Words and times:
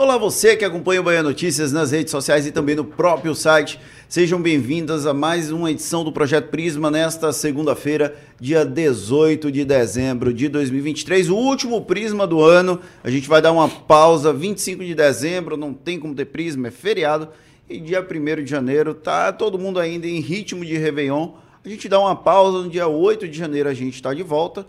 Olá, 0.00 0.16
você 0.16 0.56
que 0.56 0.64
acompanha 0.64 1.02
o 1.02 1.04
Bahia 1.04 1.22
Notícias 1.22 1.72
nas 1.72 1.90
redes 1.90 2.10
sociais 2.10 2.46
e 2.46 2.50
também 2.50 2.74
no 2.74 2.86
próprio 2.86 3.34
site. 3.34 3.78
Sejam 4.08 4.40
bem-vindas 4.40 5.04
a 5.04 5.12
mais 5.12 5.50
uma 5.50 5.70
edição 5.70 6.02
do 6.02 6.10
Projeto 6.10 6.48
Prisma 6.48 6.90
nesta 6.90 7.34
segunda-feira, 7.34 8.16
dia 8.40 8.64
18 8.64 9.52
de 9.52 9.62
dezembro 9.62 10.32
de 10.32 10.48
2023, 10.48 11.28
o 11.28 11.36
último 11.36 11.82
Prisma 11.82 12.26
do 12.26 12.40
ano. 12.42 12.80
A 13.04 13.10
gente 13.10 13.28
vai 13.28 13.42
dar 13.42 13.52
uma 13.52 13.68
pausa, 13.68 14.32
25 14.32 14.82
de 14.82 14.94
dezembro, 14.94 15.54
não 15.54 15.74
tem 15.74 16.00
como 16.00 16.14
ter 16.14 16.24
Prisma, 16.24 16.68
é 16.68 16.70
feriado. 16.70 17.28
E 17.68 17.78
dia 17.78 18.00
1 18.00 18.42
de 18.42 18.50
janeiro, 18.50 18.94
tá 18.94 19.30
todo 19.30 19.58
mundo 19.58 19.78
ainda 19.78 20.06
em 20.06 20.20
ritmo 20.20 20.64
de 20.64 20.78
Réveillon. 20.78 21.32
A 21.62 21.68
gente 21.68 21.90
dá 21.90 22.00
uma 22.00 22.16
pausa, 22.16 22.62
no 22.62 22.70
dia 22.70 22.88
8 22.88 23.28
de 23.28 23.36
janeiro 23.36 23.68
a 23.68 23.74
gente 23.74 23.96
está 23.96 24.14
de 24.14 24.22
volta. 24.22 24.64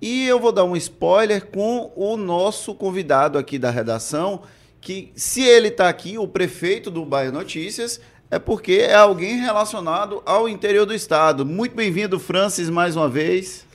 E 0.00 0.28
eu 0.28 0.38
vou 0.38 0.52
dar 0.52 0.62
um 0.62 0.76
spoiler 0.76 1.46
com 1.46 1.90
o 1.96 2.16
nosso 2.16 2.72
convidado 2.72 3.36
aqui 3.36 3.58
da 3.58 3.68
redação, 3.68 4.42
que 4.80 5.12
se 5.14 5.42
ele 5.42 5.68
está 5.68 5.88
aqui, 5.88 6.18
o 6.18 6.28
prefeito 6.28 6.90
do 6.90 7.04
Bahia 7.04 7.32
Notícias, 7.32 8.00
é 8.30 8.38
porque 8.38 8.72
é 8.72 8.94
alguém 8.94 9.36
relacionado 9.36 10.22
ao 10.26 10.48
interior 10.48 10.84
do 10.84 10.94
estado. 10.94 11.46
Muito 11.46 11.74
bem-vindo, 11.74 12.18
Francis, 12.18 12.68
mais 12.68 12.94
uma 12.94 13.08
vez. 13.08 13.66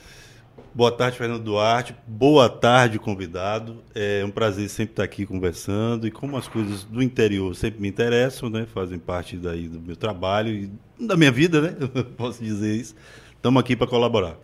Boa 0.72 0.90
tarde, 0.90 1.16
Fernando 1.16 1.42
Duarte. 1.42 1.94
Boa 2.06 2.48
tarde, 2.48 2.98
convidado. 2.98 3.82
É 3.94 4.24
um 4.24 4.30
prazer 4.30 4.68
sempre 4.68 4.92
estar 4.92 5.04
aqui 5.04 5.24
conversando. 5.24 6.06
E 6.06 6.10
como 6.10 6.36
as 6.36 6.48
coisas 6.48 6.82
do 6.82 7.02
interior 7.02 7.54
sempre 7.54 7.80
me 7.80 7.88
interessam, 7.88 8.50
né? 8.50 8.66
Fazem 8.72 8.98
parte 8.98 9.36
daí 9.36 9.68
do 9.68 9.80
meu 9.80 9.94
trabalho 9.94 10.50
e 10.50 10.70
da 10.98 11.16
minha 11.16 11.30
vida, 11.30 11.60
né? 11.60 11.76
Posso 12.16 12.42
dizer 12.42 12.74
isso. 12.74 12.94
Estamos 13.36 13.60
aqui 13.60 13.76
para 13.76 13.86
colaborar. 13.86 14.36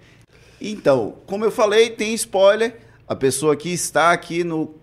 Então, 0.61 1.17
como 1.27 1.45
eu 1.45 1.51
falei, 1.51 1.91
tem 1.91 2.15
spoiler. 2.15 2.79
A 3.09 3.17
pessoa 3.17 3.57
que 3.57 3.71
está 3.71 4.13
aqui 4.13 4.45
no 4.45 4.75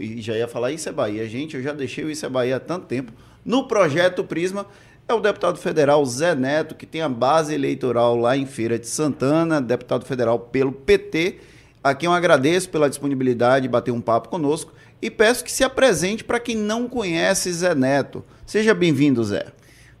e 0.00 0.20
já 0.20 0.36
ia 0.36 0.48
falar 0.48 0.72
Isso 0.72 0.88
é 0.88 0.92
Bahia. 0.92 1.28
Gente, 1.28 1.56
eu 1.56 1.62
já 1.62 1.72
deixei 1.72 2.04
o 2.04 2.10
Isso 2.10 2.24
é 2.26 2.28
Bahia 2.28 2.56
há 2.56 2.60
tanto 2.60 2.86
tempo. 2.86 3.12
No 3.44 3.66
projeto 3.66 4.24
Prisma, 4.24 4.66
é 5.08 5.14
o 5.14 5.20
deputado 5.20 5.58
federal 5.58 6.04
Zé 6.04 6.34
Neto, 6.34 6.74
que 6.74 6.86
tem 6.86 7.02
a 7.02 7.08
base 7.08 7.54
eleitoral 7.54 8.16
lá 8.16 8.36
em 8.36 8.46
Feira 8.46 8.78
de 8.78 8.86
Santana, 8.86 9.60
deputado 9.60 10.04
federal 10.04 10.38
pelo 10.38 10.72
PT, 10.72 11.38
a 11.82 11.94
quem 11.94 12.06
eu 12.06 12.12
agradeço 12.12 12.70
pela 12.70 12.88
disponibilidade 12.88 13.64
de 13.64 13.68
bater 13.68 13.90
um 13.90 14.00
papo 14.00 14.28
conosco 14.28 14.72
e 15.00 15.10
peço 15.10 15.42
que 15.42 15.50
se 15.50 15.64
apresente 15.64 16.22
para 16.22 16.38
quem 16.38 16.56
não 16.56 16.88
conhece 16.88 17.52
Zé 17.52 17.74
Neto. 17.74 18.24
Seja 18.46 18.72
bem-vindo, 18.72 19.22
Zé. 19.24 19.46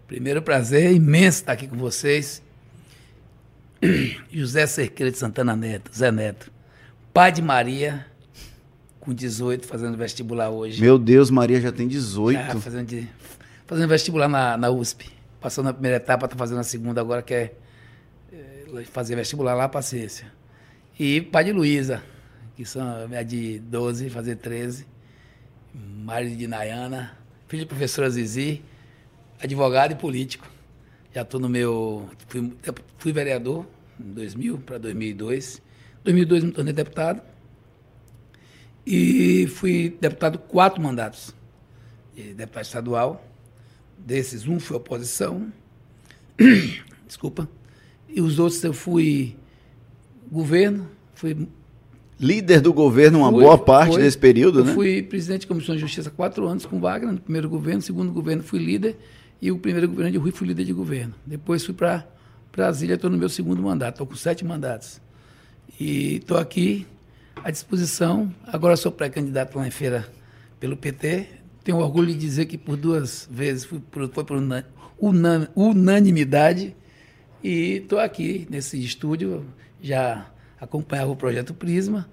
Primeiro 0.06 0.40
prazer 0.40 0.92
imenso 0.92 1.38
estar 1.38 1.52
aqui 1.52 1.66
com 1.66 1.76
vocês. 1.76 2.40
José 4.30 4.66
Cerqueira 4.66 5.10
de 5.10 5.18
Santana 5.18 5.56
Neto, 5.56 5.90
Zé 5.92 6.12
Neto, 6.12 6.52
pai 7.12 7.32
de 7.32 7.42
Maria, 7.42 8.06
com 9.02 9.12
18, 9.12 9.66
fazendo 9.66 9.96
vestibular 9.96 10.48
hoje. 10.50 10.80
Meu 10.80 10.96
Deus, 10.96 11.28
Maria 11.28 11.60
já 11.60 11.72
tem 11.72 11.88
18. 11.88 12.38
Já, 12.38 12.60
fazendo, 12.60 12.86
de, 12.86 13.08
fazendo 13.66 13.88
vestibular 13.88 14.28
na, 14.28 14.56
na 14.56 14.70
USP. 14.70 15.10
Passou 15.40 15.64
na 15.64 15.72
primeira 15.72 15.96
etapa, 15.96 16.26
está 16.26 16.36
fazendo 16.36 16.60
a 16.60 16.62
segunda 16.62 17.00
agora, 17.00 17.20
quer 17.20 17.58
é, 18.32 18.84
fazer 18.84 19.16
vestibular 19.16 19.54
lá, 19.54 19.68
paciência. 19.68 20.32
E 20.96 21.20
pai 21.20 21.42
de 21.42 21.52
Luísa, 21.52 22.00
que 22.54 22.64
são 22.64 23.12
é 23.12 23.24
de 23.24 23.58
12, 23.58 24.08
fazer 24.08 24.36
13. 24.36 24.86
Marido 25.74 26.36
de 26.36 26.46
Nayana, 26.46 27.18
filho 27.48 27.62
de 27.62 27.66
professora 27.66 28.08
Zizi, 28.08 28.62
advogado 29.42 29.92
e 29.92 29.94
político. 29.96 30.48
Já 31.12 31.22
estou 31.22 31.40
no 31.40 31.48
meu. 31.48 32.08
Fui, 32.28 32.52
fui 32.98 33.12
vereador 33.12 33.66
em 33.98 34.12
2000 34.12 34.58
para 34.58 34.78
2002. 34.78 35.56
Em 35.56 36.04
2002 36.04 36.44
me 36.44 36.52
tornei 36.52 36.72
deputado 36.72 37.31
e 38.86 39.46
fui 39.46 39.96
deputado 40.00 40.38
quatro 40.38 40.82
mandatos. 40.82 41.34
de 42.14 42.34
deputado 42.34 42.64
estadual. 42.64 43.24
Desses, 43.98 44.46
um 44.46 44.58
foi 44.58 44.76
oposição. 44.76 45.52
Desculpa. 47.06 47.48
E 48.08 48.20
os 48.20 48.38
outros 48.38 48.62
eu 48.64 48.72
fui 48.72 49.36
governo, 50.30 50.88
fui. 51.14 51.48
Líder 52.18 52.60
do 52.60 52.72
governo 52.72 53.20
uma 53.20 53.30
fui, 53.30 53.42
boa 53.42 53.58
parte 53.58 53.94
foi, 53.94 54.02
desse 54.02 54.18
período, 54.18 54.60
eu 54.60 54.64
né? 54.64 54.74
Fui 54.74 55.02
presidente 55.02 55.42
da 55.42 55.48
Comissão 55.48 55.74
de 55.74 55.80
Justiça 55.80 56.10
quatro 56.10 56.46
anos 56.46 56.64
com 56.64 56.78
Wagner, 56.78 57.12
no 57.12 57.20
primeiro 57.20 57.48
governo, 57.48 57.78
no 57.78 57.82
segundo 57.82 58.12
governo 58.12 58.42
fui 58.42 58.60
líder, 58.60 58.96
e 59.40 59.50
o 59.50 59.58
primeiro 59.58 59.88
governo 59.88 60.12
de 60.12 60.18
Rui 60.18 60.30
fui 60.30 60.46
líder 60.46 60.64
de 60.64 60.72
governo. 60.72 61.14
Depois 61.26 61.64
fui 61.64 61.74
para 61.74 62.06
Brasília, 62.52 62.94
estou 62.94 63.10
no 63.10 63.18
meu 63.18 63.28
segundo 63.28 63.60
mandato, 63.62 63.94
estou 63.94 64.06
com 64.06 64.14
sete 64.14 64.44
mandatos. 64.44 65.00
E 65.80 66.16
estou 66.16 66.36
aqui 66.36 66.86
à 67.36 67.50
disposição. 67.50 68.32
Agora 68.46 68.76
sou 68.76 68.92
pré-candidato 68.92 69.56
lá 69.58 69.66
em 69.66 69.70
feira 69.70 70.08
pelo 70.58 70.76
PT. 70.76 71.26
Tenho 71.64 71.78
orgulho 71.78 72.08
de 72.08 72.18
dizer 72.18 72.46
que 72.46 72.58
por 72.58 72.76
duas 72.76 73.28
vezes 73.30 73.64
fui 73.64 73.80
por, 73.80 74.08
foi 74.12 74.24
por 74.24 74.38
unanimidade 75.54 76.74
e 77.42 77.78
estou 77.78 77.98
aqui 77.98 78.46
nesse 78.48 78.82
estúdio, 78.82 79.44
já 79.80 80.26
acompanhava 80.60 81.10
o 81.10 81.16
projeto 81.16 81.52
Prisma 81.52 82.08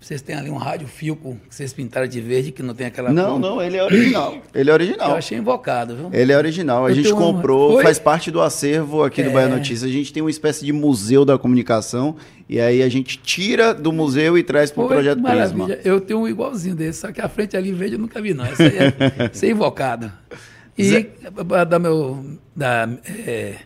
vocês 0.00 0.20
têm 0.22 0.36
ali 0.36 0.50
um 0.50 0.56
rádio 0.56 0.86
Filco 0.86 1.36
que 1.48 1.54
vocês 1.54 1.72
pintaram 1.72 2.06
de 2.06 2.20
verde, 2.20 2.52
que 2.52 2.62
não 2.62 2.74
tem 2.74 2.86
aquela. 2.86 3.12
Não, 3.12 3.38
não, 3.38 3.62
ele 3.62 3.76
é 3.76 3.82
original. 3.82 4.36
Ele 4.54 4.70
é 4.70 4.72
original. 4.72 5.10
Eu 5.10 5.16
achei 5.16 5.38
invocado, 5.38 5.96
viu? 5.96 6.10
Ele 6.12 6.32
é 6.32 6.36
original. 6.36 6.86
A 6.86 6.90
Eu 6.90 6.94
gente 6.94 7.12
comprou, 7.12 7.78
um... 7.78 7.82
faz 7.82 7.98
parte 7.98 8.30
do 8.30 8.40
acervo 8.40 9.02
aqui 9.02 9.20
é... 9.20 9.24
do 9.24 9.30
Bahia 9.30 9.48
Notícias. 9.48 9.90
A 9.90 9.92
gente 9.92 10.12
tem 10.12 10.22
uma 10.22 10.30
espécie 10.30 10.64
de 10.64 10.72
museu 10.72 11.24
da 11.24 11.38
comunicação. 11.38 12.16
E 12.48 12.60
aí 12.60 12.82
a 12.82 12.88
gente 12.88 13.18
tira 13.18 13.74
do 13.74 13.92
museu 13.92 14.38
e 14.38 14.42
traz 14.42 14.70
para 14.70 14.84
o 14.84 14.88
projeto 14.88 15.18
maravilha. 15.18 15.66
Prisma. 15.66 15.82
Eu 15.84 16.00
tenho 16.00 16.20
um 16.20 16.28
igualzinho 16.28 16.76
desse, 16.76 17.00
só 17.00 17.10
que 17.10 17.20
a 17.20 17.28
frente 17.28 17.56
ali 17.56 17.72
verde 17.72 17.96
eu 17.96 17.98
nunca 17.98 18.20
vi, 18.22 18.32
não. 18.32 18.44
Essa 18.44 18.62
aí 18.62 18.76
é, 18.78 18.94
essa 19.32 19.46
é 19.46 19.50
invocado. 19.50 20.12
E 20.78 20.84
Zé... 20.84 21.08
dar 21.68 21.78
meu. 21.78 22.38
Da, 22.54 22.88
é, 23.26 23.56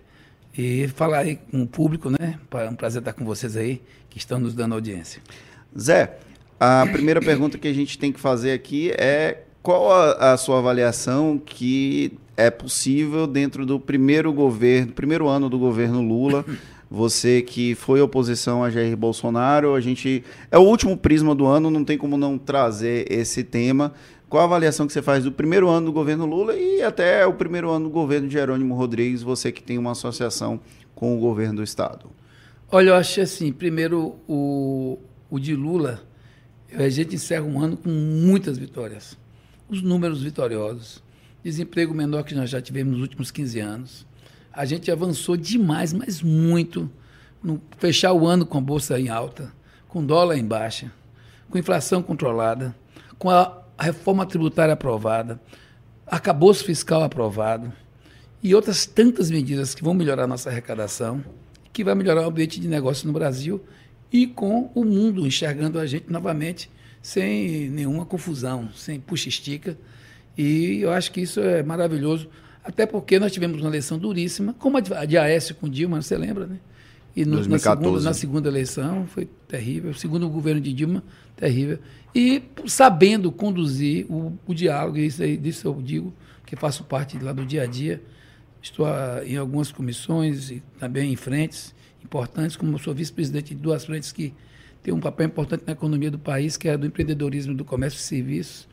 e 0.57 0.89
falar 0.89 1.21
aí 1.21 1.37
com 1.37 1.63
o 1.63 1.67
público, 1.67 2.11
né? 2.11 2.39
É 2.53 2.69
um 2.69 2.75
prazer 2.75 3.01
estar 3.01 3.13
com 3.13 3.25
vocês 3.25 3.57
aí, 3.57 3.81
que 4.09 4.19
estão 4.19 4.39
nos 4.39 4.55
dando 4.55 4.75
audiência. 4.75 5.23
Zé, 5.79 6.19
a 6.59 6.87
primeira 6.91 7.21
pergunta 7.21 7.59
que 7.59 7.69
a 7.69 7.73
gente 7.73 7.99
tem 7.99 8.13
que 8.13 8.21
fazer 8.21 8.53
aqui 8.53 8.91
é 8.93 9.45
qual 9.63 9.93
a, 9.93 10.33
a, 10.33 10.37
sua 10.37 10.59
avaliação 10.59 11.39
que 11.39 12.13
é 12.37 12.51
possível 12.51 13.27
dentro 13.27 13.67
do 13.67 13.79
primeiro 13.79 14.33
governo, 14.33 14.93
primeiro 14.93 15.29
ano 15.29 15.49
do 15.49 15.59
governo 15.59 16.01
Lula? 16.01 16.45
Você 16.91 17.41
que 17.41 17.77
foi 17.77 18.01
oposição 18.01 18.65
a 18.65 18.71
Jair 18.71 18.97
Bolsonaro, 18.97 19.77
a 19.77 19.81
gente 19.81 20.25
é 20.51 20.59
o 20.59 20.63
último 20.63 20.97
prisma 20.97 21.37
do 21.37 21.47
ano, 21.47 21.71
não 21.71 21.85
tem 21.85 21.97
como 21.97 22.17
não 22.17 22.37
trazer 22.37 23.07
esse 23.09 23.45
tema. 23.45 23.93
Qual 24.29 24.43
a 24.43 24.45
avaliação 24.45 24.89
que 24.89 24.93
você 24.93 25.01
faz 25.01 25.23
do 25.23 25.31
primeiro 25.31 25.69
ano 25.69 25.87
do 25.87 25.93
governo 25.93 26.27
Lula 26.27 26.57
e 26.57 26.83
até 26.83 27.25
o 27.25 27.33
primeiro 27.33 27.71
ano 27.71 27.85
do 27.85 27.91
governo 27.91 28.27
de 28.27 28.33
Jerônimo 28.33 28.75
Rodrigues, 28.75 29.23
você 29.23 29.53
que 29.53 29.63
tem 29.63 29.79
uma 29.79 29.93
associação 29.93 30.61
com 30.95 31.17
o 31.17 31.21
governo 31.21 31.57
do 31.57 31.63
estado? 31.63 32.11
Olha, 32.73 32.91
eu 32.91 32.95
acho 32.95 33.21
assim, 33.21 33.53
primeiro 33.53 34.17
o, 34.29 34.99
o 35.31 35.39
de 35.39 35.55
Lula, 35.55 36.03
a 36.75 36.89
gente 36.89 37.15
encerra 37.15 37.45
um 37.45 37.61
ano 37.61 37.77
com 37.77 37.89
muitas 37.89 38.59
vitórias. 38.59 39.17
Os 39.69 39.81
números 39.81 40.23
vitoriosos, 40.23 41.03
desemprego 41.43 41.95
menor 41.95 42.25
que 42.25 42.35
nós 42.35 42.51
já 42.51 42.61
tivemos 42.61 42.93
nos 42.93 43.03
últimos 43.03 43.31
15 43.31 43.61
anos. 43.61 44.07
A 44.53 44.65
gente 44.65 44.91
avançou 44.91 45.37
demais, 45.37 45.93
mas 45.93 46.21
muito, 46.21 46.91
no 47.43 47.63
fechar 47.79 48.13
o 48.13 48.27
ano 48.27 48.45
com 48.45 48.59
a 48.59 48.61
bolsa 48.61 48.99
em 48.99 49.09
alta, 49.09 49.53
com 49.89 50.05
dólar 50.05 50.37
em 50.37 50.45
baixa, 50.45 50.93
com 51.49 51.57
inflação 51.57 52.03
controlada, 52.03 52.75
com 53.19 53.31
a 53.31 53.63
reforma 53.79 54.27
tributária 54.27 54.75
aprovada, 54.75 55.41
arcabouço 56.07 56.65
fiscal 56.65 57.05
aprovado 57.05 57.73
e 58.43 58.55
outras 58.55 58.87
tantas 58.87 59.31
medidas 59.31 59.75
que 59.75 59.85
vão 59.85 59.95
melhorar 59.95 60.25
a 60.25 60.27
nossa 60.27 60.51
arrecadação, 60.51 61.25
que 61.73 61.85
vai 61.85 61.95
melhorar 61.95 62.23
o 62.23 62.29
ambiente 62.29 62.59
de 62.59 62.67
negócio 62.67 63.07
no 63.07 63.13
Brasil 63.13 63.63
e 64.13 64.27
com 64.27 64.71
o 64.75 64.85
mundo 64.85 65.27
enxergando 65.27 65.79
a 65.79 65.87
gente 65.87 66.11
novamente 66.11 66.71
sem 67.03 67.71
nenhuma 67.71 68.05
confusão, 68.05 68.69
sem 68.75 69.01
puxa-estica. 69.01 69.77
E 70.37 70.81
eu 70.81 70.91
acho 70.91 71.13
que 71.13 71.21
isso 71.21 71.41
é 71.41 71.63
maravilhoso, 71.63 72.29
até 72.65 72.87
porque 72.87 73.19
nós 73.19 73.33
tivemos 73.33 73.61
uma 73.61 73.69
eleição 73.69 73.99
duríssima, 73.99 74.55
como 74.59 74.77
a 74.77 75.05
de 75.05 75.17
Aécio 75.17 75.55
com 75.55 75.69
Dilma, 75.69 76.03
você 76.03 76.17
lembra, 76.17 76.47
né? 76.47 76.59
E 77.17 77.25
no, 77.25 77.45
na, 77.47 77.59
segunda, 77.59 78.01
na 78.01 78.15
segunda 78.15 78.49
eleição 78.49 79.07
foi 79.07 79.29
terrível, 79.49 79.91
o 79.91 79.95
segundo 79.95 80.29
governo 80.29 80.61
de 80.61 80.73
Dilma, 80.73 81.03
terrível. 81.37 81.79
E 82.15 82.43
sabendo 82.67 83.33
conduzir 83.33 84.07
o, 84.09 84.39
o 84.47 84.55
diálogo, 84.55 84.99
isso 84.99 85.23
aí, 85.23 85.37
disso 85.37 85.67
eu 85.67 85.81
digo, 85.83 86.15
que 86.47 86.55
faço 86.55 86.85
parte 86.85 87.19
lá 87.19 87.33
do 87.33 87.45
dia 87.45 87.63
a 87.63 87.67
dia, 87.67 88.03
estou 88.63 88.87
a, 88.87 89.23
em 89.25 89.37
algumas 89.37 89.73
comissões 89.73 90.51
e 90.51 90.63
também 90.79 91.13
em 91.13 91.17
frentes, 91.17 91.75
importantes, 92.05 92.57
como 92.57 92.79
sou 92.79 92.95
vice-presidente 92.95 93.55
de 93.55 93.61
duas 93.61 93.85
frentes 93.85 94.13
que 94.13 94.33
têm 94.83 94.93
um 94.93 95.01
papel 95.01 95.27
importante 95.27 95.65
na 95.67 95.73
economia 95.73 96.11
do 96.11 96.19
país, 96.19 96.57
que 96.57 96.69
é 96.69 96.77
do 96.77 96.87
empreendedorismo, 96.87 97.55
do 97.55 97.65
comércio 97.65 97.99
e 97.99 98.03
serviços, 98.03 98.69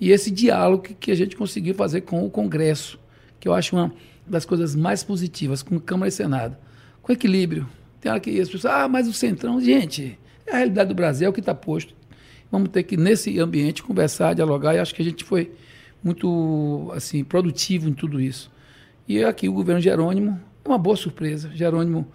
e 0.00 0.10
esse 0.10 0.30
diálogo 0.30 0.82
que 0.98 1.10
a 1.10 1.14
gente 1.14 1.36
conseguiu 1.36 1.74
fazer 1.74 2.00
com 2.00 2.24
o 2.24 2.30
Congresso, 2.30 2.98
que 3.38 3.46
eu 3.46 3.52
acho 3.52 3.76
uma 3.76 3.92
das 4.26 4.46
coisas 4.46 4.74
mais 4.74 5.04
positivas, 5.04 5.62
com 5.62 5.78
Câmara 5.78 6.08
e 6.08 6.12
Senado, 6.12 6.56
com 7.02 7.12
equilíbrio. 7.12 7.68
Tem 8.00 8.10
hora 8.10 8.20
que 8.20 8.40
as 8.40 8.48
pessoas, 8.48 8.72
ah, 8.72 8.88
mas 8.88 9.06
o 9.06 9.12
Centrão, 9.12 9.60
gente, 9.60 10.18
é 10.46 10.52
a 10.52 10.56
realidade 10.56 10.88
do 10.88 10.94
Brasil, 10.94 11.26
é 11.26 11.28
o 11.28 11.32
que 11.32 11.40
está 11.40 11.54
posto. 11.54 11.94
vamos 12.50 12.70
ter 12.70 12.82
que, 12.82 12.96
nesse 12.96 13.38
ambiente, 13.38 13.82
conversar, 13.82 14.34
dialogar, 14.34 14.74
e 14.74 14.78
acho 14.78 14.94
que 14.94 15.02
a 15.02 15.04
gente 15.04 15.22
foi 15.22 15.52
muito 16.02 16.90
assim 16.94 17.22
produtivo 17.22 17.88
em 17.88 17.92
tudo 17.92 18.20
isso. 18.20 18.50
E 19.06 19.22
aqui 19.22 19.48
o 19.48 19.52
governo 19.52 19.80
Jerônimo 19.80 20.40
é 20.64 20.68
uma 20.68 20.78
boa 20.78 20.96
surpresa. 20.96 21.50
Jerônimo 21.54 22.08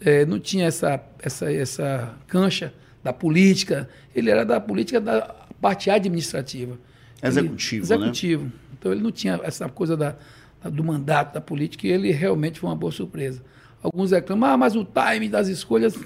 é, 0.00 0.24
não 0.24 0.38
tinha 0.38 0.66
essa, 0.66 1.02
essa, 1.20 1.52
essa 1.52 2.14
cancha 2.26 2.72
da 3.02 3.12
política, 3.12 3.88
ele 4.14 4.30
era 4.30 4.44
da 4.44 4.60
política 4.60 5.00
da 5.00 5.34
parte 5.60 5.90
administrativa. 5.90 6.78
Executivo, 7.22 7.84
ele, 7.84 7.94
Executivo. 7.94 8.44
Né? 8.44 8.52
Então 8.78 8.92
ele 8.92 9.02
não 9.02 9.12
tinha 9.12 9.38
essa 9.42 9.68
coisa 9.68 9.96
da, 9.96 10.16
do 10.64 10.82
mandato 10.82 11.34
da 11.34 11.40
política 11.40 11.86
e 11.86 11.90
ele 11.90 12.10
realmente 12.10 12.58
foi 12.58 12.68
uma 12.68 12.76
boa 12.76 12.92
surpresa. 12.92 13.42
Alguns 13.82 14.10
reclamam, 14.10 14.50
ah, 14.50 14.56
mas 14.56 14.74
o 14.76 14.84
time 14.84 15.28
das 15.28 15.48
escolhas. 15.48 15.98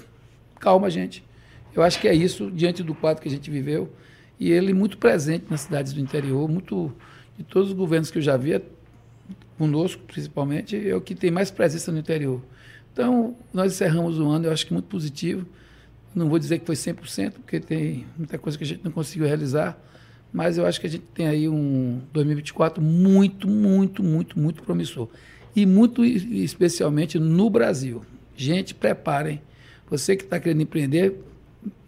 Calma, 0.59 0.89
gente. 0.89 1.23
Eu 1.73 1.83
acho 1.83 1.99
que 1.99 2.07
é 2.07 2.13
isso, 2.13 2.49
diante 2.49 2.81
do 2.81 2.95
quadro 2.95 3.21
que 3.21 3.27
a 3.27 3.31
gente 3.31 3.51
viveu. 3.51 3.91
E 4.39 4.51
ele 4.51 4.73
muito 4.73 4.97
presente 4.97 5.45
nas 5.49 5.61
cidades 5.61 5.93
do 5.93 5.99
interior, 5.99 6.47
muito 6.49 6.93
de 7.37 7.43
todos 7.43 7.69
os 7.69 7.75
governos 7.75 8.11
que 8.11 8.17
eu 8.17 8.21
já 8.21 8.37
vi, 8.37 8.61
conosco 9.57 10.01
principalmente, 10.07 10.89
é 10.89 10.95
o 10.95 11.01
que 11.01 11.15
tem 11.15 11.31
mais 11.31 11.51
presença 11.51 11.91
no 11.91 11.99
interior. 11.99 12.41
Então, 12.95 13.35
nós 13.53 13.73
encerramos 13.73 14.17
o 14.17 14.25
ano, 14.29 14.45
eu 14.45 14.53
acho 14.53 14.65
que 14.65 14.71
muito 14.71 14.85
positivo. 14.85 15.45
Não 16.15 16.29
vou 16.29 16.39
dizer 16.39 16.59
que 16.59 16.65
foi 16.65 16.75
100%, 16.75 17.33
porque 17.33 17.59
tem 17.59 18.05
muita 18.17 18.37
coisa 18.37 18.57
que 18.57 18.63
a 18.63 18.67
gente 18.67 18.85
não 18.85 18.91
conseguiu 18.91 19.27
realizar, 19.27 19.77
mas 20.31 20.57
eu 20.57 20.65
acho 20.65 20.79
que 20.79 20.87
a 20.87 20.89
gente 20.89 21.03
tem 21.13 21.27
aí 21.27 21.49
um 21.49 21.99
2024 22.13 22.81
muito, 22.81 23.49
muito, 23.49 24.01
muito, 24.01 24.39
muito 24.39 24.63
promissor. 24.63 25.09
E 25.53 25.65
muito 25.65 26.05
especialmente 26.05 27.19
no 27.19 27.49
Brasil. 27.49 28.01
Gente, 28.33 28.73
preparem. 28.73 29.41
Você 29.89 30.15
que 30.15 30.23
está 30.23 30.39
querendo 30.39 30.61
empreender, 30.61 31.21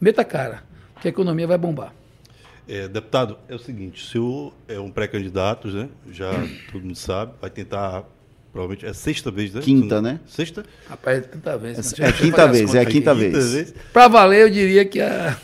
meta 0.01 0.23
a 0.23 0.25
cara, 0.25 0.61
que 1.01 1.07
a 1.07 1.09
economia 1.09 1.47
vai 1.47 1.57
bombar. 1.57 1.93
É, 2.67 2.85
deputado, 2.85 3.37
é 3.47 3.55
o 3.55 3.59
seguinte, 3.59 4.03
o 4.03 4.05
senhor 4.05 4.53
é 4.67 4.77
um 4.77 4.91
pré-candidato, 4.91 5.69
né? 5.69 5.87
Já 6.11 6.33
todo 6.69 6.83
mundo 6.83 6.97
sabe, 6.97 7.31
vai 7.39 7.49
tentar 7.49 8.03
provavelmente 8.51 8.85
é 8.85 8.89
a 8.89 8.93
sexta 8.93 9.29
vez, 9.31 9.53
né? 9.53 9.61
Quinta, 9.61 10.01
né? 10.01 10.19
Sexta? 10.25 10.63
Rapaz, 10.89 11.19
é 11.19 11.21
quinta 11.21 11.57
vez. 11.57 11.99
É, 11.99 12.05
é 12.05 12.11
quinta 12.11 12.47
vez, 12.47 12.75
é 12.75 12.79
a 12.79 12.85
quinta, 12.85 13.13
vez. 13.13 13.53
vez. 13.53 13.73
Para 13.93 14.07
valer, 14.07 14.41
eu 14.43 14.49
diria 14.49 14.85
que 14.85 14.99
é 14.99 15.35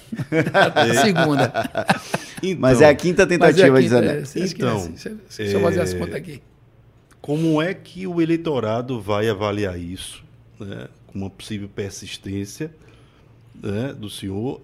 a, 0.54 0.94
segunda. 1.02 1.54
Então, 2.42 2.60
mas 2.62 2.82
é 2.82 2.90
a 2.90 2.96
quinta 2.96 3.26
tentativa, 3.28 3.78
é 3.78 3.80
a 3.80 3.84
quinta, 3.84 4.06
é, 4.06 4.24
Então, 4.46 4.94
deixa 5.38 5.58
eu 5.58 5.62
fazer 5.62 5.82
as 5.82 5.94
contas 5.94 6.16
aqui. 6.16 6.42
Como 7.22 7.62
é 7.62 7.74
que 7.74 8.06
o 8.06 8.22
eleitorado 8.22 9.00
vai 9.00 9.30
avaliar 9.30 9.80
isso, 9.80 10.24
né, 10.60 10.88
com 11.08 11.20
uma 11.20 11.30
possível 11.30 11.70
persistência 11.70 12.70
né, 13.62 13.94
do 13.94 14.10
senhor 14.10 14.60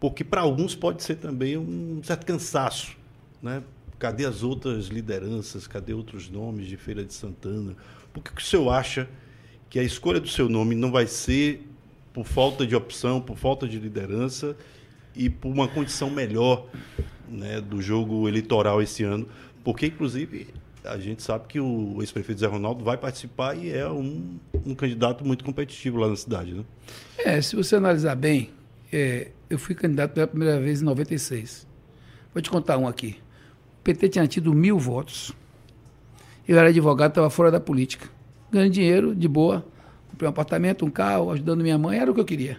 porque 0.00 0.24
para 0.24 0.40
alguns 0.40 0.74
pode 0.74 1.02
ser 1.02 1.16
também 1.16 1.58
um 1.58 2.00
certo 2.02 2.24
cansaço. 2.24 2.96
Né? 3.42 3.62
Cadê 4.00 4.24
as 4.24 4.42
outras 4.42 4.86
lideranças? 4.86 5.66
Cadê 5.66 5.92
outros 5.92 6.30
nomes 6.30 6.66
de 6.66 6.78
Feira 6.78 7.04
de 7.04 7.12
Santana? 7.12 7.76
Por 8.14 8.24
que, 8.24 8.32
que 8.32 8.40
o 8.40 8.44
senhor 8.44 8.70
acha 8.70 9.06
que 9.68 9.78
a 9.78 9.82
escolha 9.82 10.18
do 10.18 10.26
seu 10.26 10.48
nome 10.48 10.74
não 10.74 10.90
vai 10.90 11.06
ser 11.06 11.68
por 12.10 12.24
falta 12.26 12.66
de 12.66 12.74
opção, 12.74 13.20
por 13.20 13.36
falta 13.36 13.68
de 13.68 13.78
liderança 13.78 14.56
e 15.14 15.28
por 15.28 15.50
uma 15.50 15.68
condição 15.68 16.08
melhor 16.08 16.66
né, 17.28 17.60
do 17.60 17.82
jogo 17.82 18.26
eleitoral 18.26 18.80
esse 18.80 19.04
ano? 19.04 19.28
Porque, 19.62 19.88
inclusive, 19.88 20.48
a 20.82 20.98
gente 20.98 21.22
sabe 21.22 21.46
que 21.46 21.60
o 21.60 21.98
ex-prefeito 22.00 22.40
Zé 22.40 22.46
Ronaldo 22.46 22.82
vai 22.82 22.96
participar 22.96 23.54
e 23.54 23.70
é 23.70 23.86
um, 23.86 24.38
um 24.64 24.74
candidato 24.74 25.26
muito 25.26 25.44
competitivo 25.44 25.98
lá 25.98 26.08
na 26.08 26.16
cidade. 26.16 26.54
Né? 26.54 26.64
É, 27.18 27.42
se 27.42 27.54
você 27.54 27.76
analisar 27.76 28.14
bem, 28.14 28.48
é, 28.90 29.30
eu 29.50 29.58
fui 29.58 29.74
candidato 29.74 30.14
pela 30.14 30.26
primeira 30.26 30.58
vez 30.58 30.80
em 30.80 30.86
96. 30.86 31.66
Vou 32.32 32.40
te 32.40 32.48
contar 32.48 32.78
um 32.78 32.88
aqui. 32.88 33.18
O 33.80 33.82
PT 33.82 34.10
tinha 34.10 34.26
tido 34.26 34.52
mil 34.52 34.78
votos. 34.78 35.32
Eu 36.46 36.58
era 36.58 36.68
advogado, 36.68 37.10
estava 37.10 37.30
fora 37.30 37.50
da 37.50 37.58
política. 37.58 38.08
Ganhando 38.52 38.70
dinheiro, 38.70 39.14
de 39.14 39.26
boa. 39.26 39.64
Comprei 40.10 40.28
um 40.28 40.30
apartamento, 40.30 40.84
um 40.84 40.90
carro, 40.90 41.30
ajudando 41.30 41.62
minha 41.62 41.78
mãe, 41.78 41.98
era 41.98 42.10
o 42.10 42.14
que 42.14 42.20
eu 42.20 42.24
queria. 42.24 42.58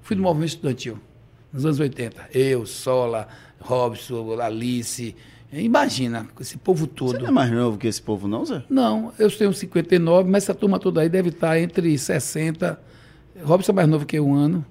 Fui 0.00 0.16
do 0.16 0.22
movimento 0.22 0.48
estudantil, 0.48 0.98
nos 1.52 1.64
anos 1.64 1.78
80. 1.78 2.30
Eu, 2.34 2.66
Sola, 2.66 3.28
Robson, 3.60 4.40
Alice. 4.40 5.14
Imagina, 5.52 6.26
esse 6.40 6.56
povo 6.56 6.88
todo. 6.88 7.12
Você 7.12 7.18
não 7.18 7.28
é 7.28 7.30
mais 7.30 7.52
novo 7.52 7.78
que 7.78 7.86
esse 7.86 8.02
povo, 8.02 8.26
não, 8.26 8.44
Zé? 8.44 8.64
Não, 8.68 9.12
eu 9.18 9.30
tenho 9.30 9.52
59, 9.52 10.28
mas 10.28 10.44
essa 10.44 10.54
turma 10.54 10.80
toda 10.80 11.02
aí 11.02 11.08
deve 11.08 11.28
estar 11.28 11.60
entre 11.60 11.96
60. 11.96 12.80
Robson 13.44 13.70
é 13.70 13.74
mais 13.74 13.88
novo 13.88 14.04
que 14.04 14.18
eu 14.18 14.26
um 14.26 14.34
ano. 14.34 14.66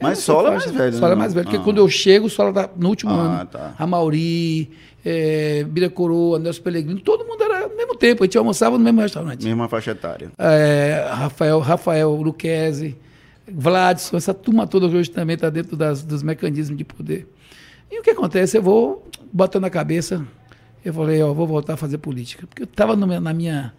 Mas 0.00 0.18
Sola 0.18 0.48
é 0.48 0.52
mais 0.52 0.70
velho, 0.70 0.96
Sola 0.96 1.12
é 1.12 1.16
mais 1.16 1.34
velho, 1.34 1.44
porque 1.44 1.58
ah. 1.58 1.62
quando 1.62 1.78
eu 1.78 1.88
chego, 1.88 2.28
Sola 2.28 2.52
tá 2.52 2.70
no 2.76 2.88
último 2.88 3.12
ah, 3.12 3.40
ano. 3.40 3.46
Tá. 3.46 3.74
A 3.78 3.86
Mauri, 3.86 4.70
é, 5.04 5.64
Bira 5.64 5.88
Coroa, 5.88 6.38
Nelson 6.38 6.62
Pellegrino, 6.62 7.00
todo 7.00 7.24
mundo 7.24 7.42
era 7.42 7.68
no 7.68 7.76
mesmo 7.76 7.94
tempo, 7.94 8.22
a 8.22 8.26
gente 8.26 8.36
almoçava 8.36 8.76
no 8.76 8.84
mesmo 8.84 9.00
restaurante. 9.00 9.44
Mesma 9.44 9.68
faixa 9.68 9.92
etária. 9.92 10.30
É, 10.38 11.08
Rafael, 11.10 11.58
Rafael 11.60 12.10
Luquezzi, 12.14 12.96
Vladson, 13.46 14.16
essa 14.16 14.34
turma 14.34 14.66
toda 14.66 14.86
hoje 14.86 15.10
também 15.10 15.34
está 15.34 15.50
dentro 15.50 15.76
das, 15.76 16.02
dos 16.02 16.22
mecanismos 16.22 16.76
de 16.76 16.84
poder. 16.84 17.28
E 17.90 17.98
o 17.98 18.02
que 18.02 18.10
acontece? 18.10 18.56
Eu 18.56 18.62
vou 18.62 19.08
botando 19.32 19.62
na 19.62 19.70
cabeça, 19.70 20.26
eu 20.84 20.92
falei, 20.92 21.22
ó, 21.22 21.32
vou 21.32 21.46
voltar 21.46 21.74
a 21.74 21.76
fazer 21.76 21.98
política. 21.98 22.46
Porque 22.46 22.62
eu 22.62 22.66
estava 22.66 22.96
na 22.96 23.32
minha, 23.34 23.72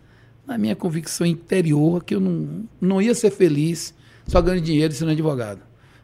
na 0.46 0.58
minha 0.58 0.76
convicção 0.76 1.26
interior 1.26 2.04
que 2.04 2.16
eu 2.16 2.20
não, 2.20 2.64
não 2.80 3.02
ia 3.02 3.14
ser 3.14 3.32
feliz 3.32 3.94
só 4.28 4.42
ganhando 4.42 4.64
dinheiro 4.64 4.94
sendo 4.94 5.12
advogado. 5.12 5.60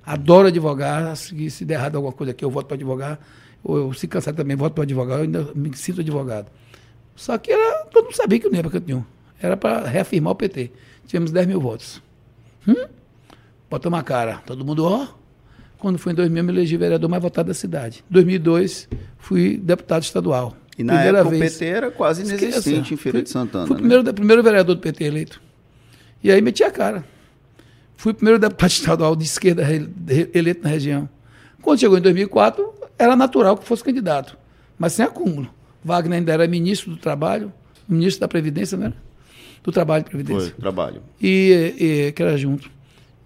Adoro 0.05 0.47
advogar, 0.47 1.15
se, 1.15 1.49
se 1.49 1.65
der 1.65 1.75
errado 1.75 1.95
alguma 1.95 2.13
coisa 2.13 2.31
aqui, 2.31 2.43
eu 2.43 2.49
voto 2.49 2.67
para 2.67 2.75
advogar. 2.75 3.19
Ou 3.63 3.77
eu, 3.77 3.93
se 3.93 4.07
cansar 4.07 4.33
também, 4.33 4.55
voto 4.55 4.73
para 4.73 4.83
advogar, 4.83 5.19
eu 5.19 5.23
ainda 5.23 5.47
me 5.53 5.75
sinto 5.75 6.01
advogado. 6.01 6.47
Só 7.15 7.37
que 7.37 7.51
era, 7.51 7.85
todo 7.85 8.05
mundo 8.05 8.15
sabia 8.15 8.39
que 8.39 8.47
eu 8.47 8.49
não 8.49 8.57
ia 8.57 8.63
para 8.63 8.71
canto 8.71 8.87
nenhum. 8.87 9.03
Era 9.39 9.55
para 9.55 9.87
reafirmar 9.87 10.33
o 10.33 10.35
PT. 10.35 10.71
Tivemos 11.05 11.31
10 11.31 11.47
mil 11.47 11.59
votos. 11.59 12.01
Hum? 12.67 12.87
Bota 13.69 13.87
uma 13.89 14.03
cara. 14.03 14.41
Todo 14.45 14.65
mundo, 14.65 14.85
ó. 14.85 15.07
Quando 15.77 15.97
foi 15.97 16.11
em 16.11 16.15
2000, 16.15 16.43
me 16.43 16.51
elegi 16.51 16.77
vereador 16.77 17.09
mais 17.09 17.21
votado 17.21 17.47
da 17.47 17.53
cidade. 17.53 18.03
Em 18.09 18.13
2002, 18.13 18.87
fui 19.17 19.57
deputado 19.57 20.03
estadual. 20.03 20.55
E 20.77 20.83
na 20.83 20.93
Primeira 20.93 21.19
época 21.19 21.37
vez. 21.37 21.55
o 21.55 21.59
PT 21.59 21.65
era 21.65 21.91
quase 21.91 22.21
inexistente 22.21 22.57
Esqueça. 22.57 22.93
em 22.93 22.97
Feira 22.97 23.17
fui, 23.17 23.23
de 23.23 23.29
Santana. 23.29 23.67
Fui 23.67 23.75
o 23.75 23.79
né? 23.79 23.87
primeiro, 23.87 24.13
primeiro 24.13 24.43
vereador 24.43 24.75
do 24.75 24.81
PT 24.81 25.03
eleito. 25.03 25.41
E 26.23 26.31
aí 26.31 26.41
meti 26.41 26.63
a 26.63 26.71
cara. 26.71 27.03
Fui 28.01 28.13
o 28.13 28.15
primeiro 28.15 28.39
deputado 28.39 28.71
estadual 28.71 29.15
de 29.15 29.23
esquerda 29.25 29.63
eleito 30.33 30.63
na 30.63 30.69
região. 30.69 31.07
Quando 31.61 31.79
chegou 31.81 31.99
em 31.99 32.01
2004, 32.01 32.73
era 32.97 33.15
natural 33.15 33.55
que 33.55 33.63
fosse 33.63 33.83
candidato, 33.83 34.35
mas 34.75 34.93
sem 34.93 35.05
acúmulo. 35.05 35.47
Wagner 35.83 36.17
ainda 36.17 36.33
era 36.33 36.47
ministro 36.47 36.89
do 36.89 36.97
Trabalho, 36.97 37.53
ministro 37.87 38.21
da 38.21 38.27
Previdência, 38.27 38.75
né? 38.75 38.91
Do 39.63 39.71
Trabalho 39.71 40.01
e 40.01 40.09
Previdência. 40.09 40.49
Foi, 40.49 40.59
trabalho. 40.59 41.03
E, 41.21 41.75
e, 42.07 42.11
que 42.13 42.23
era 42.23 42.35
junto. 42.35 42.71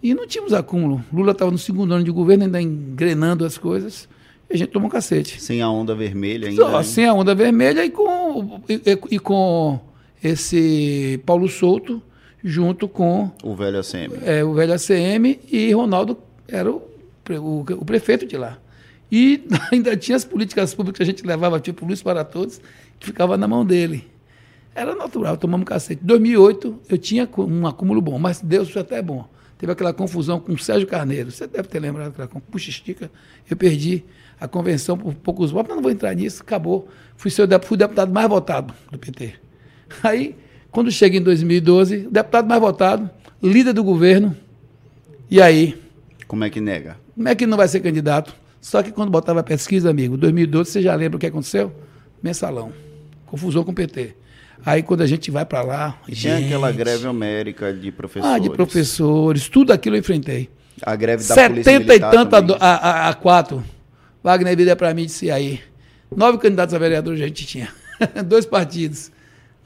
E 0.03 0.13
não 0.13 0.27
tínhamos 0.27 0.51
acúmulo. 0.51 1.01
Lula 1.13 1.31
estava 1.31 1.51
no 1.51 1.57
segundo 1.57 1.93
ano 1.93 2.03
de 2.03 2.11
governo, 2.11 2.43
ainda 2.43 2.61
engrenando 2.61 3.45
as 3.45 3.57
coisas, 3.57 4.09
e 4.49 4.55
a 4.55 4.57
gente 4.57 4.71
tomou 4.71 4.89
um 4.89 4.91
cacete. 4.91 5.41
Sem 5.41 5.61
a 5.61 5.69
onda 5.69 5.95
vermelha 5.95 6.49
ainda? 6.49 6.61
Só, 6.61 6.83
sem 6.83 7.05
a 7.05 7.13
onda 7.13 7.33
vermelha 7.33 7.85
e 7.85 7.89
com, 7.89 8.59
e, 8.67 9.15
e 9.15 9.19
com 9.19 9.79
esse 10.21 11.17
Paulo 11.25 11.47
Souto, 11.47 12.01
junto 12.47 12.87
com 12.87 13.31
o 13.43 13.55
velho 13.55 13.79
ACM. 13.79 14.19
É, 14.23 14.43
o 14.43 14.53
velho 14.53 14.73
ACM 14.73 15.39
e 15.51 15.73
Ronaldo 15.73 16.15
era 16.47 16.71
o, 16.71 16.79
o, 17.27 17.61
o, 17.61 17.83
prefeito 17.83 18.27
de 18.27 18.37
lá. 18.37 18.59
E 19.11 19.43
ainda 19.73 19.97
tinha 19.97 20.15
as 20.15 20.23
políticas 20.23 20.71
públicas 20.75 20.97
que 20.97 21.03
a 21.03 21.05
gente 21.07 21.25
levava, 21.25 21.59
tipo 21.59 21.83
Luz 21.87 22.03
para 22.03 22.23
Todos, 22.23 22.61
que 22.99 23.07
ficava 23.07 23.35
na 23.35 23.47
mão 23.47 23.65
dele. 23.65 24.07
Era 24.75 24.93
natural, 24.93 25.37
tomamos 25.37 25.65
cacete. 25.65 26.03
Em 26.03 26.05
2008, 26.05 26.81
eu 26.87 26.97
tinha 26.99 27.27
um 27.35 27.65
acúmulo 27.65 27.99
bom, 27.99 28.19
mas 28.19 28.41
Deus 28.41 28.69
foi 28.69 28.83
até 28.83 29.01
bom. 29.01 29.27
Teve 29.57 29.71
aquela 29.71 29.93
confusão 29.93 30.39
com 30.39 30.53
o 30.53 30.57
Sérgio 30.59 30.87
Carneiro. 30.87 31.31
Você 31.31 31.47
deve 31.47 31.67
ter 31.67 31.79
lembrado 31.79 32.13
daquela 32.15 32.41
Puxa, 32.51 32.69
estica. 32.69 33.09
Eu 33.49 33.57
perdi 33.57 34.03
a 34.39 34.47
convenção 34.47 34.95
por 34.95 35.15
poucos 35.15 35.49
votos, 35.49 35.69
mas 35.69 35.77
não 35.77 35.81
vou 35.81 35.91
entrar 35.91 36.13
nisso, 36.13 36.43
acabou. 36.43 36.87
Fui, 37.15 37.31
seu, 37.31 37.47
fui 37.63 37.75
o 37.75 37.77
deputado 37.77 38.13
mais 38.13 38.27
votado 38.27 38.73
do 38.91 38.99
PT. 38.99 39.33
Aí 40.03 40.35
quando 40.75 40.91
chega 40.91 41.15
em 41.15 41.21
2012, 41.21 42.07
o 42.07 42.11
deputado 42.11 42.49
mais 42.49 42.59
votado, 42.59 43.09
líder 43.41 43.71
do 43.71 43.81
governo, 43.81 44.35
e 45.31 45.41
aí? 45.41 45.81
Como 46.27 46.43
é 46.43 46.49
que 46.49 46.59
nega? 46.59 46.97
Como 47.15 47.29
é 47.29 47.33
que 47.33 47.47
não 47.47 47.55
vai 47.55 47.69
ser 47.69 47.79
candidato? 47.79 48.35
Só 48.59 48.83
que 48.83 48.91
quando 48.91 49.09
botava 49.09 49.39
a 49.39 49.43
pesquisa, 49.43 49.89
amigo, 49.89 50.17
2012, 50.17 50.69
você 50.69 50.81
já 50.81 50.93
lembra 50.93 51.15
o 51.15 51.19
que 51.19 51.27
aconteceu? 51.27 51.71
Mensalão. 52.21 52.73
Confusão 53.25 53.63
com 53.63 53.71
o 53.71 53.73
PT. 53.73 54.17
Aí 54.65 54.83
quando 54.83 54.99
a 54.99 55.07
gente 55.07 55.31
vai 55.31 55.45
para 55.45 55.61
lá. 55.61 55.97
E 56.09 56.13
gente, 56.13 56.39
tinha 56.39 56.45
aquela 56.45 56.69
greve 56.73 57.07
homérica 57.07 57.73
de 57.73 57.89
professores. 57.89 58.35
Ah, 58.35 58.37
de 58.37 58.49
professores, 58.49 59.47
tudo 59.47 59.71
aquilo 59.71 59.95
eu 59.95 60.01
enfrentei. 60.01 60.49
A 60.81 60.93
greve 60.97 61.23
da 61.23 61.35
70 61.35 61.49
Polícia 61.53 61.79
Militar 61.79 62.13
e 62.13 62.17
tanto 62.17 62.53
a, 62.59 62.59
a, 62.59 63.09
a, 63.09 63.13
quatro. 63.13 63.63
Wagner 64.21 64.57
vira 64.57 64.75
para 64.75 64.93
mim 64.93 65.05
disse: 65.05 65.31
aí, 65.31 65.61
nove 66.13 66.37
candidatos 66.37 66.75
a 66.75 66.77
vereador 66.77 67.13
a 67.13 67.17
gente 67.17 67.45
tinha. 67.47 67.69
Dois 68.27 68.45
partidos. 68.45 69.14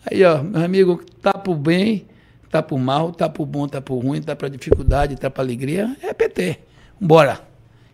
Aí, 0.05 0.23
ó, 0.23 0.41
meu 0.43 0.63
amigo, 0.63 1.01
tá 1.21 1.33
pro 1.33 1.53
bem, 1.55 2.05
tá 2.49 2.61
pro 2.61 2.77
mal, 2.77 3.11
tá 3.11 3.29
pro 3.29 3.45
bom, 3.45 3.67
tá 3.67 3.81
pro 3.81 3.97
ruim, 3.97 4.21
tá 4.21 4.35
pra 4.35 4.49
dificuldade, 4.49 5.15
tá 5.15 5.29
pra 5.29 5.43
alegria, 5.43 5.95
é 6.01 6.13
PT. 6.13 6.59
Bora. 6.99 7.41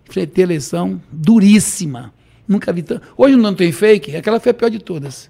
enfrentei 0.07 0.43
a 0.43 0.47
eleição 0.47 1.01
duríssima. 1.11 2.13
Nunca 2.47 2.71
vi 2.71 2.83
tanto. 2.83 3.01
Hoje 3.17 3.35
não 3.35 3.53
tem 3.53 3.71
fake, 3.71 4.15
aquela 4.15 4.39
foi 4.39 4.51
a 4.51 4.53
pior 4.53 4.69
de 4.69 4.79
todas. 4.79 5.29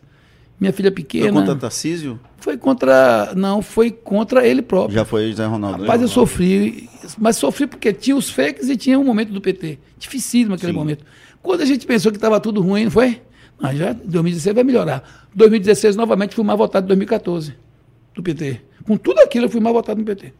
Minha 0.59 0.71
filha 0.71 0.91
pequena. 0.91 1.25
Foi 1.25 1.33
contra 1.33 1.55
Tarcísio? 1.55 2.19
Foi 2.37 2.57
contra. 2.57 3.33
Não, 3.35 3.61
foi 3.61 3.91
contra 3.91 4.47
ele 4.47 4.61
próprio. 4.61 4.95
Já 4.95 5.03
foi 5.03 5.29
José 5.29 5.45
Ronaldo. 5.45 5.81
Rapaz, 5.81 6.01
eu 6.01 6.07
sofri. 6.07 6.89
Mas 7.17 7.35
sofri 7.35 7.67
porque 7.67 7.91
tinha 7.91 8.15
os 8.15 8.29
fakes 8.29 8.69
e 8.69 8.77
tinha 8.77 8.97
um 8.97 9.03
momento 9.03 9.33
do 9.33 9.41
PT. 9.41 9.79
Dificílimo 9.97 10.55
aquele 10.55 10.71
Sim. 10.71 10.77
momento. 10.77 11.03
Quando 11.41 11.61
a 11.61 11.65
gente 11.65 11.85
pensou 11.85 12.11
que 12.11 12.17
estava 12.17 12.39
tudo 12.39 12.61
ruim, 12.61 12.85
não 12.85 12.91
foi? 12.91 13.21
Não, 13.59 13.75
já 13.75 13.93
2016 13.93 14.55
vai 14.55 14.63
melhorar. 14.63 15.27
2016, 15.33 15.95
novamente, 15.95 16.35
fui 16.35 16.43
mais 16.43 16.57
votado 16.57 16.85
em 16.85 16.87
2014 16.87 17.55
do 18.13 18.23
PT. 18.23 18.61
Com 18.85 18.97
tudo 18.97 19.19
aquilo, 19.19 19.45
eu 19.45 19.49
fui 19.49 19.59
mais 19.59 19.73
votado 19.75 19.99
no 19.99 20.05
PT. 20.05 20.33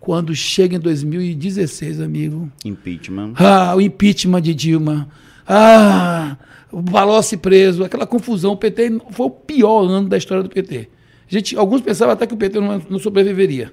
Quando 0.00 0.34
chega 0.34 0.76
em 0.76 0.80
2016, 0.80 2.00
amigo. 2.00 2.50
Impeachment. 2.64 3.34
Ah, 3.36 3.74
o 3.74 3.80
impeachment 3.80 4.42
de 4.42 4.54
Dilma. 4.54 5.08
Ah, 5.46 6.36
o 6.70 6.82
Palocci 6.82 7.36
preso, 7.36 7.84
aquela 7.84 8.06
confusão. 8.06 8.52
O 8.52 8.56
PT 8.56 9.00
foi 9.10 9.26
o 9.26 9.30
pior 9.30 9.82
ano 9.84 10.08
da 10.08 10.16
história 10.16 10.42
do 10.42 10.48
PT. 10.48 10.88
Gente, 11.26 11.56
alguns 11.56 11.80
pensavam 11.80 12.14
até 12.14 12.26
que 12.26 12.34
o 12.34 12.36
PT 12.36 12.60
não, 12.60 12.82
não 12.88 12.98
sobreviveria. 12.98 13.72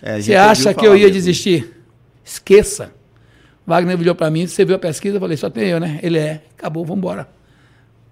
É, 0.00 0.20
você 0.20 0.34
acha 0.34 0.72
que 0.72 0.86
eu 0.86 0.94
ia 0.94 1.04
mesmo. 1.04 1.12
desistir? 1.12 1.70
Esqueça. 2.24 2.92
Wagner 3.66 3.98
olhou 3.98 4.14
para 4.14 4.30
mim, 4.30 4.46
você 4.46 4.64
viu 4.64 4.76
a 4.76 4.78
pesquisa, 4.78 5.16
eu 5.16 5.20
falei, 5.20 5.36
só 5.36 5.48
tem 5.48 5.68
eu, 5.68 5.80
né? 5.80 5.98
Ele 6.02 6.18
é, 6.18 6.42
acabou, 6.56 6.84
vamos 6.84 6.98
embora. 6.98 7.28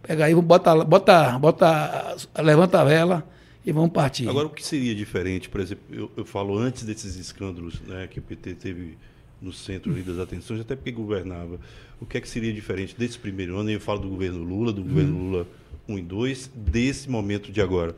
Pega 0.03 0.25
aí, 0.25 0.35
bota, 0.35 0.85
bota, 0.85 1.39
bota, 1.39 2.17
levanta 2.39 2.81
a 2.81 2.85
vela 2.85 3.27
e 3.65 3.71
vamos 3.71 3.93
partir. 3.93 4.29
Agora, 4.29 4.47
o 4.47 4.51
que 4.51 4.65
seria 4.65 4.95
diferente, 4.95 5.49
por 5.49 5.61
exemplo, 5.61 5.85
eu, 5.91 6.11
eu 6.17 6.25
falo 6.25 6.59
antes 6.59 6.83
desses 6.83 7.17
escândalos 7.17 7.81
né, 7.87 8.09
que 8.09 8.19
o 8.19 8.23
PT 8.23 8.55
teve 8.55 8.99
no 9.41 9.53
centro 9.53 9.93
das 9.93 10.19
atenções, 10.19 10.61
até 10.61 10.77
porque 10.77 10.93
governava. 10.93 11.59
O 12.01 12.07
que 12.07 12.17
é 12.17 12.21
que 12.21 12.29
seria 12.29 12.53
diferente 12.53 12.95
desse 12.97 13.19
primeiro 13.19 13.57
ano? 13.59 13.71
Eu 13.71 13.81
falo 13.81 14.01
do 14.01 14.09
governo 14.09 14.43
Lula, 14.43 14.73
do 14.73 14.83
governo 14.83 15.17
hum. 15.17 15.31
Lula 15.31 15.47
1 15.89 15.99
e 15.99 16.03
2, 16.03 16.51
desse 16.55 17.11
momento 17.11 17.51
de 17.51 17.61
agora. 17.61 17.95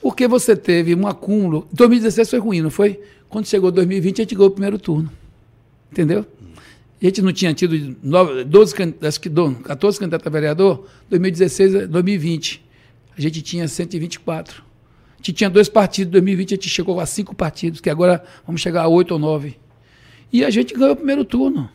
Porque 0.00 0.26
você 0.26 0.56
teve 0.56 0.94
um 0.94 1.06
acúmulo. 1.06 1.68
2016 1.72 2.30
foi 2.30 2.38
ruim, 2.38 2.60
não 2.60 2.70
foi? 2.70 3.00
Quando 3.28 3.46
chegou 3.46 3.70
2020, 3.70 4.20
a 4.20 4.24
gente 4.24 4.34
ganhou 4.34 4.48
o 4.48 4.52
primeiro 4.52 4.78
turno. 4.78 5.10
Entendeu? 5.90 6.24
A 7.00 7.04
gente 7.06 7.22
não 7.22 7.32
tinha 7.32 7.54
tido 7.54 7.96
9, 8.02 8.44
12, 8.44 8.74
acho 9.02 9.20
que 9.20 9.30
14 9.30 9.98
candidatos 9.98 10.26
a 10.26 10.30
vereador, 10.30 10.86
2016, 11.08 11.88
2020. 11.88 12.62
A 13.16 13.20
gente 13.20 13.40
tinha 13.40 13.66
124. 13.66 14.62
A 14.62 15.16
gente 15.16 15.32
tinha 15.32 15.48
dois 15.48 15.68
partidos, 15.68 16.12
2020 16.12 16.54
a 16.54 16.56
gente 16.56 16.68
chegou 16.68 17.00
a 17.00 17.06
cinco 17.06 17.34
partidos, 17.34 17.80
que 17.80 17.88
agora 17.88 18.22
vamos 18.46 18.60
chegar 18.60 18.82
a 18.82 18.88
oito 18.88 19.12
ou 19.12 19.18
nove. 19.18 19.58
E 20.32 20.44
a 20.44 20.50
gente 20.50 20.74
ganhou 20.74 20.92
o 20.92 20.96
primeiro 20.96 21.24
turno. 21.24 21.70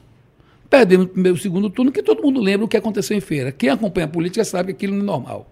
Perdemos 0.69 1.07
o 1.07 1.09
primeiro, 1.09 1.37
segundo 1.37 1.69
turno, 1.69 1.91
que 1.91 2.03
todo 2.03 2.21
mundo 2.21 2.39
lembra 2.39 2.65
o 2.65 2.67
que 2.67 2.77
aconteceu 2.77 3.17
em 3.17 3.21
feira. 3.21 3.51
Quem 3.51 3.69
acompanha 3.69 4.05
a 4.05 4.09
política 4.09 4.43
sabe 4.43 4.73
que 4.73 4.85
aquilo 4.85 4.93
não 4.93 5.03
é 5.03 5.05
normal. 5.05 5.51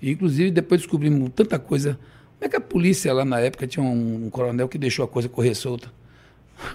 E, 0.00 0.10
inclusive, 0.10 0.50
depois 0.50 0.80
descobrimos 0.80 1.30
tanta 1.34 1.58
coisa. 1.58 1.98
Como 2.38 2.46
é 2.46 2.48
que 2.48 2.56
a 2.56 2.60
polícia 2.60 3.12
lá 3.12 3.24
na 3.24 3.40
época 3.40 3.66
tinha 3.66 3.84
um, 3.84 4.26
um 4.26 4.30
coronel 4.30 4.68
que 4.68 4.78
deixou 4.78 5.04
a 5.04 5.08
coisa 5.08 5.28
correr 5.28 5.54
solta? 5.54 5.92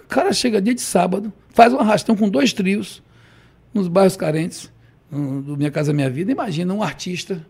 O 0.05 0.07
cara 0.07 0.31
chega 0.33 0.61
dia 0.61 0.73
de 0.73 0.81
sábado, 0.81 1.31
faz 1.49 1.73
um 1.73 1.79
arrastão 1.79 2.15
com 2.15 2.29
dois 2.29 2.53
trios 2.53 3.01
nos 3.73 3.87
bairros 3.87 4.15
carentes 4.15 4.71
do 5.11 5.55
Minha 5.57 5.71
Casa 5.71 5.93
Minha 5.93 6.09
Vida. 6.09 6.31
Imagina 6.31 6.73
um 6.73 6.83
artista 6.83 7.45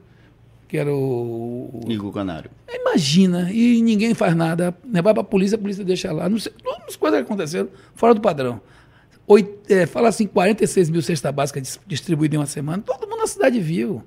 que 0.67 0.77
era 0.77 0.93
o. 0.93 1.81
Igor 1.87 2.11
Canário. 2.11 2.51
Imagina, 2.69 3.51
e 3.51 3.81
ninguém 3.81 4.13
faz 4.13 4.35
nada. 4.35 4.75
Vai 4.85 5.01
para 5.01 5.21
a 5.21 5.23
polícia, 5.23 5.55
a 5.55 5.59
polícia 5.59 5.83
deixa 5.83 6.11
lá. 6.11 6.27
Não 6.27 6.37
sei, 6.37 6.51
todas 6.63 6.83
as 6.89 6.95
coisas 6.95 7.19
que 7.19 7.25
aconteceram 7.25 7.69
fora 7.95 8.13
do 8.13 8.21
padrão. 8.21 8.61
Oito, 9.25 9.71
é, 9.71 9.85
fala 9.85 10.07
assim, 10.07 10.25
46 10.25 10.89
mil 10.89 11.01
cestas 11.01 11.33
básicas 11.33 11.79
distribuídas 11.85 12.35
em 12.35 12.39
uma 12.39 12.45
semana. 12.45 12.83
Todo 12.85 13.07
mundo 13.07 13.19
na 13.19 13.27
cidade 13.27 13.59
viu. 13.59 14.03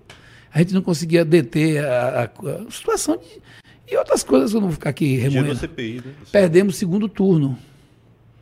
A 0.52 0.58
gente 0.58 0.74
não 0.74 0.82
conseguia 0.82 1.24
deter 1.24 1.84
a, 1.84 2.22
a, 2.22 2.24
a 2.24 2.70
situação 2.70 3.16
de. 3.16 3.40
E 3.90 3.96
outras 3.96 4.22
coisas, 4.22 4.54
eu 4.54 4.60
não 4.60 4.68
vou 4.68 4.74
ficar 4.74 4.90
aqui 4.90 5.16
remoendo. 5.16 5.56
CPI, 5.56 6.02
né? 6.04 6.12
Perdemos 6.30 6.76
o 6.76 6.78
segundo 6.78 7.08
turno. 7.08 7.58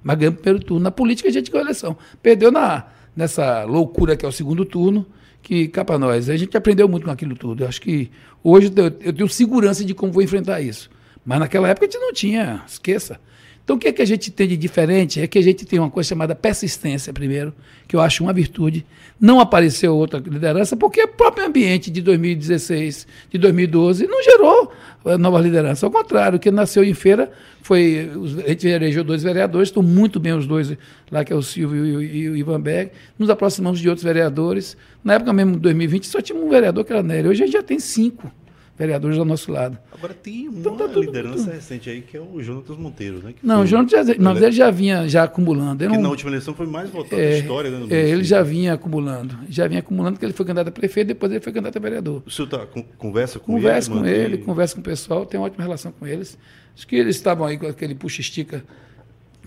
Mas 0.03 0.19
ganhamos 0.19 0.39
o 0.39 0.43
primeiro 0.43 0.65
turno. 0.65 0.83
Na 0.83 0.91
política 0.91 1.29
a 1.29 1.33
gente 1.33 1.51
ganhou 1.51 1.63
a 1.63 1.67
eleição. 1.67 1.97
Perdeu 2.23 2.51
na, 2.51 2.87
nessa 3.15 3.65
loucura 3.65 4.17
que 4.17 4.25
é 4.25 4.29
o 4.29 4.33
segundo 4.33 4.65
turno, 4.65 5.07
que 5.43 5.69
cá 5.69 5.85
para 5.85 5.99
nós. 5.99 6.29
A 6.29 6.37
gente 6.37 6.57
aprendeu 6.57 6.89
muito 6.89 7.05
com 7.05 7.11
aquilo 7.11 7.35
tudo. 7.37 7.65
Eu 7.65 7.69
acho 7.69 7.81
que 7.81 8.11
hoje 8.43 8.73
eu, 8.75 8.85
eu 9.01 9.13
tenho 9.13 9.29
segurança 9.29 9.85
de 9.85 9.95
como 9.95 10.13
vou 10.13 10.23
enfrentar 10.23 10.61
isso. 10.61 10.91
Mas 11.25 11.41
naquela 11.41 11.69
época 11.69 11.87
a 11.87 11.91
gente 11.91 12.01
não 12.01 12.13
tinha, 12.13 12.63
esqueça. 12.67 13.21
Então, 13.69 13.77
o 13.77 13.79
que, 13.79 13.89
é 13.89 13.93
que 13.93 14.01
a 14.01 14.07
gente 14.07 14.31
tem 14.31 14.49
de 14.49 14.57
diferente 14.57 15.21
é 15.21 15.27
que 15.27 15.39
a 15.39 15.43
gente 15.43 15.67
tem 15.67 15.79
uma 15.79 15.91
coisa 15.91 16.09
chamada 16.09 16.35
persistência, 16.35 17.13
primeiro, 17.13 17.53
que 17.87 17.95
eu 17.95 18.01
acho 18.01 18.25
uma 18.25 18.33
virtude. 18.33 18.87
Não 19.21 19.41
apareceu 19.41 19.95
outra 19.95 20.19
liderança, 20.19 20.75
porque 20.75 21.03
o 21.03 21.09
próprio 21.09 21.45
ambiente 21.45 21.91
de 21.91 22.01
2016, 22.01 23.07
de 23.31 23.37
2012, 23.37 24.07
não 24.07 24.23
gerou 24.23 24.73
eh, 25.05 25.19
nova 25.19 25.39
liderança. 25.39 25.85
Ao 25.85 25.93
contrário, 25.93 26.39
o 26.39 26.41
que 26.41 26.51
nasceu 26.51 26.83
em 26.83 26.95
feira 26.95 27.31
foi. 27.61 28.11
A 28.43 28.49
gente 28.49 28.67
elegeu 28.67 29.05
dois 29.05 29.23
vereadores, 29.23 29.69
estão 29.69 29.83
muito 29.83 30.19
bem 30.19 30.33
os 30.33 30.47
dois 30.47 30.75
lá, 31.11 31.23
que 31.23 31.31
é 31.35 31.37
o 31.37 31.43
Silvio 31.43 32.01
e 32.01 32.31
o 32.31 32.37
Ivan 32.39 32.63
Berg. 32.63 32.91
Nos 33.19 33.29
aproximamos 33.29 33.81
de 33.81 33.89
outros 33.91 34.03
vereadores. 34.03 34.79
Na 35.05 35.13
época 35.13 35.31
mesmo, 35.35 35.53
de 35.57 35.59
2020, 35.59 36.07
só 36.07 36.23
tinha 36.23 36.39
um 36.41 36.49
vereador 36.49 36.87
que 36.87 36.93
era 36.95 37.03
Nery. 37.03 37.29
Hoje 37.29 37.43
a 37.43 37.47
gente 37.47 37.53
já 37.53 37.63
tem 37.63 37.79
cinco 37.79 38.33
vereadores 38.79 39.17
do 39.17 39.25
nosso 39.25 39.51
lado. 39.51 39.77
Agora 39.93 40.15
tem 40.15 40.49
uma 40.49 40.61
então, 40.61 40.77
tá 40.77 40.87
liderança 40.87 41.45
tudo. 41.45 41.53
recente 41.53 41.91
aí 41.91 42.01
que 42.01 42.17
é 42.17 42.21
o 42.21 42.41
Jonatas 42.41 42.77
Monteiro, 42.77 43.19
né? 43.19 43.35
não, 43.43 43.63
o 43.63 43.67
Jonatas 43.67 44.07
já, 44.07 44.15
não, 44.19 44.37
ele 44.37 44.53
já 44.53 44.71
vinha 44.71 45.09
já 45.09 45.25
acumulando. 45.25 45.85
Ele 45.85 45.99
na 45.99 46.09
última 46.09 46.31
eleição 46.31 46.55
foi 46.55 46.67
mais 46.67 46.89
votado 46.89 47.21
é, 47.21 47.31
da 47.31 47.39
história, 47.39 47.71
né? 47.71 47.87
É, 47.91 48.09
ele 48.09 48.23
já 48.23 48.43
vinha 48.43 48.75
acumulando. 48.75 49.37
Já 49.49 49.67
vinha 49.67 49.81
acumulando 49.81 50.15
porque 50.15 50.27
ele 50.27 50.33
foi 50.33 50.47
candidato 50.47 50.69
a 50.69 50.73
prefeito, 50.73 51.09
depois 51.09 51.33
ele 51.33 51.41
foi 51.41 51.53
candidato 51.53 51.77
a 51.77 51.81
vereador. 51.81 52.23
O 52.25 52.31
senhor 52.31 52.49
tá, 52.49 52.67
conversa 52.97 53.41
com 53.41 53.55
conversa 53.55 53.91
ele? 53.91 54.01
Com 54.01 54.07
ele 54.07 54.39
conversa 54.39 54.75
com 54.77 54.81
o 54.81 54.85
pessoal, 54.85 55.27
tem 55.27 55.41
uma 55.41 55.47
ótima 55.47 55.65
relação 55.65 55.91
com 55.91 56.07
eles. 56.07 56.39
Acho 56.77 56.87
que 56.87 56.95
eles 56.95 57.17
estavam 57.17 57.45
aí 57.45 57.59
com 57.59 57.67
aquele 57.67 57.95
puxa-estica 57.97 58.65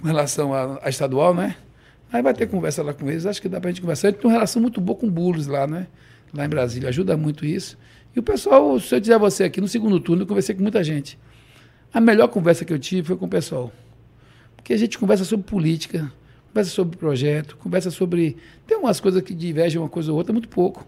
com 0.01 0.07
relação 0.07 0.53
à, 0.53 0.89
estadual, 0.89 1.33
né? 1.33 1.55
Aí 2.11 2.21
vai 2.21 2.33
ter 2.33 2.47
conversa 2.47 2.83
lá 2.83 2.93
com 2.93 3.09
eles, 3.09 3.25
acho 3.25 3.41
que 3.41 3.47
dá 3.47 3.61
para 3.61 3.69
a 3.69 3.71
gente 3.71 3.79
conversar. 3.79 4.09
Ele 4.09 4.17
tem 4.17 4.25
uma 4.25 4.33
relação 4.33 4.61
muito 4.61 4.81
boa 4.81 4.97
com 4.97 5.07
o 5.07 5.11
Bulos 5.11 5.47
lá, 5.47 5.65
né? 5.65 5.87
Lá 6.33 6.45
em 6.45 6.49
Brasília, 6.49 6.89
ajuda 6.89 7.15
muito 7.15 7.45
isso. 7.45 7.77
E 8.15 8.19
o 8.19 8.23
pessoal, 8.23 8.79
se 8.79 8.93
eu 8.93 8.99
dizer 8.99 9.13
a 9.13 9.17
você 9.17 9.43
aqui, 9.45 9.61
no 9.61 9.67
segundo 9.67 9.99
turno, 9.99 10.23
eu 10.23 10.27
conversei 10.27 10.53
com 10.53 10.61
muita 10.61 10.83
gente. 10.83 11.17
A 11.93 12.01
melhor 12.01 12.27
conversa 12.27 12.65
que 12.65 12.73
eu 12.73 12.79
tive 12.79 13.07
foi 13.07 13.17
com 13.17 13.25
o 13.25 13.29
pessoal. 13.29 13.71
Porque 14.55 14.73
a 14.73 14.77
gente 14.77 14.97
conversa 14.97 15.23
sobre 15.23 15.45
política, 15.45 16.11
conversa 16.49 16.71
sobre 16.71 16.97
projeto, 16.97 17.57
conversa 17.57 17.89
sobre. 17.89 18.37
Tem 18.67 18.77
umas 18.77 18.99
coisas 18.99 19.21
que 19.21 19.33
divergem 19.33 19.79
uma 19.79 19.89
coisa 19.89 20.11
ou 20.11 20.17
outra, 20.17 20.31
muito 20.33 20.49
pouco. 20.49 20.85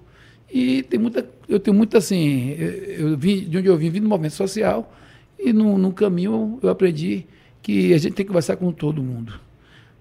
E 0.52 0.84
tem 0.84 1.00
muita. 1.00 1.28
Eu 1.48 1.60
tenho 1.60 1.76
muito 1.76 1.98
assim. 1.98 2.52
Eu, 2.52 3.10
eu 3.10 3.18
vim, 3.18 3.42
de 3.50 3.58
onde 3.58 3.68
eu 3.68 3.78
vim, 3.78 3.90
vim 3.90 4.02
do 4.02 4.08
movimento 4.08 4.36
social, 4.36 4.94
e 5.40 5.52
no, 5.52 5.78
no 5.78 5.92
caminho 5.92 6.60
eu 6.62 6.70
aprendi 6.70 7.26
que 7.62 7.94
a 7.94 7.98
gente 7.98 8.14
tem 8.14 8.26
que 8.26 8.30
conversar 8.30 8.58
com 8.58 8.72
todo 8.72 9.02
mundo. 9.02 9.40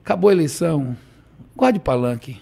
Acabou 0.04 0.30
a 0.30 0.32
eleição, 0.32 0.96
guarde 1.56 1.78
palanque 1.78 2.40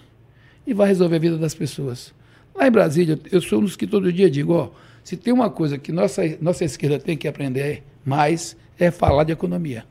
e 0.65 0.73
vai 0.73 0.87
resolver 0.87 1.15
a 1.15 1.19
vida 1.19 1.37
das 1.37 1.53
pessoas. 1.53 2.13
Lá 2.55 2.67
em 2.67 2.71
Brasília, 2.71 3.19
eu 3.31 3.41
sou 3.41 3.59
um 3.59 3.63
dos 3.63 3.75
que 3.75 3.87
todo 3.87 4.11
dia 4.11 4.29
digo, 4.29 4.53
ó, 4.53 4.69
se 5.03 5.17
tem 5.17 5.33
uma 5.33 5.49
coisa 5.49 5.77
que 5.77 5.91
nossa, 5.91 6.21
nossa 6.41 6.63
esquerda 6.63 6.99
tem 6.99 7.17
que 7.17 7.27
aprender 7.27 7.83
mais, 8.05 8.55
é 8.79 8.91
falar 8.91 9.23
de 9.23 9.31
economia. 9.31 9.85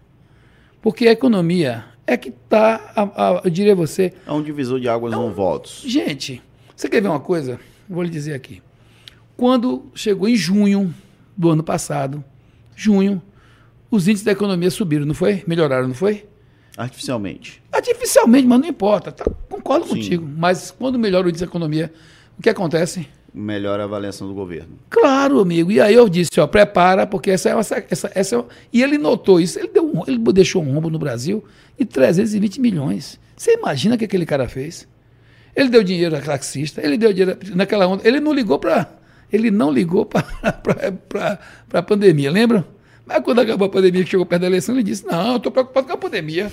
Porque 0.83 1.09
a 1.09 1.13
economia 1.13 1.85
é 2.07 2.17
que 2.17 2.29
está, 2.29 3.41
eu 3.45 3.51
diria 3.51 3.75
você... 3.75 4.13
É 4.27 4.33
um 4.33 4.43
divisor 4.43 4.81
de 4.81 4.89
águas 4.89 5.13
é 5.13 5.17
um, 5.17 5.33
votos. 5.33 5.83
Gente, 5.87 6.43
você 6.75 6.89
quer 6.89 7.01
ver 7.03 7.09
uma 7.09 7.21
coisa? 7.21 7.61
Vou 7.89 8.03
lhe 8.03 8.11
dizer 8.11 8.35
aqui. 8.35 8.63
Quando 9.37 9.91
chegou 9.95 10.29
em 10.29 10.37
junho 10.37 10.95
do 11.37 11.51
ano 11.51 11.63
passado, 11.63 12.25
junho, 12.77 13.23
os 13.91 14.07
índices 14.07 14.25
da 14.25 14.33
economia 14.33 14.71
subiram, 14.71 15.05
não 15.05 15.15
foi? 15.15 15.43
Melhoraram, 15.47 15.89
não 15.89 15.95
foi? 15.95 16.27
Artificialmente. 16.77 17.63
Artificialmente, 17.73 18.47
mas 18.47 18.61
não 18.61 18.69
importa. 18.69 19.13
Tá, 19.13 19.25
concordo 19.49 19.87
Sim. 19.87 19.95
contigo. 19.95 20.29
Mas 20.37 20.71
quando 20.71 20.99
melhora 20.99 21.27
o 21.27 21.29
índice 21.29 21.45
da 21.45 21.51
economia, 21.51 21.93
o 22.41 22.43
que 22.43 22.49
acontece? 22.49 23.07
Melhora 23.35 23.83
a 23.83 23.85
avaliação 23.85 24.27
do 24.27 24.33
governo. 24.33 24.79
Claro, 24.89 25.41
amigo. 25.41 25.71
E 25.71 25.79
aí 25.79 25.95
eu 25.95 26.09
disse, 26.09 26.41
ó, 26.41 26.47
prepara, 26.47 27.07
porque 27.07 27.31
essa 27.31 27.51
é 27.51 27.55
uma. 27.55 27.61
Essa, 27.61 28.11
essa 28.15 28.37
é 28.39 28.45
E 28.73 28.83
ele 28.83 28.97
notou 28.97 29.39
isso. 29.39 29.59
Ele, 29.59 29.69
deu 29.69 29.85
um, 29.85 30.03
ele 30.07 30.17
deixou 30.33 30.63
um 30.63 30.73
rombo 30.73 30.89
no 30.89 30.99
Brasil 30.99 31.45
de 31.79 31.85
320 31.85 32.59
milhões. 32.59 33.21
Você 33.37 33.53
imagina 33.53 33.95
o 33.95 33.99
que 33.99 34.07
aquele 34.07 34.25
cara 34.25 34.49
fez? 34.49 34.89
Ele 35.55 35.69
deu 35.69 35.85
dinheiro 35.85 36.17
a 36.17 36.21
taxista, 36.23 36.81
ele 36.83 36.97
deu 36.97 37.13
dinheiro 37.13 37.39
naquela 37.55 37.87
onda. 37.87 38.09
Ele 38.09 38.21
não 38.21 38.33
ligou 38.33 38.59
para. 38.59 38.91
Ele 39.31 39.51
não 39.51 39.71
ligou 39.71 40.07
para 40.07 40.25
a 41.75 41.83
pandemia, 41.83 42.31
lembram? 42.31 42.65
Mas 43.05 43.23
quando 43.23 43.41
acabou 43.41 43.67
a 43.67 43.71
pandemia, 43.71 44.03
que 44.03 44.09
chegou 44.09 44.25
perto 44.25 44.41
da 44.41 44.47
eleição, 44.47 44.75
ele 44.75 44.83
disse: 44.83 45.05
Não, 45.05 45.37
estou 45.37 45.53
preocupado 45.53 45.87
com 45.87 45.93
a 45.93 45.99
pandemia. 45.99 46.51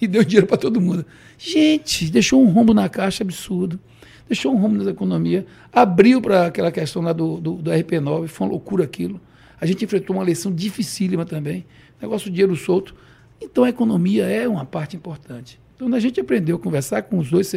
E 0.00 0.06
deu 0.06 0.22
dinheiro 0.22 0.46
para 0.46 0.56
todo 0.56 0.80
mundo. 0.80 1.04
Gente, 1.36 2.10
deixou 2.12 2.40
um 2.40 2.48
rombo 2.48 2.72
na 2.72 2.88
caixa 2.88 3.24
absurdo 3.24 3.80
deixou 4.28 4.52
um 4.52 4.58
rumo 4.58 4.82
na 4.82 4.90
economia, 4.90 5.46
abriu 5.72 6.20
para 6.20 6.46
aquela 6.46 6.72
questão 6.72 7.02
lá 7.02 7.12
do, 7.12 7.40
do, 7.40 7.54
do, 7.56 7.70
RP9, 7.70 8.28
foi 8.28 8.46
uma 8.46 8.52
loucura 8.52 8.84
aquilo. 8.84 9.20
A 9.60 9.66
gente 9.66 9.84
enfrentou 9.84 10.16
uma 10.16 10.22
eleição 10.22 10.52
dificílima 10.52 11.24
também, 11.24 11.64
negócio 12.00 12.28
de 12.28 12.34
dinheiro 12.34 12.56
solto. 12.56 12.94
Então 13.40 13.64
a 13.64 13.68
economia 13.68 14.26
é 14.26 14.48
uma 14.48 14.64
parte 14.64 14.96
importante. 14.96 15.60
Então 15.74 15.92
a 15.94 16.00
gente 16.00 16.20
aprendeu 16.20 16.56
a 16.56 16.58
conversar 16.58 17.02
com 17.02 17.18
os 17.18 17.30
dois 17.30 17.54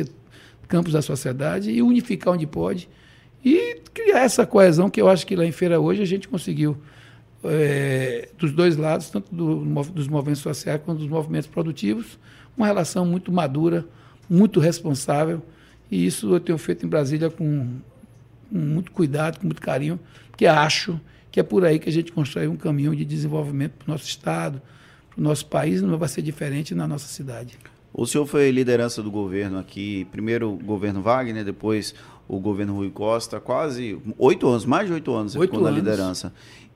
campos 0.67 0.93
da 0.93 1.01
sociedade 1.01 1.71
e 1.71 1.81
unificar 1.81 2.33
onde 2.33 2.45
pode 2.45 2.87
e 3.43 3.81
criar 3.93 4.19
essa 4.19 4.45
coesão 4.45 4.89
que 4.89 5.01
eu 5.01 5.07
acho 5.07 5.25
que 5.25 5.35
lá 5.35 5.45
em 5.45 5.51
Feira 5.51 5.79
hoje 5.79 6.01
a 6.01 6.05
gente 6.05 6.27
conseguiu 6.27 6.77
é, 7.43 8.29
dos 8.37 8.51
dois 8.51 8.75
lados, 8.75 9.09
tanto 9.09 9.33
do, 9.33 9.63
dos 9.85 10.07
movimentos 10.07 10.41
sociais 10.41 10.81
quanto 10.83 10.99
dos 10.99 11.07
movimentos 11.07 11.47
produtivos, 11.47 12.19
uma 12.55 12.67
relação 12.67 13.05
muito 13.05 13.31
madura, 13.31 13.85
muito 14.29 14.59
responsável 14.59 15.41
e 15.91 16.05
isso 16.05 16.33
eu 16.33 16.39
tenho 16.39 16.57
feito 16.57 16.85
em 16.85 16.89
Brasília 16.89 17.29
com, 17.29 17.77
com 18.49 18.57
muito 18.57 18.91
cuidado, 18.91 19.39
com 19.39 19.45
muito 19.45 19.61
carinho, 19.61 19.99
porque 20.29 20.45
acho 20.45 20.99
que 21.31 21.39
é 21.39 21.43
por 21.43 21.65
aí 21.65 21.79
que 21.79 21.89
a 21.89 21.91
gente 21.91 22.11
constrói 22.11 22.47
um 22.47 22.57
caminho 22.57 22.95
de 22.95 23.05
desenvolvimento 23.05 23.73
para 23.73 23.89
o 23.89 23.91
nosso 23.91 24.05
Estado, 24.05 24.61
para 25.09 25.19
o 25.19 25.23
nosso 25.23 25.45
país, 25.45 25.81
não 25.81 25.97
vai 25.97 26.09
ser 26.09 26.21
diferente 26.21 26.73
na 26.73 26.87
nossa 26.87 27.07
cidade. 27.07 27.57
O 27.93 28.05
senhor 28.05 28.25
foi 28.25 28.51
liderança 28.51 29.01
do 29.01 29.09
governo 29.09 29.57
aqui, 29.57 30.05
primeiro 30.11 30.53
o 30.53 30.57
governo 30.57 31.01
Wagner, 31.01 31.43
depois 31.43 31.93
o 32.27 32.39
governo 32.39 32.75
Rui 32.75 32.91
Costa, 32.91 33.39
quase 33.39 33.99
oito 34.17 34.47
anos, 34.47 34.65
mais 34.65 34.87
de 34.87 34.93
oito 34.93 35.13
anos 35.13 35.33
você 35.33 35.39
oito 35.39 35.51
ficou 35.51 35.65
na 35.65 35.71
liderança. 35.71 36.31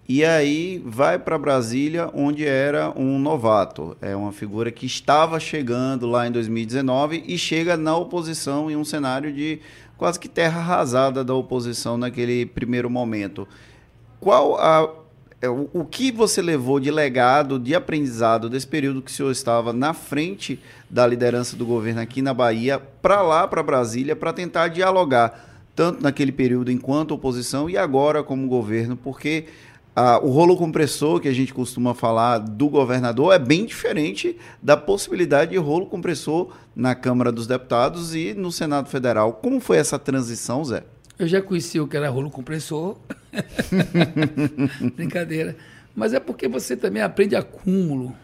E 0.07 0.25
aí 0.25 0.81
vai 0.85 1.17
para 1.17 1.37
Brasília, 1.37 2.09
onde 2.13 2.45
era 2.45 2.91
um 2.97 3.17
novato. 3.17 3.95
É 4.01 4.15
uma 4.15 4.33
figura 4.33 4.71
que 4.71 4.85
estava 4.85 5.39
chegando 5.39 6.07
lá 6.07 6.27
em 6.27 6.31
2019 6.31 7.23
e 7.25 7.37
chega 7.37 7.77
na 7.77 7.95
oposição 7.95 8.69
em 8.69 8.75
um 8.75 8.83
cenário 8.83 9.31
de 9.31 9.59
quase 9.97 10.19
que 10.19 10.27
terra 10.27 10.59
arrasada 10.59 11.23
da 11.23 11.33
oposição 11.33 11.97
naquele 11.97 12.45
primeiro 12.45 12.89
momento. 12.89 13.47
Qual 14.19 14.57
a 14.57 15.03
é, 15.43 15.49
o 15.49 15.83
que 15.83 16.09
você 16.09 16.41
levou 16.41 16.79
de 16.79 16.89
legado, 16.89 17.59
de 17.59 17.75
aprendizado 17.75 18.49
desse 18.49 18.65
período 18.65 19.01
que 19.01 19.11
o 19.11 19.13
senhor 19.13 19.29
estava 19.29 19.73
na 19.73 19.93
frente 19.93 20.57
da 20.89 21.05
liderança 21.05 21.57
do 21.57 21.65
governo 21.65 21.99
aqui 21.99 22.21
na 22.21 22.33
Bahia, 22.33 22.79
para 22.79 23.21
lá, 23.21 23.45
para 23.45 23.61
Brasília, 23.61 24.15
para 24.15 24.31
tentar 24.31 24.69
dialogar, 24.69 25.67
tanto 25.75 26.01
naquele 26.01 26.31
período 26.31 26.71
enquanto 26.71 27.11
oposição 27.11 27.69
e 27.69 27.77
agora 27.77 28.23
como 28.23 28.47
governo, 28.47 28.95
porque 28.95 29.47
ah, 29.95 30.19
o 30.23 30.29
rolo 30.29 30.57
compressor 30.57 31.19
que 31.19 31.27
a 31.27 31.33
gente 31.33 31.53
costuma 31.53 31.93
falar 31.93 32.39
do 32.39 32.67
governador 32.67 33.33
é 33.33 33.37
bem 33.37 33.65
diferente 33.65 34.35
da 34.61 34.75
possibilidade 34.75 35.51
de 35.51 35.57
rolo 35.57 35.85
compressor 35.85 36.51
na 36.75 36.95
Câmara 36.95 37.31
dos 37.31 37.45
Deputados 37.45 38.15
e 38.15 38.33
no 38.33 38.51
Senado 38.51 38.89
Federal. 38.89 39.33
Como 39.33 39.59
foi 39.59 39.77
essa 39.77 39.99
transição, 39.99 40.65
Zé? 40.65 40.83
Eu 41.19 41.27
já 41.27 41.41
conheci 41.41 41.79
o 41.79 41.87
que 41.87 41.95
era 41.95 42.09
rolo 42.09 42.31
compressor. 42.31 42.97
Brincadeira. 44.95 45.55
Mas 45.95 46.13
é 46.13 46.19
porque 46.19 46.47
você 46.47 46.75
também 46.75 47.03
aprende 47.03 47.35
acúmulo 47.35 48.15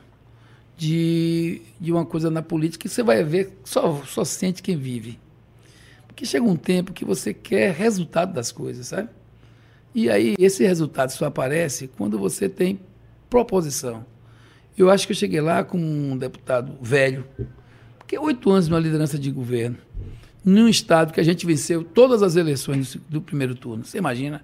de, 0.76 1.62
de 1.80 1.92
uma 1.92 2.06
coisa 2.06 2.32
na 2.32 2.42
política 2.42 2.84
que 2.84 2.90
você 2.90 3.04
vai 3.04 3.24
ver, 3.24 3.60
só, 3.64 4.02
só 4.08 4.26
sente 4.26 4.64
quem 4.64 4.76
vive. 4.76 5.20
Porque 6.08 6.26
chega 6.26 6.46
um 6.46 6.56
tempo 6.56 6.94
que 6.94 7.06
você 7.06 7.32
quer 7.32 7.74
resultado 7.74 8.34
das 8.34 8.52
coisas, 8.52 8.88
sabe? 8.88 9.10
E 9.94 10.10
aí 10.10 10.36
esse 10.38 10.64
resultado 10.64 11.10
só 11.12 11.26
aparece 11.26 11.88
quando 11.88 12.18
você 12.18 12.48
tem 12.48 12.80
proposição. 13.30 14.06
Eu 14.78 14.90
acho 14.90 15.06
que 15.06 15.14
eu 15.14 15.18
cheguei 15.18 15.42
lá 15.42 15.64
com 15.64 15.78
um 15.78 16.18
deputado 16.18 16.74
velho, 16.82 17.26
porque 17.98 18.18
oito 18.18 18.50
anos 18.50 18.68
numa 18.68 18.80
liderança 18.80 19.20
de 19.20 19.30
governo, 19.30 19.78
num 20.44 20.70
estado 20.70 21.12
que 21.12 21.20
a 21.20 21.24
gente 21.24 21.46
venceu 21.46 21.84
todas 21.84 22.24
as 22.24 22.36
eleições 22.36 22.98
do 23.10 23.22
primeiro 23.22 23.56
turno, 23.56 23.84
você 23.84 23.98
imagina? 23.98 24.44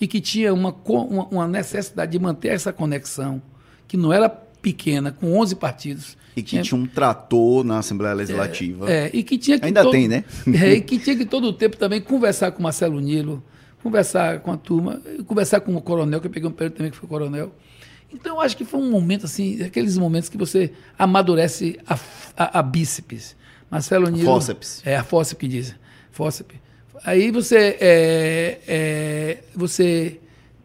E 0.00 0.06
que 0.06 0.20
tinha 0.20 0.52
uma, 0.52 0.74
uma, 0.84 1.24
uma 1.28 1.48
necessidade 1.48 2.12
de 2.12 2.18
manter 2.18 2.48
essa 2.48 2.72
conexão, 2.72 3.42
que 3.86 3.96
não 3.96 4.12
era 4.12 4.28
pequena, 4.28 5.12
com 5.12 5.38
11 5.38 5.56
partidos. 5.56 6.16
E 6.34 6.42
que 6.42 6.50
tinha, 6.50 6.62
tinha 6.62 6.80
um 6.80 6.86
trator 6.86 7.62
na 7.62 7.78
Assembleia 7.78 8.14
Legislativa. 8.14 8.90
É, 8.90 9.06
é 9.06 9.10
e 9.12 9.22
que 9.22 9.36
tinha 9.36 9.58
que 9.58 9.66
Ainda 9.66 9.82
todo, 9.82 9.92
tem, 9.92 10.08
né? 10.08 10.24
é, 10.52 10.72
e 10.72 10.80
que 10.80 10.98
tinha 10.98 11.14
que 11.14 11.26
todo 11.26 11.44
o 11.44 11.52
tempo 11.52 11.76
também 11.76 12.00
conversar 12.00 12.50
com 12.52 12.62
Marcelo 12.62 12.98
Nilo, 12.98 13.42
conversar 13.84 14.40
com 14.40 14.50
a 14.50 14.56
turma, 14.56 15.02
conversar 15.26 15.60
com 15.60 15.76
o 15.76 15.80
coronel, 15.80 16.18
que 16.18 16.26
eu 16.26 16.30
peguei 16.30 16.48
um 16.48 16.52
período 16.52 16.76
também 16.76 16.90
que 16.90 16.96
foi 16.96 17.06
coronel. 17.06 17.54
Então, 18.10 18.36
eu 18.36 18.40
acho 18.40 18.56
que 18.56 18.64
foi 18.64 18.80
um 18.80 18.90
momento, 18.90 19.26
assim, 19.26 19.62
aqueles 19.62 19.98
momentos 19.98 20.30
que 20.30 20.38
você 20.38 20.72
amadurece 20.98 21.78
a, 21.86 21.98
a, 22.34 22.60
a 22.60 22.62
bíceps. 22.62 23.36
Marcelo 23.70 24.08
Nilo. 24.08 24.24
Fóceps. 24.24 24.82
É, 24.86 24.96
a 24.96 25.04
fóceps 25.04 25.38
que 25.38 25.48
diz. 25.48 25.74
Fóceps. 26.10 26.56
Aí 27.04 27.30
você. 27.30 27.76
É, 27.78 28.60
é, 28.66 29.44
você. 29.54 30.18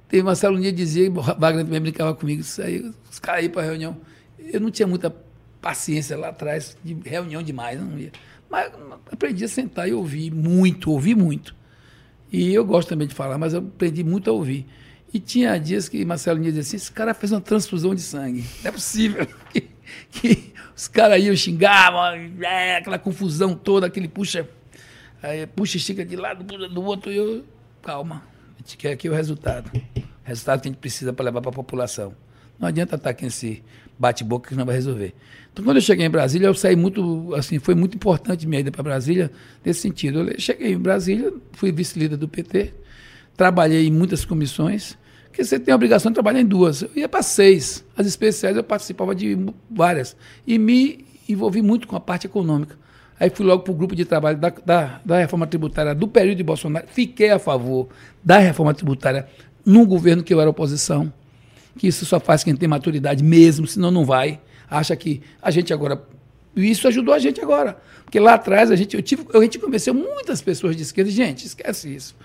Tem 0.08 0.24
Marcelo 0.24 0.58
Nilo 0.58 0.76
dizia, 0.76 1.12
Wagner 1.12 1.66
também 1.66 1.82
brincava 1.82 2.16
comigo, 2.16 2.42
isso 2.42 2.62
aí, 2.62 2.90
os 3.12 3.20
caras 3.20 3.42
aí 3.42 3.50
para 3.50 3.64
reunião. 3.64 3.98
Eu 4.40 4.60
não 4.60 4.72
tinha 4.72 4.88
muita 4.88 5.14
paciência 5.62 6.18
lá 6.18 6.30
atrás, 6.30 6.78
de 6.84 6.98
reunião 7.04 7.44
demais, 7.44 7.80
não 7.80 7.98
ia. 7.98 8.12
Mas 8.50 8.72
aprendi 9.12 9.44
a 9.44 9.48
sentar 9.48 9.88
e 9.88 9.94
ouvir 9.94 10.32
muito, 10.32 10.92
ouvir 10.92 11.16
muito. 11.16 11.54
E 12.32 12.54
eu 12.54 12.64
gosto 12.64 12.90
também 12.90 13.08
de 13.08 13.16
falar, 13.16 13.38
mas 13.38 13.54
eu 13.54 13.60
aprendi 13.60 14.04
muito 14.04 14.30
a 14.30 14.34
ouvir. 14.34 14.66
E 15.14 15.20
tinha 15.20 15.58
dias 15.58 15.90
que 15.90 16.06
Marcelo 16.06 16.40
dizia 16.40 16.62
assim: 16.62 16.78
esse 16.78 16.92
cara 16.92 17.14
fez 17.14 17.32
uma 17.32 17.42
transfusão 17.42 17.96
de 17.96 18.02
sangue. 18.02 18.46
Não 18.62 18.70
é 18.70 18.72
possível 18.72 19.28
que, 19.52 19.70
que 20.12 20.54
os 20.76 20.88
caras 20.88 21.22
iam 21.24 21.36
xingar, 21.36 21.92
é, 22.42 22.78
aquela 22.78 23.00
confusão 23.00 23.56
toda, 23.56 23.88
aquele 23.88 24.08
puxa, 24.08 24.48
aí, 25.22 25.48
puxa 25.48 25.78
estica 25.78 26.06
de 26.06 26.16
lado, 26.16 26.46
puxa 26.46 26.70
do 26.70 26.84
outro. 26.84 27.12
E 27.12 27.18
eu, 27.18 27.44
calma, 27.82 28.24
a 28.56 28.60
gente 28.60 28.78
quer 28.78 28.92
aqui 28.92 29.10
o 29.10 29.14
resultado. 29.14 29.72
O 29.76 30.02
resultado 30.24 30.62
que 30.62 30.68
a 30.68 30.72
gente 30.72 30.80
precisa 30.80 31.12
para 31.12 31.26
levar 31.26 31.42
para 31.42 31.50
a 31.50 31.54
população. 31.54 32.14
Não 32.60 32.68
adianta 32.68 32.96
estar 32.96 33.10
aqui 33.10 33.24
nesse 33.24 33.64
bate-boca 33.98 34.50
que 34.50 34.56
não 34.56 34.66
vai 34.66 34.76
resolver. 34.76 35.16
Então, 35.60 35.66
quando 35.66 35.76
eu 35.76 35.82
cheguei 35.82 36.06
em 36.06 36.10
Brasília, 36.10 36.48
eu 36.48 36.54
saí 36.54 36.76
muito, 36.78 37.36
assim, 37.36 37.60
foi 37.60 37.76
muito 37.76 37.96
importante 37.96 38.48
minha 38.48 38.62
ida 38.62 38.72
para 38.72 38.82
Brasília 38.82 39.30
nesse 39.64 39.82
sentido. 39.82 40.22
Eu 40.22 40.40
cheguei 40.40 40.72
em 40.72 40.78
Brasília, 40.78 41.34
fui 41.52 41.70
vice-líder 41.70 42.16
do 42.16 42.30
PT, 42.30 42.74
trabalhei 43.36 43.86
em 43.86 43.92
muitas 43.92 44.24
comissões, 44.24 44.98
porque 45.26 45.44
você 45.44 45.60
tem 45.60 45.74
a 45.74 45.76
obrigação 45.76 46.12
de 46.12 46.14
trabalhar 46.14 46.40
em 46.40 46.46
duas. 46.46 46.84
Eu 46.84 46.92
ia 46.96 47.10
para 47.10 47.22
seis. 47.22 47.84
As 47.98 48.08
especiais 48.08 48.56
eu 48.56 48.64
participava 48.64 49.14
de 49.14 49.38
várias. 49.70 50.16
E 50.48 50.58
me 50.58 51.06
envolvi 51.28 51.62
muito 51.62 51.90
com 51.90 51.96
a 51.98 52.00
parte 52.00 52.26
econômica. 52.26 52.78
Aí 53.20 53.30
fui 53.30 53.46
logo 53.46 53.64
para 53.64 53.74
o 53.74 53.76
grupo 53.76 53.94
de 53.98 54.06
trabalho 54.06 54.38
da, 54.38 54.54
da, 54.66 55.02
da, 55.04 55.18
reforma 55.18 55.46
tributária 55.46 55.94
do 55.94 56.08
período 56.08 56.38
de 56.38 56.44
Bolsonaro. 56.44 56.88
Fiquei 56.88 57.32
a 57.32 57.38
favor 57.38 57.90
da 58.24 58.38
reforma 58.38 58.74
tributária 58.74 59.28
num 59.66 59.86
governo 59.86 60.24
que 60.24 60.34
eu 60.34 60.40
era 60.40 60.50
oposição. 60.50 61.12
Que 61.78 61.88
isso 61.88 62.06
só 62.06 62.18
faz 62.18 62.46
quem 62.46 62.56
tem 62.56 62.68
maturidade 62.68 63.22
mesmo, 63.22 63.68
senão 63.68 63.92
não 63.92 64.06
vai. 64.06 64.40
Acha 64.70 64.96
que 64.96 65.22
a 65.42 65.52
gente 65.52 65.74
agora. 65.74 66.02
E 66.56 66.70
isso 66.70 66.88
ajudou 66.88 67.14
a 67.14 67.20
gente 67.20 67.42
agora. 67.42 67.78
Porque 68.04 68.20
lá 68.20 68.34
atrás 68.34 68.72
a 68.72 68.76
gente, 68.76 68.96
eu 68.96 69.02
tive, 69.02 69.26
a 69.34 69.42
gente 69.42 69.60
convenceu 69.60 69.94
muitas 69.94 70.42
pessoas 70.42 70.76
de 70.76 70.84
esquerda. 70.84 71.10
Gente, 71.10 71.46
esquece 71.46 71.94
isso. 71.94 72.16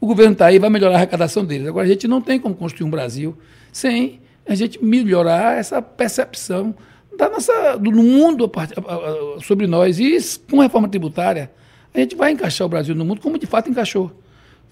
O 0.00 0.06
governo 0.06 0.32
está 0.32 0.46
aí, 0.46 0.58
vai 0.58 0.70
melhorar 0.70 0.94
a 0.94 0.96
arrecadação 0.98 1.44
deles. 1.44 1.66
Agora, 1.66 1.86
a 1.86 1.88
gente 1.88 2.06
não 2.06 2.20
tem 2.20 2.38
como 2.38 2.54
construir 2.54 2.86
um 2.86 2.90
Brasil 2.90 3.36
sem 3.72 4.20
a 4.46 4.54
gente 4.54 4.82
melhorar 4.82 5.58
essa 5.58 5.82
percepção 5.82 6.74
da 7.16 7.28
nossa, 7.28 7.76
do 7.76 7.90
mundo 7.90 8.50
sobre 9.42 9.66
nós. 9.66 9.98
E 9.98 10.16
com 10.48 10.60
a 10.60 10.64
reforma 10.64 10.88
tributária, 10.88 11.50
a 11.92 11.98
gente 11.98 12.14
vai 12.14 12.30
encaixar 12.30 12.66
o 12.66 12.70
Brasil 12.70 12.94
no 12.94 13.04
mundo 13.04 13.20
como 13.20 13.38
de 13.38 13.46
fato 13.46 13.68
encaixou. 13.68 14.12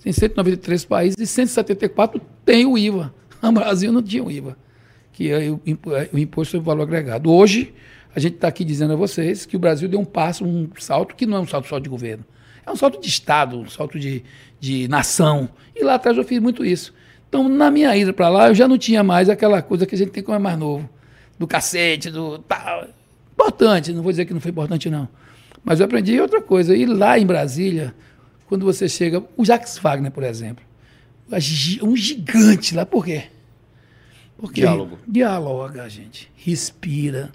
Tem 0.03 0.13
193 0.13 0.85
países 0.85 1.17
e 1.19 1.27
174 1.27 2.21
tem 2.45 2.65
o 2.65 2.79
IVA. 2.79 3.13
O 3.43 3.53
Brasil 3.53 3.93
não 3.93 4.03
tinha 4.03 4.25
o 4.25 4.31
IVA, 4.31 4.57
que 5.17 5.31
é 5.31 5.51
o 5.51 6.19
Imposto 6.19 6.53
sobre 6.53 6.65
o 6.65 6.67
Valor 6.67 6.83
Agregado. 6.83 7.33
Hoje, 7.33 7.73
a 8.15 8.21
gente 8.21 8.35
está 8.35 8.49
aqui 8.49 8.63
dizendo 8.63 8.93
a 8.93 8.97
vocês 8.97 9.47
que 9.47 9.57
o 9.57 9.59
Brasil 9.59 9.89
deu 9.89 9.99
um 9.99 10.05
passo, 10.05 10.45
um 10.45 10.69
salto 10.79 11.17
que 11.17 11.25
não 11.25 11.39
é 11.39 11.41
um 11.41 11.47
salto 11.47 11.67
só 11.69 11.79
de 11.79 11.89
governo. 11.89 12.23
É 12.67 12.71
um 12.71 12.77
salto 12.77 13.01
de 13.01 13.09
Estado, 13.09 13.59
um 13.59 13.67
salto 13.67 13.99
de, 13.99 14.23
de 14.61 14.87
nação. 14.89 15.49
E 15.75 15.83
lá 15.83 15.95
atrás 15.95 16.19
eu 16.19 16.23
fiz 16.23 16.39
muito 16.39 16.63
isso. 16.63 16.93
Então, 17.31 17.49
na 17.49 17.71
minha 17.71 17.97
ida 17.97 18.13
para 18.13 18.29
lá, 18.29 18.49
eu 18.49 18.55
já 18.55 18.69
não 18.69 18.77
tinha 18.77 19.03
mais 19.03 19.31
aquela 19.31 19.63
coisa 19.63 19.87
que 19.87 19.95
a 19.95 19.99
gente 19.99 20.11
tem 20.11 20.23
quando 20.23 20.37
é 20.37 20.43
mais 20.43 20.59
novo. 20.59 20.87
Do 21.39 21.47
cacete, 21.47 22.11
do 22.11 22.39
tal. 22.41 22.87
Importante, 23.33 23.95
não 23.95 24.03
vou 24.03 24.13
dizer 24.13 24.27
que 24.27 24.35
não 24.35 24.41
foi 24.41 24.51
importante, 24.51 24.91
não. 24.91 25.09
Mas 25.65 25.81
eu 25.81 25.87
aprendi 25.87 26.21
outra 26.21 26.43
coisa. 26.43 26.77
E 26.77 26.85
lá 26.85 27.19
em 27.19 27.25
Brasília, 27.25 27.95
quando 28.47 28.67
você 28.67 28.87
chega. 28.87 29.25
O 29.35 29.47
Jacques 29.47 29.79
Wagner, 29.79 30.13
por 30.13 30.25
exemplo. 30.25 30.63
Um 31.83 31.97
gigante 31.97 32.75
lá. 32.75 32.85
Por 32.85 33.03
quê? 33.03 33.25
Porque 34.39 34.61
Diálogo. 34.61 34.99
Dialoga, 35.07 35.89
gente. 35.89 36.31
Respira 36.37 37.31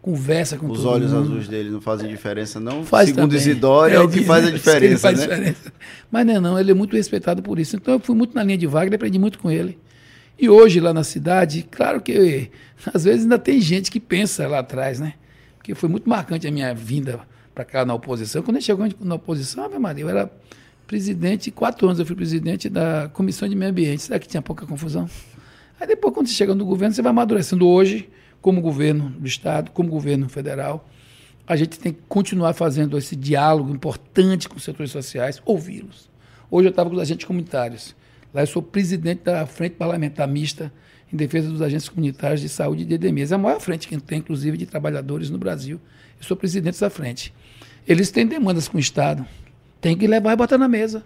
conversa 0.00 0.56
com 0.56 0.66
Os 0.70 0.84
olhos 0.86 1.12
mundo. 1.12 1.24
azuis 1.24 1.46
dele 1.48 1.68
não 1.68 1.80
fazem 1.80 2.08
diferença, 2.08 2.58
não? 2.58 2.84
Faz 2.84 3.10
Segundo 3.10 3.24
também. 3.24 3.36
Isidoro, 3.38 3.92
é, 3.92 3.96
É, 3.96 4.00
o 4.00 4.08
que 4.08 4.24
faz 4.24 4.46
a 4.46 4.50
diferença, 4.50 4.98
faz 4.98 5.18
né? 5.18 5.26
diferença. 5.26 5.72
Mas 6.10 6.26
não 6.26 6.34
é 6.34 6.40
não, 6.40 6.58
ele 6.58 6.70
é 6.70 6.74
muito 6.74 6.96
respeitado 6.96 7.42
por 7.42 7.58
isso. 7.58 7.76
Então 7.76 7.94
eu 7.94 8.00
fui 8.00 8.14
muito 8.14 8.34
na 8.34 8.42
linha 8.42 8.56
de 8.56 8.66
Wagner, 8.66 8.94
aprendi 8.96 9.18
muito 9.18 9.38
com 9.38 9.50
ele. 9.50 9.78
E 10.38 10.48
hoje, 10.48 10.80
lá 10.80 10.94
na 10.94 11.04
cidade, 11.04 11.66
claro 11.70 12.00
que 12.00 12.50
às 12.94 13.04
vezes 13.04 13.24
ainda 13.24 13.38
tem 13.38 13.60
gente 13.60 13.90
que 13.90 14.00
pensa 14.00 14.48
lá 14.48 14.60
atrás, 14.60 14.98
né? 14.98 15.14
Porque 15.58 15.74
foi 15.74 15.88
muito 15.90 16.08
marcante 16.08 16.48
a 16.48 16.50
minha 16.50 16.72
vinda 16.74 17.20
para 17.54 17.66
cá 17.66 17.84
na 17.84 17.92
oposição. 17.92 18.42
Quando 18.42 18.56
a 18.56 18.60
gente 18.60 18.66
chegou 18.68 18.88
na 19.02 19.16
oposição, 19.16 19.64
Ave 19.64 19.78
Maria, 19.78 20.04
eu 20.04 20.08
era 20.08 20.32
presidente, 20.86 21.50
quatro 21.50 21.86
anos 21.86 21.98
eu 22.00 22.06
fui 22.06 22.16
presidente 22.16 22.70
da 22.70 23.10
Comissão 23.12 23.46
de 23.46 23.54
Meio 23.54 23.70
Ambiente. 23.70 24.00
Será 24.04 24.18
que 24.18 24.26
tinha 24.26 24.40
pouca 24.40 24.64
confusão? 24.64 25.08
Aí 25.80 25.86
depois, 25.86 26.12
quando 26.12 26.26
você 26.26 26.34
chega 26.34 26.54
no 26.54 26.66
governo, 26.66 26.94
você 26.94 27.00
vai 27.00 27.10
amadurecendo 27.10 27.66
hoje, 27.66 28.10
como 28.42 28.60
governo 28.60 29.08
do 29.18 29.26
Estado, 29.26 29.70
como 29.70 29.88
governo 29.88 30.28
federal. 30.28 30.86
a 31.46 31.56
gente 31.56 31.80
tem 31.80 31.92
que 31.92 32.00
continuar 32.08 32.52
fazendo 32.52 32.96
esse 32.96 33.16
diálogo 33.16 33.74
importante 33.74 34.48
com 34.48 34.56
os 34.56 34.62
setores 34.62 34.92
sociais, 34.92 35.42
ouvi-los. 35.44 36.08
Hoje 36.48 36.68
eu 36.68 36.70
estava 36.70 36.88
com 36.88 36.94
os 36.94 37.02
agentes 37.02 37.26
comunitários. 37.26 37.96
Lá 38.32 38.42
eu 38.42 38.46
sou 38.46 38.62
presidente 38.62 39.22
da 39.24 39.44
Frente 39.46 39.74
Parlamentar 39.74 40.28
Mista 40.28 40.72
em 41.12 41.16
defesa 41.16 41.50
dos 41.50 41.60
agentes 41.60 41.88
comunitários 41.88 42.40
de 42.40 42.48
saúde 42.48 42.84
de 42.84 42.94
EDMES. 42.94 43.32
É 43.32 43.34
a 43.34 43.38
maior 43.38 43.58
frente 43.58 43.88
que 43.88 43.98
tem, 44.00 44.18
inclusive, 44.18 44.56
de 44.56 44.66
trabalhadores 44.66 45.28
no 45.28 45.38
Brasil. 45.38 45.80
Eu 46.18 46.24
sou 46.24 46.36
presidente 46.36 46.74
dessa 46.74 46.90
frente. 46.90 47.34
Eles 47.88 48.12
têm 48.12 48.26
demandas 48.26 48.68
com 48.68 48.76
o 48.76 48.80
Estado. 48.80 49.26
Tem 49.80 49.96
que 49.96 50.06
levar 50.06 50.34
e 50.34 50.36
botar 50.36 50.58
na 50.58 50.68
mesa. 50.68 51.04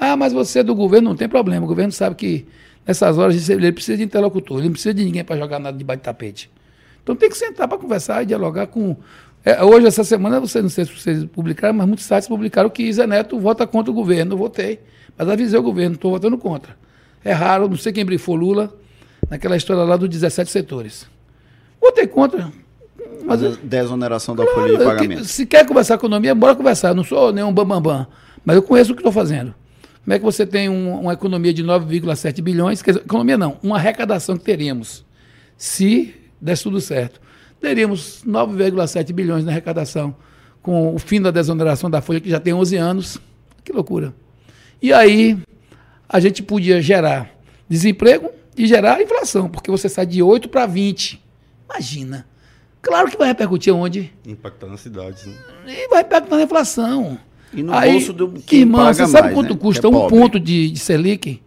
Ah, 0.00 0.16
mas 0.16 0.32
você 0.32 0.60
é 0.60 0.62
do 0.62 0.74
governo, 0.74 1.10
não 1.10 1.16
tem 1.16 1.28
problema. 1.28 1.66
O 1.66 1.68
governo 1.68 1.92
sabe 1.92 2.16
que 2.16 2.46
nessas 2.86 3.18
horas 3.18 3.48
ele 3.48 3.72
precisa 3.72 3.96
de 3.96 4.04
interlocutor, 4.04 4.58
ele 4.58 4.66
não 4.66 4.72
precisa 4.72 4.94
de 4.94 5.04
ninguém 5.04 5.24
para 5.24 5.36
jogar 5.36 5.58
nada 5.58 5.76
debaixo 5.76 6.00
de 6.00 6.04
tapete. 6.04 6.50
Então 7.02 7.16
tem 7.16 7.28
que 7.28 7.36
sentar 7.36 7.66
para 7.66 7.78
conversar 7.78 8.22
e 8.22 8.26
dialogar 8.26 8.66
com. 8.68 8.96
É, 9.44 9.62
hoje, 9.62 9.86
essa 9.86 10.04
semana, 10.04 10.38
você 10.38 10.62
não 10.62 10.68
sei 10.68 10.84
se 10.84 10.92
vocês 10.92 11.24
publicaram, 11.24 11.74
mas 11.74 11.86
muitos 11.86 12.04
sites 12.04 12.28
publicaram 12.28 12.70
que 12.70 12.92
Zé 12.92 13.06
Neto 13.06 13.38
vota 13.40 13.66
contra 13.66 13.90
o 13.90 13.94
governo. 13.94 14.34
Eu 14.34 14.38
votei. 14.38 14.78
Mas 15.18 15.28
avisei 15.28 15.58
o 15.58 15.62
governo, 15.62 15.96
estou 15.96 16.12
votando 16.12 16.38
contra. 16.38 16.76
É 17.24 17.32
raro, 17.32 17.68
não 17.68 17.76
sei 17.76 17.92
quem 17.92 18.04
brifou 18.04 18.34
Lula, 18.34 18.72
naquela 19.28 19.56
história 19.56 19.82
lá 19.82 19.96
dos 19.96 20.08
17 20.08 20.50
setores. 20.50 21.06
Votei 21.80 22.06
contra. 22.06 22.52
Mas, 23.24 23.42
a 23.42 23.50
desoneração 23.62 24.34
da 24.34 24.44
claro, 24.44 24.60
folha 24.60 24.78
de 24.78 24.84
pagamento. 24.84 25.24
se 25.24 25.46
quer 25.46 25.66
conversar 25.66 25.98
com 25.98 26.06
a 26.06 26.08
economia, 26.08 26.34
bora 26.34 26.54
conversar. 26.54 26.88
Eu 26.88 26.94
não 26.94 27.04
sou 27.04 27.32
nenhum 27.32 27.52
bambambam. 27.52 27.98
Bam, 27.98 28.04
bam, 28.04 28.06
mas 28.44 28.56
eu 28.56 28.62
conheço 28.62 28.92
o 28.92 28.94
que 28.94 29.00
estou 29.00 29.12
fazendo. 29.12 29.54
Como 30.04 30.14
é 30.14 30.18
que 30.18 30.24
você 30.24 30.44
tem 30.44 30.68
um, 30.68 31.00
uma 31.00 31.12
economia 31.12 31.52
de 31.52 31.62
9,7 31.62 32.42
bilhões? 32.42 32.82
Quer 32.82 32.92
dizer, 32.92 33.04
economia 33.04 33.38
não, 33.38 33.58
uma 33.62 33.76
arrecadação 33.76 34.36
que 34.36 34.44
teríamos 34.44 35.04
se 35.56 36.14
desse 36.40 36.64
tudo 36.64 36.80
certo. 36.80 37.20
Teríamos 37.60 38.24
9,7 38.26 39.12
bilhões 39.12 39.44
na 39.44 39.52
arrecadação 39.52 40.14
com 40.60 40.94
o 40.94 40.98
fim 40.98 41.20
da 41.20 41.30
desoneração 41.30 41.88
da 41.88 42.00
folha, 42.00 42.20
que 42.20 42.28
já 42.28 42.40
tem 42.40 42.52
11 42.52 42.76
anos. 42.76 43.18
Que 43.62 43.72
loucura. 43.72 44.12
E 44.80 44.92
aí 44.92 45.38
a 46.08 46.18
gente 46.18 46.42
podia 46.42 46.82
gerar 46.82 47.30
desemprego 47.68 48.30
e 48.56 48.66
gerar 48.66 49.00
inflação, 49.00 49.48
porque 49.48 49.70
você 49.70 49.88
sai 49.88 50.04
de 50.04 50.20
8 50.20 50.48
para 50.48 50.66
20. 50.66 51.22
Imagina. 51.70 52.26
Claro 52.82 53.08
que 53.08 53.16
vai 53.16 53.28
repercutir 53.28 53.72
onde? 53.72 54.12
Impactar 54.26 54.66
nas 54.66 54.80
cidades. 54.80 55.24
Né? 55.26 55.36
E 55.68 55.88
vai 55.88 55.98
repercutir 56.02 56.36
na 56.36 56.42
inflação. 56.42 57.18
E 57.54 57.62
no 57.62 57.72
aí, 57.72 57.92
bolso 57.92 58.12
do 58.12 58.28
que 58.32 58.56
irmão, 58.56 58.80
paga 58.80 58.94
você 58.94 59.06
sabe 59.06 59.24
mais, 59.24 59.34
quanto 59.34 59.54
né? 59.54 59.60
custa 59.60 59.86
é 59.86 59.90
um 59.90 60.08
ponto 60.08 60.40
de, 60.40 60.70
de 60.70 60.78
Selic? 60.78 61.42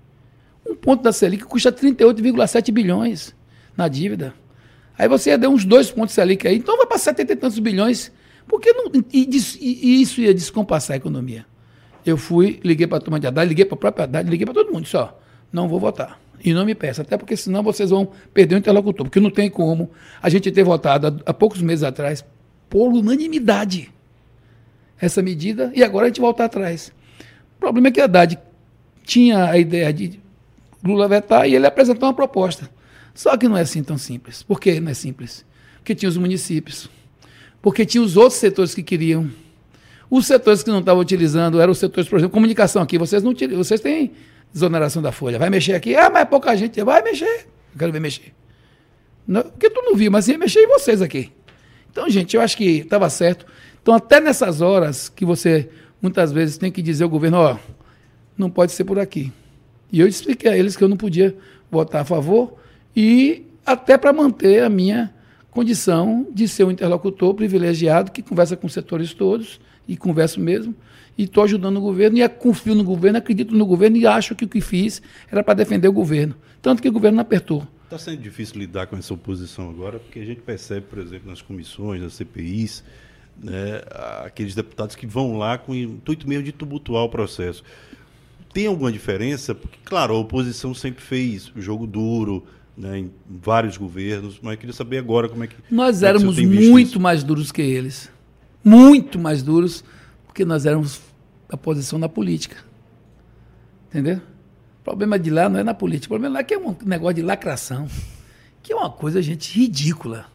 Um 0.67 0.75
ponto 0.75 1.03
da 1.03 1.11
Selic 1.11 1.43
custa 1.45 1.71
38,7 1.71 2.71
bilhões 2.71 3.35
na 3.75 3.87
dívida. 3.87 4.33
Aí 4.97 5.07
você 5.07 5.31
ia 5.31 5.37
dar 5.37 5.49
uns 5.49 5.65
dois 5.65 5.91
pontos 5.91 6.09
de 6.09 6.15
Selic 6.15 6.47
aí, 6.47 6.57
então 6.57 6.77
vai 6.77 6.85
para 6.85 6.97
70 6.97 7.33
e 7.33 7.35
tantos 7.35 7.59
bilhões. 7.59 8.11
Porque 8.47 8.71
não, 8.71 8.91
e, 9.11 9.29
e, 9.59 10.01
isso 10.01 10.21
ia 10.21 10.33
descompassar 10.33 10.93
a 10.93 10.97
economia. 10.97 11.45
Eu 12.05 12.17
fui, 12.17 12.59
liguei 12.63 12.85
para 12.85 12.99
a 12.99 13.01
turma 13.01 13.19
de 13.19 13.25
Haddad, 13.25 13.49
liguei 13.49 13.65
para 13.65 13.75
a 13.75 13.79
própria 13.79 14.03
Haddad, 14.03 14.29
liguei 14.29 14.45
para 14.45 14.53
todo 14.53 14.71
mundo, 14.71 14.85
só, 14.85 15.19
não 15.51 15.67
vou 15.67 15.79
votar. 15.79 16.19
E 16.43 16.53
não 16.53 16.63
me 16.63 16.75
peça, 16.75 17.01
até 17.01 17.17
porque 17.17 17.35
senão 17.35 17.63
vocês 17.63 17.89
vão 17.89 18.09
perder 18.31 18.55
o 18.55 18.57
interlocutor, 18.59 19.05
porque 19.05 19.19
não 19.19 19.31
tem 19.31 19.49
como 19.49 19.89
a 20.21 20.29
gente 20.29 20.51
ter 20.51 20.63
votado 20.63 21.07
há, 21.07 21.31
há 21.31 21.33
poucos 21.33 21.61
meses 21.61 21.81
atrás 21.81 22.23
por 22.69 22.93
unanimidade 22.93 23.91
essa 24.99 25.21
medida 25.21 25.71
e 25.75 25.83
agora 25.83 26.05
a 26.05 26.09
gente 26.09 26.21
volta 26.21 26.45
atrás. 26.45 26.91
O 27.57 27.59
problema 27.59 27.87
é 27.87 27.91
que 27.91 28.01
a 28.01 28.05
Haddad 28.05 28.37
tinha 29.03 29.49
a 29.49 29.57
ideia 29.57 29.91
de 29.93 30.19
Lula 30.83 31.07
vetar 31.07 31.47
e 31.47 31.55
ele 31.55 31.65
apresentou 31.65 32.07
uma 32.07 32.13
proposta. 32.13 32.69
Só 33.13 33.35
que 33.37 33.47
não 33.47 33.57
é 33.57 33.61
assim 33.61 33.83
tão 33.83 33.97
simples. 33.97 34.43
Por 34.43 34.59
que 34.59 34.79
não 34.79 34.91
é 34.91 34.93
simples? 34.93 35.45
Porque 35.77 35.95
tinha 35.95 36.09
os 36.09 36.17
municípios. 36.17 36.89
Porque 37.61 37.85
tinha 37.85 38.03
os 38.03 38.17
outros 38.17 38.39
setores 38.39 38.75
que 38.75 38.83
queriam. 38.83 39.29
Os 40.09 40.27
setores 40.27 40.61
que 40.61 40.69
não 40.69 40.79
estavam 40.79 41.01
utilizando 41.01 41.59
eram 41.59 41.71
os 41.71 41.79
setores, 41.79 42.09
por 42.09 42.19
exemplo, 42.19 42.33
comunicação 42.33 42.81
aqui. 42.81 42.97
Vocês 42.97 43.23
não 43.23 43.33
vocês 43.33 43.81
têm 43.81 44.11
desoneração 44.53 45.01
da 45.01 45.11
folha. 45.11 45.39
Vai 45.39 45.49
mexer 45.49 45.73
aqui? 45.73 45.95
Ah, 45.95 46.09
mas 46.09 46.23
é 46.23 46.25
pouca 46.25 46.55
gente. 46.55 46.83
Vai 46.83 47.01
mexer. 47.01 47.47
Eu 47.73 47.79
quero 47.79 47.91
ver 47.91 47.99
mexer. 47.99 48.33
Não, 49.27 49.41
porque 49.41 49.69
tu 49.69 49.81
não 49.81 49.95
viu, 49.95 50.11
mas 50.11 50.27
ia 50.27 50.37
mexer 50.37 50.59
em 50.59 50.67
vocês 50.67 51.01
aqui. 51.01 51.31
Então, 51.91 52.09
gente, 52.09 52.35
eu 52.35 52.41
acho 52.41 52.55
que 52.57 52.79
estava 52.79 53.09
certo. 53.09 53.45
Então, 53.85 53.93
até 53.93 54.19
nessas 54.19 54.61
horas 54.61 55.09
que 55.09 55.23
você 55.23 55.69
muitas 56.01 56.31
vezes 56.31 56.57
tem 56.57 56.71
que 56.71 56.81
dizer 56.81 57.03
ao 57.03 57.09
governo, 57.09 57.37
ó, 57.37 57.55
não 58.35 58.49
pode 58.49 58.71
ser 58.71 58.83
por 58.83 58.97
aqui. 58.97 59.31
E 59.91 59.99
eu 59.99 60.07
expliquei 60.07 60.49
a 60.49 60.57
eles 60.57 60.75
que 60.75 60.83
eu 60.83 60.87
não 60.87 60.97
podia 60.97 61.37
votar 61.69 62.01
a 62.01 62.03
favor 62.03 62.55
e 62.95 63.45
até 63.63 63.95
para 63.95 64.11
manter 64.11 64.63
a 64.63 64.69
minha 64.69 65.13
condição 65.51 66.25
de 66.33 66.47
ser 66.47 66.63
um 66.63 66.71
interlocutor 66.71 67.35
privilegiado 67.35 68.11
que 68.11 68.23
conversa 68.23 68.57
com 68.57 68.65
os 68.65 68.73
setores 68.73 69.13
todos 69.13 69.59
e 69.87 69.95
converso 69.95 70.39
mesmo 70.39 70.73
e 71.15 71.25
estou 71.25 71.43
ajudando 71.43 71.77
o 71.77 71.81
governo 71.81 72.17
e 72.17 72.27
confio 72.27 72.73
no 72.73 72.83
governo, 72.83 73.19
acredito 73.19 73.53
no 73.53 73.67
governo 73.67 73.97
e 73.97 74.07
acho 74.07 74.33
que 74.33 74.45
o 74.45 74.49
que 74.49 74.61
fiz 74.61 74.99
era 75.31 75.43
para 75.43 75.53
defender 75.53 75.87
o 75.87 75.93
governo. 75.93 76.33
Tanto 76.59 76.81
que 76.81 76.89
o 76.89 76.91
governo 76.91 77.17
não 77.17 77.21
apertou. 77.21 77.67
Está 77.83 77.99
sendo 77.99 78.17
difícil 78.17 78.57
lidar 78.57 78.87
com 78.87 78.97
essa 78.97 79.13
oposição 79.13 79.69
agora, 79.69 79.99
porque 79.99 80.17
a 80.17 80.25
gente 80.25 80.41
percebe, 80.41 80.87
por 80.89 80.97
exemplo, 80.97 81.29
nas 81.29 81.43
comissões, 81.43 82.01
nas 82.01 82.13
CPIs, 82.13 82.83
né, 83.41 83.81
aqueles 84.23 84.55
deputados 84.55 84.95
que 84.95 85.05
vão 85.05 85.37
lá 85.37 85.57
com 85.57 85.71
o 85.71 85.75
intuito 85.75 86.27
mesmo 86.27 86.43
de 86.43 86.51
tumultuar 86.51 87.03
o 87.03 87.09
processo. 87.09 87.63
Tem 88.53 88.67
alguma 88.67 88.91
diferença? 88.91 89.53
Porque, 89.53 89.77
claro, 89.83 90.15
a 90.15 90.17
oposição 90.17 90.73
sempre 90.73 91.03
fez 91.03 91.51
jogo 91.55 91.85
duro, 91.85 92.45
né, 92.77 92.99
em 92.99 93.11
vários 93.29 93.77
governos, 93.77 94.39
mas 94.41 94.53
eu 94.53 94.57
queria 94.57 94.73
saber 94.73 94.97
agora 94.97 95.29
como 95.29 95.43
é 95.43 95.47
que. 95.47 95.55
Nós 95.69 96.03
é 96.03 96.07
éramos 96.07 96.37
muito 96.37 96.79
isso? 96.79 96.99
mais 96.99 97.23
duros 97.23 97.51
que 97.51 97.61
eles. 97.61 98.09
Muito 98.63 99.19
mais 99.19 99.43
duros, 99.43 99.83
porque 100.25 100.43
nós 100.43 100.65
éramos 100.65 101.01
a 101.49 101.55
posição 101.55 101.99
na 101.99 102.09
política. 102.09 102.57
Entendeu? 103.89 104.17
O 104.81 104.83
problema 104.83 105.17
de 105.17 105.29
lá 105.29 105.49
não 105.49 105.59
é 105.59 105.63
na 105.63 105.73
política, 105.73 106.07
o 106.07 106.15
problema 106.15 106.35
lá 106.35 106.39
é 106.39 106.43
que 106.43 106.53
é 106.53 106.57
um 106.57 106.75
negócio 106.85 107.15
de 107.15 107.21
lacração, 107.21 107.87
que 108.61 108.73
é 108.73 108.75
uma 108.75 108.89
coisa, 108.89 109.21
gente, 109.21 109.57
ridícula. 109.57 110.25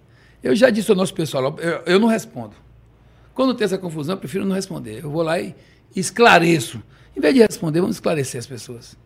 Eu 0.42 0.56
já 0.56 0.70
disse 0.70 0.90
ao 0.90 0.96
nosso 0.96 1.12
pessoal, 1.14 1.56
eu, 1.58 1.82
eu 1.86 2.00
não 2.00 2.08
respondo. 2.08 2.54
Quando 3.40 3.54
tem 3.54 3.64
essa 3.64 3.78
confusão, 3.78 4.16
eu 4.16 4.18
prefiro 4.18 4.44
não 4.44 4.54
responder. 4.54 5.02
Eu 5.02 5.10
vou 5.10 5.22
lá 5.22 5.40
e 5.40 5.54
esclareço. 5.96 6.78
Em 7.16 7.22
vez 7.22 7.32
de 7.32 7.40
responder, 7.40 7.80
vamos 7.80 7.96
esclarecer 7.96 8.38
as 8.38 8.46
pessoas. 8.46 8.98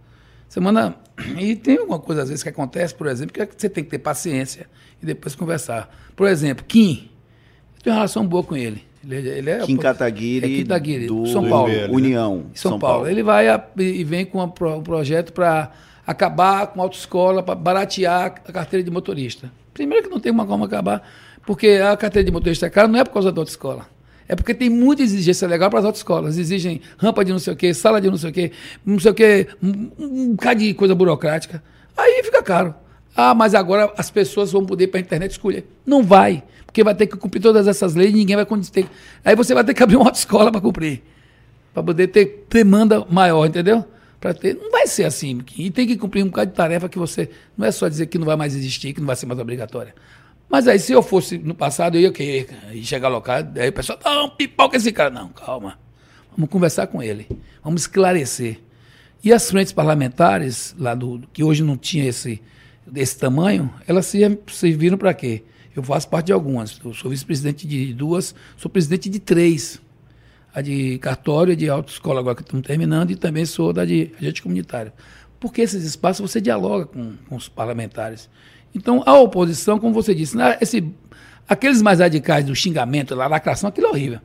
Semana. 0.49 0.97
E 1.39 1.55
tem 1.55 1.79
alguma 1.79 2.01
coisa, 2.01 2.23
às 2.23 2.31
vezes, 2.31 2.43
que 2.43 2.49
acontece, 2.49 2.93
por 2.97 3.07
exemplo, 3.07 3.33
que 3.33 3.49
você 3.57 3.69
tem 3.69 3.85
que 3.85 3.91
ter 3.91 4.01
paciência 4.01 4.67
e 5.01 5.07
depois 5.07 5.37
conversar. 5.37 5.89
Por 6.17 6.27
exemplo, 6.27 6.65
Kim. 6.67 7.09
Eu 7.77 7.83
tenho 7.85 7.95
uma 7.95 8.01
relação 8.01 8.27
boa 8.27 8.43
com 8.43 8.57
ele. 8.57 8.83
Ele, 9.09 9.29
ele 9.29 9.51
é, 9.51 9.61
Kim 9.61 9.77
Kataguiri, 9.77 10.63
é 10.63 10.63
Kataguiri 10.65 11.07
do 11.07 11.27
São 11.29 11.49
Paulo. 11.49 11.73
União. 11.93 12.47
São, 12.55 12.73
São 12.73 12.79
Paulo. 12.81 12.97
Paulo. 12.97 13.09
Ele 13.09 13.23
vai 13.23 13.47
a, 13.47 13.65
e 13.77 14.03
vem 14.03 14.27
com 14.27 14.43
um 14.43 14.83
projeto 14.83 15.33
para 15.33 15.71
acabar 16.05 16.67
com 16.67 16.81
a 16.81 16.83
autoescola, 16.83 17.41
para 17.41 17.55
baratear 17.55 18.35
a 18.45 18.53
carteira 18.53 18.83
de 18.83 18.91
motorista. 18.91 19.53
Primeiro 19.73 20.09
que 20.09 20.11
não 20.11 20.19
tem 20.19 20.33
uma 20.33 20.45
como 20.45 20.65
acabar, 20.65 21.09
porque 21.47 21.81
a 21.81 21.97
carteira 21.97 22.27
de 22.27 22.33
motorista 22.33 22.67
é 22.67 22.71
cara, 22.71 22.89
não 22.89 22.99
é 22.99 23.05
por 23.05 23.13
causa 23.13 23.31
da 23.31 23.41
autoescola. 23.41 23.94
É 24.29 24.35
porque 24.35 24.55
tem 24.55 24.71
muita 24.71 25.03
exigência 25.03 25.47
legal 25.47 25.69
para 25.69 25.81
as 25.81 25.85
autoescolas. 25.85 26.39
Exigem 26.39 26.81
rampa 26.99 27.25
de 27.25 27.33
não 27.33 27.39
sei 27.39 27.53
o 27.53 27.57
quê, 27.57 27.75
sala 27.75 28.01
de 28.01 28.09
não 28.09 28.17
sei 28.17 28.31
o 28.31 28.33
quê, 28.33 28.53
não 28.85 28.99
sei 28.99 29.11
o 29.11 29.15
quê, 29.15 29.47
um, 29.63 29.91
um 29.99 30.31
bocado 30.35 30.61
de 30.61 30.75
coisa 30.75 30.95
burocrática. 30.95 31.63
Aí 31.97 32.23
fica 32.25 32.43
caro. 32.43 32.75
Ah, 33.17 33.35
mas 33.35 33.55
agora 33.55 33.93
as 33.97 34.11
pessoas 34.11 34.51
vão 34.51 34.67
poder 34.67 34.89
para 34.89 34.99
a 34.99 35.03
internet 35.03 35.33
escolher. 35.33 35.67
Não 35.87 36.03
vai, 36.03 36.43
porque 36.67 36.83
vai 36.83 36.95
ter 36.95 37.07
que 37.07 37.17
cumprir 37.17 37.41
todas 37.41 37.69
essas 37.69 37.95
leis 37.95 38.11
e 38.11 38.17
ninguém 38.17 38.35
vai 38.35 38.47
ter. 38.73 38.89
Aí 39.25 39.37
você 39.37 39.55
vai 39.55 39.63
ter 39.63 39.75
que 39.75 39.83
abrir 39.83 39.97
uma 39.97 40.07
autoescola 40.07 40.51
para 40.51 40.61
cumprir. 40.61 41.03
Para 41.73 41.83
poder 41.83 42.09
ter 42.09 42.47
demanda 42.51 43.05
maior, 43.09 43.47
entendeu? 43.47 43.85
Para 44.21 44.35
ter. 44.35 44.55
Não 44.55 44.71
vai 44.71 44.87
ser 44.87 45.05
assim. 45.05 45.41
E 45.57 45.71
tem 45.71 45.87
que 45.87 45.97
cumprir 45.97 46.25
um 46.25 46.29
bocado 46.29 46.51
de 46.51 46.57
tarefa 46.57 46.89
que 46.89 46.99
você. 46.99 47.31
Não 47.57 47.67
é 47.67 47.71
só 47.71 47.89
dizer 47.89 48.07
que 48.07 48.19
não 48.19 48.27
vai 48.27 48.37
mais 48.37 48.57
existir, 48.57 48.93
que 48.93 49.01
não 49.01 49.07
vai 49.07 49.17
ser 49.17 49.27
mais 49.27 49.39
obrigatória. 49.39 49.95
Mas 50.55 50.69
aí, 50.69 50.79
se 50.79 50.93
eu 50.93 51.03
fosse 51.03 51.37
no 51.37 51.53
passado, 51.53 51.97
eu 51.97 52.03
ia 52.03 52.13
querer 52.13 52.47
chegar 52.85 53.09
local, 53.09 53.39
aí 53.57 53.71
o 53.71 53.73
pessoal, 53.73 53.99
não, 54.05 54.31
pipoca 54.31 54.77
esse 54.77 54.93
cara. 54.93 55.11
Não, 55.11 55.31
calma. 55.31 55.77
Vamos 56.31 56.49
conversar 56.49 56.87
com 56.87 57.03
ele. 57.03 57.27
Vamos 57.61 57.81
esclarecer. 57.81 58.61
E 59.25 59.33
as 59.33 59.51
frentes 59.51 59.73
parlamentares, 59.73 60.73
lá 60.79 60.95
do, 60.95 61.25
que 61.33 61.43
hoje 61.43 61.65
não 61.65 61.77
tinha 61.77 62.05
esse, 62.05 62.41
desse 62.87 63.19
tamanho, 63.19 63.69
elas 63.85 64.13
serviram 64.47 64.97
para 64.97 65.13
quê? 65.13 65.43
Eu 65.75 65.83
faço 65.83 66.09
parte 66.09 66.27
de 66.27 66.33
algumas. 66.33 66.81
Eu 66.85 66.95
sou 66.95 67.11
vice-presidente 67.11 67.67
de 67.67 67.93
duas, 67.93 68.33
sou 68.57 68.71
presidente 68.71 69.11
de 69.11 69.19
três. 69.19 69.83
A 70.55 70.61
de 70.61 70.99
cartório, 70.99 71.55
a 71.55 71.57
de 71.57 71.69
autoescola, 71.69 72.21
agora 72.21 72.37
que 72.37 72.43
estamos 72.43 72.65
terminando, 72.65 73.11
e 73.11 73.17
também 73.17 73.45
sou 73.45 73.73
da 73.73 73.85
de 73.85 74.13
agente 74.21 74.41
comunitário. 74.41 74.93
Porque 75.41 75.63
esses 75.63 75.83
espaços 75.83 76.31
você 76.31 76.41
dialoga 76.41 76.87
com, 76.87 77.15
com 77.29 77.35
os 77.35 77.49
parlamentares. 77.49 78.31
Então, 78.75 79.03
a 79.07 79.15
oposição, 79.19 79.79
como 79.79 79.95
você 79.95 80.15
disse, 80.15 80.37
né, 80.37 80.59
esse, 80.61 80.85
aqueles 81.49 81.81
mais 81.81 82.01
radicais 82.01 82.45
do 82.45 82.55
xingamento, 82.55 83.15
da 83.15 83.27
lacração, 83.27 83.69
aquilo 83.69 83.87
é 83.87 83.91
horrível. 83.91 84.21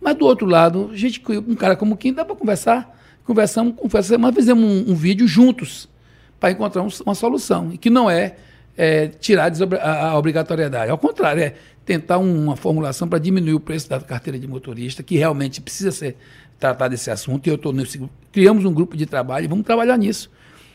Mas 0.00 0.16
do 0.16 0.26
outro 0.26 0.46
lado, 0.46 0.90
a 0.92 0.96
gente, 0.96 1.22
um 1.48 1.54
cara 1.54 1.74
como 1.74 1.96
Kim, 1.96 2.12
dá 2.12 2.24
para 2.24 2.36
conversar. 2.36 2.94
Conversamos, 3.24 3.74
conversamos, 3.76 4.20
mas 4.20 4.34
fizemos 4.34 4.62
um, 4.62 4.92
um 4.92 4.94
vídeo 4.94 5.26
juntos 5.26 5.88
para 6.38 6.50
encontrar 6.50 6.82
um, 6.82 6.88
uma 7.06 7.14
solução. 7.14 7.70
Que 7.70 7.88
não 7.88 8.10
é, 8.10 8.36
é, 8.76 9.08
tirar 9.08 9.50
a 9.80 10.18
obrigatoriedade. 10.18 10.90
Ao 10.90 10.98
contrário, 10.98 11.42
é 11.42 11.54
tentar 11.86 12.18
uma 12.18 12.54
formulação 12.54 13.08
para 13.08 13.18
diminuir 13.18 13.54
o 13.54 13.60
preço 13.60 13.88
da 13.88 13.98
carteira 13.98 14.38
de 14.38 14.46
motorista, 14.46 15.02
que 15.02 15.16
realmente 15.16 15.62
precisa 15.62 15.90
ser 15.90 16.16
tratado 16.58 16.90
desse 16.90 17.10
assunto. 17.10 17.46
E 17.46 17.50
eu 17.50 17.54
estou 17.54 17.72
nesse. 17.72 18.02
Criamos 18.30 18.66
um 18.66 18.74
grupo 18.74 18.96
de 18.96 19.06
trabalho 19.06 19.44
e 19.44 19.48
vamos 19.48 19.64
trabalhar 19.64 19.96
nisso. 19.96 20.30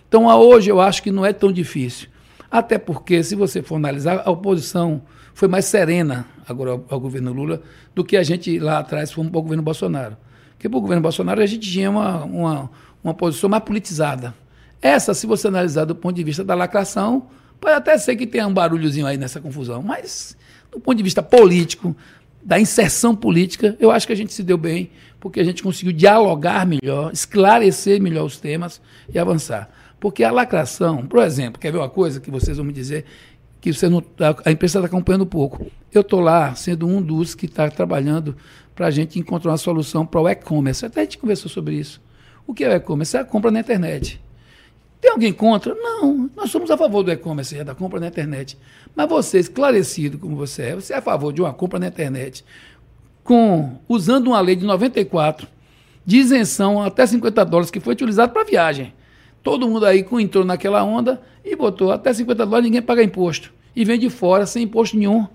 Então, 0.08 0.26
hoje, 0.26 0.72
eu 0.72 0.82
acho 0.82 1.04
que 1.04 1.12
não 1.12 1.24
é 1.24 1.32
tão 1.32 1.52
difícil. 1.52 2.10
Até 2.52 2.78
porque, 2.78 3.24
se 3.24 3.36
você 3.36 3.62
for 3.62 3.76
analisar, 3.76 4.24
a 4.26 4.32
oposição 4.32 5.02
foi 5.34 5.48
mais 5.48 5.66
serena 5.66 6.26
agora 6.48 6.72
ao, 6.72 6.86
ao 6.90 7.00
governo 7.00 7.32
Lula 7.32 7.62
do 7.94 8.04
que 8.04 8.18
a 8.18 8.24
gente 8.24 8.58
lá 8.60 8.80
atrás 8.80 9.12
foi 9.12 9.24
para 9.28 9.40
o 9.40 9.42
governo 9.42 9.64
Bolsonaro. 9.64 10.18
Porque 10.52 10.68
para 10.68 10.78
o 10.78 10.82
governo 10.82 11.02
Bolsonaro 11.02 11.42
a 11.42 11.46
gente 11.46 11.70
tinha 11.70 11.90
uma, 11.90 12.24
uma, 12.26 12.72
uma 13.04 13.14
posição 13.14 13.50
mais 13.50 13.64
politizada. 13.64 14.34
Essa, 14.82 15.14
se 15.14 15.28
você 15.28 15.48
analisar 15.48 15.86
do 15.86 15.96
ponto 15.96 16.16
de 16.16 16.24
vista 16.24 16.44
da 16.44 16.56
lacração, 16.56 17.28
pode 17.60 17.76
até 17.76 17.98
ser 17.98 18.16
que 18.16 18.26
tenha 18.26 18.48
um 18.48 18.54
barulhozinho 18.54 19.06
aí 19.06 19.18
nessa 19.18 19.40
confusão, 19.40 19.82
mas 19.82 20.36
do 20.72 20.80
ponto 20.80 20.98
de 20.98 21.04
vista 21.04 21.22
político, 21.22 21.96
da 22.44 22.60
inserção 22.60 23.16
política, 23.16 23.76
eu 23.80 23.92
acho 23.92 24.08
que 24.08 24.14
a 24.14 24.16
gente 24.16 24.34
se 24.34 24.44
deu 24.44 24.58
bem, 24.58 24.90
porque 25.20 25.40
a 25.40 25.44
gente 25.44 25.62
conseguiu 25.62 25.92
dialogar 25.92 26.66
melhor, 26.66 27.12
esclarecer 27.12 28.02
melhor 28.02 28.26
os 28.26 28.38
temas 28.38 28.82
e 29.14 29.20
avançar. 29.20 29.70
Porque 30.00 30.24
a 30.24 30.32
lacração, 30.32 31.06
por 31.06 31.22
exemplo, 31.22 31.60
quer 31.60 31.72
ver 31.72 31.78
uma 31.78 31.90
coisa 31.90 32.20
que 32.20 32.32
vocês 32.32 32.58
vão 32.58 32.66
me 32.66 32.74
dizer 32.74 33.06
que 33.60 33.74
você 33.74 33.90
não, 33.90 34.04
a 34.46 34.52
imprensa 34.52 34.80
está 34.80 34.88
acompanhando 34.88 35.26
pouco. 35.26 35.68
Eu 35.92 36.02
estou 36.02 36.22
lá 36.22 36.56
sendo 36.56 36.88
um 36.88 37.02
dos 37.02 37.36
que 37.36 37.46
está 37.46 37.70
trabalhando 37.70 38.36
para 38.74 38.88
a 38.88 38.92
gente 38.92 39.20
encontrar 39.20 39.52
uma 39.52 39.58
solução 39.58 40.06
para 40.06 40.22
o 40.22 40.30
e-commerce. 40.30 40.86
Até 40.86 41.02
a 41.02 41.04
gente 41.04 41.18
conversou 41.18 41.50
sobre 41.50 41.76
isso. 41.76 42.02
O 42.48 42.54
que 42.54 42.64
é 42.64 42.70
o 42.70 42.74
e-commerce? 42.74 43.18
É 43.18 43.20
a 43.20 43.26
compra 43.26 43.52
na 43.52 43.60
internet. 43.60 44.22
Tem 45.02 45.12
alguém 45.12 45.34
contra? 45.34 45.76
Não. 45.76 46.30
Nós 46.36 46.50
somos 46.50 46.72
a 46.72 46.78
favor 46.78 47.04
do 47.04 47.12
e-commerce, 47.12 47.58
é 47.58 47.64
da 47.64 47.76
compra 47.76 48.00
na 48.00 48.08
internet. 48.08 48.58
Mas 48.96 49.10
você, 49.10 49.40
esclarecido 49.40 50.18
como 50.18 50.36
você 50.36 50.64
é, 50.64 50.76
você 50.76 50.94
é 50.94 50.98
a 50.98 51.02
favor 51.02 51.34
de 51.34 51.42
uma 51.42 51.54
compra 51.54 51.80
na 51.80 51.88
internet 51.88 52.46
com 53.24 53.78
usando 53.88 54.28
uma 54.28 54.42
lei 54.42 54.56
de 54.56 54.66
94 54.66 55.48
de 56.06 56.18
isenção 56.18 56.82
até 56.82 57.06
50 57.06 57.46
dólares 57.46 57.70
que 57.70 57.80
foi 57.80 57.94
utilizado 57.94 58.34
para 58.34 58.44
viagem. 58.44 58.94
Todo 59.42 59.68
mundo 59.68 59.86
aí 59.86 60.06
entrou 60.20 60.44
naquela 60.44 60.84
onda 60.84 61.22
e 61.44 61.56
botou 61.56 61.92
até 61.92 62.14
50 62.14 62.46
dólares, 62.46 62.66
ninguém 62.66 62.82
paga 62.82 63.04
imposto. 63.04 63.52
E 63.76 63.86
vem 63.86 64.00
de 64.00 64.10
fora 64.10 64.46
sem 64.46 64.64
imposto 64.64 64.98
nenhum. 64.98 65.28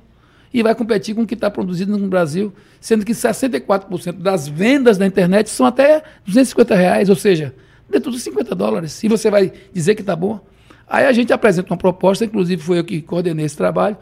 E 0.53 0.63
vai 0.63 0.75
competir 0.75 1.15
com 1.15 1.23
o 1.23 1.27
que 1.27 1.35
está 1.35 1.51
produzido 1.51 1.97
no 1.99 2.07
Brasil, 2.07 2.53
sendo 2.81 3.05
que 3.05 3.13
64% 3.13 4.13
das 4.13 4.47
vendas 4.47 4.97
da 4.99 5.07
internet 5.07 5.51
são 5.51 5.67
até 5.67 6.03
250 6.27 6.75
reais, 6.75 7.11
ou 7.11 7.17
seja, 7.17 7.55
dentro 7.91 8.11
dos 8.11 8.23
50 8.23 8.55
dólares. 8.55 9.03
E 9.03 9.09
você 9.09 9.31
vai 9.31 9.53
dizer 9.73 9.95
que 9.95 10.03
está 10.03 10.15
bom? 10.15 10.39
Aí 10.87 11.07
a 11.07 11.13
gente 11.13 11.33
apresenta 11.33 11.73
uma 11.73 11.79
proposta, 11.79 12.25
inclusive 12.25 12.63
foi 12.63 12.79
eu 12.79 12.85
que 12.85 13.01
coordenei 13.01 13.47
esse 13.47 13.57
trabalho, 13.57 13.97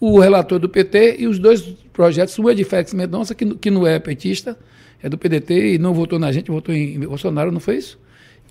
o 0.00 0.18
relator 0.18 0.58
do 0.58 0.68
PT 0.68 1.16
e 1.18 1.26
os 1.26 1.38
dois 1.38 1.60
projetos, 1.92 2.38
o 2.38 2.48
Edifex 2.48 2.94
Mendonça, 2.94 3.34
que, 3.34 3.54
que 3.56 3.70
não 3.70 3.86
é 3.86 3.98
petista, 3.98 4.58
é 5.02 5.08
do 5.08 5.18
PDT 5.18 5.74
e 5.74 5.78
não 5.78 5.92
votou 5.92 6.18
na 6.18 6.32
gente, 6.32 6.50
votou 6.50 6.74
em 6.74 6.98
Bolsonaro, 7.00 7.52
não 7.52 7.60
foi 7.60 7.76
isso? 7.76 7.98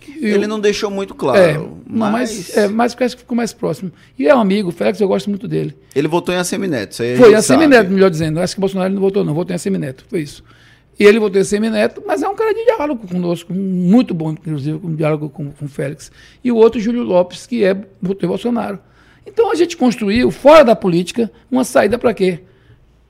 Ele 0.09 0.47
não 0.47 0.59
deixou 0.59 0.89
muito 0.89 1.13
claro. 1.13 1.39
É, 1.39 1.57
mas, 1.85 2.11
mas, 2.11 2.57
é, 2.57 2.67
mas 2.67 2.95
parece 2.95 3.15
que 3.15 3.21
ficou 3.21 3.35
mais 3.35 3.53
próximo. 3.53 3.91
E 4.17 4.27
é 4.27 4.35
um 4.35 4.39
amigo, 4.39 4.69
o 4.69 4.71
Félix, 4.71 4.99
eu 4.99 5.07
gosto 5.07 5.29
muito 5.29 5.47
dele. 5.47 5.75
Ele 5.95 6.07
votou 6.07 6.33
em 6.33 6.37
Assemineto, 6.37 6.93
isso 6.93 7.03
aí 7.03 7.17
Foi, 7.17 7.33
Assemineto, 7.35 7.91
melhor 7.91 8.09
dizendo. 8.09 8.39
Acho 8.39 8.55
que 8.55 8.59
o 8.59 8.61
Bolsonaro 8.61 8.93
não 8.93 9.01
votou, 9.01 9.23
não. 9.23 9.33
Votou 9.33 9.53
em 9.53 9.55
Assemineto, 9.55 10.05
foi 10.09 10.21
isso. 10.21 10.43
E 10.99 11.03
ele 11.03 11.19
votou 11.19 11.41
em 11.41 11.43
Semineto, 11.43 12.03
mas 12.05 12.21
é 12.21 12.27
um 12.27 12.35
cara 12.35 12.53
de 12.53 12.63
diálogo 12.63 13.07
conosco, 13.07 13.51
muito 13.53 14.13
bom, 14.13 14.31
inclusive, 14.31 14.77
com 14.77 14.95
diálogo 14.95 15.29
com, 15.29 15.51
com 15.51 15.65
o 15.65 15.67
Félix. 15.67 16.11
E 16.43 16.51
o 16.51 16.55
outro, 16.55 16.79
Júlio 16.79 17.01
Lopes, 17.01 17.47
que 17.47 17.63
é 17.63 17.73
votou 17.99 18.27
em 18.27 18.29
Bolsonaro. 18.29 18.79
Então 19.25 19.51
a 19.51 19.55
gente 19.55 19.77
construiu, 19.77 20.29
fora 20.29 20.63
da 20.63 20.75
política, 20.75 21.31
uma 21.49 21.63
saída 21.63 21.97
para 21.97 22.13
quê? 22.13 22.41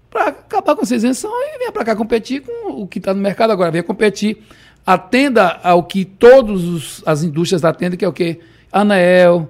Para 0.09 0.27
acabar 0.27 0.75
com 0.75 0.83
essa 0.83 0.95
isenção 0.95 1.31
e 1.31 1.59
vir 1.59 1.71
para 1.71 1.83
cá 1.83 1.95
competir 1.95 2.41
com 2.41 2.81
o 2.81 2.87
que 2.87 2.99
está 2.99 3.13
no 3.13 3.21
mercado 3.21 3.51
agora. 3.51 3.71
Venha 3.71 3.83
competir 3.83 4.41
atenda 4.85 5.59
ao 5.63 5.83
que 5.83 6.05
todas 6.05 7.01
as 7.05 7.23
indústrias 7.23 7.63
atendem, 7.63 7.97
que 7.97 8.05
é 8.05 8.07
o 8.07 8.13
quê? 8.13 8.39
ANEEL, 8.71 9.49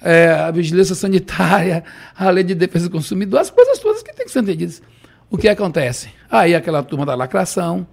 é, 0.00 0.30
a 0.30 0.50
vigilância 0.50 0.94
sanitária, 0.94 1.84
a 2.16 2.30
lei 2.30 2.44
de 2.44 2.54
defesa 2.54 2.88
do 2.88 2.92
consumidor, 2.92 3.40
as 3.40 3.50
coisas 3.50 3.78
todas 3.78 4.02
que 4.02 4.12
têm 4.14 4.26
que 4.26 4.32
ser 4.32 4.40
entendidas. 4.40 4.82
O 5.30 5.38
que 5.38 5.48
acontece? 5.48 6.10
Aí 6.30 6.54
aquela 6.54 6.82
turma 6.82 7.06
da 7.06 7.14
lacração, 7.14 7.86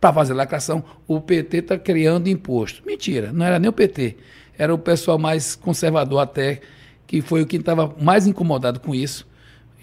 para 0.00 0.12
fazer 0.12 0.32
lacração, 0.32 0.82
o 1.06 1.20
PT 1.20 1.58
está 1.58 1.78
criando 1.78 2.28
imposto. 2.28 2.82
Mentira, 2.86 3.32
não 3.32 3.44
era 3.44 3.58
nem 3.58 3.68
o 3.68 3.72
PT, 3.72 4.16
era 4.56 4.74
o 4.74 4.78
pessoal 4.78 5.18
mais 5.18 5.54
conservador 5.54 6.20
até, 6.20 6.60
que 7.06 7.20
foi 7.20 7.42
o 7.42 7.46
que 7.46 7.56
estava 7.56 7.94
mais 8.00 8.26
incomodado 8.26 8.80
com 8.80 8.94
isso, 8.94 9.28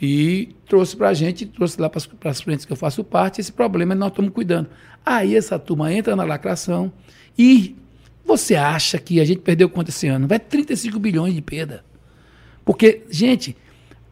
e 0.02 0.56
trouxe 0.68 0.96
para 0.96 1.10
a 1.10 1.14
gente, 1.14 1.46
trouxe 1.46 1.80
lá 1.80 1.90
para 1.90 2.30
as 2.30 2.42
frentes 2.42 2.66
que 2.66 2.74
eu 2.74 2.78
faço 2.78 3.04
parte, 3.04 3.42
esse 3.42 3.52
problema 3.52 3.96
nós 3.96 4.10
estamos 4.10 4.32
cuidando. 4.32 4.70
Aí 5.10 5.38
essa 5.38 5.58
turma 5.58 5.94
entra 5.94 6.18
na 6.18 6.26
lacração 6.26 6.92
e 7.40 7.78
você 8.26 8.56
acha 8.56 9.00
que 9.00 9.22
a 9.22 9.24
gente 9.24 9.40
perdeu 9.40 9.70
quanto 9.70 9.88
esse 9.88 10.06
ano? 10.06 10.28
Vai 10.28 10.38
35 10.38 11.00
bilhões 11.00 11.34
de 11.34 11.42
perda. 11.42 11.82
Porque, 12.66 13.04
gente, 13.10 13.56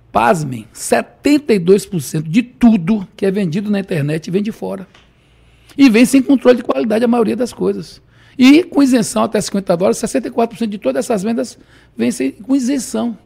pasmem, 0.10 0.65
72% 0.73 2.21
de 2.21 2.41
tudo 2.41 3.05
que 3.17 3.25
é 3.25 3.29
vendido 3.29 3.69
na 3.69 3.81
internet 3.81 4.31
vem 4.31 4.41
de 4.41 4.53
fora. 4.53 4.88
E 5.77 5.89
vem 5.89 6.05
sem 6.05 6.21
controle 6.21 6.60
de 6.60 6.63
qualidade 6.63 7.03
a 7.03 7.10
maioria 7.10 7.36
das 7.36 7.51
coisas. 7.51 8.01
E 8.38 8.63
com 8.63 8.81
isenção 8.81 9.25
até 9.25 9.41
50 9.41 9.75
dólares, 9.75 9.97
64% 9.97 10.67
de 10.67 10.77
todas 10.77 11.03
essas 11.03 11.23
vendas 11.23 11.60
vêm 11.97 12.10
sem, 12.10 12.31
com 12.31 12.55
isenção. 12.55 13.17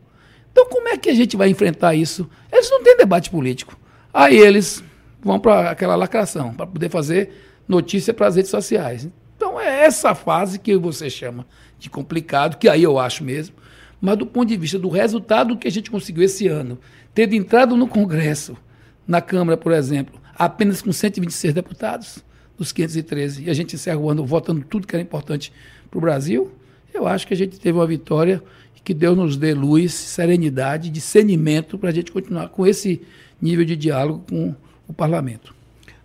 Então, 0.52 0.66
como 0.70 0.88
é 0.88 0.98
que 0.98 1.12
a 1.12 1.14
gente 1.14 1.38
vai 1.38 1.50
enfrentar 1.50 1.94
isso? 1.94 2.28
Eles 2.52 2.68
não 2.72 2.82
têm 2.82 2.98
debate 2.98 3.30
político. 3.30 3.78
Aí 4.12 4.36
eles 4.36 4.84
vão 5.22 5.40
para 5.40 5.70
aquela 5.70 5.96
lacração, 5.96 6.52
para 6.52 6.66
poder 6.66 6.90
fazer 6.90 7.49
notícia 7.70 8.14
para 8.14 8.28
as 8.28 8.36
redes 8.36 8.50
sociais. 8.50 9.08
Então, 9.38 9.62
é 9.62 9.86
essa 9.86 10.16
fase 10.16 10.58
que 10.58 10.76
você 10.76 11.10
chama 11.10 11.46
de 11.78 11.90
complicado, 11.90 12.58
que 12.58 12.68
aí 12.68 12.84
eu 12.84 12.98
acho 12.98 13.24
mesmo, 13.24 13.56
mas 14.02 14.18
do 14.18 14.26
ponto 14.26 14.50
de 14.50 14.58
vista 14.58 14.80
do 14.80 14.90
resultado 14.90 15.56
que 15.56 15.68
a 15.68 15.72
gente 15.72 15.92
conseguiu 15.92 16.24
esse 16.24 16.48
ano, 16.48 16.80
tendo 17.14 17.36
entrado 17.36 17.78
no 17.78 17.88
Congresso, 17.88 18.58
na 19.08 19.22
Câmara, 19.22 19.56
por 19.56 19.72
exemplo, 19.72 20.20
apenas 20.36 20.82
com 20.82 20.92
126 20.92 21.54
deputados, 21.54 22.26
dos 22.58 22.72
513, 22.74 23.44
e 23.46 23.50
a 23.50 23.54
gente 23.54 23.76
encerra 23.76 23.98
o 23.98 24.10
ano 24.10 24.26
votando 24.26 24.66
tudo 24.66 24.86
que 24.86 24.96
era 24.96 25.02
importante 25.02 25.54
para 25.90 25.98
o 25.98 26.02
Brasil, 26.02 26.52
eu 26.94 27.08
acho 27.08 27.26
que 27.26 27.34
a 27.34 27.38
gente 27.38 27.60
teve 27.60 27.78
uma 27.78 27.88
vitória 27.88 28.44
que 28.84 28.94
Deus 28.94 29.16
nos 29.16 29.38
dê 29.38 29.54
luz, 29.54 29.94
serenidade, 29.94 30.90
discernimento 30.90 31.78
para 31.78 31.90
a 31.90 31.94
gente 31.94 32.12
continuar 32.12 32.50
com 32.50 32.66
esse 32.66 33.02
nível 33.40 33.64
de 33.64 33.76
diálogo 33.76 34.26
com 34.28 34.56
o 34.88 34.94
parlamento. 34.94 35.59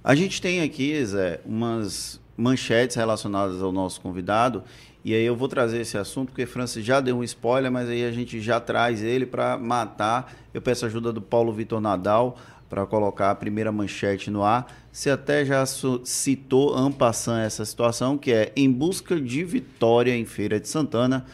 A 0.04 0.14
gente 0.14 0.42
tem 0.42 0.60
aqui, 0.60 1.02
Zé, 1.02 1.40
umas 1.46 2.20
manchetes 2.36 2.94
relacionadas 2.94 3.62
ao 3.62 3.72
nosso 3.72 4.02
convidado, 4.02 4.62
e 5.02 5.14
aí 5.14 5.24
eu 5.24 5.34
vou 5.34 5.48
trazer 5.48 5.80
esse 5.80 5.96
assunto, 5.96 6.28
porque 6.28 6.44
Francis 6.44 6.84
já 6.84 7.00
deu 7.00 7.16
um 7.16 7.24
spoiler, 7.24 7.72
mas 7.72 7.88
aí 7.88 8.04
a 8.04 8.12
gente 8.12 8.38
já 8.38 8.60
traz 8.60 9.02
ele 9.02 9.24
para 9.24 9.56
matar. 9.56 10.30
Eu 10.52 10.60
peço 10.60 10.84
ajuda 10.84 11.10
do 11.10 11.22
Paulo 11.22 11.54
Vitor 11.54 11.80
Nadal 11.80 12.36
para 12.68 12.84
colocar 12.84 13.30
a 13.30 13.34
primeira 13.34 13.72
manchete 13.72 14.30
no 14.30 14.42
ar. 14.42 14.70
Você 14.92 15.08
até 15.08 15.42
já 15.42 15.64
citou 16.04 16.76
ampassando 16.76 17.40
essa 17.40 17.64
situação, 17.64 18.18
que 18.18 18.30
é 18.30 18.52
em 18.54 18.70
busca 18.70 19.18
de 19.18 19.42
vitória 19.42 20.14
em 20.14 20.26
Feira 20.26 20.60
de 20.60 20.68
Santana. 20.68 21.24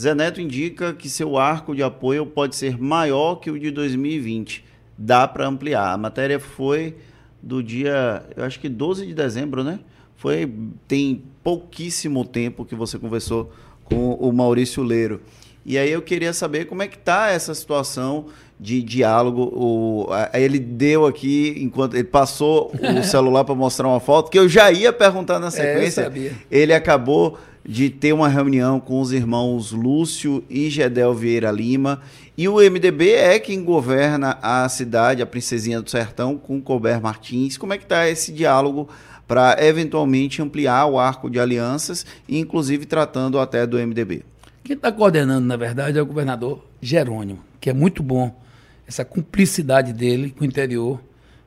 Zé 0.00 0.14
Neto 0.14 0.40
indica 0.40 0.94
que 0.94 1.10
seu 1.10 1.36
arco 1.36 1.74
de 1.74 1.82
apoio 1.82 2.24
pode 2.24 2.54
ser 2.54 2.78
maior 2.80 3.36
que 3.36 3.50
o 3.50 3.58
de 3.58 3.72
2020. 3.72 4.64
Dá 4.96 5.26
para 5.26 5.48
ampliar. 5.48 5.94
A 5.94 5.98
matéria 5.98 6.38
foi 6.38 6.94
do 7.42 7.62
dia, 7.62 8.22
eu 8.36 8.44
acho 8.44 8.60
que 8.60 8.68
12 8.68 9.06
de 9.06 9.14
dezembro, 9.14 9.64
né? 9.64 9.80
Foi 10.16 10.52
tem 10.86 11.22
pouquíssimo 11.42 12.24
tempo 12.24 12.64
que 12.64 12.74
você 12.74 12.98
conversou 12.98 13.50
com 13.84 14.14
o 14.14 14.32
Maurício 14.32 14.82
Leiro. 14.82 15.20
E 15.64 15.76
aí 15.78 15.90
eu 15.90 16.02
queria 16.02 16.32
saber 16.32 16.66
como 16.66 16.82
é 16.82 16.88
que 16.88 16.96
está 16.96 17.30
essa 17.30 17.54
situação 17.54 18.26
de 18.58 18.82
diálogo. 18.82 19.50
O, 19.54 20.12
a, 20.12 20.38
ele 20.38 20.58
deu 20.58 21.06
aqui, 21.06 21.54
enquanto 21.58 21.94
ele 21.94 22.04
passou 22.04 22.72
o 22.74 23.02
celular 23.04 23.44
para 23.44 23.54
mostrar 23.54 23.88
uma 23.88 24.00
foto, 24.00 24.30
que 24.30 24.38
eu 24.38 24.48
já 24.48 24.70
ia 24.70 24.92
perguntar 24.92 25.38
na 25.38 25.50
sequência. 25.50 26.12
É, 26.14 26.32
ele 26.50 26.72
acabou 26.72 27.38
de 27.64 27.90
ter 27.90 28.12
uma 28.12 28.28
reunião 28.28 28.80
com 28.80 29.00
os 29.00 29.12
irmãos 29.12 29.72
Lúcio 29.72 30.42
e 30.48 30.70
Gedel 30.70 31.14
Vieira 31.14 31.50
Lima. 31.50 32.00
E 32.36 32.48
o 32.48 32.56
MDB 32.56 33.10
é 33.12 33.38
quem 33.38 33.64
governa 33.64 34.38
a 34.42 34.68
cidade, 34.68 35.22
a 35.22 35.26
Princesinha 35.26 35.80
do 35.80 35.90
Sertão, 35.90 36.38
com 36.38 36.60
Colbert 36.60 37.00
Martins. 37.00 37.58
Como 37.58 37.72
é 37.72 37.78
que 37.78 37.84
está 37.84 38.08
esse 38.08 38.32
diálogo 38.32 38.88
para 39.28 39.56
eventualmente 39.64 40.42
ampliar 40.42 40.86
o 40.86 40.98
arco 40.98 41.30
de 41.30 41.38
alianças, 41.38 42.06
inclusive 42.28 42.86
tratando 42.86 43.38
até 43.38 43.66
do 43.66 43.76
MDB? 43.76 44.24
Quem 44.64 44.76
está 44.76 44.90
coordenando, 44.90 45.46
na 45.46 45.56
verdade, 45.56 45.98
é 45.98 46.02
o 46.02 46.06
governador 46.06 46.64
Jerônimo, 46.80 47.40
que 47.60 47.70
é 47.70 47.72
muito 47.72 48.02
bom 48.02 48.40
essa 48.86 49.04
cumplicidade 49.04 49.92
dele 49.92 50.34
com 50.36 50.42
o 50.42 50.46
interior. 50.46 51.00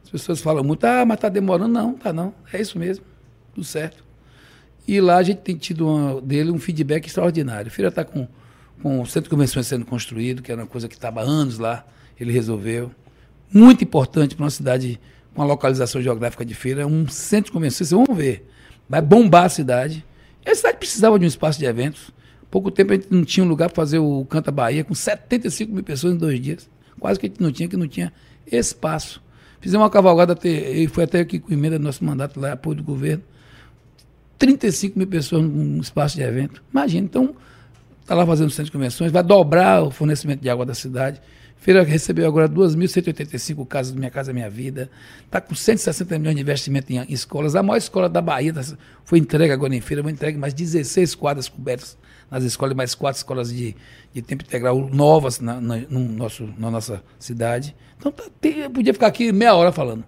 As 0.03 0.09
pessoas 0.09 0.41
falam 0.41 0.63
muito, 0.63 0.83
ah, 0.85 1.05
mas 1.05 1.15
está 1.17 1.29
demorando. 1.29 1.73
Não, 1.73 1.93
tá 1.93 2.13
não. 2.13 2.33
É 2.51 2.61
isso 2.61 2.77
mesmo. 2.77 3.03
Tudo 3.53 3.65
certo. 3.65 4.02
E 4.87 4.99
lá 4.99 5.17
a 5.17 5.23
gente 5.23 5.39
tem 5.39 5.55
tido 5.55 5.87
uma, 5.87 6.21
dele 6.21 6.51
um 6.51 6.59
feedback 6.59 7.07
extraordinário. 7.07 7.69
O 7.69 7.71
Feira 7.71 7.89
está 7.89 8.03
com 8.03 8.27
com 8.83 8.99
o 8.99 9.05
centro 9.05 9.23
de 9.23 9.29
convenções 9.29 9.65
sendo 9.65 9.85
construído, 9.85 10.41
que 10.41 10.51
era 10.51 10.59
uma 10.61 10.67
coisa 10.67 10.89
que 10.89 10.93
estava 10.93 11.21
há 11.21 11.23
anos 11.23 11.57
lá, 11.57 11.85
ele 12.19 12.33
resolveu. 12.33 12.91
Muito 13.51 13.81
importante 13.81 14.35
para 14.35 14.43
uma 14.43 14.49
cidade 14.49 14.99
com 15.33 15.41
a 15.41 15.45
localização 15.45 16.01
geográfica 16.01 16.43
de 16.43 16.53
feira, 16.53 16.85
um 16.85 17.07
centro 17.07 17.45
de 17.45 17.51
convenções, 17.53 17.87
vocês 17.87 17.91
vão 17.91 18.13
ver, 18.13 18.45
vai 18.89 19.01
bombar 19.01 19.45
a 19.45 19.49
cidade. 19.49 20.05
E 20.45 20.49
a 20.49 20.53
cidade 20.53 20.77
precisava 20.77 21.17
de 21.17 21.23
um 21.23 21.27
espaço 21.27 21.57
de 21.57 21.65
eventos. 21.65 22.11
Pouco 22.51 22.69
tempo 22.69 22.91
a 22.91 22.95
gente 22.95 23.07
não 23.09 23.23
tinha 23.23 23.45
um 23.45 23.47
lugar 23.47 23.69
para 23.69 23.75
fazer 23.75 23.99
o 23.99 24.25
Canta 24.25 24.51
Bahia, 24.51 24.83
com 24.83 24.93
75 24.93 25.71
mil 25.71 25.83
pessoas 25.83 26.13
em 26.13 26.17
dois 26.17 26.41
dias. 26.41 26.69
Quase 26.99 27.17
que 27.17 27.25
a 27.25 27.29
gente 27.29 27.41
não 27.41 27.53
tinha, 27.53 27.69
que 27.69 27.77
não 27.77 27.87
tinha 27.87 28.11
espaço. 28.45 29.23
Fizemos 29.61 29.83
uma 29.83 29.89
cavalgada, 29.89 30.37
e 30.43 30.87
foi 30.87 31.05
até 31.05 31.21
aqui 31.21 31.39
com 31.39 31.53
emenda 31.53 31.79
do 31.79 31.85
nosso 31.85 32.03
mandato 32.03 32.37
lá, 32.37 32.51
apoio 32.51 32.75
do 32.75 32.83
governo. 32.83 33.23
35 34.37 34.97
mil 34.97 35.07
pessoas 35.07 35.43
num 35.43 35.79
espaço 35.79 36.15
de 36.15 36.23
evento. 36.23 36.63
Imagina, 36.71 37.05
então, 37.05 37.35
está 38.01 38.15
lá 38.15 38.25
fazendo 38.25 38.49
centro 38.49 38.65
de 38.65 38.71
convenções, 38.71 39.11
vai 39.11 39.23
dobrar 39.23 39.83
o 39.83 39.91
fornecimento 39.91 40.41
de 40.41 40.49
água 40.49 40.65
da 40.65 40.73
cidade. 40.73 41.21
Feira 41.63 41.81
recebeu 41.81 42.27
agora 42.27 42.49
2.185 42.49 43.65
casas 43.65 43.93
do 43.93 43.97
Minha 43.97 44.11
Casa 44.11 44.33
Minha 44.33 44.49
Vida. 44.49 44.91
Está 45.25 45.39
com 45.39 45.55
160 45.55 46.19
milhões 46.19 46.35
de 46.35 46.41
investimento 46.41 46.91
em, 46.91 47.05
escolas. 47.07 47.55
A 47.55 47.63
maior 47.63 47.77
escola 47.77 48.09
da 48.09 48.19
Bahia 48.19 48.53
foi 49.05 49.17
entregue 49.19 49.53
agora 49.53 49.73
em 49.73 49.79
feira, 49.79 50.03
foi 50.03 50.11
entregue 50.11 50.37
mais 50.37 50.53
16 50.53 51.15
quadras 51.15 51.47
cobertas 51.47 51.97
nas 52.29 52.43
escolas, 52.43 52.75
mais 52.75 52.93
quatro 52.93 53.17
escolas 53.17 53.49
de, 53.49 53.77
de 54.13 54.21
tempo 54.21 54.43
integral 54.43 54.89
novas 54.89 55.39
na, 55.39 55.61
na, 55.61 55.77
no 55.89 55.99
nosso, 56.01 56.49
na 56.57 56.69
nossa 56.69 57.01
cidade. 57.17 57.73
Então, 57.97 58.11
tá, 58.11 58.25
tem, 58.41 58.69
podia 58.69 58.91
ficar 58.91 59.07
aqui 59.07 59.31
meia 59.31 59.55
hora 59.55 59.71
falando. 59.71 60.03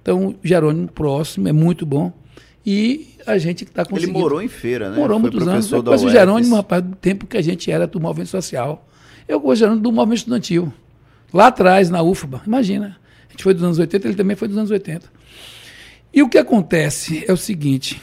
Então, 0.00 0.34
Jerônimo 0.42 0.88
próximo, 0.88 1.48
é 1.48 1.52
muito 1.52 1.84
bom. 1.84 2.10
E 2.66 3.14
a 3.26 3.36
gente 3.36 3.64
está 3.64 3.84
conseguindo. 3.84 4.12
Ele 4.12 4.22
morou 4.22 4.42
em 4.42 4.48
feira, 4.48 4.90
né? 4.90 4.96
Morou 4.96 5.20
Foi 5.20 5.30
muitos 5.30 5.48
anos. 5.48 5.68
Depois 5.68 6.02
o 6.02 6.08
Jerônimo, 6.08 6.56
rapaz, 6.56 6.82
do 6.82 6.96
tempo 6.96 7.26
que 7.26 7.36
a 7.36 7.42
gente 7.42 7.70
era 7.70 7.86
do 7.86 8.00
movimento 8.00 8.30
social. 8.30 8.88
Eu 9.28 9.38
gosto 9.38 9.60
Jerônimo 9.60 9.82
do 9.82 9.92
movimento 9.92 10.18
estudantil. 10.18 10.72
Lá 11.32 11.48
atrás, 11.48 11.90
na 11.90 12.02
UFBA, 12.02 12.42
imagina. 12.46 12.96
A 13.28 13.32
gente 13.32 13.42
foi 13.42 13.52
dos 13.52 13.62
anos 13.62 13.78
80, 13.78 14.06
ele 14.06 14.16
também 14.16 14.36
foi 14.36 14.48
dos 14.48 14.56
anos 14.56 14.70
80. 14.70 15.12
E 16.12 16.22
o 16.22 16.28
que 16.28 16.38
acontece 16.38 17.24
é 17.26 17.32
o 17.32 17.36
seguinte: 17.36 18.00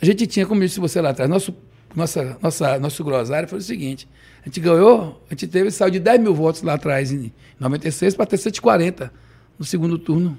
a 0.00 0.04
gente 0.04 0.26
tinha, 0.26 0.44
como 0.44 0.62
eu 0.62 0.66
disse 0.66 0.80
você 0.80 1.00
lá 1.00 1.10
atrás, 1.10 1.30
nosso, 1.30 1.54
nossa, 1.94 2.36
nossa, 2.42 2.78
nosso 2.78 3.04
grosário 3.04 3.48
foi 3.48 3.60
o 3.60 3.62
seguinte: 3.62 4.08
a 4.42 4.48
gente 4.48 4.60
ganhou, 4.60 5.22
a 5.30 5.34
gente 5.34 5.46
teve, 5.46 5.70
saiu 5.70 5.90
de 5.90 6.00
10 6.00 6.20
mil 6.20 6.34
votos 6.34 6.62
lá 6.62 6.74
atrás, 6.74 7.12
em 7.12 7.32
96, 7.60 8.14
para 8.16 8.26
ter 8.26 8.36
140 8.36 9.12
no 9.58 9.64
segundo 9.64 9.96
turno, 9.96 10.36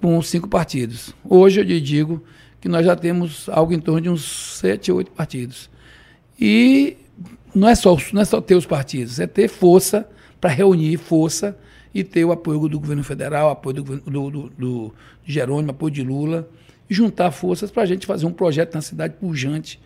com 0.00 0.22
cinco 0.22 0.48
partidos. 0.48 1.12
Hoje 1.24 1.60
eu 1.60 1.64
lhe 1.64 1.80
digo 1.80 2.22
que 2.60 2.68
nós 2.68 2.84
já 2.84 2.96
temos 2.96 3.48
algo 3.48 3.72
em 3.72 3.80
torno 3.80 4.00
de 4.00 4.08
uns 4.08 4.58
7, 4.58 4.90
8 4.90 5.10
partidos. 5.12 5.70
E 6.40 6.96
não 7.54 7.68
é 7.68 7.74
só, 7.74 7.96
não 8.12 8.22
é 8.22 8.24
só 8.24 8.40
ter 8.40 8.54
os 8.54 8.66
partidos, 8.66 9.20
é 9.20 9.26
ter 9.26 9.48
força 9.48 10.08
para 10.40 10.50
reunir 10.50 10.96
força 10.96 11.58
e 11.94 12.04
ter 12.04 12.24
o 12.24 12.32
apoio 12.32 12.68
do 12.68 12.78
governo 12.78 13.02
federal, 13.02 13.50
apoio 13.50 13.82
do, 13.82 13.96
do, 13.98 14.30
do, 14.30 14.50
do 14.50 14.94
Jerônimo, 15.24 15.70
apoio 15.70 15.90
de 15.90 16.02
Lula, 16.02 16.48
e 16.88 16.94
juntar 16.94 17.30
forças 17.30 17.70
para 17.70 17.82
a 17.82 17.86
gente 17.86 18.06
fazer 18.06 18.26
um 18.26 18.32
projeto 18.32 18.74
na 18.74 18.82
cidade 18.82 19.14
pujante, 19.14 19.80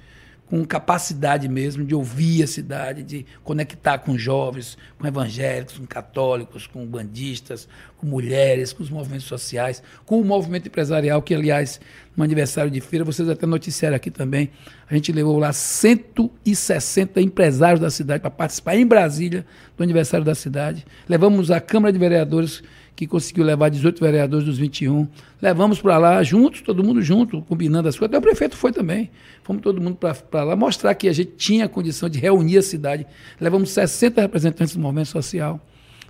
com 0.52 0.66
capacidade 0.66 1.48
mesmo 1.48 1.82
de 1.82 1.94
ouvir 1.94 2.42
a 2.42 2.46
cidade, 2.46 3.02
de 3.02 3.24
conectar 3.42 3.96
com 3.96 4.18
jovens, 4.18 4.76
com 4.98 5.06
evangélicos, 5.06 5.78
com 5.78 5.86
católicos, 5.86 6.66
com 6.66 6.84
bandistas, 6.84 7.66
com 7.96 8.06
mulheres, 8.06 8.70
com 8.70 8.82
os 8.82 8.90
movimentos 8.90 9.24
sociais, 9.24 9.82
com 10.04 10.20
o 10.20 10.24
movimento 10.26 10.66
empresarial, 10.66 11.22
que, 11.22 11.34
aliás, 11.34 11.80
no 12.14 12.22
aniversário 12.22 12.70
de 12.70 12.82
feira, 12.82 13.02
vocês 13.02 13.30
até 13.30 13.46
noticiaram 13.46 13.96
aqui 13.96 14.10
também, 14.10 14.50
a 14.90 14.94
gente 14.94 15.10
levou 15.10 15.38
lá 15.38 15.54
160 15.54 17.18
empresários 17.22 17.80
da 17.80 17.88
cidade 17.90 18.20
para 18.20 18.30
participar 18.30 18.76
em 18.76 18.86
Brasília 18.86 19.46
do 19.74 19.82
aniversário 19.82 20.26
da 20.26 20.34
cidade. 20.34 20.84
Levamos 21.08 21.50
a 21.50 21.62
Câmara 21.62 21.90
de 21.90 21.98
Vereadores 21.98 22.62
que 22.94 23.06
conseguiu 23.06 23.44
levar 23.44 23.68
18 23.68 24.00
vereadores 24.00 24.44
dos 24.44 24.58
21. 24.58 25.08
Levamos 25.40 25.80
para 25.80 25.98
lá 25.98 26.22
juntos, 26.22 26.60
todo 26.60 26.84
mundo 26.84 27.02
junto, 27.02 27.42
combinando 27.42 27.88
as 27.88 27.96
coisas. 27.96 28.10
Até 28.10 28.18
o 28.18 28.22
prefeito 28.22 28.56
foi 28.56 28.72
também. 28.72 29.10
Fomos 29.42 29.62
todo 29.62 29.80
mundo 29.80 29.96
para 29.96 30.44
lá 30.44 30.54
mostrar 30.54 30.94
que 30.94 31.08
a 31.08 31.12
gente 31.12 31.32
tinha 31.36 31.68
condição 31.68 32.08
de 32.08 32.18
reunir 32.18 32.58
a 32.58 32.62
cidade. 32.62 33.06
Levamos 33.40 33.70
60 33.70 34.20
representantes 34.20 34.74
do 34.74 34.80
movimento 34.80 35.08
social. 35.08 35.60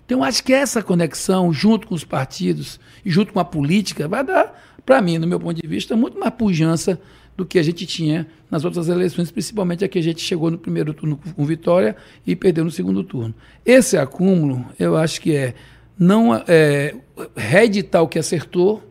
Então, 0.04 0.22
acho 0.22 0.42
que 0.42 0.52
essa 0.52 0.82
conexão, 0.82 1.52
junto 1.52 1.86
com 1.86 1.94
os 1.94 2.04
partidos 2.04 2.78
e 3.04 3.10
junto 3.10 3.32
com 3.32 3.40
a 3.40 3.44
política, 3.44 4.08
vai 4.08 4.24
dar, 4.24 4.60
para 4.84 5.00
mim, 5.00 5.16
no 5.16 5.26
meu 5.26 5.38
ponto 5.38 5.60
de 5.62 5.66
vista, 5.66 5.96
muito 5.96 6.18
mais 6.18 6.34
pujança 6.34 7.00
do 7.36 7.46
que 7.46 7.58
a 7.58 7.62
gente 7.62 7.86
tinha 7.86 8.26
nas 8.50 8.64
outras 8.64 8.88
eleições, 8.88 9.30
principalmente 9.30 9.84
a 9.84 9.88
que 9.88 9.98
a 9.98 10.02
gente 10.02 10.20
chegou 10.20 10.50
no 10.50 10.58
primeiro 10.58 10.92
turno 10.92 11.18
com 11.34 11.44
vitória 11.46 11.96
e 12.26 12.36
perdeu 12.36 12.64
no 12.64 12.70
segundo 12.70 13.02
turno. 13.02 13.34
Esse 13.64 13.96
acúmulo, 13.96 14.66
eu 14.78 14.96
acho 14.96 15.20
que 15.20 15.34
é 15.34 15.54
não 15.98 16.34
é, 16.46 16.94
reeditar 17.36 18.02
o 18.02 18.08
que 18.08 18.18
acertou, 18.18 18.82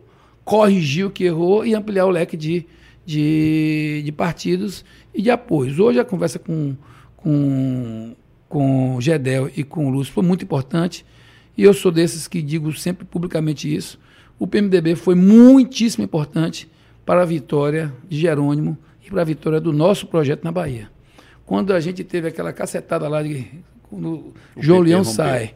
corrigir 0.44 1.06
o 1.06 1.10
que 1.10 1.24
errou 1.24 1.64
e 1.64 1.74
ampliar 1.74 2.06
o 2.06 2.10
leque 2.10 2.36
de, 2.36 2.66
de, 3.04 4.02
de 4.04 4.12
partidos 4.12 4.84
e 5.14 5.22
de 5.22 5.30
apoios. 5.30 5.78
Hoje 5.78 6.00
a 6.00 6.04
conversa 6.04 6.38
com, 6.38 6.76
com, 7.16 8.14
com 8.48 8.96
o 8.96 9.00
Gedel 9.00 9.50
e 9.56 9.62
com 9.62 9.86
o 9.86 9.90
Lúcio 9.90 10.12
foi 10.12 10.24
muito 10.24 10.44
importante 10.44 11.04
e 11.56 11.62
eu 11.62 11.74
sou 11.74 11.92
desses 11.92 12.26
que 12.26 12.40
digo 12.40 12.72
sempre 12.72 13.04
publicamente 13.04 13.72
isso. 13.72 13.98
O 14.38 14.46
PMDB 14.46 14.96
foi 14.96 15.14
muitíssimo 15.14 16.04
importante 16.04 16.68
para 17.04 17.22
a 17.22 17.24
vitória 17.24 17.92
de 18.08 18.18
Jerônimo 18.18 18.78
e 19.04 19.10
para 19.10 19.22
a 19.22 19.24
vitória 19.24 19.60
do 19.60 19.72
nosso 19.72 20.06
projeto 20.06 20.44
na 20.44 20.52
Bahia. 20.52 20.90
Quando 21.44 21.72
a 21.72 21.80
gente 21.80 22.02
teve 22.02 22.28
aquela 22.28 22.52
cacetada 22.52 23.08
lá 23.08 23.22
de 23.22 23.46
quando 23.82 24.32
João 24.56 24.80
Leão 24.80 25.04
sai 25.04 25.54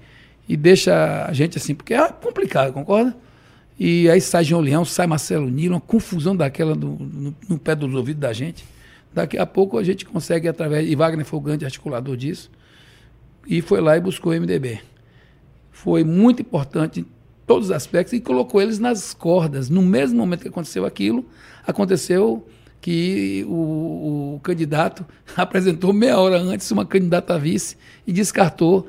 e 0.49 0.57
deixa 0.57 1.27
a 1.27 1.33
gente 1.33 1.59
assim, 1.59 1.75
porque 1.75 1.95
é 1.95 2.09
complicado, 2.09 2.73
concorda? 2.73 3.17
E 3.79 4.09
aí 4.09 4.21
sai 4.21 4.45
João 4.45 4.63
Leão, 4.63 4.85
sai 4.85 5.07
Marcelo 5.07 5.51
Nilo, 5.51 5.75
uma 5.75 5.81
confusão 5.81 6.35
daquela 6.35 6.75
do, 6.75 6.89
no, 6.89 7.35
no, 7.49 7.59
pé 7.59 7.75
dos 7.75 7.93
ouvidos 7.95 8.21
da 8.21 8.33
gente. 8.33 8.65
Daqui 9.13 9.37
a 9.37 9.45
pouco 9.45 9.77
a 9.77 9.83
gente 9.83 10.05
consegue, 10.05 10.49
através. 10.49 10.89
E 10.89 10.95
Wagner 10.95 11.27
foi 11.27 11.39
o 11.39 11.43
grande 11.43 11.65
articulador 11.65 12.17
disso. 12.17 12.51
E 13.47 13.61
foi 13.61 13.81
lá 13.81 13.97
e 13.97 14.01
buscou 14.01 14.33
o 14.33 14.35
MDB. 14.35 14.81
Foi 15.71 16.05
muito 16.05 16.41
importante 16.41 17.01
em 17.01 17.07
todos 17.47 17.67
os 17.67 17.73
aspectos 17.73 18.15
e 18.15 18.21
colocou 18.21 18.63
eles 18.63 18.79
nas 18.79 19.13
cordas. 19.13 19.69
No 19.69 19.83
mesmo 19.83 20.19
momento 20.19 20.43
que 20.43 20.49
aconteceu 20.49 20.87
aquilo, 20.87 21.25
aconteceu 21.67 22.47
que 22.81 23.45
o, 23.49 24.37
o 24.37 24.41
candidato 24.43 25.05
apresentou 25.37 25.93
meia 25.93 26.19
hora 26.19 26.39
antes 26.39 26.71
uma 26.71 26.87
candidata 26.87 27.35
a 27.35 27.39
vice 27.39 27.77
e 28.07 28.13
descartou 28.13 28.87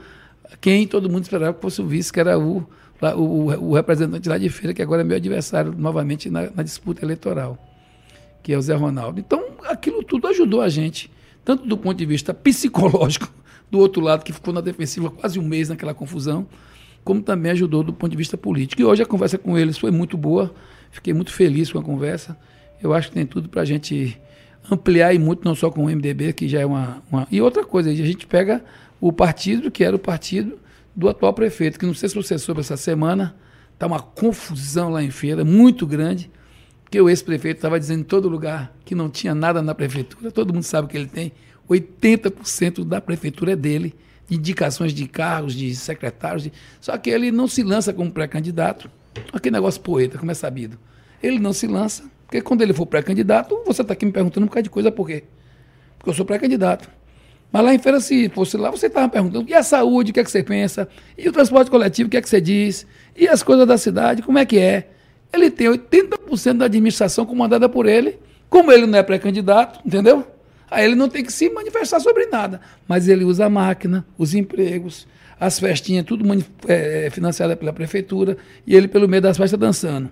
quem 0.61 0.87
todo 0.87 1.09
mundo 1.09 1.23
esperava 1.23 1.53
que 1.53 1.61
fosse 1.61 1.81
o 1.81 1.85
vice, 1.85 2.11
que 2.11 2.19
era 2.19 2.37
o, 2.39 2.65
o, 3.15 3.69
o 3.69 3.73
representante 3.73 4.27
lá 4.29 4.37
de 4.37 4.49
feira, 4.49 4.73
que 4.73 4.81
agora 4.81 5.01
é 5.01 5.03
meu 5.03 5.17
adversário 5.17 5.73
novamente 5.77 6.29
na, 6.29 6.49
na, 6.55 6.63
disputa 6.63 7.03
eleitoral, 7.03 7.57
que 8.41 8.53
é 8.53 8.57
o 8.57 8.61
Zé 8.61 8.75
Ronaldo. 8.75 9.19
Então, 9.19 9.43
aquilo 9.65 10.03
tudo 10.03 10.27
ajudou 10.27 10.61
a 10.61 10.69
gente, 10.69 11.11
tanto 11.43 11.65
do 11.65 11.77
ponto 11.77 11.97
de 11.97 12.05
vista 12.05 12.33
psicológico, 12.33 13.31
do 13.69 13.79
outro 13.79 14.01
lado, 14.01 14.23
que 14.23 14.31
ficou 14.31 14.53
na 14.53 14.61
defensiva 14.61 15.09
quase 15.09 15.39
um 15.39 15.43
mês 15.43 15.69
naquela 15.69 15.93
confusão, 15.93 16.47
como 17.03 17.21
também 17.21 17.51
ajudou 17.51 17.83
do 17.83 17.93
ponto 17.93 18.11
de 18.11 18.17
vista 18.17 18.37
político. 18.37 18.81
E 18.81 18.85
hoje 18.85 19.03
a 19.03 19.05
conversa 19.05 19.37
com 19.37 19.57
eles 19.57 19.77
foi 19.77 19.91
muito 19.91 20.17
boa, 20.17 20.53
fiquei 20.91 21.13
muito 21.13 21.31
feliz 21.31 21.71
com 21.71 21.79
a 21.79 21.83
conversa. 21.83 22.37
Eu 22.81 22.93
acho 22.93 23.09
que 23.09 23.15
tem 23.15 23.25
tudo 23.25 23.49
para 23.49 23.61
a 23.61 23.65
gente 23.65 24.19
ampliar 24.69 25.13
e 25.13 25.19
muito, 25.19 25.43
não 25.45 25.55
só 25.55 25.69
com 25.69 25.85
o 25.85 25.89
MDB, 25.89 26.33
que 26.33 26.47
já 26.47 26.61
é 26.61 26.65
uma, 26.65 27.01
uma. 27.11 27.27
E 27.31 27.41
outra 27.41 27.63
coisa, 27.63 27.89
a 27.89 27.93
gente 27.93 28.27
pega 28.27 28.63
o 28.99 29.11
partido 29.11 29.69
que 29.69 29.83
era 29.83 29.95
o 29.95 29.99
partido 29.99 30.59
do 30.95 31.07
atual 31.07 31.33
prefeito, 31.33 31.77
que 31.77 31.85
não 31.85 31.93
sei 31.93 32.09
se 32.09 32.15
você 32.15 32.37
soube 32.39 32.61
essa 32.61 32.75
semana, 32.75 33.35
está 33.73 33.85
uma 33.85 33.99
confusão 33.99 34.89
lá 34.89 35.03
em 35.03 35.11
feira, 35.11 35.45
muito 35.45 35.85
grande, 35.85 36.31
que 36.89 36.99
o 36.99 37.09
ex-prefeito 37.09 37.57
estava 37.57 37.79
dizendo 37.79 38.01
em 38.01 38.03
todo 38.03 38.27
lugar 38.27 38.75
que 38.83 38.95
não 38.95 39.09
tinha 39.09 39.35
nada 39.35 39.61
na 39.61 39.75
prefeitura, 39.75 40.31
todo 40.31 40.53
mundo 40.53 40.63
sabe 40.63 40.87
que 40.87 40.97
ele 40.97 41.07
tem, 41.07 41.31
80% 41.69 42.83
da 42.83 42.99
prefeitura 42.99 43.51
é 43.51 43.55
dele, 43.55 43.93
de 44.27 44.35
indicações 44.35 44.93
de 44.93 45.07
cargos, 45.07 45.53
de 45.53 45.75
secretários, 45.75 46.43
de... 46.43 46.53
só 46.81 46.97
que 46.97 47.09
ele 47.09 47.31
não 47.31 47.47
se 47.47 47.61
lança 47.61 47.93
como 47.93 48.11
pré-candidato, 48.11 48.89
aquele 49.31 49.53
negócio 49.53 49.81
poeta, 49.81 50.17
como 50.17 50.31
é 50.31 50.33
sabido. 50.33 50.79
Ele 51.21 51.39
não 51.39 51.53
se 51.53 51.67
lança, 51.67 52.03
porque 52.25 52.41
quando 52.41 52.61
ele 52.61 52.73
for 52.73 52.85
pré-candidato, 52.85 53.61
você 53.65 53.81
está 53.81 53.93
aqui 53.93 54.05
me 54.05 54.11
perguntando 54.11 54.45
um 54.45 54.47
bocado 54.47 54.63
de 54.63 54.69
coisa, 54.69 54.91
por 54.91 55.07
quê? 55.07 55.25
Porque 55.97 56.09
eu 56.09 56.13
sou 56.13 56.25
pré-candidato. 56.25 56.89
Mas 57.51 57.63
lá 57.63 57.73
em 57.73 57.79
feira, 57.79 57.99
se 57.99 58.29
fosse 58.29 58.57
lá, 58.57 58.69
você 58.69 58.87
estava 58.87 59.07
perguntando, 59.07 59.49
e 59.49 59.53
a 59.53 59.63
saúde, 59.63 60.11
o 60.11 60.13
que 60.13 60.19
é 60.19 60.23
que 60.23 60.31
você 60.31 60.43
pensa? 60.43 60.87
E 61.17 61.27
o 61.27 61.31
transporte 61.31 61.71
coletivo, 61.71 62.07
o 62.07 62.09
que 62.09 62.17
é 62.17 62.21
que 62.21 62.29
você 62.29 62.41
diz? 62.41 62.85
E 63.15 63.27
as 63.27 63.41
coisas 63.41 63.65
da 63.65 63.77
cidade, 63.77 64.21
como 64.21 64.37
é 64.37 64.45
que 64.45 64.59
é? 64.59 64.89
Ele 65.31 65.49
tem 65.49 65.67
80% 65.67 66.57
da 66.57 66.65
administração 66.65 67.25
comandada 67.25 67.67
por 67.69 67.85
ele, 67.85 68.19
como 68.49 68.71
ele 68.71 68.85
não 68.85 68.99
é 68.99 69.03
pré-candidato, 69.03 69.79
entendeu? 69.85 70.25
Aí 70.69 70.85
ele 70.85 70.95
não 70.95 71.07
tem 71.07 71.23
que 71.23 71.31
se 71.31 71.49
manifestar 71.49 71.99
sobre 71.99 72.27
nada. 72.27 72.59
Mas 72.87 73.07
ele 73.07 73.23
usa 73.23 73.45
a 73.45 73.49
máquina, 73.49 74.05
os 74.17 74.33
empregos, 74.33 75.07
as 75.39 75.59
festinhas, 75.59 76.05
tudo 76.05 76.25
é, 76.67 77.05
é, 77.05 77.09
financiada 77.09 77.55
pela 77.55 77.71
prefeitura, 77.71 78.37
e 78.65 78.75
ele, 78.75 78.87
pelo 78.87 79.07
meio 79.07 79.21
das 79.21 79.37
festas, 79.37 79.59
dançando. 79.59 80.11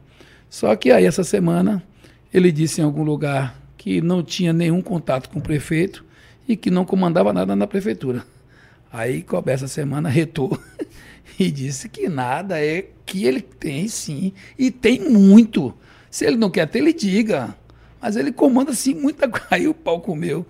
Só 0.50 0.76
que 0.76 0.92
aí, 0.92 1.06
essa 1.06 1.24
semana, 1.24 1.84
ele 2.34 2.52
disse 2.52 2.82
em 2.82 2.84
algum 2.84 3.04
lugar 3.04 3.60
que 3.78 4.02
não 4.02 4.24
tinha 4.24 4.54
nenhum 4.54 4.82
contato 4.82 5.30
com 5.30 5.40
o 5.40 5.42
prefeito, 5.42 6.06
e 6.48 6.56
que 6.56 6.70
não 6.70 6.86
comandava 6.86 7.34
nada 7.34 7.56
na 7.56 7.68
prefeitura. 7.68 8.24
Aí, 8.92 9.22
Colbert, 9.22 9.56
essa 9.56 9.68
semana, 9.68 10.10
retou 10.10 10.58
e 11.40 11.52
disse 11.52 11.90
que 11.90 12.08
nada, 12.08 12.64
é 12.64 12.88
que 13.06 13.26
ele 13.26 13.42
tem 13.42 13.88
sim, 13.88 14.34
e 14.58 14.72
tem 14.72 15.10
muito. 15.10 15.74
Se 16.10 16.26
ele 16.26 16.38
não 16.38 16.50
quer 16.50 16.68
ter, 16.68 16.80
ele 16.80 16.94
diga. 16.94 17.56
Mas 18.02 18.16
ele 18.16 18.32
comanda 18.32 18.72
assim 18.72 18.94
muita 18.94 19.30
Aí 19.52 19.68
o 19.68 19.74
pau 19.74 20.00
comeu. 20.00 20.46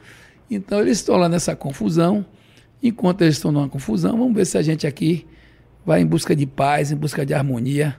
Então 0.50 0.80
eles 0.80 1.00
estão 1.00 1.16
lá 1.16 1.28
nessa 1.28 1.56
confusão. 1.56 2.26
Enquanto 2.84 3.22
eles 3.22 3.36
estão 3.36 3.52
numa 3.52 3.68
confusão, 3.68 4.18
vamos 4.18 4.36
ver 4.36 4.46
se 4.46 4.58
a 4.58 4.62
gente 4.62 4.86
aqui 4.86 5.26
vai 5.86 6.02
em 6.02 6.06
busca 6.06 6.36
de 6.36 6.46
paz, 6.46 6.92
em 6.92 6.96
busca 6.96 7.26
de 7.26 7.34
harmonia. 7.34 7.98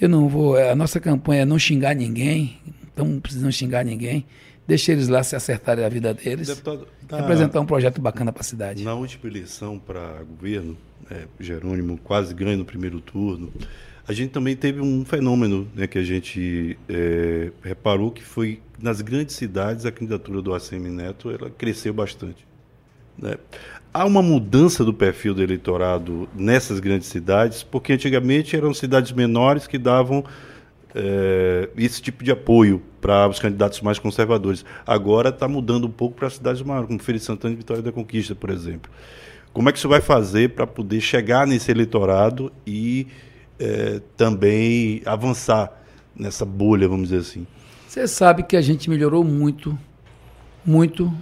Eu 0.00 0.08
não 0.08 0.28
vou. 0.28 0.56
A 0.56 0.74
nossa 0.74 1.00
campanha 1.00 1.42
é 1.42 1.44
não 1.44 1.58
xingar 1.58 1.94
ninguém, 1.94 2.58
não 2.96 3.20
precisamos 3.20 3.54
xingar 3.54 3.84
ninguém. 3.84 4.26
Deixa 4.68 4.92
eles 4.92 5.08
lá 5.08 5.22
se 5.22 5.34
acertarem 5.34 5.82
a 5.82 5.88
vida 5.88 6.12
deles. 6.12 6.46
Deputado, 6.46 6.86
na, 7.10 7.20
apresentar 7.20 7.58
um 7.58 7.64
projeto 7.64 8.02
bacana 8.02 8.30
para 8.30 8.42
a 8.42 8.44
cidade. 8.44 8.84
Na 8.84 8.92
última 8.92 9.26
eleição 9.30 9.78
para 9.78 10.22
governo, 10.24 10.76
é, 11.10 11.24
Jerônimo 11.40 11.96
quase 12.04 12.34
ganha 12.34 12.54
no 12.54 12.66
primeiro 12.66 13.00
turno. 13.00 13.50
A 14.06 14.12
gente 14.12 14.30
também 14.30 14.54
teve 14.54 14.82
um 14.82 15.06
fenômeno 15.06 15.66
né, 15.74 15.86
que 15.86 15.98
a 15.98 16.04
gente 16.04 16.78
é, 16.86 17.50
reparou 17.62 18.10
que 18.10 18.22
foi 18.22 18.60
nas 18.78 19.00
grandes 19.00 19.36
cidades 19.36 19.86
a 19.86 19.90
candidatura 19.90 20.42
do 20.42 20.54
ACM 20.54 20.90
Neto 20.90 21.30
ela 21.30 21.48
cresceu 21.48 21.94
bastante. 21.94 22.46
Né? 23.16 23.36
Há 23.92 24.04
uma 24.04 24.20
mudança 24.20 24.84
do 24.84 24.92
perfil 24.92 25.32
do 25.32 25.42
eleitorado 25.42 26.28
nessas 26.34 26.78
grandes 26.78 27.08
cidades, 27.08 27.62
porque 27.62 27.94
antigamente 27.94 28.54
eram 28.54 28.74
cidades 28.74 29.12
menores 29.12 29.66
que 29.66 29.78
davam 29.78 30.22
é, 30.98 31.68
esse 31.76 32.02
tipo 32.02 32.24
de 32.24 32.32
apoio 32.32 32.82
para 33.00 33.28
os 33.28 33.38
candidatos 33.38 33.80
mais 33.80 34.00
conservadores. 34.00 34.64
Agora 34.84 35.28
está 35.28 35.46
mudando 35.46 35.86
um 35.86 35.90
pouco 35.90 36.16
para 36.16 36.28
cidades 36.28 36.60
maiores, 36.60 36.88
como 36.88 36.98
Feira 36.98 37.18
de 37.18 37.24
Santana 37.24 37.54
e 37.54 37.56
Vitória 37.56 37.82
da 37.82 37.92
Conquista, 37.92 38.34
por 38.34 38.50
exemplo. 38.50 38.90
Como 39.52 39.68
é 39.68 39.72
que 39.72 39.78
isso 39.78 39.88
vai 39.88 40.00
fazer 40.00 40.50
para 40.50 40.66
poder 40.66 41.00
chegar 41.00 41.46
nesse 41.46 41.70
eleitorado 41.70 42.52
e 42.66 43.06
é, 43.60 44.00
também 44.16 45.00
avançar 45.06 45.72
nessa 46.14 46.44
bolha, 46.44 46.88
vamos 46.88 47.10
dizer 47.10 47.20
assim? 47.20 47.46
Você 47.86 48.06
sabe 48.08 48.42
que 48.42 48.56
a 48.56 48.60
gente 48.60 48.90
melhorou 48.90 49.22
muito, 49.22 49.78
muito, 50.66 51.12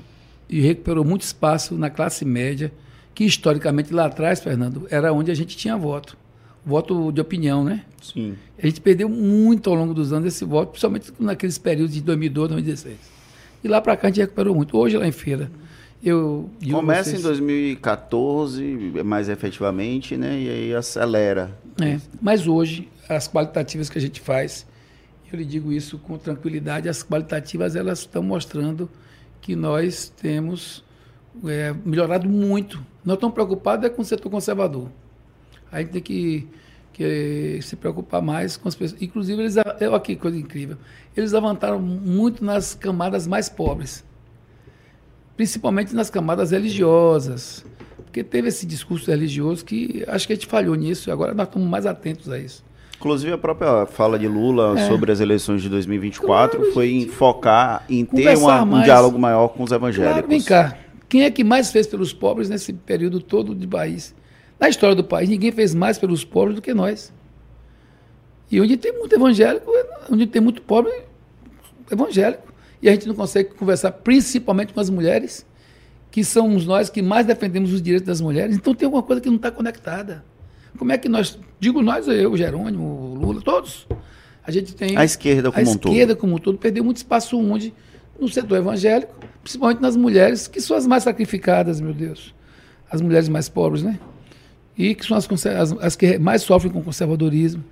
e 0.48 0.60
recuperou 0.60 1.04
muito 1.04 1.22
espaço 1.22 1.74
na 1.76 1.90
classe 1.90 2.24
média, 2.24 2.72
que 3.14 3.24
historicamente 3.24 3.92
lá 3.92 4.06
atrás, 4.06 4.40
Fernando, 4.40 4.86
era 4.90 5.12
onde 5.12 5.30
a 5.30 5.34
gente 5.34 5.56
tinha 5.56 5.76
voto 5.76 6.16
voto 6.66 7.12
de 7.12 7.20
opinião, 7.20 7.62
né? 7.62 7.84
Sim. 8.02 8.34
A 8.60 8.66
gente 8.66 8.80
perdeu 8.80 9.08
muito 9.08 9.70
ao 9.70 9.76
longo 9.76 9.94
dos 9.94 10.12
anos 10.12 10.26
esse 10.26 10.44
voto, 10.44 10.70
principalmente 10.70 11.12
naqueles 11.18 11.56
períodos 11.56 11.94
de 11.94 12.00
2012, 12.00 12.54
2016. 12.54 12.96
E 13.62 13.68
lá 13.68 13.80
para 13.80 13.96
cá 13.96 14.08
a 14.08 14.10
gente 14.10 14.20
recuperou 14.20 14.54
muito. 14.54 14.76
Hoje 14.76 14.98
lá 14.98 15.06
em 15.06 15.12
feira, 15.12 15.48
eu... 16.02 16.50
Começa 16.68 17.10
vocês... 17.10 17.20
em 17.20 17.22
2014, 17.22 18.62
mais 19.04 19.28
efetivamente, 19.28 20.16
né? 20.16 20.40
E 20.40 20.48
aí 20.48 20.74
acelera. 20.74 21.56
É, 21.80 22.00
mas 22.20 22.48
hoje, 22.48 22.88
as 23.08 23.28
qualitativas 23.28 23.88
que 23.88 23.98
a 23.98 24.00
gente 24.00 24.20
faz, 24.20 24.66
eu 25.32 25.38
lhe 25.38 25.44
digo 25.44 25.72
isso 25.72 25.98
com 25.98 26.18
tranquilidade, 26.18 26.88
as 26.88 27.04
qualitativas 27.04 27.76
elas 27.76 28.00
estão 28.00 28.24
mostrando 28.24 28.90
que 29.40 29.54
nós 29.54 30.12
temos 30.20 30.84
é, 31.44 31.72
melhorado 31.84 32.28
muito. 32.28 32.84
Nós 33.04 33.14
estamos 33.14 33.34
preocupados 33.34 33.86
é 33.86 33.88
com 33.88 34.02
o 34.02 34.04
setor 34.04 34.30
conservador. 34.30 34.88
A 35.76 35.80
gente 35.80 35.90
tem 35.90 36.02
que, 36.02 36.48
que 36.94 37.58
se 37.60 37.76
preocupar 37.76 38.22
mais 38.22 38.56
com 38.56 38.66
as 38.66 38.74
pessoas. 38.74 39.00
Inclusive, 39.02 39.42
eles, 39.42 39.56
eu 39.78 39.94
aqui, 39.94 40.16
coisa 40.16 40.38
incrível, 40.38 40.78
eles 41.14 41.34
avançaram 41.34 41.78
muito 41.78 42.42
nas 42.42 42.74
camadas 42.74 43.26
mais 43.26 43.50
pobres, 43.50 44.02
principalmente 45.36 45.94
nas 45.94 46.08
camadas 46.08 46.50
religiosas, 46.50 47.62
porque 47.96 48.24
teve 48.24 48.48
esse 48.48 48.64
discurso 48.64 49.10
religioso 49.10 49.66
que 49.66 50.02
acho 50.08 50.26
que 50.26 50.32
a 50.32 50.36
gente 50.36 50.46
falhou 50.46 50.74
nisso, 50.74 51.10
e 51.10 51.12
agora 51.12 51.34
nós 51.34 51.46
estamos 51.46 51.68
mais 51.68 51.84
atentos 51.84 52.30
a 52.30 52.38
isso. 52.38 52.64
Inclusive, 52.98 53.34
a 53.34 53.38
própria 53.38 53.84
fala 53.84 54.18
de 54.18 54.26
Lula 54.26 54.80
é. 54.80 54.88
sobre 54.88 55.12
as 55.12 55.20
eleições 55.20 55.60
de 55.60 55.68
2024 55.68 56.56
claro, 56.56 56.72
foi 56.72 56.92
em 56.92 57.06
focar 57.06 57.84
em 57.90 58.06
ter 58.06 58.34
uma, 58.38 58.62
um 58.62 58.82
diálogo 58.82 59.18
maior 59.18 59.48
com 59.48 59.62
os 59.62 59.70
evangélicos. 59.70 60.14
Claro, 60.14 60.28
vem 60.28 60.42
cá, 60.42 60.78
quem 61.06 61.24
é 61.24 61.30
que 61.30 61.44
mais 61.44 61.70
fez 61.70 61.86
pelos 61.86 62.14
pobres 62.14 62.48
nesse 62.48 62.72
período 62.72 63.20
todo 63.20 63.54
de 63.54 63.66
país? 63.66 64.14
Na 64.58 64.68
história 64.68 64.94
do 64.94 65.04
país, 65.04 65.28
ninguém 65.28 65.52
fez 65.52 65.74
mais 65.74 65.98
pelos 65.98 66.24
pobres 66.24 66.56
do 66.56 66.62
que 66.62 66.72
nós. 66.72 67.12
E 68.50 68.60
onde 68.60 68.76
tem 68.76 68.92
muito 68.92 69.14
evangélico, 69.14 69.70
onde 70.10 70.26
tem 70.26 70.40
muito 70.40 70.62
pobre, 70.62 70.92
evangélico. 71.90 72.52
E 72.80 72.88
a 72.88 72.92
gente 72.92 73.06
não 73.08 73.14
consegue 73.14 73.50
conversar 73.50 73.90
principalmente 73.90 74.72
com 74.72 74.80
as 74.80 74.88
mulheres, 74.88 75.46
que 76.10 76.24
somos 76.24 76.64
nós 76.64 76.88
que 76.88 77.02
mais 77.02 77.26
defendemos 77.26 77.72
os 77.72 77.82
direitos 77.82 78.06
das 78.06 78.20
mulheres. 78.20 78.56
Então 78.56 78.74
tem 78.74 78.86
alguma 78.86 79.02
coisa 79.02 79.20
que 79.20 79.28
não 79.28 79.36
está 79.36 79.50
conectada. 79.50 80.24
Como 80.78 80.92
é 80.92 80.98
que 80.98 81.08
nós, 81.08 81.38
digo 81.58 81.82
nós, 81.82 82.06
eu, 82.06 82.36
Jerônimo, 82.36 83.14
Lula, 83.14 83.40
todos, 83.42 83.86
a 84.44 84.50
gente 84.50 84.74
tem... 84.74 84.96
A 84.96 85.04
esquerda 85.04 85.50
como 85.50 85.66
a 85.66 85.70
um 85.70 85.76
todo. 85.76 85.90
A 85.90 85.94
esquerda 85.94 86.16
como 86.16 86.34
um 86.36 86.38
todo 86.38 86.58
perdeu 86.58 86.84
muito 86.84 86.98
espaço 86.98 87.38
onde, 87.38 87.74
no 88.18 88.28
setor 88.28 88.58
evangélico, 88.58 89.14
principalmente 89.42 89.80
nas 89.80 89.96
mulheres, 89.96 90.46
que 90.46 90.60
são 90.60 90.76
as 90.76 90.86
mais 90.86 91.02
sacrificadas, 91.02 91.80
meu 91.80 91.92
Deus. 91.92 92.34
As 92.90 93.00
mulheres 93.00 93.28
mais 93.28 93.48
pobres, 93.48 93.82
né? 93.82 93.98
E 94.76 94.94
que 94.94 95.06
são 95.06 95.16
as, 95.16 95.28
as, 95.46 95.72
as, 95.72 95.96
que 95.96 96.18
mais 96.18 96.42
sofrem 96.42 96.72
com 96.72 96.82
conservadorismo, 96.82 97.64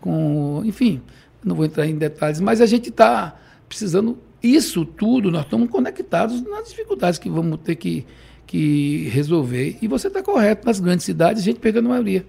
com, 0.00 0.62
enfim, 0.64 1.02
não 1.42 1.56
vou 1.56 1.64
entrar 1.64 1.86
em 1.86 1.96
detalhes, 1.96 2.40
mas 2.40 2.60
a 2.60 2.66
gente 2.66 2.90
está 2.90 3.36
precisando, 3.68 4.18
isso 4.42 4.84
tudo, 4.84 5.30
nós 5.30 5.44
estamos 5.44 5.68
conectados 5.68 6.42
nas 6.42 6.68
dificuldades 6.68 7.18
que 7.18 7.28
vamos 7.28 7.58
ter 7.60 7.74
que, 7.74 8.06
que 8.46 9.08
resolver. 9.08 9.78
E 9.82 9.88
você 9.88 10.08
está 10.08 10.22
correto, 10.22 10.66
nas 10.66 10.78
grandes 10.78 11.04
cidades 11.04 11.42
a 11.42 11.44
gente 11.44 11.58
perdeu 11.58 11.82
a 11.82 11.88
maioria. 11.88 12.24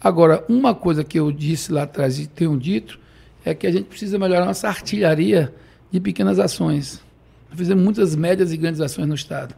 Agora, 0.00 0.44
uma 0.48 0.74
coisa 0.74 1.04
que 1.04 1.18
eu 1.18 1.30
disse 1.30 1.72
lá 1.72 1.82
atrás 1.82 2.18
e 2.18 2.26
tenho 2.26 2.58
dito, 2.58 2.98
é 3.44 3.54
que 3.54 3.66
a 3.66 3.70
gente 3.70 3.84
precisa 3.84 4.18
melhorar 4.18 4.46
nossa 4.46 4.68
artilharia 4.68 5.52
de 5.90 6.00
pequenas 6.00 6.38
ações. 6.38 7.02
Nós 7.50 7.58
fizemos 7.58 7.84
muitas 7.84 8.16
médias 8.16 8.52
e 8.52 8.56
grandes 8.56 8.80
ações 8.80 9.06
no 9.06 9.14
Estado. 9.14 9.54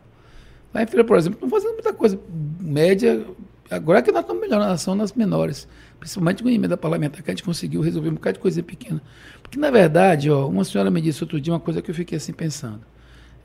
Lá 0.75 0.83
em 0.83 0.87
Feira, 0.87 1.05
por 1.05 1.17
exemplo, 1.17 1.37
estamos 1.37 1.53
fazendo 1.53 1.75
muita 1.75 1.93
coisa 1.93 2.19
média, 2.61 3.25
Agora 3.71 4.01
que 4.01 4.13
nós 4.13 4.23
estamos 4.23 4.41
melhorando 4.41 4.73
ação 4.73 4.95
nas 4.95 5.13
menores, 5.13 5.67
principalmente 5.99 6.43
com 6.43 6.49
a 6.49 6.53
emenda 6.53 6.77
parlamentar, 6.77 7.23
que 7.23 7.31
a 7.31 7.35
gente 7.35 7.43
conseguiu 7.43 7.81
resolver 7.81 8.09
um 8.09 8.15
bocado 8.15 8.35
de 8.35 8.41
coisa 8.41 8.63
pequena. 8.63 9.03
Porque, 9.43 9.59
na 9.59 9.71
verdade, 9.71 10.31
ó, 10.31 10.49
uma 10.49 10.65
senhora 10.65 10.91
me 10.91 11.01
disse 11.01 11.23
outro 11.25 11.41
dia 11.41 11.53
uma 11.53 11.61
coisa 11.61 11.83
que 11.83 11.91
eu 11.91 11.95
fiquei 11.95 12.17
assim 12.17 12.33
pensando. 12.33 12.81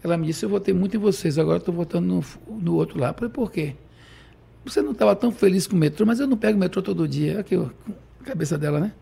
Ela 0.03 0.17
me 0.17 0.27
disse, 0.27 0.45
eu 0.45 0.49
votei 0.49 0.73
muito 0.73 0.95
em 0.95 0.99
vocês, 0.99 1.37
agora 1.37 1.57
estou 1.57 1.73
votando 1.73 2.07
no, 2.07 2.59
no, 2.59 2.75
outro 2.75 2.99
lá. 2.99 3.09
Eu 3.09 3.13
falei, 3.13 3.29
por 3.29 3.51
quê? 3.51 3.75
Você 4.63 4.81
não 4.81 4.91
estava 4.91 5.15
tão 5.15 5.31
feliz 5.31 5.65
com 5.65 5.75
o 5.75 5.79
metrô, 5.79 6.05
mas 6.05 6.19
eu 6.19 6.27
não 6.27 6.37
pego 6.37 6.57
o 6.57 6.59
metrô 6.59 6.81
todo 6.81 7.07
dia. 7.07 7.39
Aqui, 7.39 7.57
ó, 7.57 7.69
cabeça 8.23 8.57
dela, 8.57 8.79
né? 8.79 8.93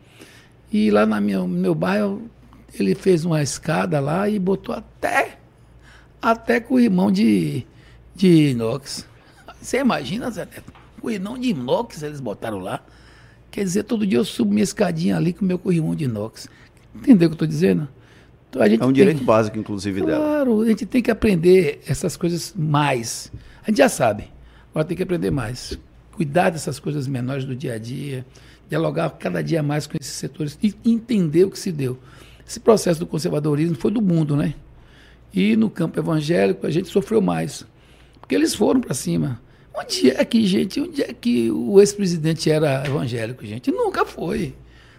E 0.71 0.89
lá 0.89 1.05
na 1.05 1.19
minha, 1.19 1.39
no 1.39 1.47
meu 1.47 1.75
bairro, 1.75 2.29
ele 2.73 2.95
fez 2.95 3.25
uma 3.25 3.41
escada 3.41 3.99
lá 3.99 4.29
e 4.29 4.37
botou 4.39 4.73
até, 4.75 5.39
até 6.21 6.59
com 6.59 6.75
o 6.75 6.79
irmão 6.79 7.11
de, 7.11 7.65
de 8.15 8.51
inox. 8.51 9.07
Você 9.61 9.79
imagina, 9.79 10.29
Zé 10.31 10.45
Neto? 10.45 10.78
Corrimão 10.99 11.37
de 11.37 11.49
inox 11.49 12.03
eles 12.03 12.19
botaram 12.19 12.59
lá. 12.59 12.83
Quer 13.51 13.63
dizer, 13.63 13.83
todo 13.83 14.05
dia 14.05 14.19
eu 14.19 14.25
subo 14.25 14.51
minha 14.51 14.63
escadinha 14.63 15.17
ali 15.17 15.33
com 15.33 15.43
meu 15.43 15.57
corrimão 15.57 15.95
de 15.95 16.05
inox. 16.05 16.47
Entendeu 16.93 17.27
o 17.27 17.29
que 17.29 17.33
eu 17.33 17.45
estou 17.45 17.47
dizendo? 17.47 17.87
Então, 18.49 18.63
é 18.63 18.85
um 18.85 18.91
direito 18.91 19.23
básico, 19.23 19.59
inclusive, 19.59 20.01
claro, 20.01 20.11
dela. 20.11 20.25
Claro, 20.25 20.61
a 20.61 20.67
gente 20.67 20.85
tem 20.85 21.01
que 21.03 21.11
aprender 21.11 21.81
essas 21.85 22.17
coisas 22.17 22.53
mais. 22.57 23.31
A 23.63 23.69
gente 23.69 23.77
já 23.77 23.89
sabe, 23.89 24.25
agora 24.71 24.85
tem 24.85 24.97
que 24.97 25.03
aprender 25.03 25.29
mais. 25.29 25.77
Cuidar 26.11 26.49
dessas 26.49 26.79
coisas 26.79 27.07
menores 27.07 27.45
do 27.45 27.55
dia 27.55 27.73
a 27.73 27.77
dia, 27.77 28.25
dialogar 28.67 29.09
cada 29.11 29.41
dia 29.43 29.61
mais 29.61 29.85
com 29.85 29.97
esses 29.99 30.13
setores 30.13 30.57
e 30.63 30.73
entender 30.83 31.45
o 31.45 31.51
que 31.51 31.59
se 31.59 31.71
deu. 31.71 31.99
Esse 32.45 32.59
processo 32.59 32.99
do 32.99 33.05
conservadorismo 33.05 33.75
foi 33.75 33.91
do 33.91 34.01
mundo, 34.01 34.35
né? 34.35 34.55
E 35.31 35.55
no 35.55 35.69
campo 35.69 35.99
evangélico 35.99 36.65
a 36.65 36.71
gente 36.71 36.89
sofreu 36.89 37.21
mais. 37.21 37.65
Porque 38.19 38.33
eles 38.33 38.55
foram 38.55 38.81
para 38.81 38.95
cima. 38.95 39.39
Onde 39.73 40.09
é 40.09 40.25
que, 40.25 40.45
gente, 40.45 40.81
onde 40.81 41.01
é 41.01 41.13
que 41.13 41.51
o 41.51 41.79
ex-presidente 41.79 42.49
era 42.49 42.85
evangélico, 42.85 43.45
gente? 43.45 43.71
Nunca 43.71 44.05
foi. 44.05 44.55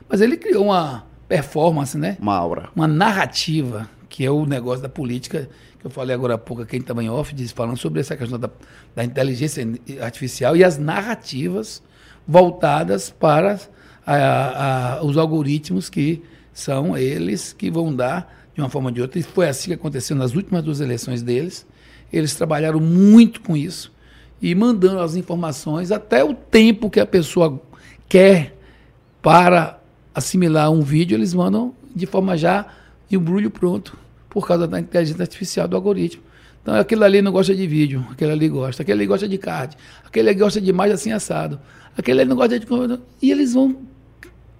Mas 0.08 0.20
ele 0.20 0.36
criou 0.36 0.66
uma 0.66 1.06
performance, 1.28 1.96
né? 1.98 2.16
Uma 2.20 2.36
aura. 2.36 2.68
Uma 2.74 2.88
narrativa, 2.88 3.88
que 4.08 4.24
é 4.24 4.30
o 4.30 4.46
negócio 4.46 4.82
da 4.82 4.88
política, 4.88 5.48
que 5.78 5.86
eu 5.86 5.90
falei 5.90 6.14
agora 6.14 6.34
há 6.34 6.38
pouco, 6.38 6.64
quem 6.64 6.80
estava 6.80 7.02
em 7.02 7.08
off, 7.08 7.34
falando 7.48 7.76
sobre 7.76 8.00
essa 8.00 8.16
questão 8.16 8.38
da, 8.38 8.50
da 8.94 9.04
inteligência 9.04 9.66
artificial 10.00 10.56
e 10.56 10.64
as 10.64 10.78
narrativas 10.78 11.82
voltadas 12.26 13.10
para 13.10 13.58
a, 14.06 14.98
a, 14.98 15.04
os 15.04 15.16
algoritmos 15.16 15.88
que 15.88 16.22
são 16.52 16.96
eles 16.96 17.52
que 17.52 17.70
vão 17.70 17.94
dar 17.94 18.50
de 18.54 18.60
uma 18.60 18.68
forma 18.68 18.88
ou 18.88 18.94
de 18.94 19.00
outra. 19.00 19.18
E 19.18 19.22
foi 19.22 19.48
assim 19.48 19.68
que 19.68 19.74
aconteceu 19.74 20.16
nas 20.16 20.34
últimas 20.34 20.62
duas 20.62 20.80
eleições 20.80 21.22
deles. 21.22 21.66
Eles 22.12 22.34
trabalharam 22.34 22.80
muito 22.80 23.40
com 23.40 23.56
isso 23.56 23.92
e 24.40 24.54
mandando 24.54 25.00
as 25.00 25.16
informações 25.16 25.92
até 25.92 26.24
o 26.24 26.34
tempo 26.34 26.88
que 26.88 27.00
a 27.00 27.06
pessoa 27.06 27.60
quer 28.08 28.56
para 29.20 29.78
assimilar 30.14 30.70
um 30.70 30.80
vídeo, 30.80 31.16
eles 31.16 31.34
mandam 31.34 31.74
de 31.94 32.06
forma 32.06 32.36
já 32.36 32.66
embrulho 33.10 33.50
pronto, 33.50 33.98
por 34.28 34.46
causa 34.46 34.66
da 34.66 34.78
inteligência 34.78 35.22
artificial 35.22 35.66
do 35.66 35.76
algoritmo. 35.76 36.22
Então 36.62 36.74
aquele 36.74 37.04
ali 37.04 37.22
não 37.22 37.32
gosta 37.32 37.54
de 37.54 37.66
vídeo, 37.66 38.06
aquele 38.10 38.32
ali 38.32 38.48
gosta, 38.48 38.82
aquele 38.82 39.00
ali 39.00 39.06
gosta 39.06 39.28
de 39.28 39.38
card, 39.38 39.76
aquele 40.04 40.30
ali 40.30 40.38
gosta 40.38 40.60
de 40.60 40.70
imagem 40.70 40.94
assim 40.94 41.12
assado, 41.12 41.58
aquele 41.96 42.20
ali 42.20 42.28
não 42.28 42.36
gosta 42.36 42.58
de. 42.58 42.66
E 43.20 43.30
eles 43.30 43.54
vão 43.54 43.76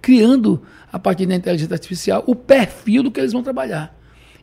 criando, 0.01 0.61
a 0.91 0.99
partir 0.99 1.25
da 1.25 1.35
inteligência 1.35 1.73
artificial, 1.73 2.23
o 2.25 2.35
perfil 2.35 3.03
do 3.03 3.11
que 3.11 3.19
eles 3.19 3.31
vão 3.31 3.43
trabalhar. 3.43 3.95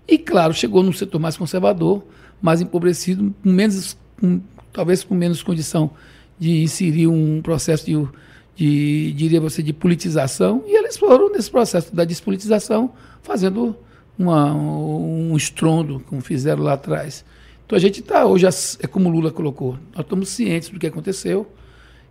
E 0.07 0.17
claro, 0.17 0.55
chegou 0.55 0.83
num 0.83 0.93
setor 0.93 1.19
mais 1.19 1.37
conservador, 1.37 2.03
mais 2.41 2.61
empobrecido, 2.61 3.35
com 3.43 3.51
menos, 3.51 3.99
com, 4.19 4.41
talvez 4.79 5.03
com 5.03 5.13
menos 5.13 5.43
condição 5.43 5.91
de 6.39 6.63
inserir 6.63 7.09
um 7.09 7.43
processo 7.43 7.85
de, 7.85 8.09
de, 8.55 9.13
diria 9.13 9.41
você, 9.41 9.61
de 9.61 9.73
politização, 9.73 10.63
e 10.69 10.79
eles 10.79 10.97
foram 10.97 11.33
nesse 11.33 11.51
processo 11.51 11.93
da 11.93 12.05
despolitização, 12.05 12.93
fazendo 13.21 13.77
uma, 14.17 14.55
um 14.55 15.37
estrondo, 15.37 15.99
como 16.07 16.21
fizeram 16.21 16.63
lá 16.63 16.75
atrás. 16.75 17.25
Então 17.67 17.77
a 17.77 17.81
gente 17.81 17.99
está, 17.99 18.25
hoje, 18.25 18.47
é 18.81 18.87
como 18.87 19.09
Lula 19.09 19.33
colocou, 19.33 19.77
nós 19.93 20.05
estamos 20.05 20.29
cientes 20.29 20.69
do 20.69 20.79
que 20.79 20.87
aconteceu. 20.87 21.45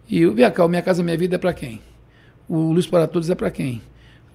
E 0.10 0.26
o 0.26 0.34
Via 0.34 0.54
Minha 0.68 0.82
Casa 0.82 1.02
Minha 1.02 1.18
Vida 1.18 1.36
é 1.36 1.40
para 1.40 1.54
quem? 1.54 1.80
O 2.50 2.74
Luz 2.74 2.86
para 2.86 3.08
Todos 3.08 3.30
é 3.30 3.36
para 3.36 3.50
quem? 3.50 3.82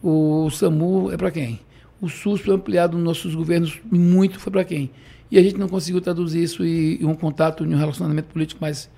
O 0.02 0.48
SAMU 0.48 1.12
é 1.12 1.18
para 1.18 1.30
quem? 1.30 1.60
O 2.00 2.08
SUS 2.08 2.40
foi 2.40 2.54
ampliado 2.54 2.96
nos 2.96 3.04
nossos 3.04 3.34
governos 3.34 3.78
muito, 3.90 4.40
foi 4.40 4.50
para 4.50 4.64
quem? 4.64 4.90
E 5.32 5.38
a 5.38 5.42
gente 5.42 5.56
não 5.56 5.66
conseguiu 5.66 5.98
traduzir 5.98 6.42
isso 6.42 6.62
em, 6.62 7.00
em 7.00 7.06
um 7.06 7.14
contato, 7.14 7.64
em 7.64 7.74
um 7.74 7.78
relacionamento 7.78 8.28
político 8.28 8.60
mais, 8.60 8.90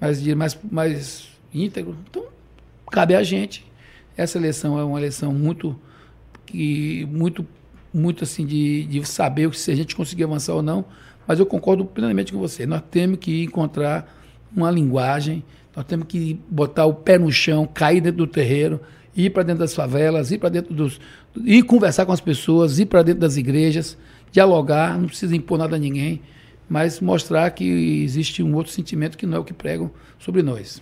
mais, 0.00 0.26
mais, 0.34 0.58
mais 0.70 1.28
íntegro. 1.52 1.94
Então, 2.08 2.24
cabe 2.90 3.14
a 3.14 3.22
gente. 3.22 3.70
Essa 4.16 4.38
eleição 4.38 4.78
é 4.78 4.82
uma 4.82 4.98
eleição 4.98 5.34
muito, 5.34 5.78
que, 6.46 7.06
muito, 7.12 7.46
muito 7.92 8.24
assim, 8.24 8.46
de, 8.46 8.86
de 8.86 9.06
saber 9.06 9.54
se 9.54 9.70
a 9.70 9.74
gente 9.74 9.94
conseguir 9.94 10.24
avançar 10.24 10.54
ou 10.54 10.62
não, 10.62 10.86
mas 11.28 11.38
eu 11.38 11.44
concordo 11.44 11.84
plenamente 11.84 12.32
com 12.32 12.38
você. 12.38 12.64
Nós 12.64 12.80
temos 12.90 13.18
que 13.18 13.44
encontrar 13.44 14.10
uma 14.56 14.70
linguagem, 14.70 15.44
nós 15.76 15.84
temos 15.84 16.06
que 16.08 16.40
botar 16.48 16.86
o 16.86 16.94
pé 16.94 17.18
no 17.18 17.30
chão, 17.30 17.66
cair 17.66 18.00
dentro 18.00 18.24
do 18.24 18.26
terreiro, 18.26 18.80
ir 19.14 19.28
para 19.28 19.42
dentro 19.42 19.60
das 19.60 19.74
favelas, 19.74 20.30
ir 20.30 20.38
para 20.38 20.48
dentro 20.48 20.72
dos. 20.72 20.98
ir 21.44 21.62
conversar 21.64 22.06
com 22.06 22.12
as 22.12 22.22
pessoas, 22.22 22.78
ir 22.78 22.86
para 22.86 23.02
dentro 23.02 23.20
das 23.20 23.36
igrejas, 23.36 23.98
dialogar, 24.34 24.98
não 24.98 25.06
precisa 25.06 25.34
impor 25.36 25.56
nada 25.56 25.76
a 25.76 25.78
ninguém, 25.78 26.20
mas 26.68 27.00
mostrar 27.00 27.48
que 27.52 28.02
existe 28.02 28.42
um 28.42 28.52
outro 28.56 28.72
sentimento 28.72 29.16
que 29.16 29.24
não 29.24 29.36
é 29.36 29.40
o 29.40 29.44
que 29.44 29.52
pregam 29.54 29.92
sobre 30.18 30.42
nós. 30.42 30.80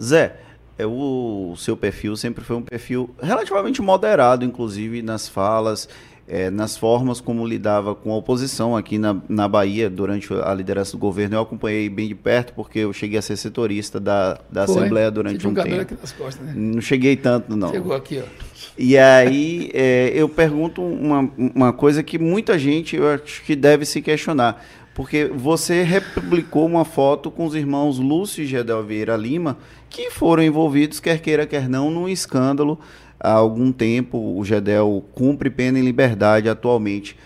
Zé, 0.00 0.40
é 0.78 0.86
o 0.86 1.54
seu 1.58 1.76
perfil 1.76 2.16
sempre 2.16 2.42
foi 2.42 2.56
um 2.56 2.62
perfil 2.62 3.14
relativamente 3.22 3.82
moderado, 3.82 4.42
inclusive 4.42 5.02
nas 5.02 5.28
falas 5.28 5.86
é, 6.26 6.48
nas 6.48 6.76
formas 6.76 7.20
como 7.20 7.46
lidava 7.46 7.94
com 7.94 8.10
a 8.10 8.16
oposição 8.16 8.74
aqui 8.74 8.96
na, 8.96 9.16
na 9.28 9.46
Bahia 9.46 9.90
durante 9.90 10.32
a 10.32 10.54
liderança 10.54 10.92
do 10.92 10.98
governo. 10.98 11.36
Eu 11.36 11.42
acompanhei 11.42 11.88
bem 11.88 12.08
de 12.08 12.14
perto, 12.14 12.54
porque 12.54 12.78
eu 12.78 12.92
cheguei 12.92 13.18
a 13.18 13.22
ser 13.22 13.36
setorista 13.36 14.00
da, 14.00 14.40
da 14.50 14.64
Assembleia 14.64 15.10
durante 15.10 15.46
um, 15.46 15.50
um 15.50 15.54
tempo. 15.54 15.80
Aqui 15.82 15.96
nas 16.00 16.12
costas, 16.12 16.46
né? 16.46 16.54
Não 16.56 16.80
cheguei 16.80 17.16
tanto, 17.16 17.54
não. 17.54 17.70
Chegou 17.70 17.92
aqui, 17.92 18.22
ó. 18.24 18.53
E 18.76 18.98
aí 18.98 19.70
é, 19.72 20.10
eu 20.14 20.28
pergunto 20.28 20.82
uma, 20.82 21.30
uma 21.36 21.72
coisa 21.72 22.02
que 22.02 22.18
muita 22.18 22.58
gente 22.58 22.96
eu 22.96 23.08
acho 23.08 23.42
que 23.44 23.54
deve 23.54 23.84
se 23.84 24.02
questionar. 24.02 24.64
Porque 24.94 25.24
você 25.24 25.82
republicou 25.82 26.66
uma 26.66 26.84
foto 26.84 27.30
com 27.30 27.44
os 27.44 27.54
irmãos 27.54 27.98
Lúcio 27.98 28.44
e 28.44 28.46
Gedel 28.46 28.84
Vieira 28.84 29.16
Lima, 29.16 29.58
que 29.90 30.08
foram 30.08 30.42
envolvidos, 30.42 31.00
quer 31.00 31.20
queira, 31.20 31.46
quer 31.46 31.68
não, 31.68 31.90
num 31.90 32.08
escândalo 32.08 32.78
há 33.18 33.32
algum 33.32 33.72
tempo. 33.72 34.36
O 34.38 34.44
Gedel 34.44 35.04
cumpre 35.12 35.50
pena 35.50 35.78
em 35.78 35.82
liberdade 35.82 36.48
atualmente. 36.48 37.16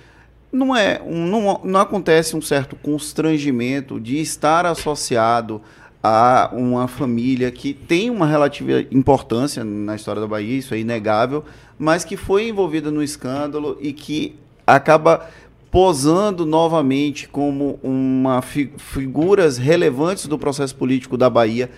Não, 0.50 0.74
é, 0.74 0.98
não, 1.06 1.60
não 1.62 1.80
acontece 1.80 2.34
um 2.34 2.40
certo 2.40 2.74
constrangimento 2.74 4.00
de 4.00 4.18
estar 4.18 4.64
associado 4.64 5.60
a 6.02 6.50
uma 6.52 6.86
família 6.86 7.50
que 7.50 7.74
tem 7.74 8.10
uma 8.10 8.26
relativa 8.26 8.80
importância 8.90 9.64
na 9.64 9.96
história 9.96 10.20
da 10.20 10.26
Bahia, 10.28 10.58
isso 10.58 10.74
é 10.74 10.78
inegável, 10.78 11.44
mas 11.78 12.04
que 12.04 12.16
foi 12.16 12.48
envolvida 12.48 12.90
no 12.90 13.02
escândalo 13.02 13.76
e 13.80 13.92
que 13.92 14.36
acaba 14.66 15.28
posando 15.70 16.46
novamente 16.46 17.28
como 17.28 17.78
uma 17.82 18.40
fi 18.40 18.72
figuras 18.78 19.58
relevantes 19.58 20.26
do 20.26 20.38
processo 20.38 20.74
político 20.74 21.16
da 21.16 21.28
Bahia 21.28 21.70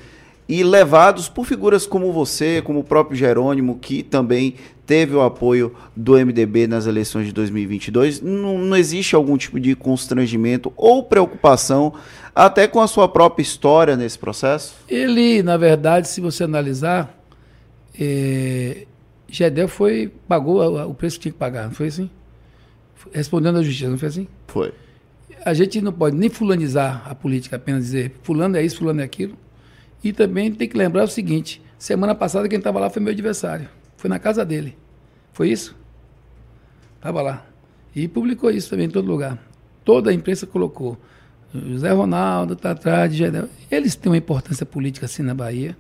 e 0.50 0.64
levados 0.64 1.28
por 1.28 1.46
figuras 1.46 1.86
como 1.86 2.12
você, 2.12 2.60
como 2.60 2.80
o 2.80 2.84
próprio 2.84 3.16
Jerônimo, 3.16 3.78
que 3.78 4.02
também 4.02 4.56
teve 4.84 5.14
o 5.14 5.20
apoio 5.20 5.72
do 5.94 6.14
MDB 6.14 6.66
nas 6.66 6.86
eleições 6.86 7.26
de 7.26 7.32
2022, 7.32 8.20
não, 8.20 8.58
não 8.58 8.76
existe 8.76 9.14
algum 9.14 9.36
tipo 9.36 9.60
de 9.60 9.76
constrangimento 9.76 10.72
ou 10.76 11.04
preocupação 11.04 11.94
até 12.34 12.66
com 12.66 12.80
a 12.80 12.88
sua 12.88 13.06
própria 13.08 13.44
história 13.44 13.96
nesse 13.96 14.18
processo? 14.18 14.74
Ele, 14.88 15.40
na 15.40 15.56
verdade, 15.56 16.08
se 16.08 16.20
você 16.20 16.42
analisar, 16.42 17.16
é, 17.96 18.88
Gedel 19.28 19.68
foi, 19.68 20.12
pagou 20.26 20.60
o 20.84 20.94
preço 20.94 21.14
que 21.18 21.22
tinha 21.22 21.32
que 21.32 21.38
pagar, 21.38 21.66
não 21.66 21.74
foi 21.74 21.86
assim? 21.86 22.10
Respondendo 23.12 23.60
à 23.60 23.62
justiça, 23.62 23.88
não 23.88 23.98
foi 23.98 24.08
assim? 24.08 24.26
Foi. 24.48 24.72
A 25.44 25.54
gente 25.54 25.80
não 25.80 25.92
pode 25.92 26.16
nem 26.16 26.28
fulanizar 26.28 27.04
a 27.08 27.14
política, 27.14 27.54
apenas 27.54 27.84
dizer 27.84 28.16
fulano 28.24 28.56
é 28.56 28.64
isso, 28.64 28.78
fulano 28.78 29.00
é 29.00 29.04
aquilo. 29.04 29.38
E 30.02 30.12
também 30.12 30.52
tem 30.52 30.68
que 30.68 30.76
lembrar 30.76 31.04
o 31.04 31.08
seguinte: 31.08 31.62
semana 31.78 32.14
passada 32.14 32.48
quem 32.48 32.58
estava 32.58 32.78
lá 32.78 32.90
foi 32.90 33.02
meu 33.02 33.12
adversário. 33.12 33.68
Foi 33.96 34.08
na 34.08 34.18
casa 34.18 34.44
dele. 34.44 34.76
Foi 35.32 35.50
isso? 35.50 35.76
Estava 36.96 37.22
lá. 37.22 37.46
E 37.94 38.06
publicou 38.08 38.50
isso 38.50 38.70
também 38.70 38.86
em 38.86 38.90
todo 38.90 39.10
lugar. 39.10 39.38
Toda 39.84 40.10
a 40.10 40.14
imprensa 40.14 40.46
colocou. 40.46 40.98
José 41.52 41.90
Ronaldo 41.90 42.52
está 42.52 42.70
atrás 42.70 43.14
de. 43.14 43.24
Eles 43.70 43.96
têm 43.96 44.12
uma 44.12 44.16
importância 44.16 44.64
política 44.64 45.06
assim 45.06 45.22
na 45.22 45.34
Bahia. 45.34 45.76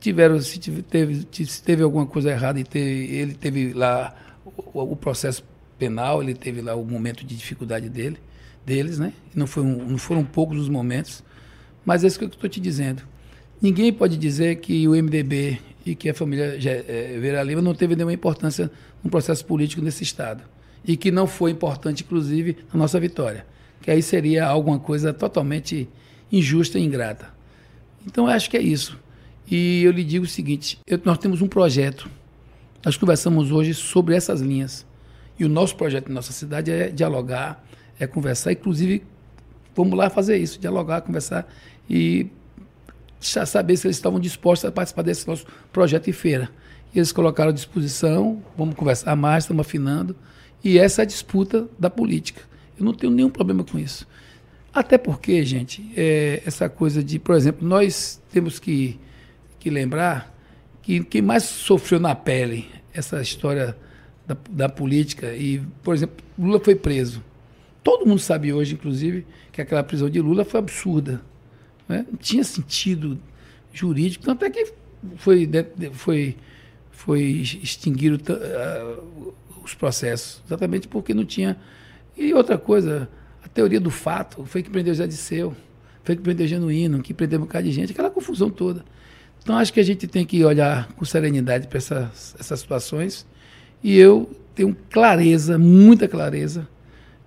Tiveram, 0.00 0.40
se 0.40 0.58
teve, 0.58 1.28
se 1.30 1.62
teve 1.62 1.82
alguma 1.82 2.06
coisa 2.06 2.30
errada, 2.30 2.58
e 2.58 2.64
teve, 2.64 3.14
ele 3.14 3.34
teve 3.34 3.72
lá 3.72 4.14
o, 4.44 4.82
o, 4.82 4.96
processo 4.96 5.44
penal, 5.78 6.20
ele 6.22 6.34
teve 6.34 6.60
lá 6.60 6.74
o 6.74 6.84
momento 6.84 7.24
de 7.24 7.36
dificuldade 7.36 7.88
dele, 7.88 8.18
deles, 8.66 8.98
né? 8.98 9.12
Não, 9.32 9.46
foi 9.46 9.62
um, 9.62 9.90
não 9.90 9.98
foram 9.98 10.24
poucos 10.24 10.58
os 10.58 10.68
momentos. 10.68 11.22
Mas 11.84 12.04
é 12.04 12.06
isso 12.06 12.18
que 12.18 12.24
eu 12.24 12.28
estou 12.28 12.48
te 12.48 12.60
dizendo. 12.60 13.02
Ninguém 13.60 13.92
pode 13.92 14.16
dizer 14.16 14.56
que 14.56 14.88
o 14.88 14.92
MDB 14.92 15.60
e 15.84 15.94
que 15.94 16.08
a 16.08 16.14
família 16.14 16.58
é, 16.64 17.18
Vera 17.20 17.42
Lima 17.42 17.62
não 17.62 17.74
teve 17.74 17.94
nenhuma 17.94 18.12
importância 18.12 18.70
no 19.02 19.10
processo 19.10 19.44
político 19.44 19.82
nesse 19.82 20.02
Estado. 20.02 20.42
E 20.84 20.96
que 20.96 21.10
não 21.10 21.26
foi 21.26 21.50
importante, 21.50 22.02
inclusive, 22.02 22.56
na 22.72 22.78
nossa 22.78 22.98
vitória. 22.98 23.46
Que 23.80 23.90
aí 23.90 24.02
seria 24.02 24.46
alguma 24.46 24.78
coisa 24.78 25.12
totalmente 25.12 25.88
injusta 26.30 26.78
e 26.78 26.82
ingrata. 26.82 27.32
Então, 28.06 28.26
acho 28.26 28.50
que 28.50 28.56
é 28.56 28.62
isso. 28.62 28.98
E 29.48 29.82
eu 29.82 29.92
lhe 29.92 30.02
digo 30.02 30.24
o 30.24 30.28
seguinte: 30.28 30.78
eu, 30.86 31.00
nós 31.04 31.18
temos 31.18 31.42
um 31.42 31.48
projeto. 31.48 32.10
Nós 32.84 32.96
conversamos 32.96 33.52
hoje 33.52 33.74
sobre 33.74 34.16
essas 34.16 34.40
linhas. 34.40 34.84
E 35.38 35.44
o 35.44 35.48
nosso 35.48 35.76
projeto 35.76 36.08
na 36.08 36.14
nossa 36.16 36.32
cidade 36.32 36.70
é 36.70 36.88
dialogar, 36.88 37.64
é 37.98 38.06
conversar, 38.06 38.52
inclusive, 38.52 39.04
vamos 39.74 39.96
lá 39.96 40.10
fazer 40.10 40.36
isso, 40.36 40.58
dialogar, 40.58 41.00
conversar 41.00 41.48
e 41.92 42.26
saber 43.20 43.76
se 43.76 43.86
eles 43.86 43.98
estavam 43.98 44.18
dispostos 44.18 44.66
a 44.66 44.72
participar 44.72 45.02
desse 45.02 45.28
nosso 45.28 45.46
projeto 45.70 46.08
e 46.08 46.12
feira. 46.12 46.48
E 46.94 46.98
eles 46.98 47.12
colocaram 47.12 47.50
à 47.50 47.52
disposição, 47.52 48.42
vamos 48.56 48.74
conversar 48.74 49.14
mais, 49.14 49.44
estamos 49.44 49.60
afinando. 49.60 50.16
E 50.64 50.78
essa 50.78 51.02
é 51.02 51.04
a 51.04 51.06
disputa 51.06 51.68
da 51.78 51.90
política. 51.90 52.40
Eu 52.78 52.84
não 52.86 52.94
tenho 52.94 53.12
nenhum 53.12 53.28
problema 53.28 53.62
com 53.62 53.78
isso. 53.78 54.08
Até 54.72 54.96
porque, 54.96 55.44
gente, 55.44 55.92
é, 55.94 56.42
essa 56.46 56.66
coisa 56.66 57.04
de, 57.04 57.18
por 57.18 57.36
exemplo, 57.36 57.68
nós 57.68 58.20
temos 58.32 58.58
que, 58.58 58.98
que 59.58 59.68
lembrar 59.68 60.34
que 60.80 61.04
quem 61.04 61.20
mais 61.20 61.42
sofreu 61.42 62.00
na 62.00 62.14
pele 62.14 62.70
essa 62.94 63.20
história 63.20 63.76
da, 64.26 64.36
da 64.50 64.68
política, 64.68 65.34
e, 65.34 65.60
por 65.82 65.94
exemplo, 65.94 66.16
Lula 66.38 66.58
foi 66.58 66.74
preso. 66.74 67.22
Todo 67.82 68.06
mundo 68.06 68.20
sabe 68.20 68.52
hoje, 68.52 68.74
inclusive, 68.74 69.26
que 69.50 69.60
aquela 69.60 69.82
prisão 69.82 70.08
de 70.08 70.20
Lula 70.20 70.44
foi 70.44 70.60
absurda. 70.60 71.20
Né? 71.88 72.06
Não 72.10 72.16
tinha 72.18 72.44
sentido 72.44 73.18
jurídico, 73.72 74.24
tanto 74.24 74.44
é 74.44 74.50
que 74.50 74.72
foi, 75.16 75.48
foi, 75.92 76.36
foi 76.90 77.22
extinguiram 77.22 78.16
uh, 78.16 79.34
os 79.64 79.74
processos, 79.74 80.42
exatamente 80.46 80.88
porque 80.88 81.14
não 81.14 81.24
tinha. 81.24 81.56
E 82.16 82.32
outra 82.34 82.58
coisa, 82.58 83.08
a 83.44 83.48
teoria 83.48 83.80
do 83.80 83.90
fato 83.90 84.44
foi 84.44 84.62
que 84.62 84.70
prendeu 84.70 84.94
Zé 84.94 85.06
Disseu, 85.06 85.54
foi 86.04 86.16
que 86.16 86.22
prendeu 86.22 86.46
Genuíno, 86.46 87.02
que 87.02 87.14
prendeu 87.14 87.38
um 87.38 87.42
bocado 87.42 87.64
de 87.64 87.72
gente, 87.72 87.92
aquela 87.92 88.10
confusão 88.10 88.50
toda. 88.50 88.84
Então 89.42 89.56
acho 89.56 89.72
que 89.72 89.80
a 89.80 89.84
gente 89.84 90.06
tem 90.06 90.24
que 90.24 90.44
olhar 90.44 90.88
com 90.92 91.04
serenidade 91.04 91.66
para 91.66 91.78
essas, 91.78 92.36
essas 92.38 92.60
situações 92.60 93.26
e 93.82 93.96
eu 93.98 94.30
tenho 94.54 94.76
clareza, 94.90 95.58
muita 95.58 96.06
clareza, 96.06 96.68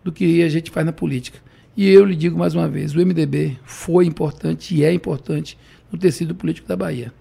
do 0.03 0.12
que 0.12 0.43
a 0.43 0.49
gente 0.49 0.72
faz 0.72 0.86
na 0.86 0.93
política. 0.93 1.39
E 1.76 1.90
eu 1.90 2.06
lhe 2.06 2.16
digo 2.16 2.38
mais 2.38 2.56
uma 2.56 2.70
vez, 2.70 2.96
o 2.96 3.00
MDB 3.00 3.58
foi 3.66 4.06
importante 4.06 4.74
e 4.76 4.84
é 4.84 4.94
importante 4.94 5.58
no 5.92 5.98
tecido 5.98 6.34
político 6.34 6.68
da 6.68 6.76
Bahia. 6.76 7.14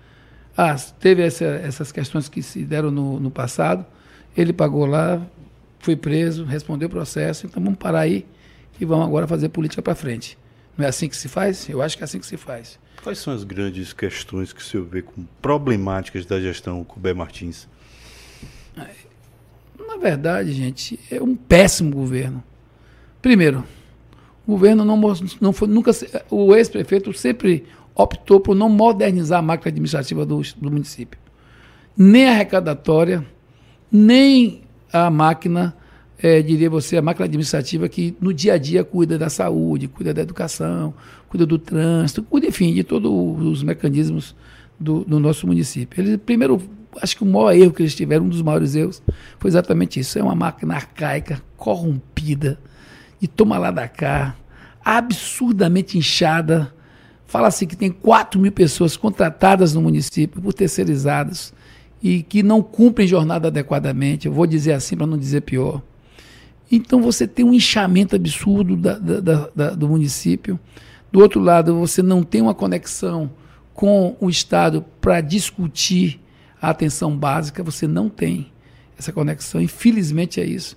Ah, 0.57 0.77
teve 1.01 1.23
essa, 1.23 1.45
essas 1.45 1.91
questões 1.91 2.29
que 2.29 2.41
se 2.41 2.65
deram 2.65 2.91
no, 2.91 3.19
no 3.19 3.31
passado, 3.31 3.85
ele 4.37 4.53
pagou 4.53 4.87
lá, 4.87 5.21
foi 5.81 5.97
preso, 5.97 6.45
respondeu 6.45 6.87
o 6.87 6.91
processo, 6.91 7.47
então 7.47 7.63
vamos 7.63 7.79
parar 7.79 8.01
aí 8.01 8.25
e 8.81 8.85
vamos 8.85 9.07
agora 9.07 9.27
fazer 9.27 9.49
política 9.49 9.83
para 9.83 9.95
frente. 9.97 10.39
Não 10.79 10.85
é 10.85 10.89
assim 10.89 11.09
que 11.09 11.17
se 11.17 11.29
faz? 11.29 11.69
Eu 11.69 11.83
acho 11.83 11.97
que 11.97 12.03
é 12.03 12.07
assim 12.07 12.21
que 12.21 12.27
se 12.27 12.37
faz. 12.37 12.79
Quais 13.03 13.19
são 13.19 13.35
as 13.35 13.43
grandes 13.45 13.93
questões 13.93 14.53
que 14.53 14.61
o 14.61 14.65
senhor 14.65 14.87
vê 14.87 15.03
como 15.03 15.29
problemáticas 15.43 16.25
da 16.25 16.41
gestão 16.41 16.83
Cubé 16.85 17.13
Martins? 17.13 17.69
Na 19.79 19.97
verdade, 19.97 20.53
gente, 20.53 20.99
é 21.11 21.23
um 21.23 21.37
péssimo 21.37 21.91
governo. 21.91 22.43
Primeiro, 23.21 23.65
o 24.47 24.53
governo 24.53 24.85
não, 24.85 25.01
não 25.41 25.53
foi 25.53 25.69
nunca. 25.69 25.91
O 26.31 26.55
ex-prefeito 26.55 27.13
sempre 27.13 27.65
optou 27.95 28.41
por 28.41 28.55
não 28.55 28.69
modernizar 28.69 29.39
a 29.39 29.43
máquina 29.43 29.71
administrativa 29.71 30.27
do, 30.27 30.41
do 30.57 30.71
município. 30.71 31.19
Nem 31.97 32.29
arrecadatória, 32.29 33.25
nem 33.91 34.63
a 34.93 35.11
máquina, 35.11 35.75
é, 36.19 36.43
diria 36.43 36.69
você, 36.69 36.97
a 36.97 37.03
máquina 37.03 37.25
administrativa 37.25 37.89
que 37.89 38.17
no 38.21 38.33
dia 38.33 38.55
a 38.55 38.59
dia 38.59 38.85
cuida 38.85 39.17
da 39.17 39.29
saúde, 39.29 39.89
cuida 39.89 40.13
da 40.13 40.23
educação, 40.23 40.93
cuida 41.29 41.47
do 41.47 41.59
trânsito, 41.59 42.23
cuida, 42.23 42.47
enfim, 42.47 42.75
de 42.75 42.85
todos 42.85 43.11
os 43.11 43.63
mecanismos 43.63 44.35
do, 44.79 45.05
do 45.05 45.19
nosso 45.19 45.47
município. 45.47 46.03
Eles, 46.03 46.17
primeiro, 46.17 46.61
acho 47.01 47.17
que 47.17 47.23
o 47.23 47.27
maior 47.27 47.53
erro 47.53 47.73
que 47.73 47.83
eles 47.83 47.95
tiveram, 47.95 48.27
um 48.27 48.29
dos 48.29 48.43
maiores 48.43 48.75
erros, 48.75 49.03
foi 49.39 49.49
exatamente 49.49 50.01
isso. 50.01 50.19
É 50.19 50.23
uma 50.23 50.35
máquina 50.35 50.75
arcaica, 50.75 51.41
corrompida, 51.57 52.59
e 53.25 53.27
toma 53.27 53.57
lá 53.57 53.71
da 53.71 53.89
cá, 53.89 54.37
absurdamente 54.85 55.97
inchada. 55.97 56.75
Fala-se 57.27 57.67
que 57.67 57.75
tem 57.75 57.91
4 57.91 58.39
mil 58.39 58.53
pessoas 58.53 58.99
contratadas 58.99 59.73
no 59.73 59.81
município 59.81 60.43
por 60.43 60.53
terceirizadas 60.53 61.55
e 62.03 62.23
que 62.23 62.43
não 62.43 62.63
cumprem 62.63 63.09
jornada 63.09 63.49
adequadamente. 63.49 64.27
Eu 64.27 64.33
vou 64.35 64.47
dizer 64.47 64.73
assim 64.73 64.95
para 64.95 65.07
não 65.07 65.17
dizer 65.17 65.41
pior. 65.41 65.81
Então 66.71 67.01
você 67.01 67.27
tem 67.27 67.47
um 67.47 67.55
inchamento 67.55 68.15
absurdo 68.15 68.77
da, 68.77 68.99
da, 68.99 69.49
da, 69.57 69.71
do 69.71 69.89
município. 69.89 70.61
Do 71.11 71.21
outro 71.21 71.41
lado, 71.41 71.79
você 71.79 72.03
não 72.03 72.23
tem 72.23 72.43
uma 72.43 72.55
conexão 72.55 73.31
com 73.73 74.19
o 74.21 74.29
Estado 74.29 74.85
para 75.01 75.23
discutir 75.23 76.21
a 76.61 76.69
atenção 76.69 77.17
básica, 77.17 77.63
você 77.63 77.87
não 77.89 78.11
tem 78.11 78.53
essa 78.99 79.13
conexão. 79.13 79.63
Infelizmente 79.63 80.43
é 80.43 80.45
isso. 80.45 80.77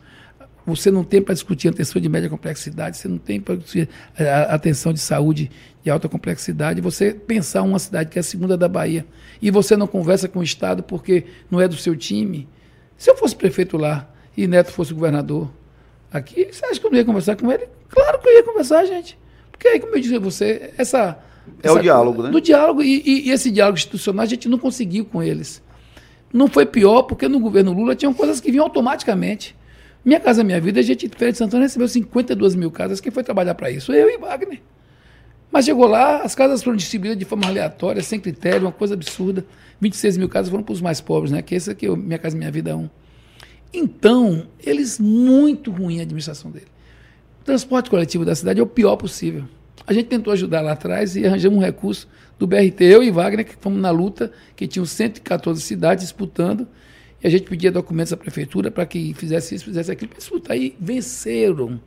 Você 0.68 0.91
não 0.91 1.01
tem 1.01 1.22
para 1.22 1.34
discutir 1.34 1.70
atenção 1.70 2.01
de 2.01 2.09
média 2.09 2.30
complexidade, 2.30 2.97
você 2.97 3.07
não 3.07 3.18
tem 3.18 3.39
para 3.39 3.55
discutir 3.55 3.88
a 4.20 4.53
atenção 4.53 4.91
de 4.91 4.99
saúde 4.99 5.49
de 5.82 5.89
alta 5.89 6.09
complexidade. 6.09 6.82
Você 6.82 7.13
pensar 7.13 7.61
uma 7.61 7.80
cidade 7.80 8.09
que 8.09 8.20
é 8.20 8.22
a 8.22 8.24
segunda 8.24 8.57
da 8.57 8.68
Bahia 8.68 9.05
e 9.41 9.49
você 9.49 9.78
não 9.78 9.88
conversa 9.88 10.28
com 10.28 10.39
o 10.39 10.43
Estado 10.43 10.84
porque 10.84 11.24
não 11.49 11.61
é 11.61 11.70
do 11.70 11.78
seu 11.78 11.95
time. 11.95 12.49
Se 12.97 13.09
eu 13.09 13.15
fosse 13.15 13.34
prefeito 13.34 13.78
lá 13.78 14.09
e 14.36 14.45
Neto 14.45 14.74
fosse 14.74 14.93
governador 14.93 15.49
aqui, 16.11 16.49
você 16.51 16.65
acha 16.65 16.78
que 16.80 16.86
eu 16.86 16.91
não 16.91 16.97
ia 16.97 17.05
conversar 17.05 17.38
com 17.38 17.49
ele? 17.49 17.65
Claro 17.88 18.20
que 18.20 18.28
eu 18.28 18.34
ia 18.34 18.43
conversar, 18.43 18.84
gente. 18.86 19.18
Porque 19.49 19.70
aí, 19.70 19.80
como 19.80 19.95
eu 19.95 20.01
disse 20.01 20.15
a 20.18 20.20
você, 20.20 20.74
essa. 20.78 21.18
É 21.63 21.68
essa, 21.68 21.80
o 21.80 21.82
diálogo, 21.82 22.24
né? 22.24 22.30
Do 22.30 22.41
diálogo, 22.41 22.84
e, 22.84 23.01
e, 23.05 23.30
e 23.30 23.32
esse 23.32 23.49
diálogo 23.49 23.78
institucional 23.78 24.24
a 24.24 24.28
gente 24.28 24.49
não 24.49 24.57
conseguiu 24.57 25.05
com 25.05 25.24
eles. 25.24 25.63
Não 26.34 26.49
foi 26.49 26.65
pior, 26.65 27.03
porque 27.03 27.30
no 27.30 27.39
governo 27.39 27.72
Lula 27.72 27.95
tinham 27.95 28.13
coisas 28.13 28.41
que 28.41 28.51
vinham 28.51 28.65
automaticamente. 28.65 29.55
Minha 30.08 30.22
Casa 30.22 30.41
Minha 30.41 30.62
Vida, 30.62 30.80
a 30.80 30.84
gente, 30.84 31.10
Feira 31.10 31.34
de 31.34 31.38
Santana, 31.38 31.64
recebeu 31.64 31.86
52 31.86 32.55
mil 32.55 32.72
casas. 32.72 33.01
Quem 33.01 33.12
foi 33.12 33.26
trabalhar 33.26 33.53
para 33.55 33.70
isso? 33.70 33.91
Eu 33.91 34.10
e 34.10 34.18
Wagner. 34.18 34.62
Mas 35.51 35.66
chegou 35.66 35.86
lá, 35.86 36.22
as 36.22 36.34
casas 36.34 36.64
foram 36.64 36.78
distribuídas 36.78 37.20
de 37.20 37.26
forma 37.26 37.45
aleatória, 37.45 38.01
sem 38.01 38.18
critério, 38.18 38.62
uma 38.62 38.72
coisa 38.72 38.93
absurda. 38.93 39.45
26 39.82 40.16
mil 40.16 40.30
casas 40.30 40.49
foram 40.49 40.64
para 40.64 40.72
os 40.72 40.80
mais 40.80 41.01
pobres, 41.01 41.30
né? 41.30 41.41
Que 41.41 41.55
esse 41.55 41.70
aqui, 41.70 41.89
Minha 41.89 42.18
Casa 42.18 42.38
Minha 42.38 42.49
Vida 42.49 42.74
1. 42.74 42.89
Então, 43.74 44.47
eles, 44.66 44.97
muito 44.97 45.72
ruim 45.72 45.99
a 45.99 46.03
administração 46.03 46.51
dele. 46.51 46.68
O 47.41 47.43
transporte 47.43 47.89
coletivo 47.89 48.24
da 48.24 48.34
cidade 48.34 48.62
é 48.62 48.64
o 48.64 48.68
pior 48.68 48.95
possível. 48.95 49.43
A 49.86 49.91
gente 49.91 50.05
tentou 50.05 50.32
ajudar 50.32 50.62
lá 50.62 50.72
atrás 50.72 51.18
e 51.18 51.26
arranjamos 51.26 51.60
um 51.60 51.62
recurso 51.62 52.08
do 52.39 52.47
BRT, 52.47 52.82
eu 52.82 53.03
e 53.03 53.12
Wagner, 53.12 53.45
que 53.45 53.58
fomos 53.60 53.82
na 53.82 53.91
luta, 53.91 54.32
que 54.55 54.70
tinham 54.70 54.86
114 54.86 55.60
cidades 55.60 56.05
disputando, 56.05 56.66
e 57.24 57.28
a 57.28 57.30
gente 57.30 57.43
pedia 57.43 57.72
documentos 57.72 58.13
à 58.13 58.18
prefeitura 58.18 58.70
para 58.70 58.86
que 58.86 59.13
fizesse 59.13 59.55
isso, 59.55 59.65
fizesse 59.65 59.91
aquilo, 59.91 60.09
para 60.09 60.20
disputar. 60.20 60.57
E 60.57 60.76
venceram 60.80 61.80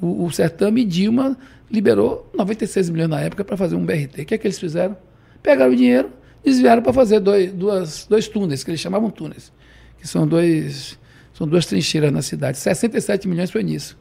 o, 0.00 0.24
o 0.24 0.30
certame 0.30 0.82
e 0.82 0.84
Dilma 0.84 1.36
liberou 1.70 2.30
96 2.36 2.90
milhões 2.90 3.10
na 3.10 3.20
época 3.20 3.44
para 3.44 3.56
fazer 3.56 3.76
um 3.76 3.84
BRT. 3.84 4.22
O 4.22 4.24
que 4.24 4.34
é 4.34 4.38
que 4.38 4.46
eles 4.46 4.58
fizeram? 4.58 4.96
Pegaram 5.42 5.72
o 5.72 5.76
dinheiro, 5.76 6.10
desviaram 6.44 6.82
para 6.82 6.92
fazer 6.92 7.20
dois, 7.20 7.52
duas, 7.52 8.06
dois 8.08 8.26
túneis, 8.26 8.64
que 8.64 8.70
eles 8.70 8.80
chamavam 8.80 9.10
túneis, 9.10 9.52
que 9.98 10.08
são 10.08 10.26
dois 10.26 10.98
são 11.34 11.48
duas 11.48 11.64
trincheiras 11.64 12.12
na 12.12 12.20
cidade. 12.20 12.58
67 12.58 13.26
milhões 13.26 13.50
foi 13.50 13.62
nisso. 13.62 13.96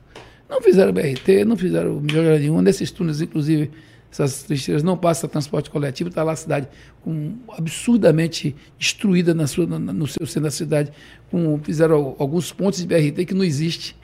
Não 0.49 0.61
fizeram 0.61 0.91
BRT, 0.91 1.45
não 1.45 1.55
fizeram 1.55 2.01
melhor 2.01 2.38
nenhuma. 2.38 2.61
Nesses 2.61 2.91
túneis, 2.91 3.21
inclusive, 3.21 3.71
essas 4.12 4.43
trincheiras 4.43 4.82
não 4.82 4.97
passam 4.97 5.30
transporte 5.30 5.70
coletivo, 5.70 6.10
está 6.10 6.24
lá 6.24 6.32
a 6.32 6.36
cidade 6.36 6.68
com, 7.01 7.36
absurdamente 7.49 8.55
destruída 8.78 9.34
na 9.34 9.45
sua, 9.45 9.68
na, 9.68 9.80
no 9.80 10.07
seu 10.07 10.26
centro 10.26 10.43
da 10.43 10.51
cidade. 10.51 10.91
Com, 11.30 11.60
fizeram 11.64 12.16
alguns 12.18 12.51
pontos 12.51 12.80
de 12.80 12.88
BRT 12.88 13.26
que 13.26 13.34
não 13.34 13.43
existe 13.43 13.95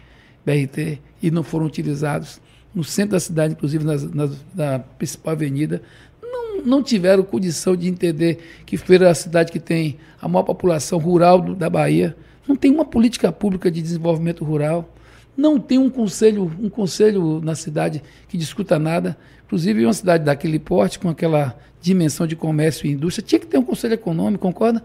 BRT 0.46 1.00
e 1.22 1.32
não 1.32 1.44
foram 1.44 1.66
utilizados. 1.66 2.40
No 2.74 2.84
centro 2.84 3.12
da 3.12 3.20
cidade, 3.20 3.54
inclusive 3.54 3.84
na, 3.84 3.96
na, 3.96 4.30
na 4.54 4.80
principal 4.80 5.34
avenida, 5.34 5.82
não, 6.22 6.62
não 6.64 6.84
tiveram 6.84 7.24
condição 7.24 7.76
de 7.76 7.88
entender 7.88 8.40
que 8.66 8.78
Feira 8.78 9.08
é 9.08 9.10
a 9.10 9.16
cidade 9.16 9.52
que 9.52 9.60
tem 9.60 9.98
a 10.22 10.28
maior 10.28 10.44
população 10.44 11.00
rural 11.00 11.42
do, 11.42 11.56
da 11.56 11.70
Bahia. 11.70 12.16
Não 12.48 12.56
tem 12.56 12.70
uma 12.70 12.86
política 12.86 13.32
pública 13.32 13.72
de 13.72 13.82
desenvolvimento 13.82 14.44
rural 14.44 14.92
não 15.38 15.60
tem 15.60 15.78
um 15.78 15.90
conselho, 15.90 16.52
um 16.60 16.70
conselho 16.70 17.42
na 17.42 17.56
cidade 17.56 18.02
que 18.28 18.38
discuta 18.38 18.80
nada. 18.80 19.18
Inclusive, 19.46 19.86
uma 19.86 19.94
cidade 19.94 20.24
daquele 20.24 20.60
porte, 20.60 20.98
com 21.00 21.10
aquela 21.10 21.58
dimensão 21.82 22.26
de 22.26 22.36
comércio 22.36 22.88
e 22.88 22.92
indústria, 22.92 23.26
tinha 23.26 23.40
que 23.40 23.46
ter 23.46 23.58
um 23.58 23.64
conselho 23.64 23.94
econômico, 23.94 24.42
concorda? 24.42 24.84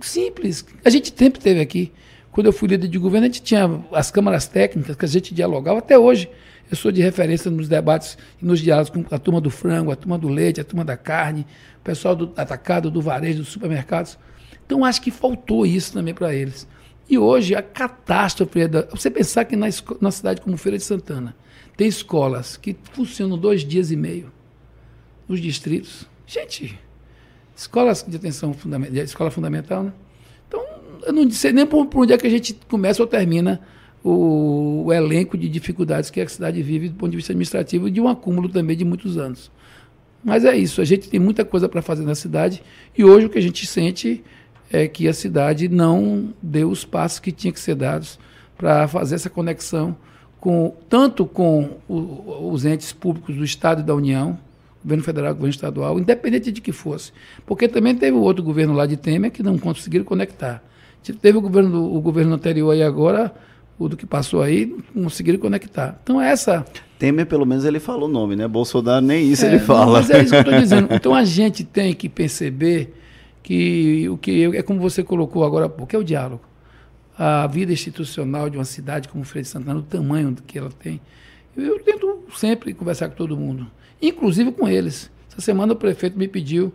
Simples. 0.00 0.64
A 0.84 0.90
gente 0.90 1.12
sempre 1.16 1.40
teve 1.40 1.60
aqui. 1.60 1.92
Quando 2.30 2.46
eu 2.46 2.52
fui 2.52 2.68
líder 2.68 2.88
de 2.88 2.98
governo, 2.98 3.26
a 3.26 3.28
gente 3.28 3.42
tinha 3.42 3.84
as 3.92 4.10
câmaras 4.10 4.46
técnicas 4.46 4.96
que 4.96 5.04
a 5.04 5.08
gente 5.08 5.34
dialogava 5.34 5.80
até 5.80 5.98
hoje. 5.98 6.30
Eu 6.70 6.76
sou 6.76 6.90
de 6.90 7.02
referência 7.02 7.50
nos 7.50 7.68
debates 7.68 8.16
e 8.40 8.44
nos 8.44 8.60
diálogos 8.60 8.90
com 8.90 9.04
a 9.14 9.18
turma 9.18 9.40
do 9.40 9.50
frango, 9.50 9.92
a 9.92 9.96
turma 9.96 10.16
do 10.16 10.28
leite, 10.28 10.60
a 10.60 10.64
turma 10.64 10.84
da 10.84 10.96
carne, 10.96 11.46
o 11.78 11.84
pessoal 11.84 12.16
do 12.16 12.32
atacado, 12.36 12.90
do 12.90 13.02
varejo, 13.02 13.38
dos 13.38 13.48
supermercados. 13.48 14.16
Então, 14.64 14.84
acho 14.84 15.02
que 15.02 15.10
faltou 15.10 15.66
isso 15.66 15.92
também 15.92 16.14
para 16.14 16.34
eles. 16.34 16.66
E 17.10 17.18
hoje 17.18 17.54
a 17.54 17.60
catástrofe 17.60 18.60
é 18.62 18.68
da. 18.68 18.82
Você 18.86 19.10
pensar 19.10 19.44
que 19.44 19.56
na, 19.56 19.66
na 20.00 20.10
cidade 20.10 20.40
como 20.40 20.56
Feira 20.56 20.78
de 20.78 20.84
Santana 20.84 21.34
tem 21.76 21.88
escolas 21.88 22.56
que 22.56 22.76
funcionam 22.92 23.38
dois 23.38 23.64
dias 23.64 23.90
e 23.90 23.96
meio 23.96 24.32
nos 25.28 25.40
distritos. 25.40 26.06
Gente, 26.26 26.78
escolas 27.56 28.04
de 28.06 28.16
atenção 28.16 28.52
fundamental, 28.52 29.04
escola 29.04 29.30
fundamental, 29.30 29.82
né? 29.84 29.92
Então, 30.48 30.64
eu 31.06 31.12
não 31.12 31.30
sei 31.30 31.52
nem 31.52 31.66
por, 31.66 31.86
por 31.86 32.02
onde 32.02 32.12
é 32.12 32.18
que 32.18 32.26
a 32.26 32.30
gente 32.30 32.54
começa 32.68 33.02
ou 33.02 33.06
termina 33.06 33.60
o, 34.04 34.84
o, 34.86 34.92
elenco 34.92 35.36
de 35.38 35.48
dificuldades 35.48 36.10
que 36.10 36.20
a 36.20 36.28
cidade 36.28 36.62
vive 36.62 36.88
do 36.88 36.96
ponto 36.96 37.10
de 37.10 37.16
vista 37.16 37.32
administrativo 37.32 37.88
e 37.88 37.90
de 37.90 38.00
um 38.00 38.08
acúmulo 38.08 38.48
também 38.48 38.76
de 38.76 38.84
muitos 38.84 39.16
anos. 39.16 39.50
Mas 40.24 40.44
é 40.44 40.56
isso, 40.56 40.80
a 40.80 40.84
gente 40.84 41.08
tem 41.08 41.18
muita 41.18 41.44
coisa 41.44 41.68
para 41.68 41.82
fazer 41.82 42.04
na 42.04 42.14
cidade 42.14 42.62
e 42.96 43.04
hoje 43.04 43.26
o 43.26 43.30
que 43.30 43.38
a 43.38 43.42
gente 43.42 43.66
sente 43.66 44.22
é 44.70 44.86
que 44.86 45.08
a 45.08 45.12
cidade 45.12 45.68
não 45.68 46.32
deu 46.40 46.70
os 46.70 46.84
passos 46.84 47.18
que 47.18 47.32
tinha 47.32 47.52
que 47.52 47.58
ser 47.58 47.74
dados 47.74 48.18
para 48.56 48.86
fazer 48.86 49.16
essa 49.16 49.28
conexão 49.28 49.96
com 50.42 50.74
tanto 50.88 51.24
com 51.24 51.70
o, 51.88 52.50
os 52.50 52.64
entes 52.64 52.92
públicos 52.92 53.36
do 53.36 53.44
Estado 53.44 53.80
e 53.80 53.84
da 53.84 53.94
União, 53.94 54.36
governo 54.82 55.04
federal, 55.04 55.32
governo 55.34 55.50
estadual, 55.50 56.00
independente 56.00 56.50
de 56.50 56.60
que 56.60 56.72
fosse. 56.72 57.12
Porque 57.46 57.68
também 57.68 57.94
teve 57.94 58.16
o 58.16 58.20
outro 58.20 58.42
governo 58.42 58.74
lá 58.74 58.84
de 58.84 58.96
Temer 58.96 59.30
que 59.30 59.40
não 59.40 59.56
conseguiram 59.56 60.04
conectar. 60.04 60.60
Teve 61.20 61.38
o 61.38 61.40
governo, 61.40 61.94
o 61.94 62.00
governo 62.00 62.34
anterior 62.34 62.74
e 62.74 62.82
agora, 62.82 63.32
o 63.78 63.88
do 63.88 63.96
que 63.96 64.04
passou 64.04 64.42
aí, 64.42 64.76
não 64.92 65.04
conseguiram 65.04 65.38
conectar. 65.38 65.96
Então 66.02 66.20
essa... 66.20 66.66
Temer, 66.98 67.26
pelo 67.26 67.46
menos, 67.46 67.64
ele 67.64 67.78
falou 67.78 68.08
o 68.08 68.12
nome, 68.12 68.34
né? 68.34 68.48
Bolsonaro 68.48 69.04
nem 69.06 69.24
isso 69.24 69.44
é, 69.44 69.48
ele 69.48 69.60
fala. 69.60 70.00
Mas 70.00 70.10
é 70.10 70.24
isso 70.24 70.30
que 70.30 70.36
eu 70.38 70.40
estou 70.40 70.58
dizendo. 70.58 70.88
Então 70.90 71.14
a 71.14 71.22
gente 71.22 71.62
tem 71.62 71.94
que 71.94 72.08
perceber 72.08 72.92
que 73.44 74.08
o 74.08 74.18
que 74.18 74.56
é 74.56 74.62
como 74.62 74.80
você 74.80 75.04
colocou 75.04 75.44
agora 75.44 75.66
há 75.66 75.68
pouco, 75.68 75.94
é 75.94 75.98
o 76.00 76.02
diálogo. 76.02 76.42
A 77.18 77.46
vida 77.46 77.72
institucional 77.72 78.48
de 78.48 78.56
uma 78.56 78.64
cidade 78.64 79.08
como 79.08 79.24
Freire 79.24 79.46
Santana, 79.46 79.80
o 79.80 79.82
tamanho 79.82 80.34
que 80.46 80.58
ela 80.58 80.70
tem. 80.70 81.00
Eu 81.56 81.78
tento 81.80 82.24
sempre 82.34 82.72
conversar 82.72 83.08
com 83.08 83.16
todo 83.16 83.36
mundo, 83.36 83.70
inclusive 84.00 84.50
com 84.52 84.66
eles. 84.68 85.10
Essa 85.30 85.40
semana 85.40 85.74
o 85.74 85.76
prefeito 85.76 86.18
me 86.18 86.26
pediu 86.26 86.72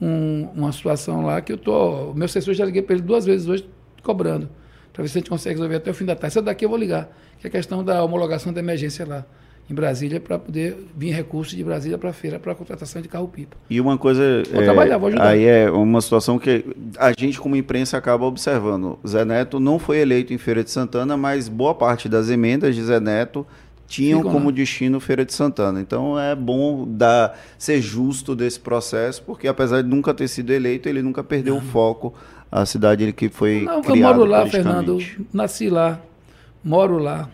um, 0.00 0.48
uma 0.54 0.72
situação 0.72 1.22
lá 1.22 1.40
que 1.40 1.52
eu 1.52 1.58
tô. 1.58 2.10
O 2.10 2.14
meu 2.14 2.26
assessor 2.26 2.54
já 2.54 2.64
liguei 2.64 2.82
para 2.82 2.94
ele 2.94 3.02
duas 3.02 3.26
vezes 3.26 3.48
hoje, 3.48 3.68
cobrando, 4.02 4.48
para 4.92 5.02
ver 5.02 5.08
se 5.08 5.18
a 5.18 5.20
gente 5.20 5.30
consegue 5.30 5.56
resolver 5.56 5.76
até 5.76 5.90
o 5.90 5.94
fim 5.94 6.04
da 6.04 6.14
tarde. 6.14 6.28
Essa 6.28 6.42
daqui 6.42 6.64
eu 6.64 6.68
vou 6.68 6.78
ligar, 6.78 7.10
que 7.38 7.46
é 7.46 7.48
a 7.48 7.50
questão 7.50 7.82
da 7.82 8.02
homologação 8.04 8.52
da 8.52 8.60
emergência 8.60 9.04
lá 9.06 9.26
em 9.68 9.74
Brasília 9.74 10.20
para 10.20 10.38
poder 10.38 10.76
vir 10.96 11.12
recursos 11.12 11.56
de 11.56 11.62
Brasília 11.62 11.96
para 11.96 12.10
a 12.10 12.12
feira 12.12 12.38
para 12.38 12.52
a 12.52 12.54
contratação 12.54 13.00
de 13.00 13.08
carro-pipa. 13.08 13.56
E 13.68 13.80
uma 13.80 13.96
coisa. 13.96 14.42
Vou 14.50 14.62
é, 14.62 14.64
trabalhar, 14.64 14.98
vou 14.98 15.08
ajudar. 15.08 15.28
Aí 15.28 15.44
é 15.44 15.70
uma 15.70 16.00
situação 16.00 16.38
que 16.38 16.64
a 16.98 17.12
gente, 17.16 17.40
como 17.40 17.54
imprensa, 17.54 17.96
acaba 17.96 18.26
observando. 18.26 18.98
Zé 19.06 19.24
Neto 19.24 19.60
não 19.60 19.78
foi 19.78 19.98
eleito 19.98 20.32
em 20.32 20.38
Feira 20.38 20.64
de 20.64 20.70
Santana, 20.70 21.16
mas 21.16 21.48
boa 21.48 21.74
parte 21.74 22.08
das 22.08 22.30
emendas 22.30 22.74
de 22.74 22.82
Zé 22.82 22.98
Neto 22.98 23.46
tinham 23.86 24.22
como 24.22 24.46
lá. 24.46 24.52
destino 24.52 25.00
Feira 25.00 25.24
de 25.24 25.34
Santana. 25.34 25.80
Então 25.80 26.18
é 26.18 26.34
bom 26.34 26.86
dar, 26.88 27.38
ser 27.58 27.80
justo 27.80 28.34
desse 28.34 28.58
processo, 28.58 29.22
porque 29.22 29.48
apesar 29.48 29.82
de 29.82 29.88
nunca 29.88 30.14
ter 30.14 30.28
sido 30.28 30.52
eleito, 30.52 30.88
ele 30.88 31.02
nunca 31.02 31.22
perdeu 31.22 31.54
não. 31.54 31.62
o 31.62 31.64
foco. 31.64 32.14
A 32.50 32.66
cidade 32.66 33.12
que 33.12 33.28
foi 33.28 33.62
não, 33.62 33.80
criada 33.80 34.00
Eu 34.00 34.16
moro 34.16 34.24
lá, 34.24 34.46
Fernando. 34.46 34.98
Nasci 35.32 35.68
lá, 35.68 36.00
moro 36.64 36.98
lá. 36.98 37.28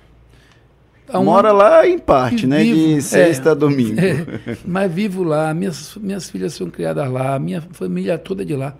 Um, 1.12 1.24
Mora 1.24 1.52
lá 1.52 1.86
em 1.86 1.98
parte, 1.98 2.46
né? 2.46 2.62
Vivo, 2.62 2.94
de 2.96 3.02
sexta 3.02 3.50
é, 3.50 3.52
a 3.52 3.54
domingo. 3.54 3.98
É, 4.00 4.56
mas 4.66 4.92
vivo 4.92 5.22
lá, 5.22 5.54
minhas, 5.54 5.96
minhas 5.96 6.28
filhas 6.28 6.54
são 6.54 6.68
criadas 6.68 7.10
lá, 7.10 7.38
minha 7.38 7.60
família 7.60 8.18
toda 8.18 8.44
de 8.44 8.56
lá. 8.56 8.76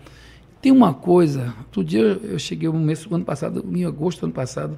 Tem 0.61 0.73
uma 0.73 0.93
coisa, 0.93 1.55
outro 1.59 1.85
dia 1.85 2.01
eu 2.01 2.39
cheguei 2.39 2.69
um 2.69 2.81
mês, 2.81 3.07
ano 3.11 3.25
passado, 3.25 3.65
em 3.73 3.85
agosto 3.85 4.21
do 4.21 4.25
ano 4.25 4.33
passado, 4.33 4.77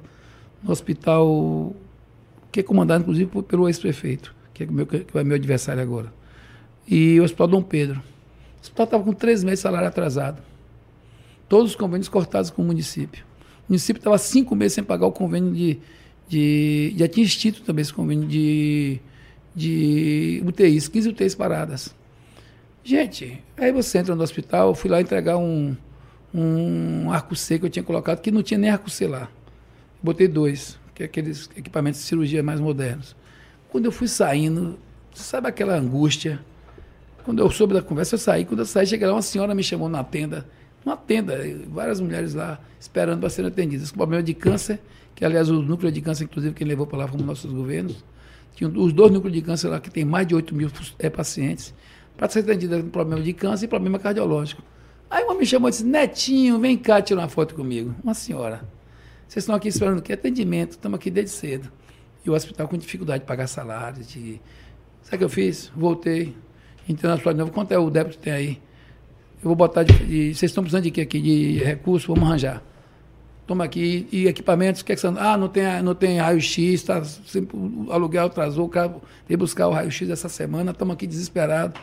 no 0.61 0.71
hospital 0.71 1.73
que 2.51 2.59
é 2.59 2.63
comandado, 2.63 3.01
inclusive, 3.01 3.29
pelo 3.43 3.67
ex-prefeito, 3.67 4.35
que 4.53 4.63
é 4.63 4.65
meu, 4.65 4.85
que 4.85 5.05
é 5.13 5.23
meu 5.23 5.35
adversário 5.35 5.81
agora. 5.81 6.11
E 6.87 7.19
o 7.19 7.23
Hospital 7.23 7.47
Dom 7.47 7.61
Pedro. 7.61 7.97
O 7.97 8.61
hospital 8.61 8.85
estava 8.85 9.03
com 9.03 9.13
três 9.13 9.43
meses 9.43 9.59
de 9.59 9.63
salário 9.63 9.87
atrasado. 9.87 10.41
Todos 11.47 11.71
os 11.71 11.75
convênios 11.75 12.09
cortados 12.09 12.49
com 12.49 12.61
o 12.61 12.65
município. 12.65 13.23
O 13.67 13.71
município 13.71 13.99
estava 13.99 14.17
cinco 14.17 14.55
meses 14.55 14.73
sem 14.73 14.83
pagar 14.83 15.05
o 15.05 15.11
convênio 15.11 15.53
de, 15.53 15.79
de. 16.29 16.93
Já 16.95 17.07
tinha 17.07 17.25
extinto 17.25 17.61
também 17.63 17.81
esse 17.81 17.93
convênio 17.93 18.27
de, 18.27 18.99
de 19.53 20.41
UTIs, 20.45 20.87
15 20.87 21.09
UTIs 21.09 21.35
paradas. 21.35 21.93
Gente, 22.83 23.43
aí 23.57 23.73
você 23.73 23.97
entra 23.97 24.15
no 24.15 24.23
hospital, 24.23 24.69
eu 24.69 24.75
fui 24.75 24.89
lá 24.89 25.01
entregar 25.01 25.37
um, 25.37 25.75
um 26.33 27.11
arco 27.11 27.35
C 27.35 27.59
que 27.59 27.65
eu 27.65 27.69
tinha 27.69 27.83
colocado, 27.83 28.21
que 28.21 28.31
não 28.31 28.41
tinha 28.41 28.57
nem 28.57 28.69
arco 28.69 28.89
C 28.89 29.05
lá. 29.07 29.29
Botei 30.01 30.27
dois 30.27 30.79
que 30.99 31.03
é 31.03 31.05
aqueles 31.05 31.49
equipamentos 31.55 32.01
de 32.01 32.07
cirurgia 32.07 32.43
mais 32.43 32.59
modernos. 32.59 33.15
Quando 33.69 33.85
eu 33.85 33.91
fui 33.91 34.09
saindo, 34.09 34.77
sabe 35.13 35.47
aquela 35.47 35.73
angústia? 35.77 36.41
Quando 37.23 37.39
eu 37.39 37.49
soube 37.49 37.73
da 37.73 37.81
conversa, 37.81 38.15
eu 38.15 38.19
saí. 38.19 38.43
Quando 38.43 38.59
eu 38.59 38.65
saí, 38.65 38.85
cheguei 38.85 39.07
lá, 39.07 39.13
uma 39.13 39.21
senhora 39.21 39.55
me 39.55 39.63
chamou 39.63 39.87
na 39.87 40.03
tenda, 40.03 40.45
uma 40.85 40.97
tenda, 40.97 41.37
várias 41.69 42.01
mulheres 42.01 42.33
lá 42.33 42.59
esperando 42.77 43.21
para 43.21 43.29
serem 43.29 43.47
atendidas, 43.47 43.91
com 43.91 43.97
problema 43.97 44.21
de 44.21 44.33
câncer, 44.33 44.81
que 45.19 45.25
aliás 45.25 45.49
o 45.49 45.61
núcleo 45.61 45.91
de 45.91 45.99
câncer, 45.99 46.23
inclusive, 46.23 46.55
quem 46.55 46.65
levou 46.65 46.87
para 46.87 46.99
lá 46.99 47.07
foram 47.09 47.25
nossos 47.25 47.51
governos. 47.51 48.05
Tinha 48.55 48.69
os 48.69 48.93
dois 48.93 49.11
núcleos 49.11 49.35
de 49.35 49.41
câncer 49.41 49.67
lá, 49.67 49.77
que 49.77 49.89
tem 49.91 50.05
mais 50.05 50.25
de 50.25 50.33
8 50.33 50.55
mil 50.55 50.71
é, 50.97 51.09
pacientes, 51.09 51.73
para 52.15 52.29
ser 52.29 52.39
atendida 52.39 52.81
com 52.81 52.87
problema 52.87 53.21
de 53.21 53.33
câncer 53.33 53.65
e 53.65 53.67
problema 53.67 53.99
cardiológico. 53.99 54.63
Aí 55.09 55.25
uma 55.25 55.35
me 55.35 55.45
chamou 55.45 55.67
e 55.67 55.71
disse, 55.71 55.83
Netinho, 55.83 56.57
vem 56.57 56.77
cá 56.77 57.01
tirar 57.01 57.23
uma 57.23 57.27
foto 57.27 57.53
comigo. 57.53 57.93
Uma 58.01 58.13
senhora. 58.13 58.61
Vocês 59.27 59.43
estão 59.43 59.55
aqui 59.55 59.67
esperando 59.67 59.99
o 59.99 60.01
quê? 60.01 60.13
Atendimento. 60.13 60.71
Estamos 60.71 60.97
aqui 60.97 61.11
desde 61.11 61.31
cedo. 61.31 61.69
E 62.25 62.29
o 62.29 62.33
hospital 62.33 62.69
com 62.69 62.77
dificuldade 62.77 63.19
de 63.19 63.27
pagar 63.27 63.47
salários. 63.47 64.07
De... 64.07 64.39
Sabe 65.01 65.15
o 65.15 65.17
que 65.17 65.25
eu 65.25 65.29
fiz? 65.29 65.69
Voltei. 65.75 66.33
Entrei 66.87 67.11
na 67.11 67.17
sua 67.17 67.33
de 67.33 67.39
novo. 67.39 67.51
Quanto 67.51 67.73
é 67.73 67.77
o 67.77 67.89
débito 67.89 68.17
que 68.17 68.23
tem 68.23 68.31
aí? 68.31 68.61
Eu 69.43 69.49
vou 69.49 69.55
botar 69.55 69.83
de, 69.83 69.93
Vocês 70.33 70.43
estão 70.43 70.63
precisando 70.63 70.83
de 70.83 70.91
quê 70.91 71.01
aqui? 71.01 71.19
De 71.19 71.57
recurso? 71.61 72.07
Vamos 72.07 72.29
arranjar. 72.29 72.68
Toma 73.49 73.63
aqui. 73.63 74.07
E 74.11 74.27
equipamentos? 74.27 74.81
O 74.81 74.85
que 74.85 74.91
é 74.91 74.95
que 74.95 75.01
são? 75.01 75.15
Ah, 75.17 75.35
não 75.35 75.47
tem, 75.47 75.81
não 75.81 75.95
tem 75.95 76.19
raio-x, 76.19 76.83
tá, 76.83 77.01
o 77.51 77.91
aluguel 77.91 78.27
atrasou, 78.27 78.67
o 78.67 78.69
cara 78.69 78.95
veio 79.27 79.39
buscar 79.39 79.67
o 79.67 79.71
raio-x 79.71 80.07
essa 80.07 80.29
semana, 80.29 80.69
estamos 80.69 80.93
aqui 80.93 81.07
desesperados. 81.07 81.81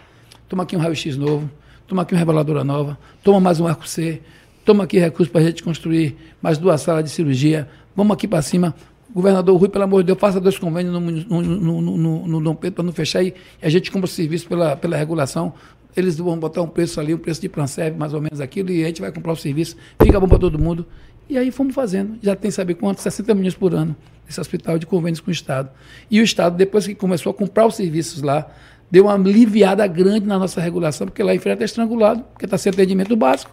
Toma 0.48 0.62
aqui 0.62 0.76
um 0.76 0.78
raio-x 0.78 1.16
novo. 1.16 1.50
Toma 1.88 2.02
aqui 2.02 2.14
uma 2.14 2.20
reveladora 2.20 2.62
nova. 2.62 2.96
Toma 3.24 3.40
mais 3.40 3.58
um 3.58 3.66
arco 3.66 3.88
C 3.88 4.22
toma 4.64 4.84
aqui 4.84 4.98
recursos 4.98 5.32
para 5.32 5.40
a 5.40 5.44
gente 5.44 5.62
construir 5.62 6.16
mais 6.42 6.58
duas 6.58 6.80
salas 6.80 7.04
de 7.04 7.10
cirurgia, 7.10 7.68
vamos 7.94 8.12
aqui 8.14 8.26
para 8.26 8.42
cima. 8.42 8.74
Governador 9.14 9.56
Rui, 9.58 9.68
pelo 9.68 9.84
amor 9.84 10.02
de 10.02 10.08
Deus, 10.08 10.18
faça 10.18 10.40
dois 10.40 10.58
convênios 10.58 10.92
no, 10.92 11.00
no, 11.00 11.80
no, 11.80 12.26
no, 12.26 12.40
Dom 12.40 12.54
Pedro 12.54 12.74
para 12.74 12.84
não 12.84 12.92
fechar 12.92 13.22
e 13.22 13.32
a 13.62 13.68
gente 13.68 13.90
compra 13.90 14.06
o 14.06 14.10
serviço 14.10 14.48
pela, 14.48 14.76
pela 14.76 14.96
regulação. 14.96 15.54
Eles 15.96 16.18
vão 16.18 16.36
botar 16.38 16.60
um 16.60 16.68
preço 16.68 17.00
ali, 17.00 17.14
um 17.14 17.18
preço 17.18 17.40
de 17.40 17.48
Pranserve, 17.48 17.96
mais 17.96 18.12
ou 18.12 18.20
menos 18.20 18.40
aquilo, 18.40 18.70
e 18.70 18.82
a 18.84 18.88
gente 18.88 19.00
vai 19.00 19.10
comprar 19.10 19.32
o 19.32 19.36
serviço, 19.36 19.76
fica 20.02 20.20
bom 20.20 20.28
para 20.28 20.38
todo 20.38 20.58
mundo. 20.58 20.84
E 21.28 21.36
aí 21.36 21.50
fomos 21.50 21.74
fazendo. 21.74 22.18
Já 22.22 22.36
tem, 22.36 22.50
sabe 22.50 22.74
quanto? 22.74 23.00
60 23.00 23.34
milhões 23.34 23.54
por 23.54 23.74
ano, 23.74 23.96
esse 24.28 24.40
hospital 24.40 24.78
de 24.78 24.86
convênios 24.86 25.20
com 25.20 25.30
o 25.30 25.32
Estado. 25.32 25.70
E 26.10 26.20
o 26.20 26.24
Estado, 26.24 26.56
depois 26.56 26.86
que 26.86 26.94
começou 26.94 27.30
a 27.30 27.34
comprar 27.34 27.66
os 27.66 27.74
serviços 27.74 28.22
lá, 28.22 28.48
deu 28.90 29.04
uma 29.04 29.14
aliviada 29.14 29.86
grande 29.86 30.26
na 30.26 30.38
nossa 30.38 30.60
regulação, 30.60 31.06
porque 31.06 31.22
lá 31.22 31.34
em 31.34 31.38
frente 31.38 31.54
está 31.54 31.64
estrangulado, 31.64 32.22
porque 32.32 32.44
está 32.44 32.56
sem 32.56 32.70
atendimento 32.70 33.16
básico. 33.16 33.50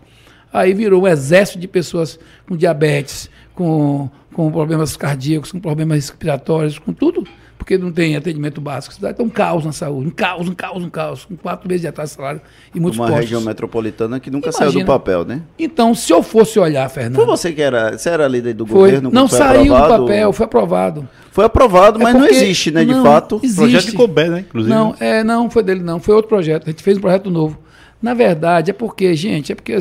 Aí 0.52 0.72
virou 0.74 1.04
um 1.04 1.08
exército 1.08 1.58
de 1.58 1.68
pessoas 1.68 2.20
com 2.48 2.56
diabetes, 2.56 3.28
com, 3.54 4.10
com 4.34 4.52
problemas 4.52 4.96
cardíacos, 4.98 5.52
com 5.52 5.60
problemas 5.60 5.98
respiratórios, 5.98 6.80
com 6.80 6.94
tudo, 6.94 7.24
porque 7.58 7.78
não 7.78 7.92
tem 7.92 8.16
atendimento 8.16 8.60
básico. 8.60 8.96
Então, 9.02 9.26
um 9.26 9.30
caos 9.30 9.64
na 9.64 9.72
saúde, 9.72 10.08
um 10.08 10.12
caos, 10.12 10.50
um 10.50 10.54
caus, 10.54 10.84
um 10.84 10.90
caos, 10.90 11.26
com 11.26 11.38
quatro 11.38 11.68
meses 11.68 11.82
de 11.82 11.88
atraso 11.88 12.12
de 12.12 12.18
salário 12.18 12.42
e 12.76 12.80
muitos 12.80 13.00
Uma 13.00 13.08
postos. 13.08 13.24
região 13.24 13.42
metropolitana 13.42 14.20
que 14.20 14.30
nunca 14.30 14.50
Imagina. 14.50 14.72
saiu 14.72 14.82
do 14.82 14.86
papel, 14.86 15.24
né? 15.24 15.42
Então, 15.58 15.96
se 15.96 16.12
eu 16.12 16.22
fosse 16.22 16.60
olhar, 16.60 16.90
Fernando... 16.90 17.16
Foi 17.16 17.26
você 17.26 17.54
que 17.54 17.62
era, 17.62 17.98
você 17.98 18.10
era 18.10 18.28
líder 18.28 18.54
do 18.54 18.66
foi, 18.66 18.92
governo? 18.92 19.10
Não 19.12 19.28
saiu 19.28 19.74
aprovado, 19.74 20.04
do 20.04 20.08
papel, 20.08 20.34
foi 20.34 20.46
aprovado. 20.46 21.10
Foi 21.32 21.46
aprovado, 21.46 22.00
é 22.00 22.04
mas 22.04 22.14
não 22.14 22.26
existe, 22.26 22.70
né, 22.70 22.84
de 22.84 22.94
fato. 23.02 23.40
Existe. 23.42 23.60
Projeto 23.60 23.86
de 23.86 23.92
Colbert, 23.94 24.30
né, 24.30 24.40
inclusive. 24.42 24.74
Não, 24.74 24.96
é, 25.00 25.24
não 25.24 25.50
foi 25.50 25.64
dele 25.64 25.82
não, 25.82 26.00
foi 26.00 26.14
outro 26.14 26.30
projeto. 26.30 26.64
A 26.68 26.70
gente 26.70 26.84
fez 26.84 26.98
um 26.98 27.02
projeto 27.02 27.30
novo. 27.32 27.58
Na 28.04 28.14
verdade, 28.14 28.70
é 28.70 28.74
porque, 28.74 29.16
gente, 29.16 29.54
é 29.54 29.56
porque 29.56 29.74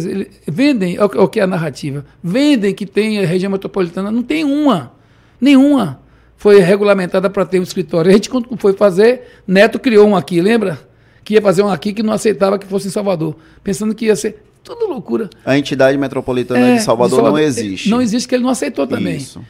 vendem, 0.47 0.97
é 0.97 1.05
o 1.05 1.29
que 1.29 1.41
é 1.41 1.43
a 1.43 1.47
narrativa, 1.47 2.05
vendem 2.23 2.73
que 2.73 2.87
tem 2.87 3.19
a 3.19 3.27
região 3.27 3.51
metropolitana, 3.51 4.13
não 4.13 4.23
tem 4.23 4.45
uma, 4.45 4.93
nenhuma 5.41 6.01
foi 6.43 6.59
regulamentada 6.59 7.31
para 7.31 7.45
ter 7.45 7.61
um 7.61 7.63
escritório. 7.63 8.11
A 8.11 8.15
gente, 8.15 8.29
quando 8.29 8.49
foi 8.59 8.73
fazer, 8.73 9.23
Neto 9.47 9.79
criou 9.79 10.09
um 10.09 10.17
aqui, 10.17 10.41
lembra? 10.41 10.77
Que 11.25 11.35
ia 11.35 11.43
fazer 11.43 11.63
um 11.63 11.69
aqui 11.69 11.93
que 11.93 12.03
não 12.03 12.13
aceitava 12.13 12.59
que 12.59 12.67
fosse 12.67 12.89
em 12.89 12.91
Salvador, 12.91 13.37
pensando 13.63 13.95
que 13.95 14.07
ia 14.07 14.17
ser 14.17 14.43
tudo 14.63 14.87
loucura. 14.87 15.31
A 15.45 15.57
entidade 15.57 15.97
metropolitana 15.97 16.59
é, 16.61 16.77
de, 16.77 16.83
Salvador 16.83 17.11
de, 17.11 17.15
Salvador 17.17 17.39
não 17.41 17.47
existe. 17.47 17.89
Não 17.89 18.03
existe, 18.03 18.29
que 18.29 18.35
ele 18.35 18.43
não 18.43 18.51
aceitou 18.51 18.89
também. 18.89 19.17
Isso. 19.19 19.41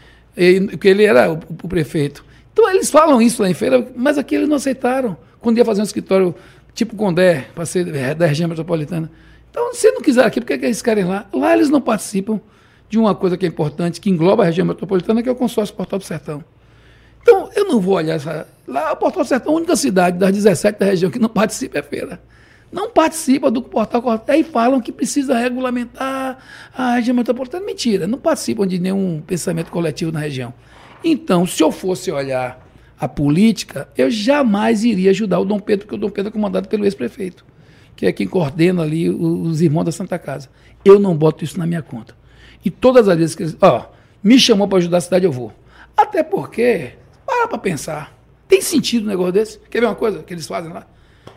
Porque 0.71 0.89
ele 0.89 1.05
era 1.05 1.33
o, 1.33 1.41
o, 1.63 1.69
prefeito. 1.69 2.25
Então 2.53 2.69
eles 2.71 2.91
falam 2.91 3.23
isso 3.23 3.43
lá 3.43 3.49
em 3.49 3.55
feira, 3.55 3.87
mas 3.97 4.19
aqui 4.19 4.35
eles 4.35 4.49
não 4.49 4.57
aceitaram. 4.57 5.17
Quando 5.41 5.57
ia 5.57 5.65
fazer 5.65 5.81
um 5.81 5.85
escritório 5.85 6.35
tipo 6.75 6.97
Condé, 6.97 7.47
para 7.55 7.67
ser 7.67 8.15
da 8.15 8.27
região 8.27 8.49
metropolitana. 8.49 9.11
Então, 9.51 9.75
se 9.75 9.91
não 9.91 10.01
quiser 10.01 10.25
aqui, 10.25 10.41
por 10.41 10.47
que, 10.47 10.59
que 10.59 10.65
eles 10.65 10.81
querem 10.81 11.05
lá? 11.05 11.27
Lá 11.33 11.55
eles 11.55 11.69
não 11.69 11.81
participam 11.81 12.41
de 12.89 12.99
uma 12.99 13.15
coisa 13.15 13.37
que 13.37 13.45
é 13.45 13.49
importante, 13.49 14.01
que 14.01 14.11
engloba 14.11 14.43
a 14.43 14.47
região 14.47 14.67
metropolitana, 14.67 15.23
que 15.23 15.29
é 15.29 15.33
o 15.33 15.35
consórcio 15.35 15.75
Portal 15.75 15.99
do 15.99 16.05
Sertão. 16.05 16.43
Então, 17.21 17.51
eu 17.55 17.67
não 17.67 17.81
vou 17.81 17.95
olhar 17.95 18.15
essa. 18.15 18.49
Lá, 18.67 18.93
o 18.93 18.97
Portal 18.97 19.23
do 19.23 19.29
Sertão, 19.29 19.53
a 19.53 19.57
única 19.57 19.77
cidade 19.77 20.19
das 20.19 20.33
17 20.33 20.79
da 20.79 20.87
região 20.87 21.11
que 21.11 21.19
não 21.19 21.29
participa 21.31 21.79
é 21.79 21.83
feira. 21.83 22.21
Não 22.73 22.91
participa 22.91 23.51
do 23.51 23.61
Portal 23.61 24.03
Aí 24.27 24.43
falam 24.43 24.81
que 24.81 24.91
precisa 24.91 25.37
regulamentar 25.37 26.39
a 26.75 26.95
região 26.95 27.15
metropolitana. 27.15 27.65
Mentira, 27.65 28.07
não 28.07 28.19
participam 28.19 28.67
de 28.67 28.79
nenhum 28.79 29.21
pensamento 29.21 29.71
coletivo 29.71 30.11
na 30.11 30.21
região. 30.21 30.55
Então, 31.05 31.47
se 31.47 31.63
eu 31.63 31.71
fosse 31.71 32.11
olhar 32.11 32.62
a 33.03 33.09
política, 33.09 33.89
eu 33.99 34.09
jamais 34.09 34.85
iria 34.85 35.11
ajudar 35.11 35.41
o 35.41 35.45
Dom 35.45 35.59
Pedro, 35.59 35.87
porque 35.87 35.97
o 35.97 35.99
Dom 35.99 36.09
Pedro 36.09 36.29
é 36.29 36.33
comandado 36.33 36.69
pelo 36.69 36.85
ex-prefeito, 36.85 37.45
que 37.97 38.07
é 38.07 38.13
quem 38.13 38.29
coordena 38.29 38.81
ali 38.81 39.11
os 39.11 39.61
irmãos 39.61 39.83
da 39.83 39.91
Santa 39.91 40.17
Casa. 40.21 40.49
Eu 40.85 41.01
não 41.01 41.17
boto 41.17 41.43
isso 41.43 41.59
na 41.59 41.67
minha 41.67 41.83
conta. 41.83 42.15
E 42.65 42.71
todas 42.71 43.09
as 43.09 43.19
vezes 43.19 43.35
que 43.35 43.43
eles, 43.43 43.57
ó, 43.61 43.91
me 44.23 44.39
chamou 44.39 44.69
para 44.69 44.79
ajudar 44.79 44.99
a 44.99 45.01
cidade, 45.01 45.25
eu 45.25 45.33
vou. 45.33 45.53
Até 45.97 46.23
porque, 46.23 46.93
para 47.27 47.49
para 47.49 47.59
pensar, 47.59 48.17
tem 48.47 48.61
sentido 48.61 49.07
um 49.07 49.09
negócio 49.09 49.33
desse? 49.33 49.59
Quer 49.69 49.81
ver 49.81 49.87
uma 49.87 49.97
coisa 49.97 50.23
que 50.23 50.33
eles 50.33 50.47
fazem 50.47 50.73
lá? 50.73 50.87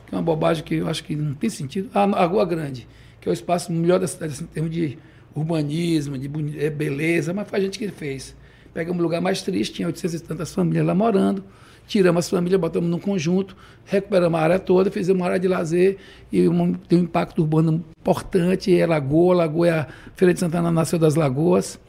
Que 0.05 0.13
é 0.13 0.17
uma 0.19 0.23
bobagem 0.23 0.63
que 0.63 0.75
eu 0.75 0.87
acho 0.87 1.03
que 1.03 1.15
não 1.15 1.33
tem 1.33 1.49
sentido. 1.49 1.89
A, 1.95 2.03
a 2.03 2.25
Rua 2.25 2.45
Grande, 2.45 2.87
que 3.19 3.27
é 3.27 3.31
o 3.31 3.33
espaço 3.33 3.71
melhor 3.71 3.99
da 3.99 4.07
cidade, 4.07 4.33
assim, 4.33 4.43
em 4.43 4.47
termos 4.47 4.71
de 4.71 4.99
urbanismo, 5.33 6.15
de 6.15 6.29
é, 6.63 6.69
beleza, 6.69 7.33
mas 7.33 7.49
foi 7.49 7.57
a 7.57 7.61
gente 7.63 7.79
que 7.79 7.87
fez. 7.87 8.35
Pegamos 8.75 8.99
um 8.99 9.03
lugar 9.03 9.21
mais 9.21 9.41
triste, 9.41 9.75
tinha 9.75 9.87
800 9.87 10.15
e 10.15 10.23
tantas 10.23 10.53
famílias 10.53 10.85
lá 10.85 10.93
morando, 10.93 11.41
tiramos 11.87 12.25
as 12.25 12.29
famílias, 12.29 12.59
botamos 12.59 12.89
num 12.89 12.99
conjunto, 12.99 13.55
recuperamos 13.85 14.37
a 14.37 14.43
área 14.43 14.59
toda, 14.59 14.91
fizemos 14.91 15.21
uma 15.21 15.27
área 15.27 15.39
de 15.39 15.47
lazer 15.47 15.95
e 16.29 16.41
tem 16.89 16.99
um 16.99 17.03
impacto 17.03 17.39
urbano 17.39 17.81
importante, 17.97 18.77
é 18.77 18.85
Lagoa, 18.85 19.33
Lagoa 19.33 19.67
é 19.69 19.71
a 19.71 19.87
Feira 20.13 20.33
de 20.33 20.41
Santana 20.41 20.69
nasceu 20.71 20.99
das 20.99 21.15
Lagoas. 21.15 21.79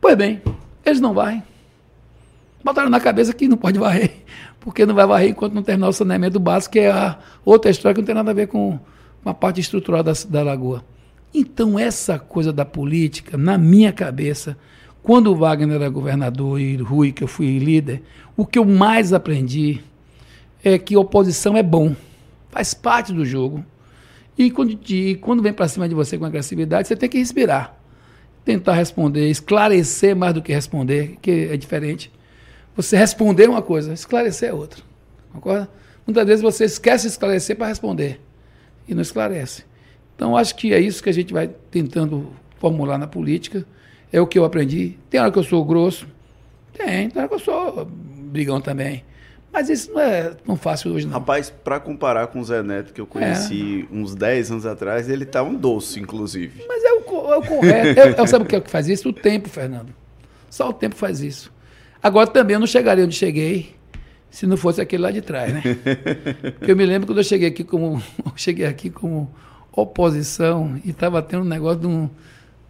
Pois 0.00 0.16
bem, 0.16 0.42
eles 0.84 1.00
não 1.00 1.14
varrem. 1.14 1.44
Botaram 2.64 2.90
na 2.90 2.98
cabeça 2.98 3.32
que 3.32 3.46
não 3.46 3.56
pode 3.56 3.78
varrer, 3.78 4.10
porque 4.58 4.84
não 4.84 4.96
vai 4.96 5.06
varrer 5.06 5.30
enquanto 5.30 5.52
não 5.52 5.62
terminar 5.62 5.90
o 5.90 5.92
saneamento 5.92 6.40
básico, 6.40 6.72
que 6.72 6.80
é 6.80 6.90
a 6.90 7.20
outra 7.44 7.70
história 7.70 7.94
que 7.94 8.00
não 8.00 8.06
tem 8.06 8.16
nada 8.16 8.32
a 8.32 8.34
ver 8.34 8.48
com 8.48 8.80
a 9.24 9.32
parte 9.32 9.60
estrutural 9.60 10.02
da, 10.02 10.12
da 10.28 10.42
lagoa. 10.42 10.84
Então, 11.32 11.78
essa 11.78 12.18
coisa 12.18 12.52
da 12.52 12.64
política, 12.64 13.38
na 13.38 13.56
minha 13.56 13.92
cabeça, 13.92 14.56
quando 15.02 15.32
o 15.32 15.36
Wagner 15.36 15.76
era 15.76 15.88
governador 15.88 16.60
e 16.60 16.76
Rui, 16.76 17.12
que 17.12 17.24
eu 17.24 17.28
fui 17.28 17.58
líder, 17.58 18.02
o 18.36 18.46
que 18.46 18.58
eu 18.58 18.64
mais 18.64 19.12
aprendi 19.12 19.80
é 20.62 20.78
que 20.78 20.96
oposição 20.96 21.56
é 21.56 21.62
bom, 21.62 21.94
faz 22.50 22.72
parte 22.72 23.12
do 23.12 23.24
jogo. 23.24 23.64
E 24.38 24.50
quando, 24.50 24.78
e 24.88 25.16
quando 25.16 25.42
vem 25.42 25.52
para 25.52 25.68
cima 25.68 25.88
de 25.88 25.94
você 25.94 26.16
com 26.16 26.24
agressividade, 26.24 26.88
você 26.88 26.96
tem 26.96 27.08
que 27.08 27.18
respirar, 27.18 27.76
tentar 28.44 28.74
responder, 28.74 29.28
esclarecer 29.28 30.14
mais 30.14 30.34
do 30.34 30.40
que 30.40 30.52
responder, 30.52 31.16
que 31.20 31.48
é 31.50 31.56
diferente. 31.56 32.10
você 32.74 32.96
responder 32.96 33.48
uma 33.48 33.60
coisa, 33.60 33.92
esclarecer 33.92 34.50
é 34.50 34.52
outra. 34.52 34.82
Concorda? 35.32 35.68
Muitas 36.06 36.26
vezes 36.26 36.42
você 36.42 36.64
esquece 36.64 37.06
de 37.06 37.12
esclarecer 37.12 37.56
para 37.56 37.66
responder 37.66 38.20
e 38.88 38.94
não 38.94 39.02
esclarece. 39.02 39.64
Então, 40.14 40.36
acho 40.36 40.54
que 40.54 40.72
é 40.72 40.80
isso 40.80 41.02
que 41.02 41.10
a 41.10 41.12
gente 41.12 41.32
vai 41.32 41.50
tentando 41.70 42.32
formular 42.58 42.98
na 42.98 43.06
política. 43.06 43.66
É 44.12 44.20
o 44.20 44.26
que 44.26 44.38
eu 44.38 44.44
aprendi. 44.44 44.98
Tem 45.08 45.20
hora 45.20 45.32
que 45.32 45.38
eu 45.38 45.42
sou 45.42 45.64
grosso, 45.64 46.06
tem, 46.72 47.08
tem 47.08 47.18
hora 47.18 47.28
que 47.28 47.34
eu 47.34 47.38
sou 47.38 47.84
brigão 47.86 48.60
também. 48.60 49.04
Mas 49.52 49.68
isso 49.68 49.92
não 49.92 50.00
é 50.00 50.30
tão 50.30 50.56
fácil 50.56 50.92
hoje, 50.92 51.06
não. 51.06 51.12
Rapaz, 51.12 51.50
para 51.50 51.78
comparar 51.78 52.26
com 52.28 52.40
o 52.40 52.44
Zé 52.44 52.62
Neto, 52.62 52.92
que 52.92 53.00
eu 53.00 53.06
conheci 53.06 53.86
é. 53.90 53.94
uns 53.94 54.14
10 54.14 54.50
anos 54.50 54.66
atrás, 54.66 55.10
ele 55.10 55.26
tá 55.26 55.42
um 55.42 55.54
doce, 55.54 56.00
inclusive. 56.00 56.64
Mas 56.66 56.82
é 56.82 56.92
o, 56.92 57.32
é 57.32 57.36
o 57.36 57.42
correto. 57.42 58.00
eu, 58.00 58.06
eu, 58.14 58.26
sabe 58.26 58.44
o 58.44 58.48
que 58.48 58.56
é 58.56 58.60
que 58.60 58.70
faz 58.70 58.88
isso? 58.88 59.10
O 59.10 59.12
tempo, 59.12 59.50
Fernando. 59.50 59.92
Só 60.48 60.70
o 60.70 60.72
tempo 60.72 60.94
faz 60.94 61.20
isso. 61.20 61.52
Agora 62.02 62.26
também 62.26 62.54
eu 62.54 62.60
não 62.60 62.66
chegaria 62.66 63.04
onde 63.04 63.14
cheguei 63.14 63.76
se 64.30 64.46
não 64.46 64.56
fosse 64.56 64.80
aquele 64.80 65.02
lá 65.02 65.10
de 65.10 65.20
trás, 65.20 65.52
né? 65.52 65.62
Porque 66.58 66.72
eu 66.72 66.76
me 66.76 66.86
lembro 66.86 67.06
quando 67.06 67.18
eu 67.18 67.24
cheguei 67.24 67.48
aqui 67.48 67.62
como 67.62 68.02
cheguei 68.34 68.64
aqui 68.64 68.88
como 68.88 69.30
oposição 69.70 70.80
e 70.82 70.90
estava 70.90 71.22
tendo 71.22 71.42
um 71.42 71.48
negócio 71.48 71.80
de 71.80 71.86
um 71.86 72.08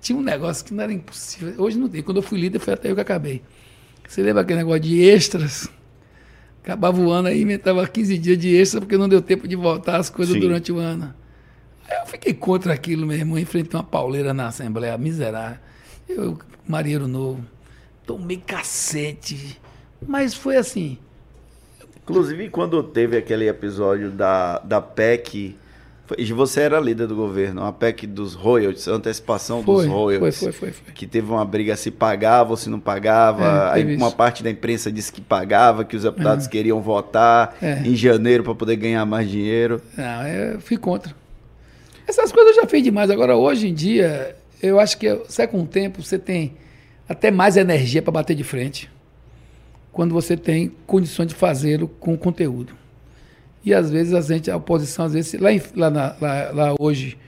tinha 0.02 0.18
um 0.18 0.22
negócio 0.22 0.64
que 0.64 0.74
não 0.74 0.82
era 0.82 0.92
impossível. 0.92 1.54
Hoje 1.56 1.78
não 1.78 1.88
tem. 1.88 2.02
Quando 2.02 2.16
eu 2.16 2.22
fui 2.22 2.38
líder 2.38 2.58
foi 2.58 2.74
até 2.74 2.90
eu 2.90 2.94
que 2.96 3.00
acabei. 3.00 3.40
Você 4.06 4.20
lembra 4.20 4.42
aquele 4.42 4.58
negócio 4.58 4.80
de 4.80 5.00
extras? 5.00 5.70
Acabava 6.62 7.00
o 7.00 7.10
ano 7.10 7.28
aí, 7.28 7.40
inventava 7.40 7.86
15 7.86 8.18
dias 8.18 8.36
de 8.36 8.54
extra 8.54 8.80
porque 8.80 8.98
não 8.98 9.08
deu 9.08 9.22
tempo 9.22 9.46
de 9.46 9.54
voltar 9.54 9.96
as 9.96 10.10
coisas 10.10 10.34
Sim. 10.34 10.40
durante 10.40 10.72
o 10.72 10.78
ano. 10.78 11.14
Aí 11.88 11.98
eu 12.00 12.06
fiquei 12.06 12.34
contra 12.34 12.72
aquilo, 12.74 13.06
meu 13.06 13.16
irmão. 13.16 13.38
Enfrentei 13.38 13.78
uma 13.78 13.84
pauleira 13.84 14.34
na 14.34 14.48
Assembleia, 14.48 14.98
miserável. 14.98 15.58
Eu, 16.08 16.36
Marinheiro 16.66 17.06
Novo, 17.06 17.44
tomei 18.04 18.38
cacete. 18.38 19.60
Mas 20.06 20.34
foi 20.34 20.56
assim. 20.56 20.98
Inclusive, 22.02 22.48
quando 22.48 22.82
teve 22.82 23.16
aquele 23.16 23.48
episódio 23.48 24.10
da, 24.10 24.58
da 24.58 24.80
PEC 24.80 25.56
e 26.18 26.32
você 26.32 26.62
era 26.62 26.80
líder 26.80 27.06
do 27.06 27.14
governo, 27.14 27.64
a 27.64 27.72
PEC 27.72 28.06
dos 28.06 28.34
royalties, 28.34 28.88
a 28.88 28.92
antecipação 28.92 29.62
foi, 29.62 29.86
dos 29.86 29.92
royalties. 29.92 30.38
Foi, 30.38 30.52
foi, 30.52 30.70
foi, 30.70 30.84
foi, 30.84 30.94
Que 30.94 31.06
teve 31.06 31.30
uma 31.30 31.44
briga 31.44 31.76
se 31.76 31.90
pagava 31.90 32.50
ou 32.50 32.56
se 32.56 32.68
não 32.68 32.80
pagava. 32.80 33.44
É, 33.44 33.74
aí 33.74 33.96
uma 33.96 34.08
isso. 34.08 34.16
parte 34.16 34.42
da 34.42 34.50
imprensa 34.50 34.90
disse 34.90 35.12
que 35.12 35.20
pagava, 35.20 35.84
que 35.84 35.96
os 35.96 36.02
deputados 36.02 36.46
é. 36.46 36.50
queriam 36.50 36.80
votar 36.80 37.56
é. 37.62 37.82
em 37.84 37.94
janeiro 37.94 38.42
para 38.42 38.54
poder 38.54 38.76
ganhar 38.76 39.04
mais 39.06 39.28
dinheiro. 39.28 39.80
Não, 39.96 40.26
eu 40.26 40.60
fui 40.60 40.76
contra. 40.76 41.14
Essas 42.06 42.32
coisas 42.32 42.56
eu 42.56 42.62
já 42.62 42.68
fiz 42.68 42.82
demais. 42.82 43.08
Agora, 43.10 43.36
hoje 43.36 43.68
em 43.68 43.74
dia, 43.74 44.36
eu 44.62 44.80
acho 44.80 44.98
que 44.98 45.14
você 45.14 45.46
com 45.46 45.62
o 45.62 45.66
tempo 45.66 46.02
você 46.02 46.18
tem 46.18 46.54
até 47.08 47.30
mais 47.30 47.56
energia 47.56 48.02
para 48.02 48.12
bater 48.12 48.34
de 48.34 48.44
frente. 48.44 48.90
Quando 49.92 50.12
você 50.12 50.36
tem 50.36 50.72
condições 50.86 51.28
de 51.28 51.34
fazê-lo 51.34 51.86
com 51.86 52.16
conteúdo. 52.16 52.81
E 53.64 53.72
às 53.72 53.90
vezes 53.90 54.12
a 54.12 54.20
gente, 54.20 54.50
a 54.50 54.56
oposição, 54.56 55.04
às 55.04 55.12
vezes, 55.12 55.40
lá, 55.40 55.52
em, 55.52 55.62
lá, 55.76 55.90
na, 55.90 56.16
lá, 56.20 56.50
lá 56.52 56.74
hoje, 56.78 57.18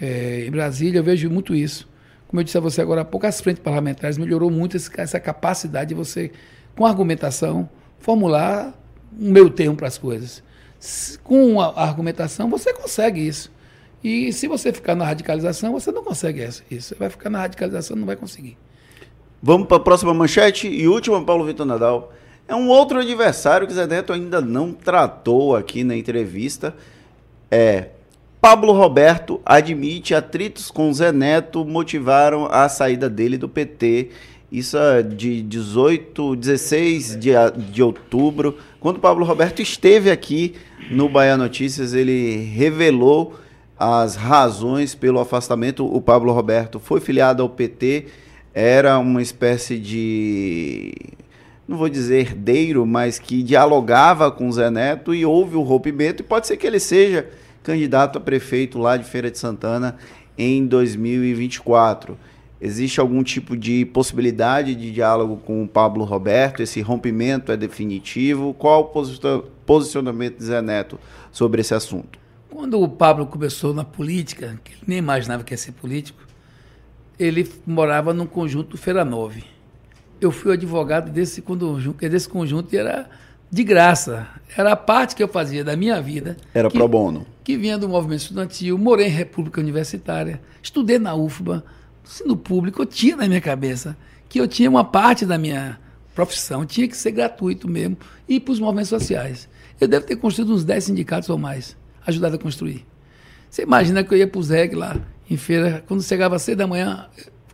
é, 0.00 0.44
em 0.46 0.50
Brasília, 0.50 0.98
eu 0.98 1.04
vejo 1.04 1.30
muito 1.30 1.54
isso. 1.54 1.88
Como 2.26 2.40
eu 2.40 2.44
disse 2.44 2.58
a 2.58 2.60
você 2.60 2.80
agora 2.80 3.02
há 3.02 3.04
pouco, 3.04 3.26
as 3.26 3.40
frentes 3.40 3.62
parlamentares 3.62 4.18
melhorou 4.18 4.50
muito 4.50 4.76
essa 4.76 5.20
capacidade 5.20 5.90
de 5.90 5.94
você, 5.94 6.32
com 6.74 6.84
argumentação, 6.84 7.68
formular 8.00 8.74
um 9.18 9.30
meio 9.30 9.48
termo 9.48 9.76
para 9.76 9.86
as 9.86 9.96
coisas. 9.96 10.42
Com 11.22 11.60
a 11.60 11.82
argumentação, 11.82 12.50
você 12.50 12.72
consegue 12.72 13.26
isso. 13.26 13.50
E 14.02 14.32
se 14.32 14.46
você 14.46 14.72
ficar 14.72 14.94
na 14.94 15.04
radicalização, 15.04 15.72
você 15.72 15.90
não 15.90 16.04
consegue 16.04 16.44
isso. 16.44 16.62
Você 16.70 16.94
vai 16.94 17.08
ficar 17.08 17.30
na 17.30 17.38
radicalização, 17.38 17.96
não 17.96 18.06
vai 18.06 18.16
conseguir. 18.16 18.58
Vamos 19.42 19.68
para 19.68 19.76
a 19.76 19.80
próxima 19.80 20.12
manchete 20.12 20.68
e 20.68 20.86
última, 20.88 21.24
Paulo 21.24 21.44
Vitor 21.44 21.64
Nadal. 21.64 22.12
É 22.48 22.54
um 22.54 22.68
outro 22.68 23.00
adversário 23.00 23.66
que 23.66 23.74
Zé 23.74 23.86
Neto 23.86 24.12
ainda 24.12 24.40
não 24.40 24.72
tratou 24.72 25.56
aqui 25.56 25.82
na 25.82 25.96
entrevista. 25.96 26.74
É 27.50 27.88
Pablo 28.40 28.72
Roberto 28.72 29.40
admite 29.44 30.14
atritos 30.14 30.70
com 30.70 30.92
Zé 30.92 31.10
Neto 31.10 31.64
motivaram 31.64 32.46
a 32.46 32.68
saída 32.68 33.10
dele 33.10 33.36
do 33.36 33.48
PT. 33.48 34.10
Isso 34.52 34.78
é 34.78 35.02
de 35.02 35.42
18, 35.42 36.36
16 36.36 37.16
de, 37.18 37.30
de 37.72 37.82
outubro. 37.82 38.56
Quando 38.78 39.00
Pablo 39.00 39.24
Roberto 39.24 39.60
esteve 39.60 40.08
aqui 40.08 40.54
no 40.88 41.08
Bahia 41.08 41.36
Notícias, 41.36 41.92
ele 41.94 42.36
revelou 42.36 43.34
as 43.76 44.14
razões 44.14 44.94
pelo 44.94 45.18
afastamento. 45.18 45.84
O 45.84 46.00
Pablo 46.00 46.32
Roberto 46.32 46.78
foi 46.78 47.00
filiado 47.00 47.42
ao 47.42 47.48
PT, 47.48 48.06
era 48.54 48.96
uma 49.00 49.20
espécie 49.20 49.76
de 49.76 50.94
não 51.66 51.76
vou 51.76 51.88
dizer 51.88 52.20
herdeiro, 52.20 52.86
mas 52.86 53.18
que 53.18 53.42
dialogava 53.42 54.30
com 54.30 54.48
o 54.48 54.52
Zé 54.52 54.70
Neto 54.70 55.14
e 55.14 55.26
houve 55.26 55.56
o 55.56 55.62
rompimento, 55.62 56.22
e 56.22 56.24
pode 56.24 56.46
ser 56.46 56.56
que 56.56 56.66
ele 56.66 56.78
seja 56.78 57.28
candidato 57.62 58.18
a 58.18 58.20
prefeito 58.20 58.78
lá 58.78 58.96
de 58.96 59.04
Feira 59.04 59.30
de 59.30 59.38
Santana 59.38 59.96
em 60.38 60.64
2024. 60.66 62.16
Existe 62.60 63.00
algum 63.00 63.22
tipo 63.22 63.56
de 63.56 63.84
possibilidade 63.84 64.74
de 64.74 64.92
diálogo 64.92 65.36
com 65.38 65.62
o 65.62 65.68
Pablo 65.68 66.04
Roberto? 66.04 66.62
Esse 66.62 66.80
rompimento 66.80 67.52
é 67.52 67.56
definitivo? 67.56 68.54
Qual 68.54 68.92
o 68.94 69.44
posicionamento 69.66 70.38
de 70.38 70.44
Zé 70.44 70.62
Neto 70.62 70.98
sobre 71.30 71.60
esse 71.60 71.74
assunto? 71.74 72.18
Quando 72.48 72.80
o 72.80 72.88
Pablo 72.88 73.26
começou 73.26 73.74
na 73.74 73.84
política, 73.84 74.58
que 74.64 74.72
ele 74.72 74.82
nem 74.86 74.98
imaginava 74.98 75.44
que 75.44 75.52
ia 75.52 75.58
ser 75.58 75.72
político, 75.72 76.22
ele 77.18 77.46
morava 77.66 78.14
num 78.14 78.26
conjunto 78.26 78.78
Feira 78.78 79.04
Nove 79.04 79.55
eu 80.20 80.30
fui 80.30 80.52
advogado 80.52 81.10
desse 81.10 81.42
conjunto, 81.42 82.08
desse 82.08 82.28
conjunto 82.28 82.72
e 82.74 82.78
era 82.78 83.08
de 83.50 83.64
graça. 83.64 84.26
Era 84.56 84.72
a 84.72 84.76
parte 84.76 85.14
que 85.14 85.22
eu 85.22 85.28
fazia 85.28 85.62
da 85.62 85.76
minha 85.76 86.00
vida. 86.00 86.36
Era 86.54 86.70
que, 86.70 86.76
pro 86.76 86.88
bono. 86.88 87.26
Que 87.44 87.56
vinha 87.56 87.78
do 87.78 87.88
movimento 87.88 88.20
estudantil, 88.20 88.78
morei 88.78 89.06
em 89.06 89.10
República 89.10 89.60
Universitária, 89.60 90.40
estudei 90.62 90.98
na 90.98 91.14
UFBA, 91.14 91.64
ensino 92.04 92.36
público, 92.36 92.82
eu 92.82 92.86
tinha 92.86 93.16
na 93.16 93.26
minha 93.26 93.40
cabeça 93.40 93.96
que 94.28 94.40
eu 94.40 94.48
tinha 94.48 94.68
uma 94.68 94.84
parte 94.84 95.24
da 95.24 95.38
minha 95.38 95.78
profissão, 96.14 96.66
tinha 96.66 96.88
que 96.88 96.96
ser 96.96 97.12
gratuito 97.12 97.68
mesmo, 97.68 97.96
e 98.28 98.40
para 98.40 98.52
os 98.52 98.58
movimentos 98.58 98.88
sociais. 98.88 99.48
Eu 99.80 99.86
devo 99.86 100.06
ter 100.06 100.16
construído 100.16 100.52
uns 100.52 100.64
10 100.64 100.84
sindicatos 100.84 101.28
ou 101.28 101.38
mais, 101.38 101.76
ajudado 102.06 102.36
a 102.36 102.38
construir. 102.38 102.84
Você 103.50 103.62
imagina 103.62 104.02
que 104.02 104.12
eu 104.12 104.18
ia 104.18 104.26
para 104.26 104.38
o 104.38 104.42
ZEG 104.42 104.74
lá, 104.74 104.96
em 105.30 105.36
feira, 105.36 105.84
quando 105.86 106.02
chegava 106.02 106.36
às 106.36 106.42
seis 106.42 106.56
da 106.56 106.66
manhã, 106.66 107.06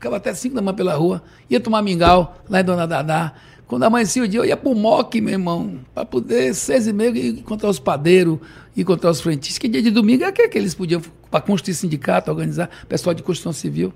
ficava 0.03 0.17
até 0.17 0.35
5 0.35 0.53
da 0.53 0.61
manhã 0.61 0.75
pela 0.75 0.95
rua, 0.95 1.23
ia 1.49 1.61
tomar 1.61 1.81
mingau 1.81 2.37
lá 2.51 2.61
em 2.61 2.65
Dona 2.65 2.89
Dadá. 2.89 3.35
Quando 3.69 3.85
amanhecia 3.85 4.25
o 4.25 4.27
dia, 4.27 4.41
eu 4.41 4.45
ia 4.45 4.57
pro 4.57 4.75
MOC, 4.75 5.21
meu 5.21 5.35
irmão, 5.35 5.79
para 5.95 6.05
poder, 6.05 6.53
seis 6.55 6.89
e 6.89 6.93
meia, 6.93 7.29
encontrar 7.29 7.71
os 7.71 7.79
padeiros, 7.79 8.39
encontrar 8.77 9.11
os 9.11 9.21
frentistas. 9.21 9.59
Que 9.59 9.69
dia 9.69 9.81
de 9.81 9.93
domingo 9.93 10.25
é 10.25 10.33
que, 10.33 10.43
é 10.43 10.49
que 10.49 10.59
eles 10.59 10.75
podiam, 10.75 11.01
para 11.31 11.41
construir 11.41 11.75
sindicato, 11.75 12.33
organizar, 12.33 12.69
pessoal 12.89 13.15
de 13.15 13.23
construção 13.23 13.53
civil. 13.53 13.93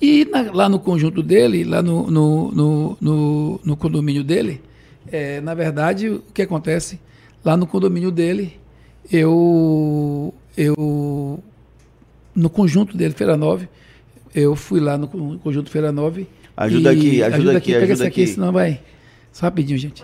E 0.00 0.24
na, 0.26 0.52
lá 0.52 0.68
no 0.68 0.78
conjunto 0.78 1.22
dele, 1.22 1.64
lá 1.64 1.82
no, 1.82 2.08
no, 2.08 2.52
no, 2.52 2.96
no, 3.00 3.60
no 3.64 3.76
condomínio 3.76 4.22
dele, 4.22 4.62
é, 5.10 5.40
na 5.40 5.54
verdade, 5.54 6.08
o 6.08 6.22
que 6.32 6.42
acontece? 6.42 7.00
Lá 7.44 7.56
no 7.56 7.66
condomínio 7.66 8.12
dele, 8.12 8.58
eu, 9.10 10.32
eu 10.56 11.42
no 12.34 12.48
conjunto 12.48 12.96
dele, 12.96 13.12
Feira 13.12 13.36
9, 13.36 13.68
eu 14.34 14.56
fui 14.56 14.80
lá 14.80 14.96
no 14.96 15.08
Conjunto 15.38 15.70
Feira 15.70 15.92
9. 15.92 16.26
Ajuda 16.56 16.90
aqui, 16.90 17.22
ajuda, 17.22 17.36
ajuda 17.36 17.58
aqui, 17.58 17.72
aqui, 17.72 17.80
pega 17.80 17.92
essa 17.92 18.06
aqui, 18.06 18.22
aqui, 18.22 18.32
senão 18.32 18.52
vai. 18.52 18.80
Só 19.32 19.46
rapidinho, 19.46 19.78
gente. 19.78 20.02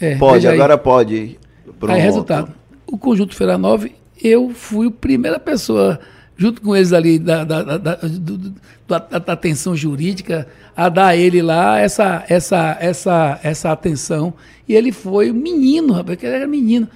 É, 0.00 0.16
pode, 0.16 0.46
agora 0.46 0.78
pode. 0.78 1.38
Pronto. 1.78 1.94
Aí, 1.94 2.00
resultado. 2.00 2.52
O 2.86 2.96
Conjunto 2.96 3.34
Feira 3.34 3.58
9, 3.58 3.92
eu 4.22 4.50
fui 4.50 4.88
a 4.88 4.90
primeira 4.90 5.38
pessoa, 5.38 6.00
junto 6.36 6.60
com 6.60 6.74
eles 6.74 6.92
ali, 6.92 7.18
da, 7.18 7.44
da, 7.44 7.62
da, 7.62 7.94
do, 7.96 8.54
da, 8.86 8.98
da 8.98 9.32
atenção 9.32 9.76
jurídica, 9.76 10.46
a 10.76 10.88
dar 10.88 11.08
a 11.08 11.16
ele 11.16 11.42
lá 11.42 11.78
essa, 11.78 12.24
essa, 12.28 12.76
essa, 12.80 13.40
essa 13.42 13.72
atenção. 13.72 14.34
E 14.68 14.74
ele 14.74 14.92
foi 14.92 15.32
menino, 15.32 15.92
rapaz, 15.92 16.16
porque 16.16 16.26
ele 16.26 16.36
era 16.36 16.46
menino. 16.46 16.88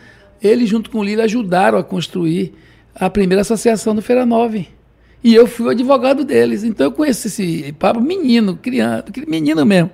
Ele, 0.43 0.67
junto 0.67 0.91
com 0.91 0.99
o 0.99 1.05
Lira, 1.05 1.25
ajudaram 1.25 1.79
a 1.79 1.85
construir 1.85 2.55
a 2.95 3.09
primeira 3.11 3.43
associação 3.43 3.95
do 3.95 4.03
Feira 4.03 4.27
9. 4.27 4.69
E 5.25 5.35
eu 5.35 5.47
fui 5.47 5.65
o 5.65 5.71
advogado 5.71 6.23
deles. 6.23 6.65
Então 6.65 6.87
eu 6.89 6.93
conheci 6.93 7.29
esse 7.29 7.73
Pablo 7.79 8.03
menino, 8.03 8.59
criança, 8.59 9.07
menino 9.27 9.65
mesmo. 9.65 9.91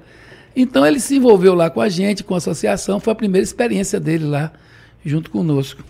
Então 0.56 0.84
ele 0.84 0.98
se 0.98 1.16
envolveu 1.16 1.54
lá 1.54 1.70
com 1.70 1.80
a 1.80 1.88
gente, 1.88 2.24
com 2.24 2.34
a 2.34 2.38
associação, 2.38 2.98
foi 2.98 3.12
a 3.12 3.16
primeira 3.16 3.44
experiência 3.44 4.00
dele 4.00 4.24
lá, 4.24 4.52
junto 5.04 5.30
conosco. 5.30 5.84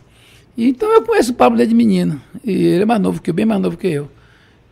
E, 0.55 0.69
então 0.69 0.93
eu 0.93 1.01
conheço 1.01 1.33
o 1.33 1.35
Pablo 1.35 1.57
desde 1.57 1.75
menino. 1.75 2.21
E 2.45 2.53
ele 2.53 2.83
é 2.83 2.85
mais 2.85 3.01
novo 3.01 3.23
que 3.23 3.31
eu, 3.31 3.35
bem 3.35 3.47
mais 3.47 3.63
novo 3.63 3.79
que 3.79 3.87
eu. 3.87 4.11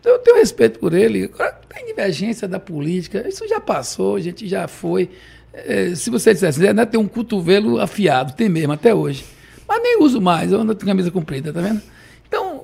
Então 0.01 0.13
eu 0.13 0.19
tenho 0.19 0.37
respeito 0.37 0.79
por 0.79 0.93
ele. 0.93 1.25
Agora, 1.25 1.59
tem 1.75 1.87
divergência 1.87 2.47
da 2.47 2.61
política, 2.61 3.27
isso 3.27 3.49
já 3.49 3.59
passou, 3.59 4.17
a 4.17 4.21
gente 4.21 4.47
já 4.47 4.69
foi. 4.69 5.09
É, 5.55 5.95
se 5.95 6.11
você 6.11 6.35
dissesse, 6.35 6.61
né, 6.75 6.85
tem 6.85 7.01
um 7.01 7.09
cotovelo 7.09 7.81
afiado, 7.81 8.35
tem 8.35 8.51
mesmo, 8.51 8.73
até 8.73 8.95
hoje. 8.95 9.25
Mas 9.67 9.83
nem 9.83 10.03
uso 10.03 10.21
mais, 10.21 10.53
eu 10.53 10.61
ando 10.61 10.77
com 10.77 10.85
camisa 10.85 11.11
comprida, 11.11 11.55
tá 11.55 11.61
vendo? 11.63 11.81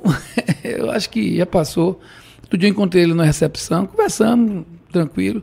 Eu 0.62 0.90
acho 0.90 1.10
que 1.10 1.36
já 1.36 1.46
passou. 1.46 2.00
Outro 2.42 2.58
dia 2.58 2.68
eu 2.68 2.72
encontrei 2.72 3.02
ele 3.02 3.14
na 3.14 3.24
recepção, 3.24 3.86
conversamos, 3.86 4.64
tranquilo. 4.92 5.42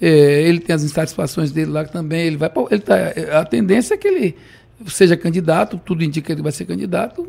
É, 0.00 0.42
ele 0.42 0.58
tem 0.58 0.74
as 0.74 0.82
insatisfações 0.82 1.52
dele 1.52 1.70
lá 1.70 1.84
também. 1.84 2.26
Ele 2.26 2.36
vai. 2.36 2.50
Ele 2.70 2.80
tá, 2.80 2.96
a 3.38 3.44
tendência 3.44 3.94
é 3.94 3.96
que 3.96 4.08
ele 4.08 4.36
seja 4.86 5.16
candidato, 5.16 5.80
tudo 5.84 6.02
indica 6.02 6.26
que 6.26 6.32
ele 6.32 6.42
vai 6.42 6.52
ser 6.52 6.64
candidato, 6.64 7.26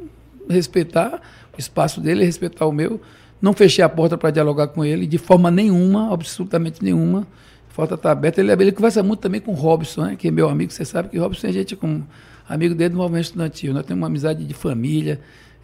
respeitar 0.49 1.21
o 1.55 1.59
espaço 1.59 2.01
dele, 2.01 2.23
respeitar 2.23 2.65
o 2.65 2.71
meu. 2.71 2.99
Não 3.41 3.53
fechei 3.53 3.83
a 3.83 3.89
porta 3.89 4.17
para 4.17 4.31
dialogar 4.31 4.67
com 4.67 4.85
ele 4.85 5.05
de 5.07 5.17
forma 5.17 5.49
nenhuma, 5.51 6.13
absolutamente 6.13 6.83
nenhuma. 6.83 7.27
A 7.71 7.73
porta 7.73 7.95
está 7.95 8.11
aberta. 8.11 8.39
Ele, 8.39 8.51
ele 8.51 8.71
conversa 8.71 9.01
muito 9.01 9.19
também 9.19 9.41
com 9.41 9.51
o 9.51 9.55
Robson, 9.55 10.03
né, 10.03 10.15
que 10.15 10.27
é 10.27 10.31
meu 10.31 10.49
amigo. 10.49 10.71
Você 10.71 10.85
sabe 10.85 11.09
que 11.09 11.17
Robson 11.17 11.47
é 11.47 11.51
gente 11.51 11.75
como 11.75 12.07
amigo 12.47 12.75
dele 12.75 12.89
do 12.89 12.97
movimento 12.97 13.25
estudantil. 13.25 13.73
Nós 13.73 13.85
temos 13.85 14.01
uma 14.01 14.07
amizade 14.07 14.45
de 14.45 14.53
família. 14.53 15.19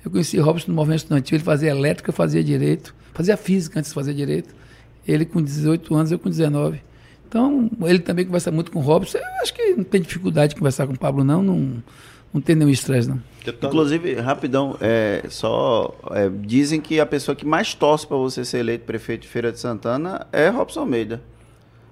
Eu 0.07 0.11
conheci 0.11 0.39
Robson 0.39 0.69
no 0.69 0.73
movimento 0.73 0.99
estudantil. 0.99 1.35
Ele 1.35 1.43
fazia 1.43 1.69
elétrica, 1.69 2.13
fazia 2.13 2.41
direito, 2.41 2.95
fazia 3.13 3.35
física 3.35 3.77
antes 3.77 3.91
de 3.91 3.95
fazer 3.95 4.13
direito. 4.13 4.55
Ele 5.05 5.25
com 5.25 5.41
18 5.41 5.93
anos, 5.93 6.11
eu 6.11 6.17
com 6.17 6.29
19. 6.29 6.81
Então, 7.27 7.69
ele 7.81 7.99
também 7.99 8.25
conversa 8.25 8.49
muito 8.49 8.71
com 8.71 8.79
o 8.79 8.81
Robson. 8.81 9.17
Eu 9.17 9.41
acho 9.41 9.53
que 9.53 9.73
não 9.73 9.83
tem 9.83 10.01
dificuldade 10.01 10.53
de 10.53 10.55
conversar 10.55 10.87
com 10.87 10.93
o 10.93 10.97
Pablo, 10.97 11.25
não. 11.25 11.43
Não, 11.43 11.83
não 12.33 12.39
tem 12.39 12.55
nenhum 12.55 12.69
estresse, 12.69 13.09
não. 13.09 13.21
Inclusive, 13.45 14.13
rapidão, 14.15 14.77
é, 14.79 15.23
só 15.29 15.93
é, 16.11 16.29
dizem 16.29 16.79
que 16.79 17.01
a 17.01 17.05
pessoa 17.05 17.35
que 17.35 17.45
mais 17.45 17.73
torce 17.73 18.07
para 18.07 18.15
você 18.15 18.45
ser 18.45 18.59
eleito 18.59 18.85
prefeito 18.85 19.23
de 19.23 19.27
Feira 19.27 19.51
de 19.51 19.59
Santana 19.59 20.25
é 20.31 20.47
Robson 20.47 20.81
Almeida. 20.81 21.21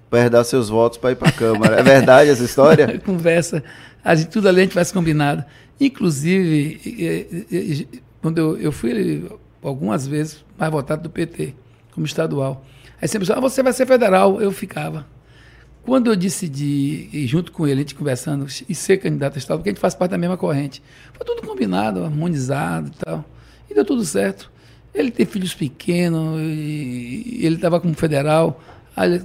Para 0.10 0.20
herdar 0.20 0.46
seus 0.46 0.70
votos 0.70 0.98
para 0.98 1.12
ir 1.12 1.16
para 1.16 1.28
a 1.28 1.34
Câmara. 1.34 1.80
É 1.80 1.84
verdade 1.84 2.30
essa 2.30 2.44
história? 2.44 2.98
Conversa. 3.06 3.62
A 4.04 4.16
gente, 4.16 4.30
tudo 4.30 4.48
ali 4.48 4.60
a 4.60 4.64
gente 4.64 4.74
faz 4.74 4.90
combinado. 4.90 5.44
Inclusive, 5.80 6.80
quando 8.26 8.40
eu, 8.40 8.58
eu 8.58 8.72
fui 8.72 9.30
algumas 9.62 10.08
vezes 10.08 10.44
mais 10.58 10.72
votado 10.72 11.04
do 11.04 11.12
PT, 11.12 11.54
como 11.92 12.08
estadual. 12.08 12.66
Aí 13.00 13.08
sempre 13.08 13.32
ah, 13.32 13.40
você 13.40 13.62
vai 13.62 13.72
ser 13.72 13.86
federal. 13.86 14.42
Eu 14.42 14.52
ficava. 14.52 15.06
Quando 15.84 16.10
eu 16.10 16.16
decidi, 16.16 17.08
e 17.14 17.28
junto 17.28 17.52
com 17.52 17.68
ele, 17.68 17.82
a 17.82 17.84
gente 17.84 17.94
conversando, 17.94 18.48
e 18.68 18.74
ser 18.74 18.98
candidato 18.98 19.36
a 19.36 19.38
Estado, 19.38 19.60
porque 19.60 19.70
a 19.70 19.74
gente 19.74 19.80
faz 19.80 19.94
parte 19.94 20.10
da 20.10 20.18
mesma 20.18 20.38
corrente, 20.38 20.82
foi 21.14 21.24
tudo 21.24 21.48
combinado, 21.48 22.04
harmonizado 22.04 22.88
e 22.88 23.06
tal. 23.06 23.24
E 23.70 23.76
deu 23.76 23.86
tudo 23.86 24.04
certo. 24.04 24.52
Ele 24.92 25.12
tem 25.12 25.28
filhos 25.28 25.54
pequenos, 25.54 26.42
e 26.42 27.42
ele 27.44 27.58
estava 27.58 27.80
como 27.80 27.94
federal. 27.94 28.60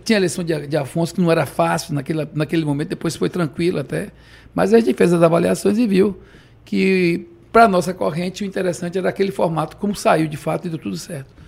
Tinha 0.04 0.18
a 0.18 0.20
eleição 0.20 0.44
de, 0.44 0.66
de 0.66 0.76
Afonso, 0.76 1.14
que 1.14 1.22
não 1.22 1.32
era 1.32 1.46
fácil 1.46 1.94
naquele, 1.94 2.28
naquele 2.34 2.66
momento, 2.66 2.90
depois 2.90 3.16
foi 3.16 3.30
tranquilo 3.30 3.78
até. 3.78 4.08
Mas 4.54 4.74
a 4.74 4.78
gente 4.78 4.92
fez 4.92 5.10
as 5.10 5.22
avaliações 5.22 5.78
e 5.78 5.86
viu 5.86 6.20
que, 6.66 7.29
para 7.52 7.68
nossa 7.68 7.92
corrente, 7.92 8.44
o 8.44 8.46
interessante 8.46 8.98
era 8.98 9.08
aquele 9.08 9.32
formato, 9.32 9.76
como 9.76 9.94
saiu 9.94 10.28
de 10.28 10.36
fato 10.36 10.66
e 10.66 10.70
deu 10.70 10.78
tudo 10.78 10.96
certo. 10.96 11.40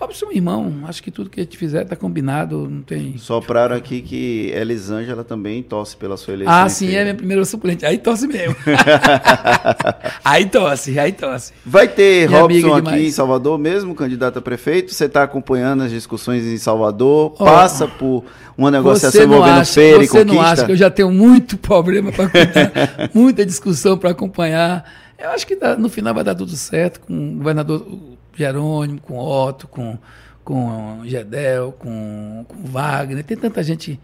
Robson, 0.00 0.28
meu 0.28 0.36
irmão, 0.36 0.72
acho 0.88 1.02
que 1.02 1.10
tudo 1.10 1.28
que 1.28 1.40
a 1.40 1.42
gente 1.42 1.58
fizer 1.58 1.82
está 1.82 1.94
combinado, 1.94 2.66
não 2.70 2.80
tem. 2.80 3.18
Sopraram 3.18 3.76
aqui 3.76 4.00
que 4.00 4.50
Elisângela 4.54 5.22
também 5.22 5.62
torce 5.62 5.94
pela 5.94 6.16
sua 6.16 6.32
eleição. 6.32 6.54
Ah, 6.54 6.66
sim, 6.70 6.94
é 6.94 7.02
minha 7.02 7.14
primeira 7.14 7.44
suplente. 7.44 7.84
Aí 7.84 7.98
torce 7.98 8.26
mesmo. 8.26 8.56
aí 10.24 10.46
torce, 10.46 10.98
aí 10.98 11.12
torce. 11.12 11.52
Vai 11.66 11.86
ter 11.86 12.30
minha 12.30 12.40
Robson 12.40 12.76
aqui 12.76 13.08
em 13.08 13.10
Salvador 13.10 13.58
mesmo, 13.58 13.94
candidato 13.94 14.38
a 14.38 14.42
prefeito? 14.42 14.94
Você 14.94 15.04
está 15.04 15.22
acompanhando 15.22 15.82
as 15.82 15.90
discussões 15.90 16.46
em 16.46 16.56
Salvador? 16.56 17.34
Oh, 17.38 17.44
passa 17.44 17.86
por 17.86 18.24
uma 18.56 18.70
negociação 18.70 19.24
envolvendo 19.24 19.60
acha, 19.60 19.74
feira 19.74 20.02
e 20.02 20.08
conquista? 20.08 20.18
Você 20.18 20.24
não 20.24 20.40
acha 20.40 20.64
que 20.64 20.72
eu 20.72 20.76
já 20.76 20.90
tenho 20.90 21.10
muito 21.10 21.58
problema 21.60 22.10
para 22.10 22.30
cuidar, 22.30 23.10
muita 23.12 23.44
discussão 23.44 23.98
para 23.98 24.12
acompanhar. 24.12 24.82
Eu 25.20 25.30
acho 25.30 25.46
que 25.46 25.56
no 25.78 25.90
final 25.90 26.14
vai 26.14 26.24
dar 26.24 26.34
tudo 26.34 26.56
certo 26.56 27.00
com 27.00 27.32
o 27.32 27.36
governador 27.36 27.86
Jerônimo, 28.34 29.00
com 29.02 29.18
Otto, 29.18 29.68
com, 29.68 29.98
com 30.42 31.02
Gedel, 31.04 31.72
com, 31.72 32.46
com 32.48 32.64
Wagner. 32.64 33.22
Tem 33.22 33.36
tanta 33.36 33.62
gente 33.62 34.00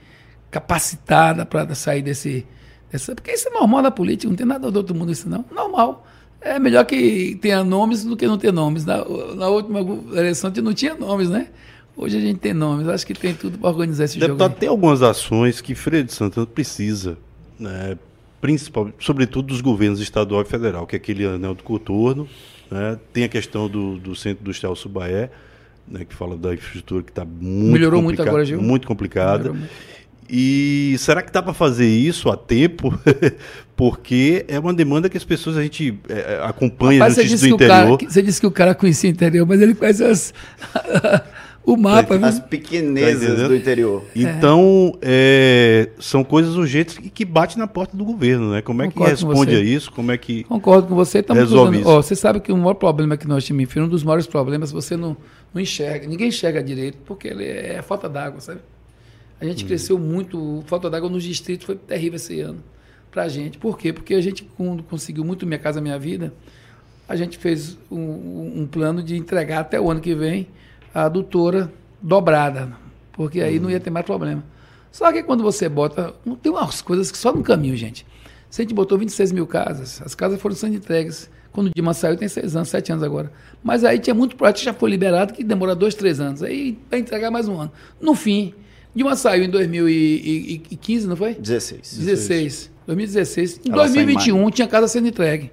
capacitada 0.50 1.46
para 1.46 1.74
sair 1.74 2.02
desse, 2.02 2.46
dessa. 2.92 3.14
Porque 3.14 3.32
isso 3.32 3.48
é 3.48 3.50
normal 3.50 3.80
na 3.80 3.90
política, 3.90 4.28
não 4.28 4.36
tem 4.36 4.46
nada 4.46 4.70
do 4.70 4.76
outro 4.76 4.94
mundo 4.94 5.10
isso, 5.10 5.26
não. 5.26 5.42
Normal. 5.50 6.06
É 6.38 6.58
melhor 6.58 6.84
que 6.84 7.38
tenha 7.40 7.64
nomes 7.64 8.04
do 8.04 8.14
que 8.14 8.26
não 8.26 8.36
ter 8.36 8.52
nomes. 8.52 8.84
Na, 8.84 8.98
na 9.34 9.48
última 9.48 9.80
eleição 10.18 10.52
não 10.62 10.74
tinha 10.74 10.94
nomes, 10.94 11.30
né? 11.30 11.48
Hoje 11.96 12.18
a 12.18 12.20
gente 12.20 12.38
tem 12.38 12.52
nomes. 12.52 12.86
Acho 12.88 13.06
que 13.06 13.14
tem 13.14 13.34
tudo 13.34 13.58
para 13.58 13.70
organizar 13.70 14.04
esse 14.04 14.18
Deputado, 14.18 14.38
jogo. 14.38 14.54
Aí. 14.54 14.60
Tem 14.60 14.68
algumas 14.68 15.02
ações 15.02 15.62
que 15.62 15.74
Freire 15.74 16.06
de 16.06 16.12
Santana 16.12 16.46
precisa, 16.46 17.16
né? 17.58 17.96
Principal, 18.40 18.90
sobretudo 18.98 19.48
dos 19.48 19.60
governos 19.60 20.00
estadual 20.00 20.42
e 20.42 20.44
federal, 20.44 20.86
que 20.86 20.96
é 20.96 20.98
aquele 20.98 21.26
anel 21.26 21.54
do 21.54 21.62
contorno, 21.62 22.28
né? 22.70 22.98
Tem 23.12 23.24
a 23.24 23.28
questão 23.28 23.68
do, 23.68 23.98
do 23.98 24.14
Centro 24.14 24.42
Industrial 24.42 24.74
Subaé, 24.76 25.30
né, 25.88 26.04
que 26.04 26.14
fala 26.14 26.36
da 26.36 26.52
infraestrutura 26.52 27.02
que 27.02 27.10
está 27.10 27.24
muito 27.24 27.72
Melhorou 27.72 28.02
muito 28.02 28.20
agora, 28.20 28.44
Gil. 28.44 28.60
Muito 28.60 28.86
complicada. 28.86 29.54
E 30.28 30.96
será 30.98 31.22
que 31.22 31.30
dá 31.30 31.40
para 31.40 31.52
fazer 31.52 31.86
isso 31.86 32.28
a 32.28 32.36
tempo? 32.36 32.92
Porque 33.76 34.44
é 34.48 34.58
uma 34.58 34.74
demanda 34.74 35.08
que 35.08 35.16
as 35.16 35.24
pessoas 35.24 35.56
a 35.56 35.62
gente 35.62 35.96
é, 36.08 36.40
acompanha 36.42 36.98
Rapaz, 36.98 37.16
notícias 37.16 37.40
do 37.42 37.48
interior. 37.48 37.98
Cara, 37.98 38.10
você 38.10 38.22
disse 38.22 38.40
que 38.40 38.46
o 38.46 38.50
cara 38.50 38.74
conhecia 38.74 39.08
o 39.08 39.12
interior, 39.12 39.46
mas 39.46 39.60
ele 39.60 39.74
conhece 39.74 40.02
as, 40.02 40.34
o 41.66 41.76
mapa. 41.76 42.14
As 42.24 42.38
pequenezas 42.38 43.40
tá 43.40 43.48
do 43.48 43.56
interior. 43.56 44.04
Então, 44.14 44.96
é, 45.02 45.90
são 45.98 46.22
coisas 46.22 46.54
urgentes 46.54 46.96
que 46.96 47.24
batem 47.24 47.58
na 47.58 47.66
porta 47.66 47.96
do 47.96 48.04
governo, 48.04 48.52
né? 48.52 48.62
Como 48.62 48.80
é 48.82 48.86
Concordo 48.86 49.04
que 49.04 49.10
responde 49.10 49.56
a 49.56 49.60
isso? 49.60 49.90
Como 49.90 50.12
é 50.12 50.16
que 50.16 50.44
Concordo 50.44 50.86
com 50.86 50.94
você. 50.94 51.24
resolve 51.28 51.78
usando, 51.78 51.88
ó, 51.88 52.00
você 52.00 52.14
sabe 52.14 52.38
que 52.38 52.52
o 52.52 52.56
maior 52.56 52.74
problema 52.74 53.16
que 53.16 53.26
nós 53.26 53.44
temos 53.44 53.76
em 53.76 53.80
um 53.80 53.88
dos 53.88 54.04
maiores 54.04 54.28
problemas, 54.28 54.70
você 54.70 54.96
não, 54.96 55.16
não 55.52 55.60
enxerga. 55.60 56.06
Ninguém 56.06 56.28
enxerga 56.28 56.62
direito, 56.62 56.98
porque 57.04 57.26
ele 57.26 57.44
é, 57.44 57.74
é 57.74 57.82
falta 57.82 58.08
d'água, 58.08 58.40
sabe? 58.40 58.60
A 59.40 59.44
gente 59.44 59.64
hum. 59.64 59.66
cresceu 59.66 59.98
muito, 59.98 60.62
falta 60.66 60.88
d'água 60.88 61.10
nos 61.10 61.24
distritos 61.24 61.66
foi 61.66 61.74
terrível 61.74 62.14
esse 62.14 62.40
ano 62.40 62.62
pra 63.10 63.26
gente. 63.28 63.58
Por 63.58 63.76
quê? 63.76 63.92
Porque 63.92 64.14
a 64.14 64.20
gente, 64.20 64.48
quando 64.56 64.84
conseguiu 64.84 65.24
muito 65.24 65.44
Minha 65.44 65.58
Casa 65.58 65.80
Minha 65.80 65.98
Vida, 65.98 66.32
a 67.08 67.16
gente 67.16 67.36
fez 67.38 67.76
um, 67.90 68.60
um 68.60 68.68
plano 68.70 69.02
de 69.02 69.16
entregar 69.16 69.60
até 69.60 69.80
o 69.80 69.90
ano 69.90 70.00
que 70.00 70.14
vem 70.14 70.46
a 70.96 71.04
adutora 71.04 71.70
dobrada, 72.00 72.72
porque 73.12 73.42
aí 73.42 73.58
uhum. 73.58 73.64
não 73.64 73.70
ia 73.70 73.78
ter 73.78 73.90
mais 73.90 74.06
problema. 74.06 74.42
Só 74.90 75.12
que 75.12 75.22
quando 75.22 75.42
você 75.42 75.68
bota. 75.68 76.14
Tem 76.42 76.50
umas 76.50 76.80
coisas 76.80 77.10
que 77.12 77.18
só 77.18 77.34
no 77.34 77.42
caminho, 77.42 77.76
gente. 77.76 78.06
Se 78.48 78.62
a 78.62 78.64
gente 78.64 78.72
botou 78.72 78.96
26 78.96 79.30
mil 79.32 79.46
casas, 79.46 80.00
as 80.02 80.14
casas 80.14 80.40
foram 80.40 80.56
sendo 80.56 80.74
entregues. 80.74 81.28
Quando 81.52 81.66
o 81.66 81.70
Dima 81.74 81.92
saiu, 81.92 82.16
tem 82.16 82.28
seis 82.28 82.56
anos, 82.56 82.70
sete 82.70 82.92
anos 82.92 83.04
agora. 83.04 83.30
Mas 83.62 83.84
aí 83.84 83.98
tinha 83.98 84.14
muito 84.14 84.36
projeto 84.36 84.56
que 84.56 84.64
já 84.64 84.72
foi 84.72 84.88
liberado, 84.88 85.34
que 85.34 85.44
demora 85.44 85.74
dois, 85.74 85.94
três 85.94 86.18
anos. 86.18 86.42
Aí 86.42 86.78
vai 86.90 87.00
entregar 87.00 87.30
mais 87.30 87.46
um 87.46 87.60
ano. 87.60 87.72
No 88.00 88.14
fim, 88.14 88.54
Dilma 88.94 89.16
saiu 89.16 89.44
em 89.44 89.50
2015, 89.50 91.06
não 91.06 91.16
foi? 91.16 91.34
16. 91.34 91.98
16. 91.98 92.70
2016. 92.86 93.60
Em 93.66 93.70
Ela 93.70 93.82
2021 93.84 94.50
tinha 94.50 94.66
casa 94.66 94.88
sendo 94.88 95.08
entregue. 95.08 95.50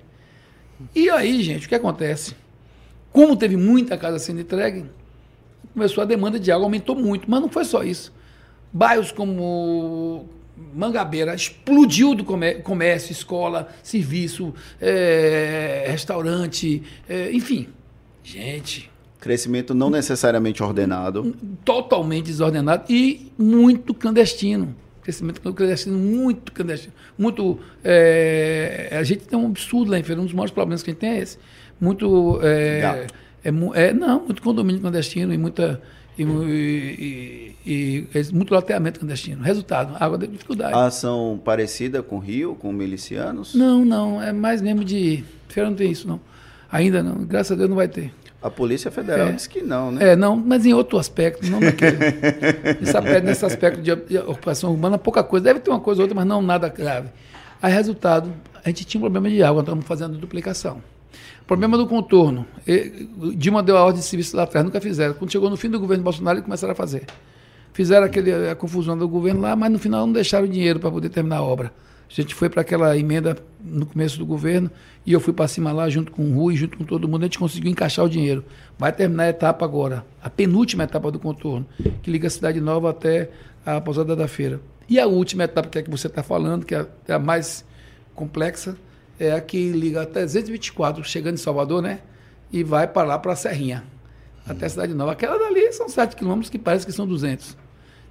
E 0.96 1.10
aí, 1.10 1.44
gente, 1.44 1.66
o 1.66 1.70
que 1.70 1.76
acontece? 1.76 2.34
Como 3.12 3.36
teve 3.36 3.58
muita 3.58 3.98
casa 3.98 4.20
sendo 4.20 4.39
entregue, 4.39 4.86
começou 5.72 6.01
a 6.01 6.05
demanda 6.05 6.39
de 6.39 6.51
água, 6.51 6.66
aumentou 6.66 6.95
muito. 6.95 7.30
Mas 7.30 7.41
não 7.41 7.49
foi 7.49 7.64
só 7.64 7.84
isso. 7.84 8.14
Bairros 8.72 9.11
como 9.11 10.28
Mangabeira 10.74 11.34
explodiu 11.34 12.16
do 12.16 12.24
comércio, 12.24 13.11
escola, 13.11 13.70
serviço, 13.82 14.53
é, 14.82 15.86
restaurante, 15.88 16.82
é, 17.07 17.32
enfim. 17.32 17.68
Gente. 18.24 18.91
Crescimento 19.20 19.74
não 19.74 19.89
necessariamente 19.89 20.61
ordenado. 20.61 21.36
Totalmente 21.64 22.26
desordenado 22.26 22.84
e 22.89 23.32
muito 23.38 23.93
clandestino. 23.93 24.76
Crescimento 25.01 25.41
clandestino, 25.41 25.97
muito 25.97 26.51
clandestino. 26.51 26.93
Muito. 27.18 27.59
É, 27.84 28.89
a 28.91 29.03
gente 29.03 29.28
tem 29.28 29.38
um 29.38 29.47
absurdo 29.47 29.91
lá 29.91 29.99
em 29.99 30.03
Feira, 30.03 30.22
um 30.22 30.26
dos 30.26 30.34
maiores 30.34 30.53
problemas 30.53 30.82
que 30.84 30.89
a 30.89 30.93
gente 30.93 31.01
tem 31.01 31.09
é 31.11 31.20
esse. 31.20 31.38
Muito. 31.80 32.39
É, 32.41 33.07
é, 33.44 33.50
é, 33.74 33.94
não, 33.94 34.24
muito 34.24 34.41
condomínio 34.41 34.82
clandestino 34.82 35.34
e 35.34 35.38
muita. 35.38 35.82
E, 36.18 36.24
e, 36.24 37.56
e, 37.66 38.08
e 38.14 38.34
muito 38.34 38.54
loteamento 38.54 39.00
clandestino. 39.00 39.44
Resultado, 39.44 39.96
água 40.00 40.18
de 40.18 40.28
dificuldade. 40.28 40.74
A 40.74 40.86
ação 40.86 41.41
parecida 41.44 42.04
com 42.04 42.18
o 42.18 42.20
Rio, 42.20 42.56
com 42.56 42.72
milicianos? 42.72 43.56
Não, 43.56 43.84
não. 43.84 44.22
É 44.22 44.32
mais 44.32 44.62
mesmo 44.62 44.84
de. 44.84 45.24
Feira 45.50 45.70
não 45.70 45.76
tem 45.76 45.91
isso, 45.91 46.08
não. 46.08 46.20
Ainda 46.72 47.02
não. 47.02 47.26
Graças 47.26 47.52
a 47.52 47.56
Deus 47.56 47.70
não 47.70 47.76
vai 47.76 47.88
ter. 47.88 48.14
A 48.41 48.50
Polícia 48.50 48.91
Federal 48.91 49.28
é, 49.28 49.32
diz 49.32 49.48
que 49.48 49.62
não, 49.62 49.91
né? 49.91 50.12
É, 50.12 50.16
não, 50.16 50.36
mas 50.36 50.66
em 50.66 50.74
outro 50.74 50.98
aspecto, 51.00 51.50
não 51.50 51.62
naquele. 51.62 51.98
nesse 53.24 53.46
aspecto 53.46 53.82
de, 53.82 53.96
de 53.96 54.18
ocupação 54.18 54.72
urbana, 54.72 54.98
pouca 54.98 55.24
coisa. 55.24 55.46
Deve 55.46 55.62
ter 55.62 55.70
uma 55.70 55.80
coisa 55.80 56.02
ou 56.02 56.04
outra, 56.04 56.16
mas 56.16 56.26
não 56.26 56.41
nada 56.41 56.68
grave. 56.68 57.08
Aí, 57.62 57.72
resultado, 57.72 58.34
a 58.64 58.68
gente 58.68 58.84
tinha 58.86 59.00
um 59.00 59.04
problema 59.04 59.30
de 59.30 59.41
água, 59.41 59.62
estamos 59.62 59.86
fazendo 59.86 60.18
duplicação. 60.18 60.82
Problema 61.48 61.78
do 61.78 61.86
contorno. 61.88 62.46
Dilma 63.36 63.62
deu 63.62 63.78
a 63.78 63.84
ordem 63.84 64.00
de 64.00 64.06
serviço 64.06 64.36
lá 64.36 64.44
atrás, 64.44 64.66
nunca 64.66 64.80
fizeram. 64.80 65.14
Quando 65.14 65.32
chegou 65.32 65.50
no 65.50 65.58
fim 65.58 65.70
do 65.70 65.80
governo 65.80 66.04
Bolsonaro, 66.04 66.38
eles 66.38 66.46
começaram 66.46 66.72
a 66.72 66.76
fazer. 66.76 67.06
Fizeram 67.74 68.06
aquele, 68.06 68.50
a 68.50 68.56
confusão 68.56 68.98
do 68.98 69.08
governo 69.08 69.41
lá, 69.41 69.56
mas 69.56 69.72
no 69.72 69.80
final 69.80 70.06
não 70.06 70.14
deixaram 70.14 70.48
dinheiro 70.48 70.80
para 70.80 70.91
poder 70.91 71.10
terminar 71.10 71.38
a 71.38 71.44
obra. 71.44 71.74
A 72.10 72.14
gente 72.14 72.36
foi 72.36 72.48
para 72.48 72.62
aquela 72.62 72.96
emenda 72.96 73.36
no 73.60 73.88
começo 73.88 74.20
do 74.20 74.26
governo 74.26 74.70
e 75.04 75.12
eu 75.12 75.20
fui 75.20 75.34
para 75.34 75.48
cima 75.48 75.72
lá 75.72 75.89
junto 75.89 76.12
com 76.12 76.22
o 76.22 76.34
Rui, 76.34 76.56
junto 76.56 76.78
com 76.78 76.84
todo 76.84 77.08
mundo, 77.08 77.24
a 77.24 77.26
gente 77.26 77.39
conseguiu 77.39 77.72
encaixar 77.72 78.06
o 78.06 78.10
dinheiro. 78.10 78.46
Vai 78.78 78.94
terminar 78.94 79.24
a 79.24 79.30
etapa 79.30 79.66
agora, 79.66 80.06
a 80.22 80.30
penúltima 80.30 80.84
etapa 80.84 81.10
do 81.10 81.18
contorno, 81.18 81.66
que 82.04 82.12
liga 82.12 82.28
a 82.28 82.30
Cidade 82.30 82.62
Nova 82.62 82.91
até 82.91 83.32
a 83.66 83.82
Pousada 83.82 84.16
da 84.16 84.28
Feira. 84.28 84.62
E 84.88 85.00
a 85.00 85.08
última 85.08 85.46
etapa, 85.46 85.68
que 85.68 85.80
é 85.80 85.82
que 85.82 85.89
você 85.89 86.06
está 86.06 86.22
falando, 86.22 86.66
que 86.66 86.76
é 86.76 86.86
a 87.10 87.18
mais 87.18 87.66
complexa, 88.14 88.78
é 89.20 89.32
a 89.32 89.41
que 89.41 89.72
liga 89.72 90.01
até 90.01 90.22
324, 90.22 91.03
chegando 91.03 91.36
em 91.36 91.38
Salvador, 91.38 91.82
né? 91.82 91.99
E 92.51 92.64
vai 92.64 92.88
para 92.88 93.07
lá 93.07 93.20
para 93.20 93.34
a 93.34 93.36
Serrinha, 93.36 93.84
até 94.45 94.66
a 94.66 94.70
Cidade 94.70 94.93
Nova. 94.93 95.11
Aquela 95.14 95.38
dali 95.38 95.72
são 95.74 95.89
7 95.89 96.16
quilômetros 96.16 96.49
que 96.49 96.59
parece 96.59 96.86
que 96.86 96.91
são 96.91 97.07
200. 97.07 97.57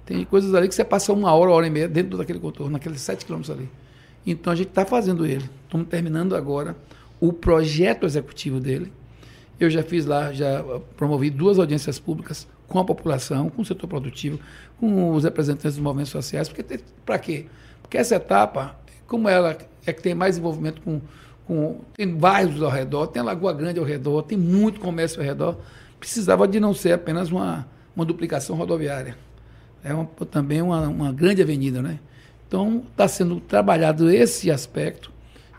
Tem 0.05 0.23
coisas 0.25 0.53
ali 0.53 0.67
que 0.67 0.75
você 0.75 0.83
passa 0.83 1.13
uma 1.13 1.33
hora, 1.33 1.49
uma 1.49 1.55
hora 1.55 1.67
e 1.67 1.69
meia 1.69 1.87
dentro 1.87 2.17
daquele 2.17 2.39
contorno, 2.39 2.73
naqueles 2.73 3.01
7 3.01 3.25
quilômetros 3.25 3.55
ali. 3.55 3.69
Então 4.25 4.51
a 4.51 4.55
gente 4.55 4.69
está 4.69 4.85
fazendo 4.85 5.25
ele. 5.25 5.49
Estamos 5.65 5.87
terminando 5.87 6.35
agora 6.35 6.75
o 7.19 7.31
projeto 7.31 8.05
executivo 8.05 8.59
dele. 8.59 8.91
Eu 9.59 9.69
já 9.69 9.83
fiz 9.83 10.05
lá, 10.05 10.33
já 10.33 10.63
promovi 10.97 11.29
duas 11.29 11.57
audiências 11.59 11.99
públicas 11.99 12.47
com 12.67 12.79
a 12.79 12.85
população, 12.85 13.49
com 13.49 13.61
o 13.61 13.65
setor 13.65 13.87
produtivo, 13.87 14.39
com 14.79 15.11
os 15.11 15.23
representantes 15.23 15.75
dos 15.75 15.83
movimentos 15.83 16.11
sociais. 16.11 16.49
Porque 16.49 16.79
para 17.05 17.19
quê? 17.19 17.45
Porque 17.81 17.97
essa 17.97 18.15
etapa, 18.15 18.75
como 19.07 19.29
ela 19.29 19.57
é 19.85 19.93
que 19.93 20.01
tem 20.01 20.15
mais 20.15 20.37
envolvimento 20.37 20.81
com, 20.81 21.01
com 21.45 21.81
tem 21.95 22.07
bairros 22.07 22.61
ao 22.61 22.69
redor, 22.69 23.07
tem 23.07 23.21
Lagoa 23.21 23.53
Grande 23.53 23.79
ao 23.79 23.85
redor, 23.85 24.23
tem 24.23 24.37
muito 24.37 24.79
comércio 24.79 25.19
ao 25.19 25.25
redor, 25.25 25.57
precisava 25.99 26.47
de 26.47 26.59
não 26.59 26.73
ser 26.73 26.93
apenas 26.93 27.31
uma, 27.31 27.67
uma 27.95 28.05
duplicação 28.05 28.55
rodoviária. 28.55 29.17
É 29.83 29.93
uma, 29.93 30.05
também 30.29 30.61
uma, 30.61 30.87
uma 30.87 31.11
grande 31.11 31.41
avenida, 31.41 31.81
né? 31.81 31.99
Então, 32.47 32.83
está 32.91 33.07
sendo 33.07 33.39
trabalhado 33.39 34.09
esse 34.09 34.51
aspecto 34.51 35.11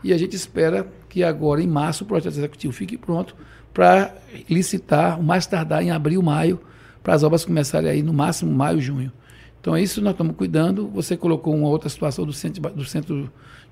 e 0.03 0.13
a 0.13 0.17
gente 0.17 0.35
espera 0.35 0.87
que 1.09 1.23
agora, 1.23 1.61
em 1.61 1.67
março, 1.67 2.03
o 2.03 2.07
projeto 2.07 2.33
executivo 2.33 2.73
fique 2.73 2.97
pronto 2.97 3.35
para 3.73 4.15
licitar, 4.49 5.19
o 5.19 5.23
mais 5.23 5.45
tardar 5.45 5.83
em 5.83 5.91
abril, 5.91 6.21
maio, 6.21 6.59
para 7.03 7.13
as 7.13 7.23
obras 7.23 7.43
começarem 7.43 7.89
aí 7.89 8.01
no 8.01 8.13
máximo 8.13 8.51
maio, 8.53 8.79
junho. 8.79 9.11
Então, 9.59 9.75
é 9.75 9.81
isso 9.81 10.01
nós 10.01 10.13
estamos 10.13 10.35
cuidando. 10.35 10.87
Você 10.89 11.17
colocou 11.17 11.55
uma 11.55 11.67
outra 11.67 11.89
situação 11.89 12.25
do 12.25 12.31
centro, 12.31 12.61
do 12.69 12.85
centro 12.85 13.31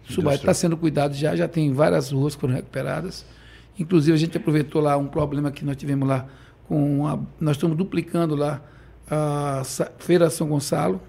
Subaí, 0.09 0.35
está 0.35 0.53
sendo 0.53 0.75
cuidado 0.75 1.13
já, 1.13 1.35
já 1.35 1.47
tem 1.47 1.71
várias 1.73 2.11
ruas 2.11 2.35
que 2.35 2.41
foram 2.41 2.53
recuperadas. 2.53 3.25
Inclusive, 3.79 4.13
a 4.13 4.19
gente 4.19 4.37
aproveitou 4.37 4.81
lá 4.81 4.97
um 4.97 5.07
problema 5.07 5.51
que 5.51 5.65
nós 5.65 5.75
tivemos 5.75 6.07
lá 6.07 6.27
com 6.67 7.25
nós 7.39 7.57
estamos 7.57 7.75
duplicando 7.77 8.35
lá 8.35 8.61
a 9.09 9.63
Feira 9.97 10.29
São 10.29 10.47
Gonçalo 10.47 11.01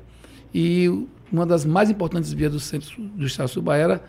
e 0.52 1.06
uma 1.30 1.46
das 1.46 1.64
mais 1.64 1.90
importantes 1.90 2.32
vias 2.32 2.52
do 2.52 2.60
centro 2.60 3.00
do 3.00 3.26
estado 3.26 3.46
de 3.46 3.52
Suba 3.52 3.76
era 3.76 4.02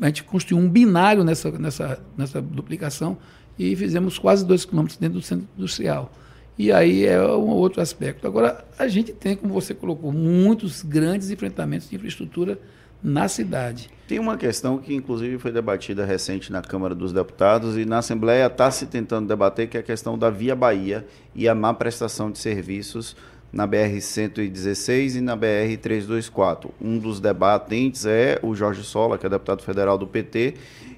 a 0.00 0.06
gente 0.06 0.24
construiu 0.24 0.62
um 0.62 0.68
binário 0.68 1.24
nessa, 1.24 1.50
nessa, 1.52 2.02
nessa 2.16 2.40
duplicação 2.40 3.18
e 3.58 3.74
fizemos 3.76 4.18
quase 4.18 4.46
dois 4.46 4.64
quilômetros 4.64 4.98
dentro 4.98 5.18
do 5.18 5.24
centro 5.24 5.46
industrial. 5.56 6.12
E 6.56 6.72
aí 6.72 7.04
é 7.04 7.20
um 7.20 7.50
outro 7.50 7.80
aspecto. 7.80 8.26
Agora, 8.26 8.64
a 8.78 8.88
gente 8.88 9.12
tem, 9.12 9.36
como 9.36 9.52
você 9.52 9.74
colocou, 9.74 10.12
muitos 10.12 10.82
grandes 10.82 11.30
enfrentamentos 11.30 11.88
de 11.88 11.96
infraestrutura 11.96 12.58
na 13.02 13.28
cidade. 13.28 13.90
Tem 14.06 14.18
uma 14.18 14.36
questão 14.36 14.78
que, 14.78 14.94
inclusive, 14.94 15.38
foi 15.38 15.52
debatida 15.52 16.04
recente 16.04 16.50
na 16.50 16.62
Câmara 16.62 16.94
dos 16.94 17.12
Deputados 17.12 17.76
e 17.76 17.84
na 17.84 17.98
Assembleia 17.98 18.46
está 18.46 18.70
se 18.70 18.86
tentando 18.86 19.28
debater, 19.28 19.68
que 19.68 19.76
é 19.76 19.80
a 19.80 19.82
questão 19.82 20.18
da 20.18 20.30
Via 20.30 20.56
Bahia 20.56 21.06
e 21.34 21.48
a 21.48 21.54
má 21.54 21.74
prestação 21.74 22.30
de 22.30 22.38
serviços 22.38 23.14
na 23.52 23.66
BR-116 23.66 25.16
e 25.16 25.20
na 25.20 25.36
BR-324. 25.36 26.70
Um 26.80 26.98
dos 26.98 27.20
debatentes 27.20 28.06
é 28.06 28.38
o 28.42 28.54
Jorge 28.54 28.82
Sola, 28.82 29.18
que 29.18 29.26
é 29.26 29.28
deputado 29.28 29.62
federal 29.62 29.96
do 29.96 30.06
PT, 30.06 30.54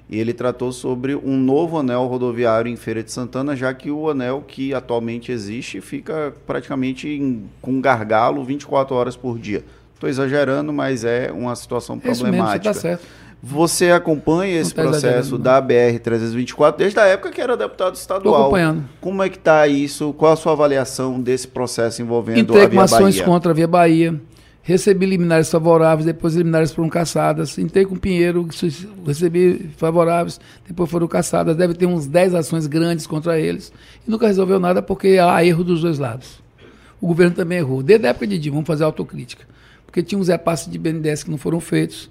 e 0.09 0.19
ele 0.19 0.33
tratou 0.33 0.71
sobre 0.73 1.15
um 1.15 1.37
novo 1.37 1.77
anel 1.77 2.05
rodoviário 2.07 2.69
em 2.69 2.75
Feira 2.75 3.01
de 3.01 3.11
Santana, 3.11 3.55
já 3.55 3.73
que 3.73 3.89
o 3.89 4.09
anel 4.09 4.43
que 4.45 4.73
atualmente 4.73 5.31
existe 5.31 5.79
fica 5.79 6.33
praticamente 6.45 7.07
em, 7.07 7.49
com 7.61 7.79
gargalo 7.79 8.43
24 8.43 8.93
horas 8.93 9.15
por 9.15 9.39
dia. 9.39 9.63
Estou 10.01 10.09
exagerando, 10.09 10.73
mas 10.73 11.05
é 11.05 11.31
uma 11.31 11.55
situação 11.55 11.95
é 11.97 11.99
problemática. 11.99 12.31
Isso 12.31 12.31
mesmo, 12.31 12.57
você 12.57 12.59
tá 12.59 12.73
certo. 12.73 13.05
Você 13.43 13.91
acompanha 13.91 14.59
esse 14.59 14.73
tá 14.73 14.81
processo 14.81 15.37
da 15.37 15.61
BR-324 15.61 16.75
desde 16.75 16.99
a 16.99 17.05
época 17.05 17.29
que 17.29 17.39
era 17.39 17.55
deputado 17.55 17.93
estadual. 17.93 18.41
Acompanhando. 18.41 18.83
Como 18.99 19.21
é 19.21 19.29
que 19.29 19.37
está 19.37 19.67
isso? 19.67 20.11
Qual 20.13 20.33
a 20.33 20.35
sua 20.35 20.53
avaliação 20.53 21.21
desse 21.21 21.47
processo 21.47 22.01
envolvendo 22.01 22.39
Entrei 22.39 22.63
a 22.63 22.67
Via 22.67 22.81
ações 22.81 23.21
contra 23.21 23.51
a 23.51 23.53
Via 23.53 23.67
Bahia. 23.67 24.19
Recebi 24.63 25.05
liminares 25.05 25.51
favoráveis, 25.51 26.05
depois 26.05 26.33
liminares 26.33 26.71
foram 26.71 26.89
caçadas. 26.89 27.55
Entrei 27.59 27.85
com 27.85 27.95
Pinheiro, 27.95 28.47
recebi 29.05 29.69
favoráveis, 29.77 30.39
depois 30.67 30.89
foram 30.89 31.07
caçadas. 31.07 31.55
Deve 31.55 31.75
ter 31.75 31.85
uns 31.85 32.07
10 32.07 32.33
ações 32.33 32.65
grandes 32.65 33.05
contra 33.05 33.39
eles. 33.39 33.71
E 34.07 34.09
nunca 34.09 34.25
resolveu 34.25 34.59
nada 34.59 34.81
porque 34.81 35.19
há 35.19 35.45
erro 35.45 35.63
dos 35.63 35.81
dois 35.81 35.99
lados. 35.99 36.41
O 36.99 37.05
governo 37.05 37.35
também 37.35 37.59
errou. 37.59 37.83
Desde 37.83 38.07
a 38.07 38.09
época 38.09 38.25
de 38.25 38.39
Dilma, 38.39 38.55
vamos 38.55 38.67
fazer 38.67 38.83
autocrítica. 38.83 39.50
Porque 39.91 40.01
tinha 40.01 40.17
uns 40.17 40.29
repasses 40.29 40.71
de 40.71 40.79
BNDES 40.79 41.23
que 41.23 41.29
não 41.29 41.37
foram 41.37 41.59
feitos 41.59 42.09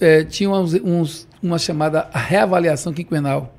é, 0.00 0.24
tinha 0.24 0.50
uns, 0.50 0.74
uns, 0.74 1.28
uma 1.42 1.58
chamada 1.58 2.08
reavaliação 2.12 2.92
quinquenal. 2.92 3.54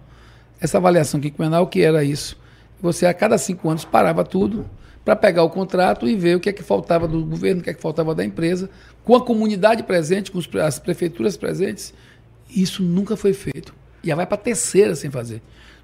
Essa 0.59 0.77
avaliação 0.77 1.19
quinquenal, 1.19 1.67
que 1.67 1.81
era 1.81 2.03
isso? 2.03 2.37
Você, 2.81 3.05
a 3.05 3.13
cada 3.13 3.37
cinco 3.37 3.69
anos, 3.69 3.85
parava 3.85 4.23
tudo 4.23 4.67
para 5.05 5.15
pegar 5.15 5.43
o 5.43 5.49
contrato 5.49 6.07
e 6.07 6.15
ver 6.15 6.35
o 6.35 6.39
que 6.39 6.49
é 6.49 6.53
que 6.53 6.63
faltava 6.63 7.07
do 7.07 7.23
governo, 7.23 7.61
o 7.61 7.63
que 7.63 7.69
é 7.69 7.73
que 7.73 7.81
faltava 7.81 8.13
da 8.13 8.25
empresa, 8.25 8.69
com 9.03 9.15
a 9.15 9.21
comunidade 9.21 9.83
presente, 9.83 10.31
com 10.31 10.39
as 10.59 10.79
prefeituras 10.79 11.37
presentes. 11.37 11.93
Isso 12.49 12.83
nunca 12.83 13.15
foi 13.15 13.33
feito. 13.33 13.73
E 14.03 14.07
já 14.07 14.15
vai 14.15 14.25
para 14.25 14.35
a 14.35 14.41
terceira 14.41 14.95
sem 14.95 15.09
fazer. 15.11 15.41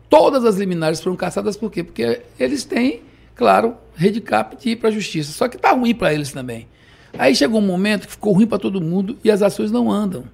Todas 0.10 0.44
as 0.44 0.56
liminares 0.56 1.00
foram 1.02 1.16
caçadas 1.16 1.56
por 1.56 1.72
quê? 1.72 1.84
Porque 1.84 2.22
eles 2.40 2.64
têm, 2.64 3.04
claro, 3.36 3.76
rede 3.96 4.22
cap 4.22 4.56
de 4.56 4.70
ir 4.70 4.76
para 4.78 4.90
a 4.90 4.92
justiça. 4.92 5.32
Só 5.32 5.48
que 5.48 5.58
está 5.58 5.72
ruim 5.72 5.94
para 5.94 6.14
eles 6.14 6.32
também. 6.32 6.68
Aí 7.18 7.36
chegou 7.36 7.60
um 7.60 7.66
momento 7.66 8.06
que 8.06 8.12
ficou 8.12 8.34
ruim 8.34 8.48
para 8.48 8.58
todo 8.58 8.82
mundo 8.82 9.18
e 9.24 9.32
as 9.32 9.42
ações 9.42 9.72
não 9.72 9.92
andam. 9.92 10.26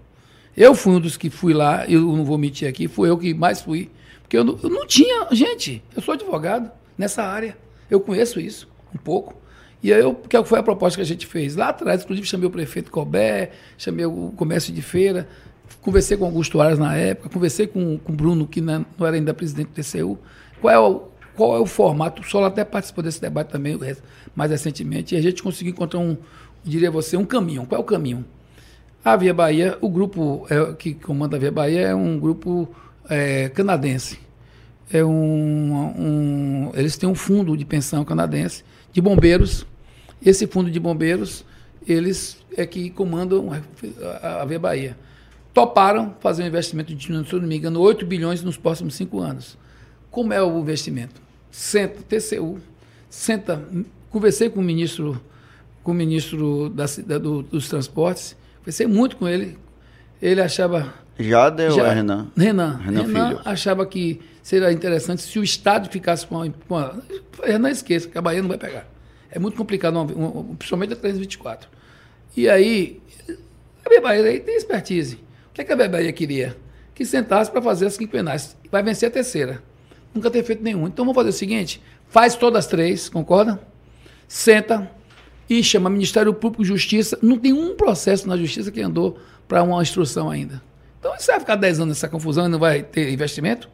Eu 0.55 0.75
fui 0.75 0.93
um 0.93 0.99
dos 0.99 1.17
que 1.17 1.29
fui 1.29 1.53
lá, 1.53 1.85
eu 1.87 2.01
não 2.01 2.23
vou 2.23 2.37
mentir 2.37 2.67
aqui, 2.67 2.87
fui 2.87 3.09
eu 3.09 3.17
que 3.17 3.33
mais 3.33 3.61
fui. 3.61 3.89
Porque 4.21 4.37
eu 4.37 4.43
não, 4.43 4.59
eu 4.61 4.69
não 4.69 4.85
tinha. 4.85 5.27
Gente, 5.31 5.83
eu 5.95 6.01
sou 6.01 6.13
advogado 6.13 6.71
nessa 6.97 7.23
área. 7.23 7.57
Eu 7.89 7.99
conheço 7.99 8.39
isso 8.39 8.67
um 8.93 8.97
pouco. 8.97 9.35
E 9.81 9.91
aí, 9.91 9.99
eu, 9.99 10.15
que 10.15 10.41
foi 10.45 10.59
a 10.59 10.63
proposta 10.63 10.97
que 10.97 11.01
a 11.01 11.05
gente 11.05 11.27
fez? 11.27 11.55
Lá 11.55 11.69
atrás, 11.69 12.03
inclusive, 12.03 12.25
chamei 12.25 12.47
o 12.47 12.51
prefeito 12.51 12.89
Colbert, 12.89 13.49
chamei 13.77 14.05
o 14.05 14.31
comércio 14.37 14.73
de 14.73 14.81
feira, 14.81 15.27
conversei 15.81 16.15
com 16.15 16.23
Augusto 16.23 16.61
Aras 16.61 16.79
na 16.79 16.95
época, 16.95 17.29
conversei 17.29 17.67
com 17.67 17.99
o 18.05 18.11
Bruno, 18.11 18.47
que 18.47 18.61
não 18.61 18.85
era 19.01 19.15
ainda 19.17 19.33
presidente 19.33 19.67
do 19.67 19.73
TCU. 19.73 20.17
Qual 20.61 20.73
é 20.73 20.79
o, 20.79 21.01
qual 21.35 21.57
é 21.57 21.59
o 21.59 21.65
formato? 21.65 22.21
O 22.21 22.25
Solo 22.25 22.45
até 22.45 22.63
participou 22.63 23.03
desse 23.03 23.19
debate 23.19 23.49
também 23.49 23.77
mais 24.33 24.51
recentemente, 24.51 25.15
e 25.15 25.17
a 25.17 25.21
gente 25.21 25.43
conseguiu 25.43 25.73
encontrar 25.73 25.99
um, 25.99 26.15
diria 26.63 26.89
você, 26.89 27.17
um 27.17 27.25
caminho. 27.25 27.65
Qual 27.65 27.79
é 27.79 27.81
o 27.81 27.85
caminho? 27.85 28.25
A 29.03 29.15
Via 29.15 29.33
Bahia, 29.33 29.77
o 29.81 29.89
grupo 29.89 30.47
é, 30.49 30.73
que 30.73 30.93
comanda 30.93 31.35
a 31.35 31.39
Via 31.39 31.51
Bahia 31.51 31.81
é 31.81 31.95
um 31.95 32.17
grupo 32.17 32.73
é, 33.09 33.49
canadense. 33.49 34.19
É 34.91 35.03
um, 35.03 35.73
um, 35.97 36.71
eles 36.73 36.95
têm 36.97 37.09
um 37.09 37.15
fundo 37.15 37.57
de 37.57 37.65
pensão 37.65 38.05
canadense 38.05 38.63
de 38.91 39.01
bombeiros. 39.01 39.65
Esse 40.23 40.47
fundo 40.47 40.71
de 40.71 40.79
bombeiros, 40.79 41.43
eles 41.85 42.37
é 42.55 42.65
que 42.65 42.89
comandam 42.91 43.49
a, 44.21 44.41
a 44.41 44.45
Via 44.45 44.59
Bahia. 44.59 44.97
Toparam 45.53 46.15
fazer 46.19 46.43
um 46.43 46.47
investimento 46.47 46.95
de, 46.95 47.05
se 47.05 47.11
não 47.11 47.41
me 47.41 47.57
engano, 47.57 47.79
8 47.81 48.05
bilhões 48.05 48.41
nos 48.41 48.57
próximos 48.57 48.95
cinco 48.95 49.19
anos. 49.19 49.57
Como 50.09 50.31
é 50.31 50.41
o 50.41 50.59
investimento? 50.59 51.21
Senta, 51.51 52.01
TCU, 52.03 52.59
senta, 53.09 53.63
conversei 54.09 54.49
com 54.49 54.59
o 54.59 54.63
ministro, 54.63 55.19
com 55.83 55.91
o 55.91 55.93
ministro 55.93 56.69
da, 56.69 56.85
da, 57.05 57.17
do, 57.17 57.41
dos 57.43 57.67
transportes, 57.67 58.35
Conversei 58.63 58.87
muito 58.87 59.17
com 59.17 59.27
ele. 59.27 59.57
Ele 60.21 60.41
achava. 60.41 60.93
Já 61.19 61.49
deu, 61.49 61.71
já, 61.71 61.87
é 61.87 61.93
Renan. 61.95 62.31
Renan. 62.35 62.77
Renan, 62.77 63.01
Renan 63.03 63.41
achava 63.43 63.85
que 63.85 64.21
seria 64.41 64.71
interessante 64.71 65.21
se 65.21 65.37
o 65.37 65.43
Estado 65.43 65.89
ficasse 65.89 66.25
com 66.25 66.41
a. 66.41 66.49
Com 66.49 66.77
a 66.77 66.95
Renan 67.43 67.69
esqueça, 67.69 68.07
que 68.07 68.17
a 68.17 68.21
Bahia 68.21 68.41
não 68.41 68.47
vai 68.47 68.57
pegar. 68.57 68.87
É 69.29 69.37
muito 69.37 69.57
complicado, 69.57 70.05
principalmente 70.57 70.93
a 70.93 70.95
324. 70.95 71.69
E 72.37 72.47
aí, 72.47 73.01
a 73.85 74.01
Bahia 74.01 74.23
aí 74.23 74.39
tem 74.39 74.55
expertise. 74.55 75.15
O 75.15 75.53
que, 75.53 75.61
é 75.61 75.63
que 75.65 75.73
a 75.73 75.89
Bahia 75.89 76.13
queria? 76.13 76.55
Que 76.95 77.05
sentasse 77.05 77.51
para 77.51 77.61
fazer 77.61 77.87
as 77.87 77.97
quinquenais. 77.97 78.55
Vai 78.71 78.81
vencer 78.81 79.09
a 79.09 79.11
terceira. 79.11 79.61
Nunca 80.13 80.31
ter 80.31 80.43
feito 80.43 80.63
nenhum. 80.63 80.87
Então 80.87 81.03
vamos 81.03 81.15
fazer 81.15 81.29
o 81.29 81.33
seguinte: 81.33 81.83
faz 82.07 82.35
todas 82.35 82.59
as 82.59 82.67
três, 82.67 83.09
concorda? 83.09 83.59
Senta, 84.25 84.89
e 85.59 85.63
chama 85.63 85.89
Ministério 85.89 86.33
Público 86.33 86.63
Justiça. 86.63 87.17
Não 87.21 87.37
tem 87.37 87.53
um 87.53 87.75
processo 87.75 88.27
na 88.27 88.35
justiça 88.35 88.71
que 88.71 88.81
andou 88.81 89.17
para 89.47 89.61
uma 89.63 89.81
instrução 89.81 90.29
ainda. 90.29 90.61
Então 90.99 91.13
você 91.17 91.31
vai 91.31 91.39
ficar 91.39 91.55
10 91.55 91.79
anos 91.81 91.97
nessa 91.97 92.09
confusão 92.09 92.45
e 92.45 92.49
não 92.49 92.59
vai 92.59 92.81
ter 92.81 93.11
investimento? 93.11 93.69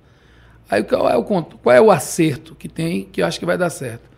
Aí 0.69 0.83
qual 0.83 1.09
é 1.09 1.15
o, 1.15 1.23
qual 1.23 1.75
é 1.75 1.81
o 1.81 1.91
acerto 1.91 2.55
que 2.55 2.67
tem 2.67 3.05
que 3.05 3.21
eu 3.21 3.25
acho 3.25 3.39
que 3.39 3.45
vai 3.45 3.57
dar 3.57 3.69
certo? 3.69 4.09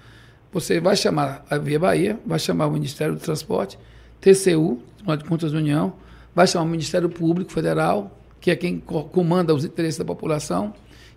Você 0.52 0.80
vai 0.80 0.96
chamar 0.96 1.46
a 1.50 1.58
Via 1.58 1.80
Bahia, 1.80 2.20
vai 2.26 2.40
chamar 2.40 2.68
o 2.68 2.72
Ministério 2.72 3.16
do 3.16 3.22
Transporte, 3.22 3.78
TCU, 4.20 4.82
Tribunal 4.96 5.18
de 5.18 5.24
Contas 5.24 5.52
da 5.52 5.58
União, 5.58 5.94
vai 6.36 6.46
chamar 6.48 6.66
o 6.66 6.68
Ministério 6.68 7.10
Público 7.10 7.52
Federal, 7.52 8.18
que 8.40 8.52
é 8.52 8.56
quem 8.56 8.80
comanda 8.80 9.54
os 9.54 9.64
interesses 9.64 9.98
da 9.98 10.06
população, 10.06 10.74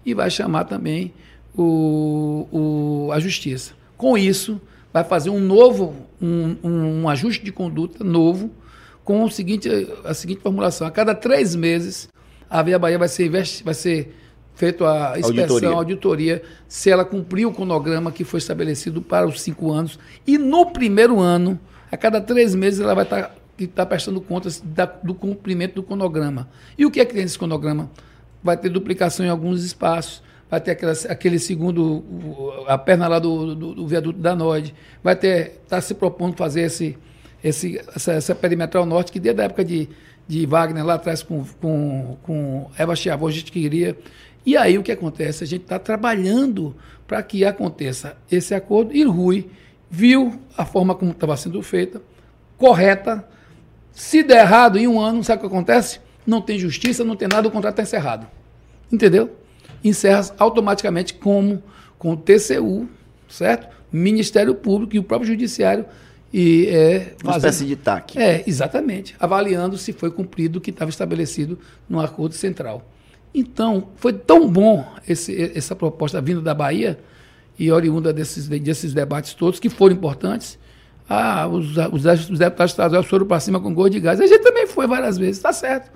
e 0.06 0.14
vai 0.14 0.30
chamar 0.30 0.64
também 0.64 1.12
o, 1.56 2.46
o, 2.52 3.12
a 3.12 3.18
Justiça. 3.18 3.72
Com 3.96 4.16
isso, 4.16 4.60
vai 4.94 5.02
fazer 5.02 5.28
um 5.28 5.40
novo, 5.40 5.92
um, 6.22 6.56
um, 6.62 7.08
ajuste 7.08 7.44
de 7.44 7.50
conduta 7.50 8.04
novo, 8.04 8.52
com 9.02 9.24
o 9.24 9.28
seguinte, 9.28 9.68
a 10.04 10.14
seguinte 10.14 10.40
formulação. 10.40 10.86
A 10.86 10.90
cada 10.92 11.12
três 11.12 11.56
meses, 11.56 12.08
a 12.48 12.62
Via 12.62 12.78
Bahia 12.78 12.96
vai 12.96 13.08
ser, 13.08 13.28
vai 13.28 13.74
ser 13.74 14.14
feito 14.54 14.84
a 14.84 15.18
inspeção, 15.18 15.46
auditoria. 15.48 15.68
auditoria, 15.70 16.42
se 16.68 16.90
ela 16.90 17.04
cumpriu 17.04 17.48
o 17.48 17.52
cronograma 17.52 18.12
que 18.12 18.22
foi 18.22 18.38
estabelecido 18.38 19.02
para 19.02 19.26
os 19.26 19.42
cinco 19.42 19.72
anos. 19.72 19.98
E 20.24 20.38
no 20.38 20.66
primeiro 20.66 21.18
ano, 21.18 21.58
a 21.90 21.96
cada 21.96 22.20
três 22.20 22.54
meses, 22.54 22.78
ela 22.78 22.94
vai 22.94 23.02
estar 23.02 23.34
tá 23.74 23.84
prestando 23.84 24.20
contas 24.20 24.62
da, 24.64 24.86
do 24.86 25.12
cumprimento 25.12 25.74
do 25.74 25.82
cronograma. 25.82 26.48
E 26.78 26.86
o 26.86 26.90
que 26.90 27.00
é 27.00 27.04
que 27.04 27.14
tem 27.14 27.24
nesse 27.24 27.36
cronograma? 27.36 27.90
Vai 28.44 28.56
ter 28.56 28.68
duplicação 28.68 29.26
em 29.26 29.28
alguns 29.28 29.64
espaços, 29.64 30.22
vai 30.50 30.60
ter 30.60 30.72
aquela, 30.72 30.92
aquele 31.08 31.38
segundo, 31.38 32.64
a 32.66 32.78
perna 32.78 33.08
lá 33.08 33.18
do, 33.18 33.54
do, 33.54 33.74
do 33.74 33.86
viaduto 33.86 34.18
da 34.18 34.34
Nord, 34.34 34.74
vai 35.02 35.16
ter, 35.16 35.60
está 35.64 35.80
se 35.80 35.94
propondo 35.94 36.36
fazer 36.36 36.62
esse, 36.62 36.96
esse, 37.42 37.80
essa, 37.94 38.12
essa 38.12 38.34
perimetral 38.34 38.86
norte, 38.86 39.12
que 39.12 39.20
desde 39.20 39.40
a 39.40 39.44
época 39.44 39.64
de, 39.64 39.88
de 40.26 40.46
Wagner, 40.46 40.84
lá 40.84 40.94
atrás 40.94 41.22
com, 41.22 41.44
com, 41.60 42.16
com 42.22 42.70
Eva 42.78 42.96
Chiavô, 42.96 43.26
a 43.26 43.32
gente 43.32 43.50
queria. 43.52 43.96
E 44.46 44.56
aí 44.56 44.78
o 44.78 44.82
que 44.82 44.92
acontece? 44.92 45.44
A 45.44 45.46
gente 45.46 45.62
está 45.62 45.78
trabalhando 45.78 46.74
para 47.06 47.22
que 47.22 47.44
aconteça 47.44 48.16
esse 48.30 48.54
acordo. 48.54 48.94
E 48.94 49.02
Rui 49.04 49.50
viu 49.90 50.38
a 50.56 50.64
forma 50.64 50.94
como 50.94 51.12
estava 51.12 51.36
sendo 51.36 51.62
feita, 51.62 52.00
correta. 52.58 53.26
Se 53.92 54.22
der 54.22 54.40
errado 54.40 54.78
em 54.78 54.88
um 54.88 55.00
ano, 55.00 55.22
sabe 55.22 55.38
o 55.38 55.40
que 55.48 55.54
acontece? 55.54 56.00
Não 56.26 56.40
tem 56.40 56.58
justiça, 56.58 57.04
não 57.04 57.16
tem 57.16 57.28
nada, 57.28 57.48
o 57.48 57.50
contrato 57.50 57.74
está 57.74 57.82
encerrado. 57.82 58.26
Entendeu? 58.90 59.30
Encerra 59.84 60.34
automaticamente 60.38 61.14
como 61.14 61.62
com 61.98 62.12
o 62.12 62.16
TCU, 62.16 62.88
certo? 63.28 63.68
Ministério 63.92 64.54
Público 64.54 64.96
e 64.96 64.98
o 64.98 65.04
próprio 65.04 65.28
Judiciário. 65.28 65.84
E 66.32 66.66
é 66.66 67.14
Uma 67.22 67.36
espécie 67.36 67.64
de 67.64 67.76
TAC. 67.76 68.18
É, 68.18 68.42
exatamente. 68.44 69.14
Avaliando 69.20 69.78
se 69.78 69.92
foi 69.92 70.10
cumprido 70.10 70.58
o 70.58 70.60
que 70.60 70.70
estava 70.70 70.90
estabelecido 70.90 71.58
no 71.88 72.00
acordo 72.00 72.34
central. 72.34 72.90
Então, 73.32 73.88
foi 73.96 74.12
tão 74.12 74.48
bom 74.48 74.84
esse, 75.08 75.52
essa 75.56 75.76
proposta 75.76 76.20
vinda 76.20 76.40
da 76.40 76.52
Bahia 76.52 76.98
e 77.58 77.70
oriunda 77.70 78.12
desses, 78.12 78.48
desses 78.48 78.92
debates 78.92 79.34
todos, 79.34 79.60
que 79.60 79.68
foram 79.68 79.94
importantes. 79.94 80.58
Ah, 81.08 81.46
os, 81.46 81.76
os, 81.76 82.30
os 82.30 82.38
deputados 82.38 82.72
estaduais 82.72 83.06
foram 83.06 83.26
para 83.26 83.38
cima 83.38 83.60
com 83.60 83.72
gol 83.72 83.88
de 83.88 84.00
gás. 84.00 84.20
A 84.20 84.26
gente 84.26 84.42
também 84.42 84.66
foi 84.66 84.86
várias 84.86 85.16
vezes, 85.18 85.36
está 85.36 85.52
certo. 85.52 85.90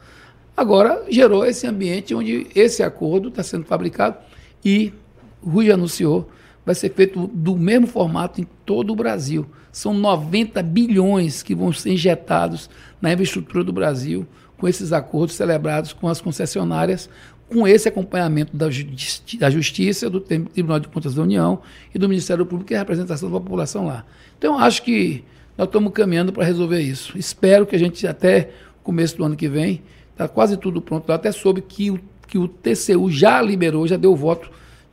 Agora, 0.58 1.04
gerou 1.08 1.46
esse 1.46 1.68
ambiente 1.68 2.12
onde 2.12 2.48
esse 2.52 2.82
acordo 2.82 3.28
está 3.28 3.44
sendo 3.44 3.64
fabricado 3.64 4.16
e 4.64 4.92
Rui 5.40 5.70
anunciou, 5.70 6.28
vai 6.66 6.74
ser 6.74 6.92
feito 6.92 7.28
do 7.32 7.56
mesmo 7.56 7.86
formato 7.86 8.40
em 8.40 8.46
todo 8.66 8.92
o 8.92 8.96
Brasil. 8.96 9.46
São 9.70 9.94
90 9.94 10.60
bilhões 10.64 11.44
que 11.44 11.54
vão 11.54 11.72
ser 11.72 11.92
injetados 11.92 12.68
na 13.00 13.12
infraestrutura 13.12 13.62
do 13.62 13.72
Brasil 13.72 14.26
com 14.56 14.66
esses 14.66 14.92
acordos 14.92 15.36
celebrados 15.36 15.92
com 15.92 16.08
as 16.08 16.20
concessionárias, 16.20 17.08
com 17.48 17.64
esse 17.64 17.88
acompanhamento 17.88 18.56
da, 18.56 18.68
justi 18.68 19.38
da 19.38 19.50
Justiça, 19.50 20.10
do 20.10 20.18
Tribunal 20.18 20.80
de 20.80 20.88
Contas 20.88 21.14
da 21.14 21.22
União 21.22 21.62
e 21.94 22.00
do 22.00 22.08
Ministério 22.08 22.44
Público 22.44 22.72
e 22.72 22.74
a 22.74 22.80
representação 22.80 23.30
da 23.30 23.38
população 23.38 23.86
lá. 23.86 24.04
Então, 24.36 24.58
acho 24.58 24.82
que 24.82 25.22
nós 25.56 25.68
estamos 25.68 25.92
caminhando 25.92 26.32
para 26.32 26.44
resolver 26.44 26.80
isso. 26.80 27.16
Espero 27.16 27.64
que 27.64 27.76
a 27.76 27.78
gente, 27.78 28.04
até 28.08 28.50
o 28.80 28.82
começo 28.82 29.16
do 29.16 29.24
ano 29.24 29.36
que 29.36 29.48
vem, 29.48 29.82
está 30.18 30.26
quase 30.26 30.56
tudo 30.56 30.82
pronto. 30.82 31.08
Eu 31.08 31.14
até 31.14 31.30
soube 31.30 31.62
que 31.62 31.92
o, 31.92 32.00
que 32.26 32.36
o 32.36 32.48
TCU 32.48 33.08
já 33.10 33.40
liberou, 33.40 33.86
já 33.86 33.96
deu 33.96 34.16
voto 34.16 34.50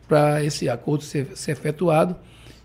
para 0.08 0.44
esse 0.44 0.70
acordo 0.70 1.04
ser, 1.04 1.30
ser 1.36 1.54
efetuado 1.54 2.16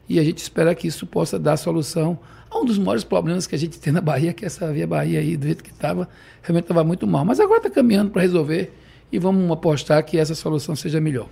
e 0.07 0.19
a 0.19 0.23
gente 0.23 0.39
espera 0.39 0.75
que 0.75 0.87
isso 0.87 1.07
possa 1.07 1.39
dar 1.39 1.57
solução 1.57 2.19
um 2.53 2.65
dos 2.65 2.79
maiores 2.79 3.05
problemas 3.05 3.47
que 3.47 3.55
a 3.55 3.59
gente 3.59 3.79
tem 3.79 3.93
na 3.93 4.01
Bahia, 4.01 4.33
que 4.33 4.45
é 4.45 4.47
essa 4.47 4.73
via 4.73 4.87
Bahia 4.87 5.21
aí, 5.21 5.37
do 5.37 5.47
jeito 5.47 5.63
que 5.63 5.71
estava, 5.71 6.09
realmente 6.43 6.65
estava 6.65 6.83
muito 6.83 7.07
mal. 7.07 7.25
Mas 7.25 7.39
agora 7.39 7.59
está 7.59 7.71
caminhando 7.71 8.11
para 8.11 8.23
resolver 8.23 8.73
e 9.13 9.19
vamos 9.21 9.49
apostar 9.51 10.05
que 10.05 10.19
essa 10.19 10.35
solução 10.35 10.75
seja 10.75 11.01
melhor. 11.01 11.29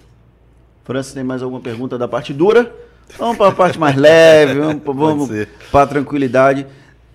França, 0.84 1.14
tem 1.14 1.24
mais 1.24 1.42
alguma 1.42 1.60
pergunta 1.60 1.98
da 1.98 2.06
parte 2.06 2.32
dura? 2.32 2.72
Vamos 3.18 3.36
para 3.36 3.48
a 3.48 3.52
parte 3.52 3.78
mais 3.78 3.96
leve, 3.96 4.60
vamos, 4.60 4.82
vamos 4.86 5.48
para 5.72 5.82
a 5.82 5.86
tranquilidade. 5.86 6.66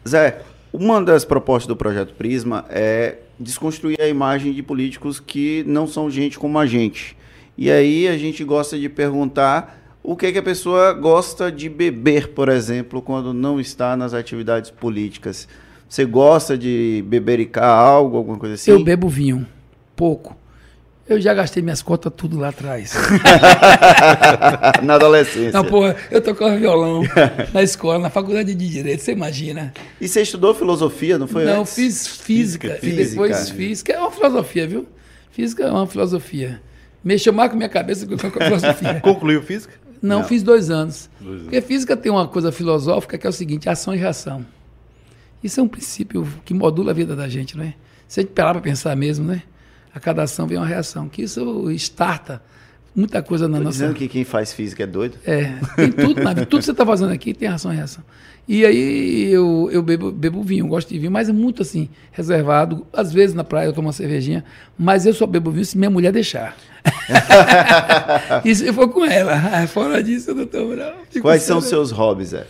Zé, 0.08 0.42
uma 0.72 1.02
das 1.02 1.24
propostas 1.24 1.68
do 1.68 1.76
projeto 1.76 2.14
Prisma 2.14 2.66
é 2.70 3.20
desconstruir 3.44 4.02
a 4.02 4.08
imagem 4.08 4.54
de 4.54 4.64
políticos 4.64 5.20
que 5.20 5.64
não 5.68 5.86
são 5.86 6.10
gente 6.10 6.40
como 6.40 6.58
a 6.58 6.66
gente. 6.66 7.16
E 7.58 7.70
aí 7.70 8.08
a 8.08 8.18
gente 8.18 8.44
gosta 8.44 8.80
de 8.80 8.90
perguntar 8.90 9.98
o 10.02 10.16
que, 10.16 10.32
que 10.32 10.40
a 10.40 10.44
pessoa 10.44 10.92
gosta 10.94 11.52
de 11.52 11.70
beber, 11.70 12.30
por 12.30 12.50
exemplo, 12.50 13.02
quando 13.02 13.34
não 13.34 13.60
está 13.60 13.96
nas 13.96 14.14
atividades 14.14 14.72
políticas. 14.72 15.48
Você 15.88 16.06
gosta 16.06 16.58
de 16.58 17.04
bebericar 17.08 17.70
algo, 17.70 18.18
alguma 18.18 18.38
coisa 18.38 18.56
assim? 18.56 18.72
Eu 18.72 18.84
bebo 18.84 19.08
vinho, 19.08 19.46
pouco. 19.96 20.36
Eu 21.08 21.20
já 21.20 21.34
gastei 21.34 21.62
minhas 21.62 21.82
contas 21.82 22.12
tudo 22.16 22.40
lá 22.40 22.50
atrás. 22.50 22.94
na 24.84 24.96
adolescência. 24.96 25.52
Não, 25.52 25.66
porra, 25.66 25.96
eu 26.10 26.22
tocava 26.22 26.56
violão 26.58 27.04
na 27.54 27.62
escola, 27.62 28.00
na 28.00 28.10
faculdade 28.10 28.54
de 28.56 28.70
Direito, 28.70 29.02
você 29.02 29.12
imagina. 29.12 29.74
E 30.00 30.08
você 30.08 30.22
estudou 30.22 30.54
filosofia, 30.56 31.18
não 31.18 31.28
foi 31.28 31.44
Não, 31.46 31.62
antes? 31.62 31.76
fiz 31.76 32.08
física, 32.08 32.76
física. 32.76 33.02
E 33.02 33.06
depois 33.06 33.50
física. 33.50 33.92
É 33.94 34.00
uma 34.00 34.12
filosofia, 34.12 34.66
viu? 34.68 34.88
Física 35.32 35.64
é 35.64 35.72
uma 35.72 35.88
filosofia. 35.88 36.62
Mexeu 37.04 37.34
mais 37.34 37.50
com 37.50 37.56
a 37.56 37.58
minha 37.58 37.70
cabeça 37.70 38.06
do 38.06 38.16
que 38.18 38.30
com 38.30 38.40
a 38.42 38.46
filosofia. 38.46 39.00
Concluiu 39.04 39.42
física? 39.42 39.74
Não, 40.02 40.20
Não. 40.20 40.28
fiz 40.28 40.42
dois 40.42 40.70
anos. 40.70 41.10
dois 41.20 41.32
anos. 41.32 41.44
Porque 41.44 41.62
física 41.62 41.98
tem 41.98 42.12
uma 42.12 42.28
coisa 42.28 42.52
filosófica 42.52 43.18
que 43.18 43.28
é 43.28 43.30
o 43.30 43.34
seguinte: 43.34 43.68
ação 43.70 43.94
e 43.94 43.98
reação. 43.98 44.46
Isso 45.44 45.60
é 45.60 45.64
um 45.64 45.68
princípio 45.68 46.26
que 46.46 46.54
modula 46.54 46.92
a 46.92 46.94
vida 46.94 47.14
da 47.14 47.28
gente, 47.28 47.58
não 47.58 47.66
é? 47.66 47.74
Se 48.08 48.22
a 48.22 48.24
gente 48.24 48.32
parar 48.32 48.54
para 48.54 48.62
pensar 48.62 48.96
mesmo, 48.96 49.26
né? 49.28 49.44
A 49.94 50.00
cada 50.00 50.24
ação 50.24 50.48
vem 50.48 50.58
uma 50.58 50.66
reação. 50.66 51.08
Que 51.08 51.24
isso 51.24 51.70
starta 51.72 52.42
muita 52.96 53.22
coisa 53.22 53.48
na 53.48 53.58
Tô 53.58 53.64
nossa. 53.66 53.78
dizendo 53.78 53.94
que 53.96 54.08
quem 54.08 54.24
faz 54.24 54.54
física 54.54 54.84
é 54.84 54.88
doido? 54.88 55.18
É, 55.26 55.54
tem 55.76 55.92
tudo, 55.92 56.24
na 56.24 56.34
vida. 56.34 56.46
tudo 56.46 56.60
que 56.60 56.66
você 56.66 56.72
está 56.72 56.86
fazendo 56.86 57.12
aqui 57.12 57.34
tem 57.34 57.48
ação 57.48 57.74
e 57.74 57.76
reação. 57.76 58.04
E 58.48 58.66
aí 58.66 59.32
eu, 59.32 59.70
eu 59.72 59.82
bebo, 59.82 60.12
bebo 60.12 60.44
vinho, 60.44 60.68
gosto 60.68 60.90
de 60.90 61.00
vinho, 61.00 61.12
mas 61.12 61.30
é 61.30 61.34
muito 61.34 61.62
assim, 61.62 61.90
reservado. 62.12 62.86
Às 62.92 63.14
vezes 63.14 63.34
na 63.34 63.44
praia 63.44 63.68
eu 63.68 63.74
tomo 63.74 63.88
uma 63.88 63.94
cervejinha, 63.94 64.44
mas 64.78 65.06
eu 65.06 65.14
só 65.14 65.26
bebo 65.26 65.50
vinho 65.50 65.66
se 65.66 65.78
minha 65.78 65.90
mulher 65.90 66.12
deixar. 66.12 66.56
Isso 68.44 68.66
eu 68.66 68.74
for 68.74 68.90
com 68.90 69.06
ela. 69.06 69.34
Ah, 69.34 69.66
fora 69.66 70.04
disso, 70.04 70.32
eu 70.32 70.36
não 70.36 70.46
tô 70.46 70.68
bravo. 70.68 70.98
Quais 71.22 71.44
são 71.44 71.60
os 71.60 71.66
seus 71.66 71.92
hobbies, 71.92 72.34
é? 72.34 72.46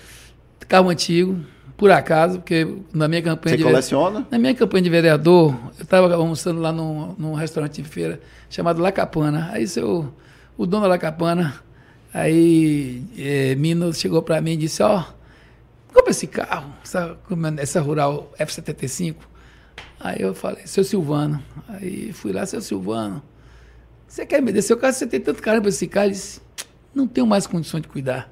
Carro 0.68 0.90
antigo, 0.90 1.40
por 1.84 1.92
acaso, 1.92 2.38
porque 2.38 2.66
na 2.94 3.10
minha 3.10 3.22
campanha 3.22 3.58
Você 3.58 3.58
de 3.58 3.64
coleciona? 3.66 4.26
Na 4.32 4.40
minha 4.40 4.56
campanha 4.56 4.84
de 4.84 4.90
vereador, 4.90 5.54
eu 5.78 5.84
estava 5.84 6.16
almoçando 6.16 6.62
lá 6.62 6.72
num, 6.72 7.14
num 7.18 7.34
restaurante 7.34 7.82
de 7.82 7.90
feira 7.90 8.22
chamado 8.50 8.82
La 8.82 8.90
Capana. 8.90 9.50
Aí 9.52 9.68
seu, 9.68 10.14
o 10.58 10.66
dono 10.66 10.84
da 10.84 10.88
La 10.88 10.98
Capana, 10.98 11.62
aí 12.14 13.04
é, 13.18 13.54
Mino 13.56 13.94
chegou 13.94 14.22
para 14.22 14.40
mim 14.40 14.52
e 14.52 14.56
disse, 14.56 14.82
ó, 14.82 15.02
oh, 15.02 15.94
compra 15.94 16.12
esse 16.12 16.26
carro, 16.26 16.74
essa, 16.82 17.18
essa 17.58 17.82
Rural 17.82 18.32
F-75. 18.40 19.16
Aí 20.00 20.22
eu 20.22 20.34
falei, 20.34 20.66
seu 20.66 20.86
Silvano. 20.86 21.44
Aí 21.68 22.14
fui 22.14 22.32
lá, 22.32 22.46
seu 22.46 22.62
Silvano, 22.62 23.22
você 24.08 24.26
quer 24.26 24.42
me 24.42 24.54
descer 24.54 24.72
o 24.72 24.78
carro? 24.78 24.94
Você 24.94 25.06
tem 25.06 25.20
tanto 25.20 25.44
caramba 25.44 25.68
esse 25.68 25.86
carro? 25.86 26.06
Ele 26.06 26.14
disse, 26.14 26.40
não 26.96 27.06
tenho 27.06 27.28
mais 27.28 27.46
condições 27.46 27.82
de 27.82 27.90
cuidar. 27.90 28.32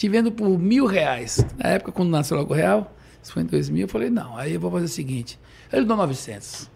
Te 0.00 0.08
vendo 0.08 0.32
por 0.32 0.48
mil 0.58 0.86
reais. 0.86 1.44
Na 1.58 1.68
época, 1.68 1.92
quando 1.92 2.08
nasceu 2.08 2.34
logo 2.34 2.54
real, 2.54 2.96
isso 3.22 3.34
foi 3.34 3.42
em 3.42 3.44
2000, 3.44 3.82
eu 3.82 3.86
falei, 3.86 4.08
não, 4.08 4.34
aí 4.34 4.54
eu 4.54 4.58
vou 4.58 4.70
fazer 4.70 4.86
o 4.86 4.88
seguinte. 4.88 5.38
Ele 5.70 5.84
deu 5.84 5.94
900. 5.94 6.70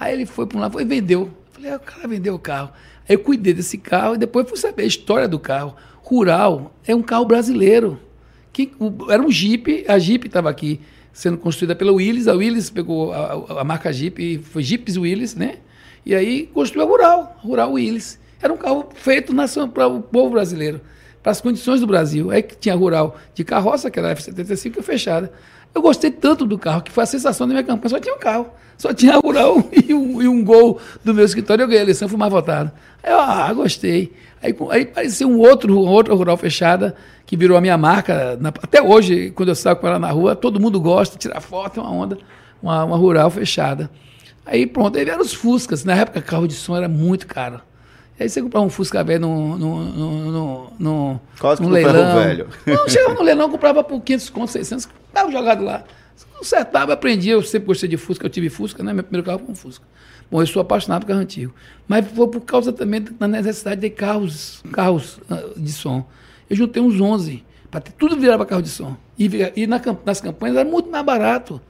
Aí 0.00 0.14
ele 0.14 0.24
foi 0.24 0.46
para 0.46 0.56
um 0.56 0.60
lado 0.62 0.80
e 0.80 0.84
vendeu. 0.86 1.24
Eu 1.24 1.52
falei, 1.52 1.70
ah, 1.70 1.76
o 1.76 1.80
cara 1.80 2.08
vendeu 2.08 2.34
o 2.34 2.38
carro. 2.38 2.70
Aí 3.06 3.14
eu 3.14 3.18
cuidei 3.18 3.52
desse 3.52 3.76
carro 3.76 4.14
e 4.14 4.16
depois 4.16 4.48
fui 4.48 4.56
saber 4.56 4.84
a 4.84 4.86
história 4.86 5.28
do 5.28 5.38
carro. 5.38 5.76
Rural 6.00 6.74
é 6.86 6.94
um 6.94 7.02
carro 7.02 7.26
brasileiro. 7.26 8.00
Que, 8.54 8.72
o, 8.78 9.12
era 9.12 9.22
um 9.22 9.30
Jeep, 9.30 9.84
a 9.86 9.98
Jeep 9.98 10.26
estava 10.26 10.48
aqui 10.48 10.80
sendo 11.12 11.36
construída 11.36 11.76
pela 11.76 11.92
Willys. 11.92 12.26
A 12.26 12.32
Willys 12.32 12.70
pegou 12.70 13.12
a, 13.12 13.60
a, 13.60 13.64
marca 13.64 13.92
Jeep, 13.92 14.38
foi 14.44 14.62
Jeeps 14.62 14.96
Willys, 14.96 15.34
né? 15.34 15.58
E 16.06 16.14
aí 16.14 16.46
construiu 16.46 16.86
a 16.86 16.88
Rural, 16.88 17.36
Rural 17.42 17.72
Willis. 17.72 18.18
Era 18.40 18.50
um 18.50 18.56
carro 18.56 18.88
feito 18.94 19.34
para 19.74 19.86
o 19.88 20.00
povo 20.00 20.30
brasileiro, 20.30 20.80
para 21.22 21.32
as 21.32 21.40
condições 21.40 21.80
do 21.80 21.86
Brasil. 21.86 22.30
Aí 22.30 22.42
que 22.42 22.56
tinha 22.56 22.74
Rural 22.74 23.16
de 23.34 23.44
carroça, 23.44 23.90
que 23.90 23.98
era 23.98 24.08
a 24.08 24.10
F-75, 24.12 24.78
é 24.78 24.82
fechada. 24.82 25.32
Eu 25.74 25.80
gostei 25.80 26.10
tanto 26.10 26.44
do 26.44 26.58
carro, 26.58 26.82
que 26.82 26.90
foi 26.90 27.04
a 27.04 27.06
sensação 27.06 27.46
da 27.46 27.54
minha 27.54 27.64
campanha. 27.64 27.90
Só 27.90 28.00
tinha 28.00 28.14
um 28.14 28.18
carro, 28.18 28.46
só 28.76 28.92
tinha 28.92 29.16
Rural 29.16 29.64
e 29.72 29.94
um, 29.94 30.20
e 30.20 30.28
um 30.28 30.44
gol 30.44 30.78
do 31.04 31.14
meu 31.14 31.24
escritório. 31.24 31.62
Eu 31.62 31.66
ganhei 31.66 31.80
a 31.80 31.84
eleição, 31.84 32.08
fui 32.08 32.18
mais 32.18 32.32
votado. 32.32 32.70
Aí 33.02 33.12
eu, 33.12 33.20
ah, 33.20 33.52
gostei. 33.54 34.12
Aí, 34.42 34.54
aí 34.70 34.82
apareceu 34.82 35.28
um 35.28 35.38
outro, 35.38 35.80
uma 35.80 35.90
outra 35.90 36.14
Rural 36.14 36.36
fechada, 36.36 36.94
que 37.24 37.36
virou 37.36 37.56
a 37.56 37.60
minha 37.60 37.78
marca. 37.78 38.36
Na, 38.40 38.48
até 38.48 38.82
hoje, 38.82 39.30
quando 39.30 39.50
eu 39.50 39.54
saio 39.54 39.76
com 39.76 39.86
ela 39.86 39.98
na 39.98 40.10
rua, 40.10 40.36
todo 40.36 40.60
mundo 40.60 40.80
gosta, 40.80 41.16
tirar 41.16 41.40
foto, 41.40 41.80
é 41.80 41.82
uma 41.82 41.92
onda, 41.92 42.18
uma, 42.62 42.84
uma 42.84 42.96
Rural 42.96 43.30
fechada. 43.30 43.88
Aí 44.44 44.66
pronto, 44.66 44.98
aí 44.98 45.04
vieram 45.04 45.22
os 45.22 45.32
Fuscas. 45.32 45.84
Na 45.84 45.94
época, 45.94 46.20
carro 46.20 46.46
de 46.46 46.54
som 46.54 46.76
era 46.76 46.88
muito 46.88 47.26
caro. 47.26 47.60
Aí 48.22 48.28
você 48.28 48.40
comprava 48.40 48.64
um 48.64 48.70
Fusca 48.70 49.02
velho 49.02 49.20
no, 49.22 49.58
no, 49.58 50.70
no, 50.78 51.20
ferro 51.34 51.68
leilão. 51.68 52.22
velho. 52.22 52.48
Não, 52.64 52.86
chegava 52.88 53.14
no 53.14 53.22
leilão, 53.22 53.50
comprava 53.50 53.82
por 53.82 54.00
500 54.00 54.30
contos, 54.30 54.52
600, 54.52 54.88
estava 55.08 55.32
jogado 55.32 55.64
lá. 55.64 55.82
Consertava, 56.38 56.92
aprendia. 56.92 57.32
Eu 57.32 57.42
sempre 57.42 57.66
gostei 57.66 57.88
de 57.88 57.96
Fusca, 57.96 58.26
eu 58.26 58.30
tive 58.30 58.48
Fusca, 58.48 58.82
né? 58.82 58.92
Meu 58.92 59.02
primeiro 59.02 59.26
carro 59.26 59.40
foi 59.40 59.50
um 59.50 59.54
Fusca. 59.56 59.84
Bom, 60.30 60.40
eu 60.40 60.46
sou 60.46 60.62
apaixonado 60.62 61.00
por 61.00 61.08
carro 61.08 61.20
antigo. 61.20 61.52
Mas 61.88 62.06
foi 62.06 62.28
por 62.28 62.40
causa 62.42 62.72
também 62.72 63.00
da 63.02 63.26
necessidade 63.26 63.80
de 63.80 63.90
carros, 63.90 64.62
carros 64.72 65.18
ah, 65.28 65.42
de 65.56 65.72
som. 65.72 66.06
Eu 66.48 66.54
juntei 66.54 66.80
uns 66.80 67.00
11, 67.00 67.44
para 67.70 67.80
tudo 67.80 68.16
virar 68.16 68.36
para 68.36 68.46
carro 68.46 68.62
de 68.62 68.68
som. 68.68 68.96
E, 69.18 69.28
e 69.56 69.66
na 69.66 69.80
nas 70.04 70.20
campanhas 70.20 70.56
era 70.56 70.68
muito 70.68 70.88
mais 70.88 71.04
barato. 71.04 71.60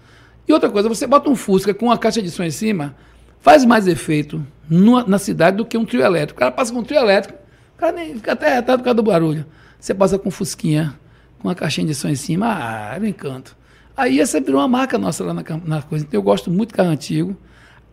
E 0.47 0.53
outra 0.53 0.69
coisa, 0.69 0.87
você 0.87 1.07
bota 1.07 1.31
um 1.31 1.35
Fusca 1.35 1.73
com 1.73 1.87
uma 1.87 1.97
caixa 1.97 2.21
de 2.21 2.31
som 2.31 2.43
em 2.43 2.51
cima, 2.51 2.95
faz 3.41 3.65
mais 3.65 3.87
efeito 3.87 4.45
na 4.69 5.19
cidade 5.19 5.57
do 5.57 5.65
que 5.65 5.77
um 5.77 5.85
trio 5.85 6.03
elétrico. 6.03 6.39
O 6.39 6.41
cara 6.41 6.51
passa 6.51 6.73
com 6.73 6.81
um 6.81 6.85
trio 6.85 6.99
elétrico, 6.99 7.39
o 7.77 7.79
cara 7.79 7.93
nem 7.93 8.15
fica 8.15 8.33
até 8.33 8.55
retado 8.55 8.79
por 8.79 8.85
causa 8.85 8.95
do 8.97 9.03
barulho. 9.03 9.45
Você 9.79 9.93
passa 9.95 10.19
com 10.19 10.29
um 10.29 10.33
Fusquinha, 10.33 10.95
com 11.39 11.49
uma 11.49 11.55
caixinha 11.55 11.87
de 11.87 11.95
som 11.95 12.09
em 12.09 12.15
cima, 12.15 12.47
ah, 12.49 12.95
era 12.95 13.05
um 13.05 13.07
encanto. 13.09 13.57
Aí 13.97 14.21
essa 14.21 14.41
virou 14.41 14.61
uma 14.61 14.69
marca 14.69 14.97
nossa 14.99 15.23
lá 15.25 15.35
na, 15.35 15.43
na 15.65 15.83
coisa. 15.83 16.05
Então 16.05 16.19
eu 16.19 16.23
gosto 16.23 16.51
muito 16.51 16.71
de 16.71 16.75
carro 16.75 16.89
antigo. 16.91 17.37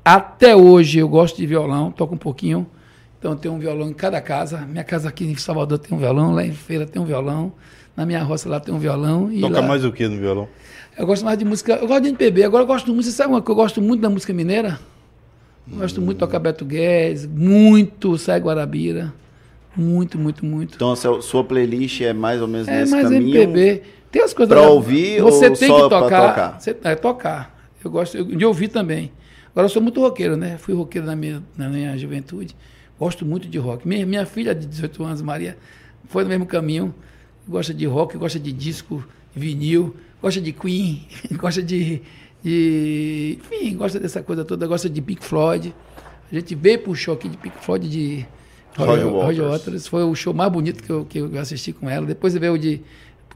Até 0.06 0.56
hoje 0.56 1.00
eu 1.00 1.10
gosto 1.10 1.38
de 1.38 1.46
violão, 1.46 1.91
toco 1.91 2.16
um 2.16 2.18
pouquinho. 2.18 2.66
Então 3.18 3.36
tem 3.36 3.52
um 3.52 3.60
violão 3.60 3.90
em 3.90 3.94
cada 3.94 4.22
casa. 4.22 4.60
Minha 4.60 4.84
casa 4.84 5.10
aqui 5.10 5.26
em 5.26 5.36
Salvador 5.36 5.78
tem 5.78 5.96
um 5.98 6.00
violão, 6.00 6.32
lá 6.32 6.46
em 6.46 6.54
Feira 6.54 6.86
tem 6.86 7.02
um 7.02 7.06
violão, 7.06 7.52
na 7.98 8.06
minha 8.06 8.24
roça 8.24 8.48
lá 8.48 8.60
tem 8.62 8.74
um 8.74 8.80
violão. 8.80 9.30
Toca 9.41 9.60
lá- 9.60 9.68
mais 9.68 9.84
o 9.84 9.91
que 9.91 10.08
no 10.08 10.18
violão? 10.18 10.48
eu 10.98 11.06
gosto 11.06 11.26
mais 11.26 11.38
de 11.38 11.44
música. 11.44 11.74
Eu 11.74 11.88
gosto 11.88 12.04
de 12.04 12.10
MPB. 12.10 12.44
Agora 12.44 12.64
eu 12.64 12.68
gosto 12.68 12.94
muito. 12.94 13.04
Você 13.06 13.12
sabe 13.12 13.34
uma 13.34 13.41
coisa? 13.41 13.60
Eu 13.60 13.64
gosto 13.64 13.82
muito 13.82 14.00
da 14.02 14.10
música 14.10 14.32
mineira. 14.34 14.80
Gosto 15.72 16.02
muito 16.02 16.18
de 16.18 16.20
tocar 16.20 16.40
Beto 16.40 16.66
Guedes, 16.66 17.26
muito 17.26 18.18
Sai 18.18 18.40
Guarabira. 18.40 19.14
Muito, 19.76 20.18
muito, 20.18 20.46
muito. 20.46 20.76
Então, 20.76 20.91
a 20.91 21.22
sua 21.22 21.44
playlist 21.44 22.02
é 22.02 22.12
mais 22.12 22.41
ou 22.41 22.48
menos 22.48 22.68
é 22.68 22.82
nesse 22.82 22.91
mais 22.91 23.08
caminho. 23.08 23.38
MPB. 23.38 23.84
Tem 24.12 24.24
as 24.24 24.34
coisas. 24.34 24.54
pra 24.54 24.68
ouvir 24.68 25.22
você 25.22 25.50
ou 25.50 25.56
tem 25.56 25.68
só 25.68 25.84
que 25.84 25.90
tocar. 25.90 26.30
tocar? 26.30 26.60
Você, 26.60 26.78
é 26.84 26.96
tocar. 26.96 27.72
Eu 27.84 27.91
gosto 27.91 28.24
de 28.24 28.46
ouvir 28.46 28.68
também. 28.68 29.12
Agora 29.52 29.66
eu 29.66 29.70
sou 29.70 29.82
muito 29.82 30.02
roqueiro, 30.02 30.36
né? 30.36 30.58
Fui 30.58 30.74
roqueiro 30.74 31.06
na 31.06 31.16
minha, 31.16 31.44
na 31.56 31.70
minha 31.70 31.98
juventude. 31.98 32.56
Gosto 33.00 33.26
muito 33.26 33.48
de 33.48 33.58
rock. 33.58 33.88
Minha, 33.88 34.06
minha 34.06 34.26
filha 34.26 34.54
de 34.54 34.66
18 34.66 35.04
anos, 35.04 35.22
Maria, 35.22 35.58
foi 36.10 36.24
no 36.24 36.30
mesmo 36.30 36.46
caminho. 36.46 36.94
Gosta 37.48 37.74
de 37.74 37.86
rock, 37.86 38.18
gosta 38.18 38.40
de 38.40 38.52
disco, 38.52 39.04
vinil, 39.34 39.96
gosta 40.22 40.41
de 40.41 40.52
Queen, 40.52 41.08
gosta 41.38 41.64
de, 41.64 42.02
de. 42.44 43.40
Enfim, 43.40 43.76
gosta 43.76 43.99
dessa 43.99 44.22
coisa 44.22 44.45
toda, 44.45 44.68
gosta 44.68 44.90
de 44.90 45.02
Pink 45.02 45.24
Floyd. 45.24 45.74
A 46.32 46.36
gente 46.36 46.56
veio 46.56 46.80
pro 46.80 46.95
show 46.95 47.14
aqui 47.14 47.28
de 47.28 47.38
Pink 47.38 47.57
Floyd 47.64 47.90
de 47.90 48.26
Roger 48.78 49.06
Roger, 49.06 49.06
Waters. 49.06 49.26
Roger 49.26 49.49
Waters. 49.49 49.88
Foi 49.88 50.03
o 50.03 50.16
show 50.16 50.34
mais 50.34 50.52
bonito 50.52 50.84
que 50.84 50.90
eu, 50.90 51.06
que 51.06 51.20
eu 51.20 51.40
assisti 51.40 51.74
com 51.74 51.90
ela. 51.90 52.06
Depois 52.06 52.34
veio 52.34 52.53
o 52.53 52.57
de 52.57 52.82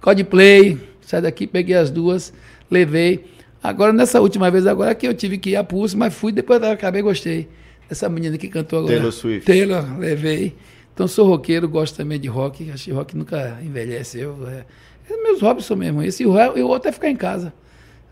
Coldplay. 0.02 0.78
Sai 1.02 1.22
daqui, 1.22 1.48
peguei 1.48 1.76
as 1.76 1.90
duas, 1.90 2.34
levei. 2.70 3.26
Agora, 3.62 3.94
nessa 3.94 4.20
última 4.22 4.50
vez, 4.52 4.68
agora 4.68 4.94
que 4.94 5.08
eu 5.08 5.14
tive 5.14 5.38
que 5.38 5.52
ir 5.52 5.56
a 5.56 5.64
pulso, 5.64 5.98
mas 5.98 6.14
fui, 6.14 6.32
depois 6.32 6.62
acabei, 6.64 7.02
gostei. 7.02 7.48
Essa 7.90 8.10
menina 8.10 8.38
que 8.38 8.48
cantou 8.48 8.80
agora. 8.80 8.96
Taylor 8.96 9.12
Swift. 9.12 9.46
Taylor, 9.46 10.00
levei. 10.00 10.56
Então, 10.94 11.08
sou 11.08 11.28
roqueiro, 11.28 11.68
gosto 11.68 11.96
também 11.96 12.20
de 12.20 12.28
rock. 12.28 12.70
Acho 12.72 12.86
que 12.86 12.92
rock 12.92 13.18
nunca 13.18 13.58
envelheceu. 13.64 14.38
É, 14.48 14.66
é 15.12 15.24
meus 15.24 15.42
hobbies 15.42 15.66
são 15.66 15.76
mesmo. 15.76 16.02
Esse 16.04 16.24
eu, 16.24 16.34
eu 16.36 16.74
até 16.74 16.92
ficar 16.92 17.10
em 17.10 17.16
casa. 17.16 17.54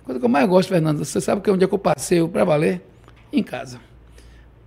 Coisa 0.03 0.19
que 0.19 0.25
eu 0.25 0.29
mais 0.29 0.47
gosto, 0.47 0.69
Fernando, 0.69 1.03
você 1.03 1.21
sabe 1.21 1.41
que 1.41 1.49
é 1.49 1.53
onde 1.53 1.63
é 1.63 1.67
que 1.67 1.73
eu 1.73 1.79
passeio 1.79 2.27
para 2.27 2.43
valer? 2.43 2.81
Em 3.31 3.43
casa. 3.43 3.79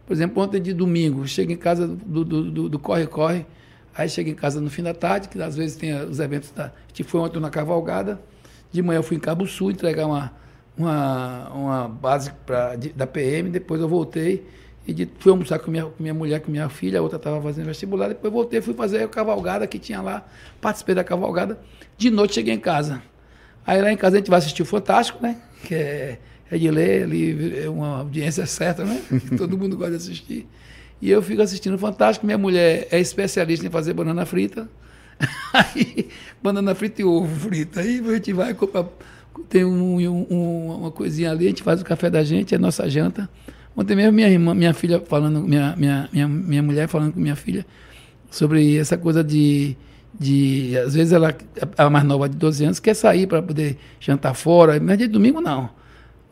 Por 0.07 0.13
exemplo, 0.13 0.43
ontem 0.43 0.61
de 0.61 0.73
domingo, 0.73 1.27
chego 1.27 1.51
em 1.53 1.57
casa 1.57 1.87
do 1.89 2.79
corre-corre, 2.79 3.47
aí 3.95 4.09
chego 4.09 4.31
em 4.31 4.35
casa 4.35 4.61
no 4.61 4.71
fim 4.71 4.83
da 4.83 4.95
tarde, 4.95 5.29
que 5.29 5.41
às 5.43 5.57
vezes 5.57 5.77
tem 5.77 5.95
os 5.95 6.21
eventos 6.21 6.51
da. 6.51 6.67
A 6.67 6.73
gente 6.89 7.05
foi 7.05 7.21
ontem 7.21 7.41
na 7.41 7.51
cavalgada, 7.51 8.21
de 8.71 8.83
manhã 8.83 8.99
eu 8.99 9.03
fui 9.03 9.17
em 9.17 9.21
Cabo 9.21 9.47
Sul 9.47 9.71
entregar 9.71 10.07
uma, 10.07 10.33
uma, 10.77 11.49
uma 11.51 11.89
base 11.89 12.31
pra, 12.47 12.77
de- 12.77 12.91
da 12.93 13.07
PM, 13.07 13.49
depois 13.51 13.81
eu 13.81 13.89
voltei 13.89 14.47
e 14.87 14.93
de- 14.93 15.09
fui 15.19 15.33
almoçar 15.33 15.59
com 15.59 15.71
minha, 15.71 15.85
com 15.87 16.03
minha 16.03 16.15
mulher, 16.15 16.41
com 16.41 16.51
minha 16.51 16.69
filha, 16.69 16.99
a 16.99 17.03
outra 17.03 17.17
estava 17.17 17.41
fazendo 17.41 17.67
vestibular, 17.67 18.09
depois 18.09 18.33
voltei 18.33 18.61
fui 18.61 18.75
fazer 18.75 19.03
a 19.03 19.09
cavalgada 19.09 19.67
que 19.67 19.79
tinha 19.79 20.03
lá, 20.03 20.27
participei 20.61 20.95
da 20.95 21.03
cavalgada, 21.03 21.59
de 21.97 22.11
noite 22.11 22.35
cheguei 22.35 22.53
em 22.55 22.61
casa. 22.61 23.03
Aí 23.67 23.81
lá 23.81 23.91
em 23.93 23.97
casa 23.97 24.17
a 24.17 24.19
gente 24.19 24.31
vai 24.31 24.39
assistir 24.39 24.63
o 24.63 24.67
Fantástico, 24.67 25.23
né? 25.23 25.37
Que 25.65 25.75
é, 25.75 26.19
é 26.51 26.59
de 26.59 26.71
ler, 26.71 27.05
ali 27.05 27.59
é 27.65 27.69
uma 27.69 27.99
audiência 27.99 28.45
certa, 28.47 28.85
né? 28.85 29.01
Que 29.09 29.35
todo 29.37 29.57
mundo 29.57 29.77
gosta 29.77 29.93
de 29.93 29.97
assistir. 29.97 30.47
E 31.01 31.11
eu 31.11 31.21
fico 31.23 31.43
assistindo 31.43 31.75
o 31.75 31.79
Fantástico. 31.79 32.25
Minha 32.27 32.39
mulher 32.39 32.89
é 32.91 32.99
especialista 33.01 33.67
em 33.67 33.71
fazer 33.71 33.93
banana 33.95 34.25
frita. 34.27 34.69
Aí, 35.53 36.09
banana 36.43 36.75
frita 36.75 37.03
e 37.03 37.05
ovo 37.05 37.49
frito. 37.49 37.79
Aí 37.79 38.01
a 38.07 38.13
gente 38.15 38.33
vai 38.33 38.53
comprar. 38.55 38.85
Tem 39.49 39.65
um- 39.65 39.97
um- 40.31 40.77
uma 40.77 40.91
coisinha 40.91 41.31
ali, 41.31 41.47
a 41.47 41.49
gente 41.49 41.63
faz 41.63 41.81
o 41.81 41.85
café 41.85 42.09
da 42.11 42.23
gente, 42.23 42.55
é 42.55 42.59
nossa 42.59 42.89
janta. 42.89 43.29
Ontem 43.77 43.97
mesmo 43.97 44.13
minha 44.13 44.29
irmã, 44.29 44.55
minha 44.55 44.73
filha 44.73 45.01
falando, 45.01 45.41
minha, 45.41 45.75
minha, 45.77 46.09
minha, 46.13 46.29
minha 46.29 46.63
mulher 46.63 46.87
falando 46.89 47.13
com 47.13 47.21
minha 47.21 47.35
filha 47.35 47.67
sobre 48.31 48.77
essa 48.77 48.97
coisa 48.97 49.23
de, 49.25 49.77
de 50.19 50.77
às 50.79 50.95
vezes 50.95 51.13
ela, 51.13 51.35
a 51.77 51.91
mais 51.91 52.05
nova 52.05 52.29
de 52.29 52.37
12 52.37 52.65
anos, 52.65 52.81
quer 52.81 52.95
sair 52.95 53.27
para 53.27 53.43
poder 53.43 53.77
jantar 54.01 54.35
fora, 54.35 54.79
mas 54.81 54.99
de 54.99 55.07
domingo 55.07 55.41
não. 55.41 55.69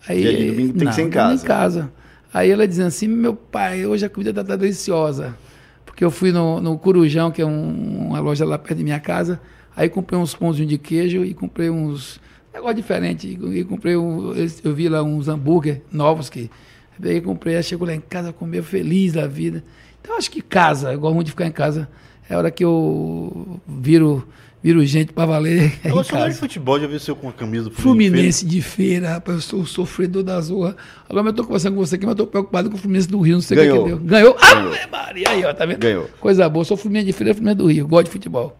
Aí, 0.06 0.20
Dia 0.20 0.32
de 0.34 0.44
domingo 0.46 0.78
tem 0.78 0.88
que 0.88 0.94
ser 0.94 1.02
em 1.02 1.10
casa. 1.10 1.44
Em 1.44 1.46
casa. 1.46 1.92
Aí 2.32 2.50
ela 2.50 2.66
dizendo 2.66 2.86
assim, 2.88 3.08
meu 3.08 3.34
pai, 3.34 3.84
hoje 3.86 4.06
a 4.06 4.08
comida 4.08 4.32
tá, 4.32 4.42
tá 4.42 4.56
deliciosa. 4.56 5.36
Porque 5.84 6.04
eu 6.04 6.10
fui 6.10 6.32
no, 6.32 6.60
no 6.60 6.78
Corujão, 6.78 7.30
que 7.30 7.42
é 7.42 7.46
um- 7.46 8.08
uma 8.08 8.20
loja 8.20 8.44
lá 8.44 8.56
perto 8.58 8.78
de 8.78 8.84
minha 8.84 8.98
casa, 8.98 9.40
aí 9.76 9.88
comprei 9.88 10.18
uns 10.18 10.34
pãozinhos 10.34 10.70
de 10.70 10.78
queijo 10.78 11.24
e 11.24 11.34
comprei 11.34 11.68
uns 11.68 12.18
negócio 12.54 12.76
diferente. 12.76 13.38
E 13.52 13.64
comprei 13.64 13.96
um, 13.96 14.32
eu- 14.64 14.74
vi 14.74 14.88
lá 14.88 15.02
uns 15.02 15.28
hambúrguer 15.28 15.82
novos 15.92 16.28
que 16.30 16.50
Daí 16.98 17.20
comprei, 17.22 17.56
aí 17.56 17.62
chegou 17.62 17.86
lá 17.88 17.94
em 17.94 18.00
casa, 18.00 18.32
comeu 18.32 18.62
feliz 18.62 19.14
da 19.14 19.26
vida. 19.26 19.64
Então 20.00 20.16
acho 20.16 20.30
que 20.30 20.40
casa, 20.42 20.92
eu 20.92 21.00
gosto 21.00 21.14
muito 21.14 21.26
de 21.26 21.32
ficar 21.32 21.46
em 21.46 21.50
casa. 21.52 21.88
É 22.28 22.34
a 22.34 22.38
hora 22.38 22.50
que 22.50 22.64
eu 22.64 23.60
viro, 23.66 24.26
viro 24.62 24.84
gente 24.86 25.12
pra 25.12 25.26
valer. 25.26 25.72
É 25.84 25.90
Eu 25.90 25.96
mais 26.12 26.34
de 26.34 26.40
futebol, 26.40 26.80
já 26.80 26.86
vi 26.86 26.94
o 26.96 27.00
seu 27.00 27.14
com 27.16 27.28
a 27.28 27.32
camisa 27.32 27.64
do 27.64 27.70
Fluminense 27.74 28.46
de 28.46 28.62
feira, 28.62 29.10
rapaz, 29.10 29.36
eu 29.38 29.42
sou 29.42 29.60
o 29.60 29.66
sofredor 29.66 30.22
da 30.22 30.40
zorra. 30.40 30.76
Agora 31.08 31.28
eu 31.28 31.32
tô 31.32 31.44
conversando 31.44 31.74
com 31.74 31.84
você 31.84 31.96
aqui, 31.96 32.06
mas 32.06 32.12
eu 32.12 32.24
tô 32.24 32.26
preocupado 32.26 32.70
com 32.70 32.76
o 32.76 32.78
Fluminense 32.78 33.08
do 33.08 33.20
Rio, 33.20 33.34
não 33.34 33.40
sei 33.42 33.56
o 33.56 33.60
que 33.60 33.66
Ganhou. 33.66 33.84
que 33.84 33.90
deu. 33.90 33.98
Ganhou? 33.98 34.36
Ave 34.40 34.90
Maria, 34.90 35.28
aí, 35.28 35.44
ó, 35.44 35.52
tá 35.52 35.66
vendo? 35.66 35.78
Ganhou. 35.78 36.08
Coisa 36.20 36.48
boa, 36.48 36.64
sou 36.64 36.76
Fluminense 36.76 37.06
de 37.06 37.12
feira, 37.12 37.34
Fluminense 37.34 37.58
do 37.58 37.66
Rio, 37.66 37.86
gosto 37.88 38.06
de 38.06 38.10
futebol. 38.12 38.58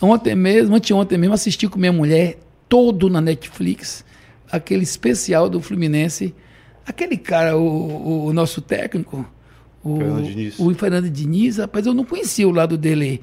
Ontem 0.00 0.34
mesmo, 0.34 0.74
anteontem 0.74 1.18
mesmo, 1.18 1.34
assisti 1.34 1.68
com 1.68 1.78
minha 1.78 1.92
mulher, 1.92 2.38
todo 2.68 3.08
na 3.10 3.20
Netflix, 3.20 4.04
aquele 4.50 4.82
especial 4.82 5.48
do 5.48 5.60
Fluminense. 5.60 6.34
Aquele 6.84 7.16
cara, 7.16 7.56
o- 7.56 8.26
o 8.26 8.32
nosso 8.32 8.60
técnico, 8.60 9.24
o 9.84 9.96
Fernando 9.98 10.22
Diniz. 10.24 10.58
o 10.58 10.74
Fernando 10.74 11.10
Diniz, 11.10 11.56
rapaz, 11.58 11.86
eu 11.86 11.94
não 11.94 12.04
conhecia 12.04 12.46
o 12.48 12.52
lado 12.52 12.76
dele. 12.78 13.20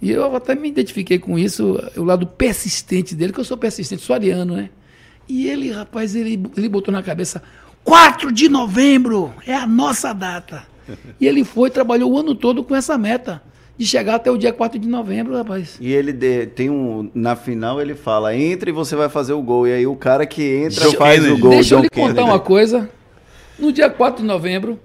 E 0.00 0.10
eu 0.10 0.34
até 0.34 0.54
me 0.54 0.68
identifiquei 0.68 1.18
com 1.18 1.38
isso, 1.38 1.78
o 1.96 2.02
lado 2.02 2.26
persistente 2.26 3.14
dele, 3.14 3.32
que 3.32 3.40
eu 3.40 3.44
sou 3.44 3.56
persistente, 3.56 4.02
sou 4.02 4.14
ariano, 4.14 4.56
né? 4.56 4.70
E 5.28 5.48
ele, 5.48 5.70
rapaz, 5.70 6.14
ele, 6.16 6.42
ele 6.56 6.68
botou 6.68 6.92
na 6.92 7.02
cabeça, 7.02 7.40
4 7.84 8.32
de 8.32 8.48
novembro 8.48 9.32
é 9.46 9.54
a 9.54 9.66
nossa 9.66 10.12
data. 10.12 10.64
E 11.20 11.26
ele 11.28 11.44
foi, 11.44 11.70
trabalhou 11.70 12.10
o 12.12 12.18
ano 12.18 12.34
todo 12.34 12.64
com 12.64 12.74
essa 12.74 12.98
meta, 12.98 13.40
de 13.78 13.86
chegar 13.86 14.16
até 14.16 14.30
o 14.30 14.36
dia 14.36 14.52
4 14.52 14.78
de 14.80 14.88
novembro, 14.88 15.34
rapaz. 15.34 15.76
E 15.80 15.92
ele 15.92 16.12
de- 16.12 16.46
tem 16.46 16.68
um. 16.68 17.08
Na 17.14 17.36
final 17.36 17.80
ele 17.80 17.94
fala: 17.94 18.36
entra 18.36 18.68
e 18.68 18.72
você 18.72 18.96
vai 18.96 19.08
fazer 19.08 19.32
o 19.32 19.40
gol. 19.40 19.66
E 19.66 19.72
aí 19.72 19.86
o 19.86 19.94
cara 19.94 20.26
que 20.26 20.42
entra 20.42 20.84
John 20.90 20.96
faz 20.96 21.24
o 21.30 21.38
gol. 21.38 21.50
Deixa 21.50 21.74
eu 21.74 21.78
John 21.78 21.82
lhe 21.84 21.88
contar 21.90 22.08
Kennedy. 22.14 22.28
uma 22.30 22.40
coisa. 22.40 22.90
No 23.58 23.72
dia 23.72 23.88
4 23.88 24.22
de 24.22 24.26
novembro, 24.26 24.78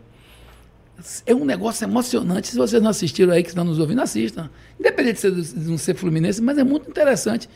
é 1.26 1.34
um 1.34 1.46
negócio 1.46 1.84
emocionante. 1.86 2.48
Se 2.48 2.58
vocês 2.58 2.82
não 2.82 2.90
assistiram 2.90 3.34
aí, 3.34 3.44
que 3.44 3.50
estão 3.50 3.64
nos 3.64 3.80
ouvindo, 3.80 4.02
assistam. 4.02 4.50
Independente 4.80 5.30
de, 5.30 5.60
não 5.70 5.78
ser 5.78 5.96
fluminense, 5.96 6.42
mas 6.42 6.58
é 6.58 6.64
muito 6.64 6.90
interessante. 6.90 7.50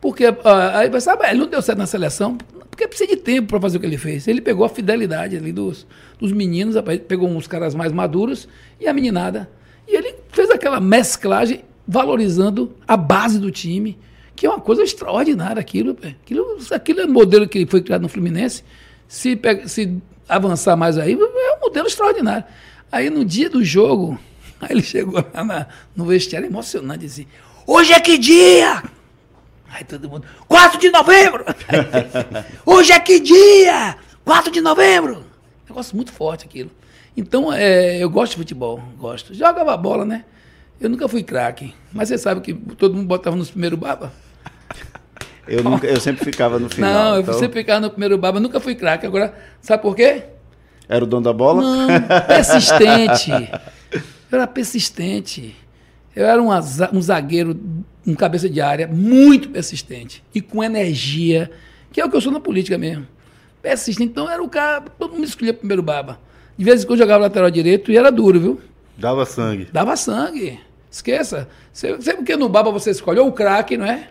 Porque 0.00 0.26
ah, 0.26 0.78
aí 0.78 0.88
você 0.88 1.02
sabe, 1.02 1.26
ele 1.28 1.40
não 1.40 1.46
deu 1.46 1.60
certo 1.60 1.78
na 1.78 1.86
seleção, 1.86 2.38
porque 2.70 2.86
precisa 2.86 3.10
de 3.10 3.16
tempo 3.16 3.48
para 3.48 3.60
fazer 3.60 3.78
o 3.78 3.80
que 3.80 3.86
ele 3.86 3.98
fez. 3.98 4.28
Ele 4.28 4.40
pegou 4.40 4.64
a 4.64 4.68
fidelidade 4.68 5.36
ali 5.36 5.52
dos, 5.52 5.86
dos 6.18 6.32
meninos, 6.32 6.76
pegou 7.06 7.28
uns 7.28 7.46
caras 7.46 7.74
mais 7.74 7.92
maduros 7.92 8.48
e 8.80 8.86
a 8.86 8.92
meninada. 8.94 9.50
E 9.86 9.96
ele 9.96 10.14
fez 10.30 10.50
aquela 10.50 10.80
mesclagem 10.80 11.64
valorizando 11.86 12.74
a 12.86 12.96
base 12.96 13.38
do 13.38 13.50
time, 13.50 13.98
que 14.36 14.46
é 14.46 14.50
uma 14.50 14.60
coisa 14.60 14.82
extraordinária 14.82 15.58
aquilo. 15.58 15.96
Aquilo, 16.22 16.58
aquilo 16.70 17.00
é 17.00 17.04
o 17.06 17.10
modelo 17.10 17.48
que 17.48 17.66
foi 17.66 17.82
criado 17.82 18.02
no 18.02 18.08
Fluminense. 18.08 18.62
Se, 19.08 19.34
pega- 19.34 19.66
se 19.66 19.96
avançar 20.28 20.76
mais 20.76 20.98
aí, 20.98 21.14
é 21.14 21.56
um 21.56 21.60
modelo 21.60 21.86
extraordinário. 21.88 22.44
Aí 22.90 23.10
no 23.10 23.24
dia 23.24 23.48
do 23.50 23.64
jogo, 23.64 24.18
aí 24.60 24.68
ele 24.72 24.82
chegou 24.82 25.24
lá 25.34 25.44
na- 25.44 25.66
no 25.94 26.04
vestiário 26.04 26.46
emocionante 26.48 27.06
assim, 27.06 27.26
hoje 27.66 27.92
é 27.92 28.00
que 28.00 28.16
dia? 28.18 28.82
Aí 29.70 29.84
todo 29.84 30.08
mundo, 30.08 30.26
4 30.48 30.78
de 30.80 30.88
novembro! 30.90 31.44
Hoje 32.64 32.90
é 32.90 32.98
que 32.98 33.20
dia? 33.20 33.96
4 34.24 34.50
de 34.50 34.62
novembro! 34.62 35.26
negócio 35.68 35.94
muito 35.94 36.10
forte 36.10 36.46
aquilo. 36.46 36.70
Então, 37.14 37.52
é, 37.52 37.98
eu 38.02 38.08
gosto 38.08 38.32
de 38.32 38.38
futebol, 38.38 38.82
gosto. 38.96 39.34
Jogava 39.34 39.76
bola, 39.76 40.06
né? 40.06 40.24
Eu 40.80 40.88
nunca 40.88 41.06
fui 41.06 41.22
craque, 41.22 41.74
mas 41.92 42.08
você 42.08 42.16
sabe 42.16 42.40
que 42.40 42.54
todo 42.54 42.94
mundo 42.94 43.06
botava 43.06 43.36
nos 43.36 43.50
primeiros 43.50 43.78
baba. 43.78 44.10
Eu, 45.46 45.62
nunca, 45.62 45.86
eu 45.86 46.00
sempre 46.00 46.24
ficava 46.24 46.58
no 46.58 46.70
final. 46.70 46.92
Não, 46.92 47.14
eu 47.16 47.20
então- 47.20 47.34
sempre 47.34 47.60
ficava 47.60 47.80
no 47.80 47.90
primeiro 47.90 48.16
baba, 48.16 48.40
nunca 48.40 48.60
fui 48.60 48.74
craque. 48.74 49.04
Agora, 49.06 49.34
sabe 49.60 49.82
por 49.82 49.94
quê? 49.94 50.24
Era 50.88 51.04
o 51.04 51.06
dono 51.06 51.22
da 51.22 51.32
bola? 51.32 51.62
Não, 51.62 51.86
persistente. 52.26 53.30
Eu 53.92 54.38
era 54.38 54.46
persistente. 54.46 55.54
Eu 56.16 56.26
era 56.26 56.42
um, 56.42 56.48
um 56.92 57.02
zagueiro, 57.02 57.58
um 58.06 58.14
cabeça 58.14 58.48
de 58.48 58.60
área, 58.60 58.88
muito 58.88 59.50
persistente. 59.50 60.24
E 60.34 60.40
com 60.40 60.64
energia, 60.64 61.50
que 61.92 62.00
é 62.00 62.04
o 62.04 62.10
que 62.10 62.16
eu 62.16 62.20
sou 62.20 62.32
na 62.32 62.40
política 62.40 62.78
mesmo. 62.78 63.06
Persistente. 63.60 64.10
Então 64.10 64.28
era 64.28 64.42
o 64.42 64.48
cara, 64.48 64.80
todo 64.98 65.14
mundo 65.14 65.24
escolhia 65.24 65.52
primeiro 65.52 65.82
baba. 65.82 66.18
De 66.56 66.64
vez 66.64 66.82
em 66.82 66.86
quando 66.86 66.98
eu 66.98 67.04
jogava 67.04 67.24
lateral 67.24 67.50
direito 67.50 67.92
e 67.92 67.96
era 67.96 68.10
duro, 68.10 68.40
viu? 68.40 68.60
Dava 68.96 69.24
sangue. 69.24 69.68
Dava 69.72 69.96
sangue. 69.96 70.58
Esqueça. 70.90 71.48
Sempre 71.72 72.24
que 72.24 72.36
no 72.36 72.48
Baba 72.48 72.72
você 72.72 72.90
escolhe 72.90 73.20
ou 73.20 73.28
o 73.28 73.32
craque, 73.32 73.76
não 73.76 73.86
é? 73.86 74.08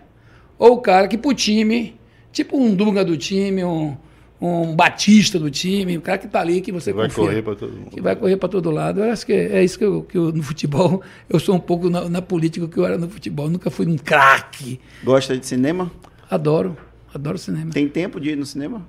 Ou 0.58 0.74
o 0.74 0.82
cara 0.82 1.08
que 1.08 1.18
pro 1.18 1.34
time, 1.34 2.00
tipo 2.32 2.58
um 2.58 2.74
Dunga 2.74 3.04
do 3.04 3.18
time, 3.18 3.64
um, 3.64 3.98
um 4.40 4.76
Batista 4.76 5.40
do 5.40 5.50
time, 5.50 5.98
o 5.98 6.02
cara 6.02 6.18
que 6.18 6.28
tá 6.28 6.40
ali 6.42 6.62
que 6.62 6.72
você 6.72 6.94
Vai 6.94 7.08
confia. 7.08 7.24
correr 7.26 7.42
pra 7.42 7.56
todo 7.56 7.74
mundo. 7.74 7.90
Que 7.90 8.00
vai 8.02 8.16
correr 8.16 8.38
para 8.38 8.50
todo 8.50 8.70
lado. 8.70 9.02
Eu 9.04 9.12
acho 9.12 9.26
que 9.26 9.34
é 9.34 9.64
isso 9.64 9.78
que 9.80 9.84
eu, 9.86 10.04
que 10.04 10.18
eu- 10.18 10.32
no 10.32 10.44
futebol, 10.44 11.02
eu 11.30 11.40
sou 11.40 11.56
um 11.56 11.60
pouco 11.60 11.90
na, 11.90 12.08
na 12.08 12.22
política 12.22 12.68
que 12.68 12.78
eu 12.78 12.86
era 12.86 12.98
no 12.98 13.10
futebol. 13.10 13.50
Nunca 13.50 13.72
fui 13.72 13.88
um 13.88 13.98
craque. 13.98 14.80
Gosta 15.04 15.38
de 15.38 15.46
cinema? 15.46 15.92
Adoro, 16.30 16.78
adoro 17.14 17.38
cinema. 17.38 17.72
Tem 17.72 17.88
tempo 17.88 18.20
de 18.20 18.30
ir 18.32 18.36
no 18.38 18.46
cinema? 18.46 18.86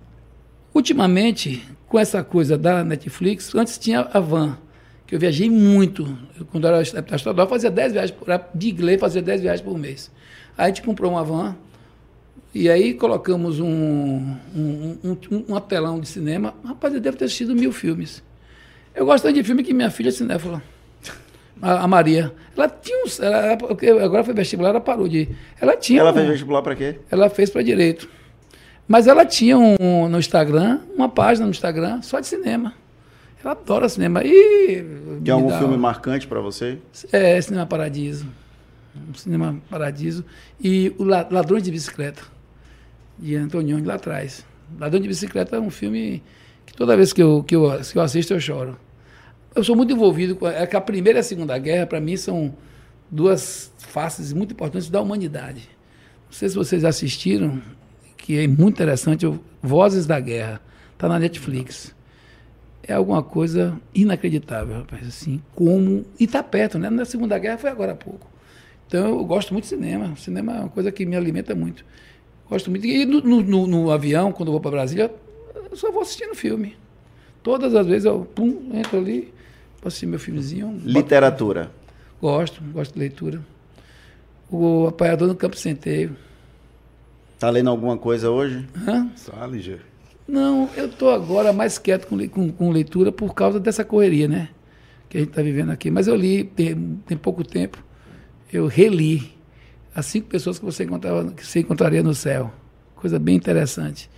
Ultimamente, 0.75 1.63
com 1.89 1.99
essa 1.99 2.23
coisa 2.23 2.57
da 2.59 2.85
Netflix, 2.85 3.55
antes 3.55 3.79
tinha 3.79 4.01
a 4.13 4.21
van, 4.21 4.59
que 5.07 5.15
eu 5.15 5.19
viajei 5.19 5.49
muito. 5.51 6.03
Eu, 6.39 6.45
quando 6.47 6.65
eu 6.67 6.75
era 6.75 6.83
deputado 6.83 7.17
estadual, 7.19 7.47
eu 7.47 7.51
fazia 7.51 7.71
10 7.71 7.93
viagens, 7.93 8.11
por, 8.19 8.29
de 8.55 8.71
inglês, 8.71 9.01
fazia 9.01 9.23
10 9.23 9.41
viagens 9.41 9.63
por 9.63 9.79
mês. 9.79 10.11
Aí 10.57 10.67
a 10.67 10.69
gente 10.69 10.83
comprou 10.83 11.11
uma 11.13 11.25
van, 11.25 11.57
e 12.55 12.69
aí 12.69 12.95
colocamos 12.95 13.61
um, 13.61 13.67
um, 13.69 14.99
um, 15.05 15.17
um, 15.31 15.45
um 15.57 15.61
telão 15.61 16.01
de 16.01 16.09
cinema. 16.09 16.55
Rapaz, 16.65 16.95
eu 16.95 17.01
devo 17.01 17.17
ter 17.17 17.27
assistido 17.27 17.55
mil 17.55 17.73
filmes. 17.73 18.23
Eu 18.95 19.07
gosto 19.07 19.25
tanto 19.25 19.35
de 19.35 19.45
filme 19.45 19.63
que 19.63 19.73
minha 19.73 19.91
filha 19.91 20.09
é 20.09 20.13
cinéfila. 20.13 20.63
A, 21.61 21.85
a 21.85 21.89
Maria. 21.89 22.33
Ela 22.57 22.69
tinha 22.69 23.05
uns. 23.05 23.19
Ela, 23.21 23.53
agora 24.05 24.23
foi 24.25 24.35
vestibular, 24.35 24.71
ela 24.71 24.81
parou 24.81 25.09
de. 25.09 25.29
Ela 25.61 25.77
tinha. 25.77 26.01
Ela 26.01 26.11
um- 26.11 26.15
fez 26.15 26.29
vestibular 26.29 26.63
pra 26.63 26.75
quê? 26.77 26.97
ela 27.11 27.29
fez 27.29 27.51
para 27.51 27.63
direito. 27.63 28.09
Mas 28.87 29.07
ela 29.07 29.27
tinha 29.27 29.59
um, 29.59 30.09
no 30.09 30.19
Instagram, 30.19 30.81
uma 30.97 31.09
página 31.09 31.45
no 31.47 31.51
Instagram 31.51 32.01
só 32.03 32.21
de 32.21 32.27
cinema. 32.27 32.73
Ela 33.45 33.53
adora 33.53 33.89
cinema. 33.89 34.23
E 34.25 34.83
Tem 35.23 35.33
algum 35.35 35.49
dá- 35.49 35.59
filme 35.59 35.77
marcante 35.77 36.27
pra 36.27 36.41
você? 36.41 36.79
É, 37.13 37.41
Cinema 37.41 37.67
Paradiso. 37.67 38.27
Um 39.09 39.15
Cinema 39.15 39.61
Paradiso. 39.71 40.25
E 40.63 40.95
o 40.99 41.05
La- 41.05 41.27
Ladrões 41.31 41.63
de 41.63 41.71
Bicicleta, 41.71 42.23
de 43.19 43.35
Antonioni, 43.37 43.85
lá 43.85 43.95
atrás. 43.95 44.45
Ladrões 44.79 45.03
de 45.03 45.09
Bicicleta 45.09 45.57
é 45.57 45.61
um 45.61 45.71
filme 45.71 46.23
que 46.67 46.75
toda 46.75 46.97
vez 46.97 47.13
que 47.13 47.23
eu, 47.23 47.43
que 47.43 47.57
eu, 47.57 47.81
que 47.93 47.97
eu 47.99 48.03
assisto 48.03 48.33
eu 48.35 48.41
choro. 48.41 48.79
Eu 49.55 49.65
sou 49.65 49.75
muito 49.75 49.93
envolvido 49.93 50.37
com. 50.37 50.47
É 50.47 50.67
que 50.67 50.77
a 50.77 50.81
Primeira 50.81 51.19
e 51.19 51.21
a 51.21 51.23
Segunda 51.25 51.57
Guerra, 51.59 51.87
para 51.87 52.01
mim, 52.01 52.17
são 52.17 52.55
duas 53.11 53.73
faces 53.79 54.33
muito 54.33 54.53
importantes 54.53 54.89
da 54.91 55.01
humanidade. 55.01 55.69
Não 56.27 56.33
sei 56.33 56.49
se 56.49 56.55
vocês 56.55 56.85
assistiram, 56.85 57.61
que 58.17 58.39
é 58.39 58.47
muito 58.47 58.75
interessante, 58.75 59.27
o 59.27 59.41
Vozes 59.63 60.07
da 60.07 60.21
Guerra. 60.21 60.61
Está 60.93 61.09
na 61.09 61.19
Netflix. 61.19 61.95
É 62.83 62.93
alguma 62.95 63.23
coisa 63.23 63.79
inacreditável, 63.95 64.77
rapaz. 64.79 65.07
Assim, 65.09 65.41
como. 65.55 66.05
E 66.21 66.25
está 66.25 66.43
perto, 66.43 66.79
né? 66.79 66.91
Na 66.91 67.05
Segunda 67.05 67.39
Guerra 67.39 67.57
foi 67.59 67.71
agora 67.71 67.93
há 67.93 67.97
pouco. 67.97 68.27
Então 68.89 69.07
eu 69.09 69.25
gosto 69.25 69.53
muito 69.53 69.65
de 69.65 69.69
cinema. 69.69 70.17
Cinema 70.17 70.57
é 70.57 70.61
uma 70.61 70.69
coisa 70.69 70.91
que 70.91 71.07
me 71.07 71.15
alimenta 71.15 71.55
muito. 71.55 71.85
Gosto 72.49 72.71
muito. 72.71 72.87
E 72.87 73.05
no, 73.05 73.21
no- 73.21 73.43
no- 73.43 73.67
no 73.67 73.91
avião, 73.91 74.33
quando 74.33 74.49
eu 74.49 74.53
vou 74.53 74.61
para 74.61 74.71
Brasília, 74.73 75.15
eu 75.71 75.77
só 75.77 75.93
vou 75.93 76.03
assistindo 76.03 76.35
filme. 76.35 76.75
Todas 77.43 77.75
as 77.75 77.87
vezes 77.87 78.07
eu 78.07 78.21
pum, 78.35 78.71
entro 78.75 78.99
ali, 78.99 79.33
vou 79.81 79.89
assistir 79.89 80.07
meu 80.07 80.19
filmezinho. 80.19 80.69
boto- 80.69 80.89
Literatura. 80.89 81.71
Gosto, 82.21 82.63
gosto 82.73 82.95
de 82.95 82.99
leitura. 82.99 83.41
O 84.51 84.87
Apanhador 84.89 85.29
no 85.29 85.35
Campo 85.37 85.57
Centeio. 85.57 86.17
Tá 87.39 87.51
lendo 87.51 87.71
alguma 87.71 87.97
coisa 87.97 88.31
hoje? 88.31 88.67
Hã? 88.87 89.09
Salinger. 89.15 89.81
Não, 90.27 90.69
eu 90.77 90.87
estou 90.87 91.11
agora 91.11 91.53
mais 91.53 91.79
quieto 91.79 92.07
com, 92.07 92.27
com- 92.29 92.51
com 92.51 92.71
leitura 92.71 93.13
por 93.13 93.35
causa 93.35 93.61
dessa 93.61 93.85
correria, 93.85 94.27
né? 94.27 94.49
Que 95.09 95.19
a 95.19 95.21
gente 95.21 95.31
está 95.31 95.43
vivendo 95.43 95.71
aqui. 95.71 95.91
Mas 95.91 96.07
eu 96.09 96.17
li 96.17 96.45
tem, 96.45 96.99
tem 97.07 97.17
pouco 97.17 97.45
tempo, 97.45 97.83
eu 98.53 98.67
reli 98.67 99.33
as 99.95 100.07
cinco 100.07 100.29
pessoas 100.29 100.59
que 100.59 100.65
você, 100.65 100.85
encontrava, 100.85 101.31
que 101.33 101.45
você 101.47 101.61
encontraria 101.61 102.03
no 102.03 102.15
céu. 102.15 102.53
Coisa 102.95 103.19
bem 103.19 103.37
interessante. 103.37 104.11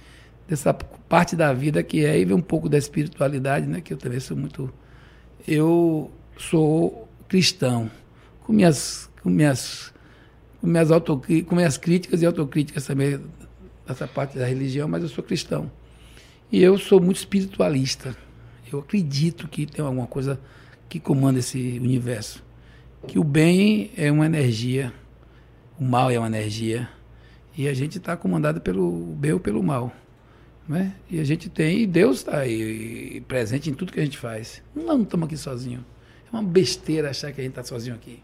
Dessa 0.49 0.75
parte 0.75 1.37
da 1.37 1.53
vida 1.53 1.83
que 1.83 2.05
é, 2.05 2.11
aí 2.11 2.25
vem 2.25 2.37
um 2.37 2.41
pouco 2.43 2.69
da 2.69 2.79
espiritualidade, 2.79 3.67
né? 3.67 3.81
Que 3.81 3.93
eu 3.93 3.97
também 3.97 4.21
sou 4.21 4.37
muito. 4.37 4.73
Eu 5.47 6.11
sou 6.37 7.09
cristão, 7.29 7.91
com 8.43 8.53
minhas, 8.53 9.11
com 9.23 9.31
minhas, 9.31 9.93
com 10.61 10.67
minhas, 10.67 10.91
autocri- 10.91 11.43
com 11.43 11.55
minhas 11.55 11.79
críticas 11.79 12.23
e 12.23 12.27
autocríticas 12.27 12.87
também 12.87 13.21
dessa 13.87 14.07
parte 14.07 14.39
da 14.39 14.47
religião, 14.47 14.89
mas 14.89 15.03
eu 15.03 15.09
sou 15.09 15.23
cristão. 15.23 15.71
E 16.51 16.63
eu 16.63 16.77
sou 16.79 17.01
muito 17.01 17.19
espiritualista. 17.19 18.17
Eu 18.73 18.81
acredito 18.81 19.49
que 19.49 19.67
tem 19.67 19.85
alguma 19.85 20.07
coisa 20.07 20.41
que 20.89 20.99
comanda 20.99 21.39
esse 21.39 21.79
universo. 21.79 22.43
Que 23.07 23.19
o 23.19 23.25
bem 23.25 23.91
é 23.97 24.11
uma 24.13 24.27
energia, 24.27 24.93
o 25.79 25.85
mal 25.85 26.11
é 26.11 26.19
uma 26.19 26.29
energia, 26.29 26.89
e 27.57 27.67
a 27.67 27.75
gente 27.75 27.99
está 27.99 28.17
comandado 28.17 28.61
pelo 28.61 28.91
bem 29.17 29.33
ou 29.33 29.41
pelo 29.41 29.63
mal. 29.63 29.93
Né? 30.69 30.95
E 31.11 31.19
a 31.19 31.25
gente 31.25 31.49
tem, 31.49 31.81
e 31.81 31.87
Deus 31.87 32.19
está 32.19 32.39
aí 32.39 33.21
presente 33.27 33.69
em 33.71 33.75
tudo 33.75 33.93
que 33.93 33.99
a 33.99 34.05
gente 34.05 34.19
faz. 34.19 34.63
Nós 34.75 34.85
não 34.87 35.03
estamos 35.03 35.27
aqui 35.27 35.37
sozinhos. 35.37 35.83
É 36.33 36.37
uma 36.37 36.43
besteira 36.45 37.11
achar 37.11 37.33
que 37.33 37.41
a 37.41 37.45
gente 37.45 37.53
está 37.53 37.65
sozinho 37.65 37.97
aqui. 37.97 38.23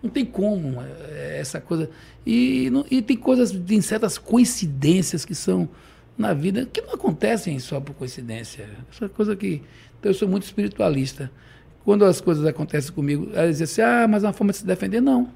Não 0.00 0.08
tem 0.08 0.24
como 0.24 0.80
é, 0.80 1.38
essa 1.40 1.60
coisa. 1.60 1.90
E, 2.24 2.70
não- 2.70 2.86
e 2.88 3.02
tem 3.02 3.16
coisas, 3.16 3.50
tem 3.50 3.80
certas 3.80 4.16
coincidências 4.16 5.24
que 5.24 5.34
são 5.34 5.68
na 6.16 6.32
vida 6.32 6.66
que 6.66 6.80
não 6.82 6.94
acontecem 6.94 7.58
só 7.58 7.80
por 7.80 7.94
coincidência. 7.94 8.68
Essa 8.92 9.08
coisa 9.08 9.34
que. 9.34 9.62
Então, 9.98 10.10
eu 10.10 10.14
sou 10.14 10.28
muito 10.28 10.44
espiritualista. 10.44 11.32
Quando 11.84 12.04
as 12.04 12.20
coisas 12.20 12.44
acontecem 12.44 12.92
comigo, 12.92 13.30
ela 13.32 13.48
diz 13.48 13.62
assim: 13.62 13.80
ah, 13.80 14.06
mas 14.08 14.24
é 14.24 14.26
uma 14.26 14.32
forma 14.32 14.52
de 14.52 14.58
se 14.58 14.66
defender. 14.66 15.00
Não. 15.00 15.28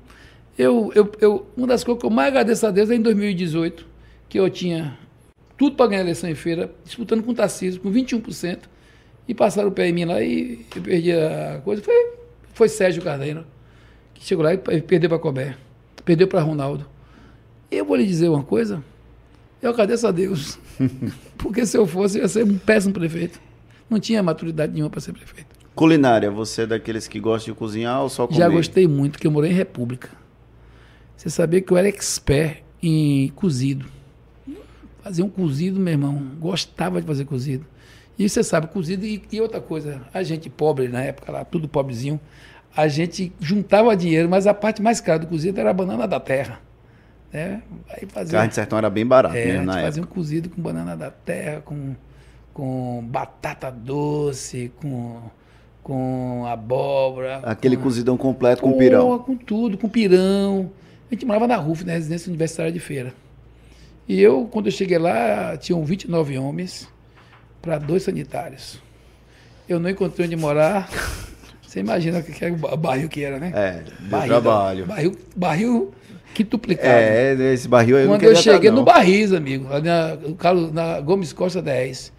Eu, 0.57 0.93
eu, 0.95 1.11
eu, 1.21 1.47
uma 1.57 1.67
das 1.67 1.83
coisas 1.83 2.01
que 2.01 2.07
eu 2.07 2.11
mais 2.11 2.29
agradeço 2.29 2.67
a 2.67 2.71
Deus 2.71 2.91
é 2.91 2.95
em 2.95 3.01
2018, 3.01 3.87
que 4.29 4.39
eu 4.39 4.51
tinha 4.51 4.99
tudo 5.57 5.77
para 5.77 5.87
ganhar 5.87 6.01
a 6.01 6.05
eleição 6.05 6.29
em 6.29 6.35
feira, 6.35 6.75
disputando 6.85 7.23
com 7.23 7.31
o 7.31 7.35
Tarcísio, 7.35 7.81
com 7.81 7.91
21%, 7.91 8.59
e 9.27 9.35
passaram 9.35 9.69
o 9.69 9.73
pé 9.73 9.89
em 9.89 9.93
mim 9.93 10.05
lá 10.05 10.21
e 10.21 10.67
eu 10.75 10.83
perdi 10.83 11.13
a 11.13 11.61
coisa. 11.65 11.83
Foi, 11.83 11.95
foi 12.53 12.69
Sérgio 12.69 13.03
Carneiro, 13.03 13.47
que 14.13 14.25
chegou 14.25 14.45
lá 14.45 14.53
e 14.53 14.59
perdeu 14.59 15.09
para 15.09 15.19
Colbert, 15.19 15.57
perdeu 16.05 16.29
para 16.29 16.41
Ronaldo. 16.43 16.87
Eu 17.71 17.85
vou 17.87 17.97
lhe 17.97 18.05
dizer 18.05 18.29
uma 18.29 18.43
coisa, 18.43 18.85
eu 19.63 19.71
agradeço 19.71 20.07
a 20.07 20.11
Deus, 20.11 20.59
porque 21.39 21.65
se 21.65 21.79
eu 21.79 21.87
fosse, 21.87 22.19
eu 22.19 22.23
ia 22.23 22.29
ser 22.29 22.45
um 22.45 22.59
péssimo 22.59 22.93
prefeito. 22.93 23.41
Não 23.89 24.01
tinha 24.01 24.23
maturidade 24.23 24.73
nenhuma 24.73 24.91
para 24.91 25.01
ser 25.01 25.13
prefeito. 25.13 25.62
Culinária, 25.75 26.31
você 26.31 26.63
é 26.63 26.67
daqueles 26.67 27.09
que 27.09 27.19
gosta 27.19 27.51
de 27.51 27.57
cozinhar 27.57 28.03
ou 28.03 28.09
só 28.09 28.27
comer? 28.27 28.39
Já 28.39 28.49
gostei 28.49 28.87
muito, 28.87 29.19
que 29.19 29.27
eu 29.27 29.31
morei 29.31 29.51
em 29.51 29.55
República. 29.55 30.11
Você 31.17 31.31
sabia 31.31 31.61
que 31.61 31.73
eu 31.73 31.77
era 31.77 31.89
expert 31.89 32.63
em 32.83 33.29
cozido. 33.29 33.87
Fazia 35.03 35.25
um 35.25 35.29
cozido, 35.29 35.81
meu 35.81 35.93
irmão. 35.93 36.21
Gostava 36.39 37.01
de 37.01 37.07
fazer 37.07 37.25
cozido. 37.25 37.65
E 38.19 38.29
você 38.29 38.45
sabe, 38.45 38.67
cozido 38.69 39.07
e, 39.07 39.23
e 39.33 39.41
outra 39.41 39.61
coisa. 39.61 40.03
A 40.13 40.23
gente 40.23 40.51
pobre 40.51 40.89
na 40.89 41.03
época, 41.03 41.33
lá, 41.33 41.45
tudo 41.45 41.67
pobrezinho, 41.67 42.21
a 42.77 42.89
gente 42.89 43.33
juntava 43.41 43.97
dinheiro, 43.97 44.29
mas 44.29 44.47
a 44.47 44.55
parte 44.55 44.83
mais 44.83 45.01
cara 45.01 45.19
do 45.19 45.27
cozido 45.27 45.59
era 45.59 45.71
a 45.71 45.75
banana 45.75 46.07
da 46.07 46.21
terra. 46.21 46.61
Né? 47.33 47.63
Aí 47.89 48.07
fazia, 48.07 48.33
Carne 48.33 48.49
de 48.51 48.55
sertão 48.55 48.79
era 48.79 48.91
bem 48.91 49.07
barato 49.07 49.37
é, 49.37 49.47
mesmo 49.47 49.65
na 49.65 49.75
fazia 49.75 50.03
época. 50.03 50.13
um 50.13 50.15
cozido 50.15 50.51
com 50.51 50.61
banana 50.61 50.97
da 50.97 51.11
terra, 51.11 51.63
com, 51.63 51.95
com 52.53 53.03
batata 53.09 53.71
doce, 53.71 54.71
com, 54.77 55.23
com 55.83 56.45
abóbora. 56.47 57.41
Aquele 57.43 57.77
com, 57.77 57.83
cozidão 57.85 58.17
completo 58.17 58.63
com 58.63 58.73
Pô, 58.73 58.79
pirão. 58.79 59.19
Com 59.19 59.37
tudo, 59.37 59.77
com 59.77 59.89
pirão. 59.89 60.71
A 61.11 61.15
gente 61.15 61.27
morava 61.27 61.47
na 61.47 61.57
RUF, 61.57 61.85
na 61.85 61.93
Residência 61.93 62.29
Universitária 62.29 62.73
de 62.73 62.81
Feira. 62.81 63.13
E 64.09 64.21
eu, 64.21 64.49
quando 64.51 64.67
eu 64.67 64.73
cheguei 64.73 64.99
lá, 64.99 65.57
tinham 65.57 65.85
29 65.85 66.39
homens 66.39 66.89
para 67.61 67.79
dois 67.79 68.03
sanitários. 68.03 68.81
Eu 69.69 69.79
não 69.79 69.91
encontrei 69.91 70.27
onde 70.27 70.37
morar. 70.37 70.89
Você 71.63 71.81
imagina 71.81 72.19
o 72.19 72.23
que 72.23 72.33
que 72.33 72.45
era 72.45 72.53
o 72.53 72.57
ba- 72.59 72.77
barril 72.77 73.09
que 73.09 73.23
era, 73.23 73.39
né? 73.39 73.51
É, 73.55 73.83
Barril, 74.09 74.29
trabalho. 74.29 74.87
Barril, 74.87 75.17
barril 75.35 75.95
que 76.35 76.45
duplicado. 76.45 76.89
É, 76.89 77.33
esse 77.55 77.67
barril 77.69 77.97
aí 77.97 78.03
eu 78.05 78.09
Quando 78.09 78.23
eu 78.25 78.37
cheguei 78.37 78.69
estar, 78.69 78.73
no. 78.73 78.85
Barris, 78.85 79.33
amigo, 79.33 79.69
na, 79.81 80.19
na 80.73 81.01
Gomes 81.01 81.33
Costa 81.33 81.63
10. 81.63 82.13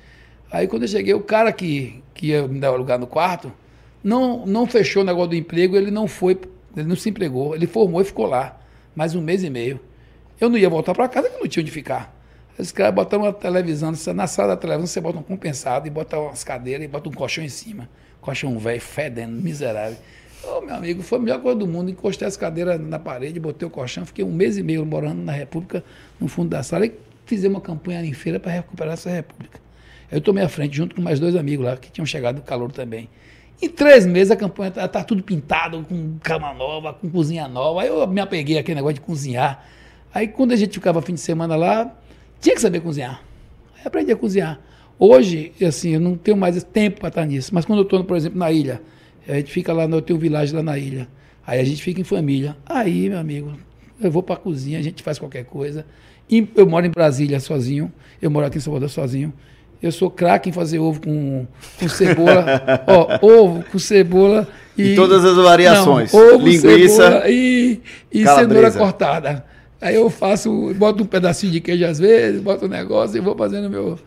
Aí 0.54 0.68
quando 0.68 0.84
eu 0.84 0.88
cheguei, 0.88 1.16
o 1.16 1.20
cara 1.20 1.52
que, 1.52 2.04
que 2.14 2.28
ia 2.28 2.48
me 2.48 2.60
dar 2.60 2.70
lugar 2.74 3.00
no 3.00 3.08
quarto, 3.08 3.52
não, 4.04 4.46
não 4.46 4.68
fechou 4.68 5.02
o 5.02 5.06
negócio 5.06 5.30
do 5.30 5.36
emprego, 5.36 5.76
ele 5.76 5.90
não 5.90 6.08
foi, 6.08 6.40
ele 6.78 6.88
não 6.88 6.96
se 6.96 7.10
empregou, 7.10 7.56
ele 7.56 7.66
formou 7.66 8.00
e 8.00 8.06
ficou 8.06 8.28
lá, 8.28 8.62
mais 8.96 9.16
um 9.16 9.22
mês 9.22 9.44
e 9.44 9.50
meio. 9.50 9.80
Eu 10.40 10.50
não 10.50 10.58
ia 10.58 10.70
voltar 10.70 10.94
para 10.94 11.08
casa, 11.08 11.28
que 11.28 11.40
não 11.40 11.48
tinha 11.48 11.64
onde 11.64 11.72
ficar. 11.72 12.16
Os 12.56 12.72
caras 12.72 12.94
botaram 12.94 13.24
uma 13.24 13.34
televisão, 13.34 13.92
na 14.14 14.28
sala 14.28 14.50
da 14.50 14.58
televisão 14.58 14.86
você 14.86 15.02
bota 15.02 15.18
um 15.18 15.24
compensado 15.24 15.88
e 15.88 15.90
bota 15.90 16.20
umas 16.20 16.44
cadeiras 16.44 16.86
e 16.86 16.88
bota 16.88 17.10
um 17.10 17.12
colchão 17.12 17.44
em 17.44 17.50
cima. 17.50 17.90
Colchão 18.22 18.56
velho, 18.60 18.80
fedendo, 18.80 19.42
miserável. 19.42 19.98
Ô, 20.44 20.62
meu 20.62 20.76
amigo, 20.76 21.02
foi 21.02 21.18
a 21.18 21.22
melhor 21.22 21.42
coisa 21.42 21.58
do 21.58 21.66
mundo. 21.66 21.90
Encostei 21.90 22.28
as 22.28 22.38
cadeiras 22.38 22.80
na 22.80 23.00
parede, 23.00 23.40
botei 23.40 23.68
o 23.68 23.72
colchão, 23.72 24.06
fiquei 24.06 24.24
um 24.24 24.32
mês 24.32 24.56
e 24.56 24.62
meio 24.62 24.86
morando 24.86 25.24
na 25.24 25.32
República, 25.32 25.84
no 26.20 26.28
fundo 26.28 26.50
da 26.50 26.62
sala, 26.62 26.86
e 26.86 26.94
fizemos 27.26 27.56
uma 27.56 27.62
campanha 27.62 28.06
em 28.06 28.14
feira 28.14 28.40
para 28.40 28.52
recuperar 28.52 28.94
essa 28.94 29.10
República. 29.10 29.63
Eu 30.14 30.22
tomei 30.22 30.44
a 30.44 30.50
frente 30.50 30.78
junto 30.78 30.96
com 30.96 31.02
mais 31.02 31.20
dois 31.20 31.36
amigos 31.36 31.66
lá, 31.66 31.76
que 31.76 31.92
tinham 31.92 32.06
chegado 32.06 32.36
do 32.36 32.44
calor 32.44 32.72
também. 32.72 33.10
Em 33.60 33.68
três 33.68 34.06
meses 34.06 34.30
a 34.30 34.36
campanha 34.36 34.70
está 34.70 34.88
tá 34.88 35.04
tudo 35.04 35.24
pintado, 35.24 35.84
com 35.90 36.18
cama 36.22 36.54
nova, 36.54 36.94
com 36.94 37.10
cozinha 37.10 37.48
nova. 37.48 37.82
Aí 37.82 37.88
eu 37.88 38.06
me 38.06 38.22
apeguei 38.22 38.60
aquele 38.60 38.76
negócio 38.76 38.96
de 38.96 39.02
cozinhar. 39.02 39.66
Aí 40.14 40.28
quando 40.28 40.52
a 40.52 40.56
gente 40.56 40.74
ficava 40.74 41.02
fim 41.02 41.16
de 41.16 41.20
semana 41.20 41.56
lá, 41.56 41.92
tinha 42.40 42.54
que 42.54 42.62
saber 42.62 42.82
cozinhar. 42.82 43.24
Aí 43.76 43.82
aprendi 43.86 44.12
a 44.12 44.16
cozinhar. 44.16 44.60
Hoje, 45.00 45.52
assim, 45.66 45.92
eu 45.92 46.00
não 46.00 46.16
tenho 46.16 46.38
mais 46.38 46.62
tempo 46.64 47.00
para 47.00 47.10
estar 47.10 47.26
nisso. 47.26 47.54
Mas 47.54 47.66
quando 47.66 47.80
eu 47.80 47.84
estou, 47.84 48.04
por 48.04 48.16
exemplo, 48.16 48.38
na 48.38 48.52
ilha, 48.52 48.82
a 49.28 49.34
gente 49.34 49.52
fica 49.52 49.74
lá, 49.74 49.88
no, 49.88 49.98
eu 49.98 50.02
tenho 50.02 50.18
um 50.18 50.22
vilagem 50.22 50.56
lá 50.56 50.62
na 50.62 50.78
ilha. 50.78 51.08
Aí 51.46 51.60
a 51.60 51.64
gente 51.64 51.82
fica 51.82 52.00
em 52.00 52.04
família. 52.04 52.56
Aí, 52.66 53.10
meu 53.10 53.18
amigo, 53.18 53.54
eu 54.00 54.12
vou 54.12 54.22
para 54.22 54.36
a 54.36 54.38
cozinha, 54.38 54.78
a 54.78 54.82
gente 54.82 55.02
faz 55.02 55.18
qualquer 55.18 55.46
coisa. 55.46 55.86
Eu 56.56 56.68
moro 56.68 56.86
em 56.86 56.92
Brasília 56.92 57.40
sozinho, 57.40 57.92
eu 58.22 58.30
moro 58.30 58.46
aqui 58.46 58.58
em 58.58 58.62
Salvador 58.62 58.90
sozinho. 58.90 59.34
Eu 59.84 59.92
sou 59.92 60.10
craque 60.10 60.50
em 60.50 60.54
fazer 60.54 60.80
ovo 60.80 61.02
com, 61.02 61.46
com 61.78 61.90
cebola. 61.90 62.46
Ó, 62.88 63.20
ovo 63.22 63.66
com 63.70 63.78
cebola 63.78 64.48
e. 64.78 64.94
E 64.94 64.96
todas 64.96 65.26
as 65.26 65.36
variações. 65.36 66.14
Não, 66.14 66.36
ovo, 66.36 66.48
linguiça. 66.48 67.30
E, 67.30 67.82
e 68.10 68.26
cenoura 68.26 68.72
cortada. 68.72 69.46
Aí 69.82 69.96
eu 69.96 70.10
faço, 70.10 70.74
boto 70.76 71.04
um 71.04 71.06
pedacinho 71.06 71.52
de 71.52 71.60
queijo 71.60 71.86
às 71.86 72.00
vezes, 72.00 72.42
boto 72.42 72.66
um 72.66 72.70
negócio 72.70 73.18
e 73.18 73.20
vou 73.20 73.36
fazendo 73.36 73.70
meu. 73.70 74.00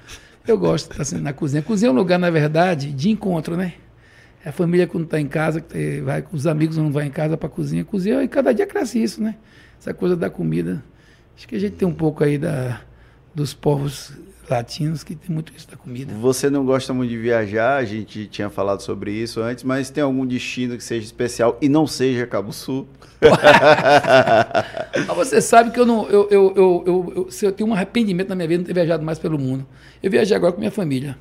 Eu 0.49 0.57
gosto 0.57 0.87
de 0.87 0.93
estar 0.93 1.03
assim, 1.03 1.19
na 1.19 1.35
cozinha. 1.35 1.61
Cozinha 1.61 1.91
é 1.91 1.93
um 1.93 1.95
lugar, 1.95 2.19
na 2.19 2.31
verdade, 2.31 2.91
de 2.91 3.11
encontro, 3.11 3.55
né? 3.55 3.75
É 4.43 4.49
a 4.49 4.53
família 4.53 4.87
quando 4.87 5.05
está 5.05 5.21
em 5.21 5.27
casa, 5.27 5.63
vai 6.03 6.23
com 6.23 6.35
os 6.35 6.47
amigos 6.47 6.79
não 6.79 6.91
vai 6.91 7.05
em 7.05 7.11
casa 7.11 7.37
para 7.37 7.51
cozinha, 7.51 7.85
cozinha, 7.85 8.23
e 8.23 8.29
cada 8.29 8.55
dia 8.55 8.67
cresce 8.67 9.03
isso, 9.03 9.23
né? 9.23 9.35
Essa 9.79 9.93
coisa 9.93 10.17
da 10.17 10.31
comida. 10.31 10.83
Acho 11.37 11.47
que 11.47 11.57
a 11.57 11.59
gente 11.59 11.75
tem 11.75 11.87
um 11.87 11.93
pouco 11.93 12.25
aí 12.25 12.39
da, 12.39 12.81
dos 13.35 13.53
povos 13.53 14.13
latinos 14.49 15.03
que 15.03 15.15
tem 15.15 15.33
muito 15.33 15.53
isso 15.57 15.69
da 15.71 15.77
comida. 15.77 16.13
Você 16.15 16.49
não 16.49 16.65
gosta 16.65 16.93
muito 16.93 17.11
de 17.11 17.19
viajar, 17.19 17.77
a 17.77 17.85
gente 17.85 18.27
tinha 18.27 18.49
falado 18.49 18.81
sobre 18.81 19.13
isso 19.13 19.41
antes, 19.41 19.65
mas 19.65 19.91
tem 19.91 20.03
algum 20.03 20.27
destino 20.27 20.77
que 20.77 20.85
seja 20.85 21.05
especial 21.05 21.59
e 21.61 21.69
não 21.69 21.87
seja 21.87 22.27
Cabo 22.27 22.53
Sul? 22.53 22.87
você 25.15 25.41
sabe 25.41 25.71
que 25.71 25.81
eu 25.81 25.87
não. 25.87 26.09
Eu, 26.09 26.29
eu, 26.31 26.55
eu, 26.57 26.85
eu, 26.87 27.29
eu, 27.43 27.53
tenho 27.53 27.71
um 27.71 27.75
arrependimento 27.75 28.29
na 28.29 28.35
minha 28.35 28.49
vida 28.49 28.59
de 28.59 28.69
não 28.69 28.75
ter 28.75 28.75
viajado 28.75 29.05
mais 29.05 29.19
pelo 29.19 29.39
mundo. 29.39 29.67
Eu 30.03 30.11
viajei 30.11 30.37
agora 30.37 30.53
com 30.53 30.59
minha 30.59 30.71
família, 30.71 31.17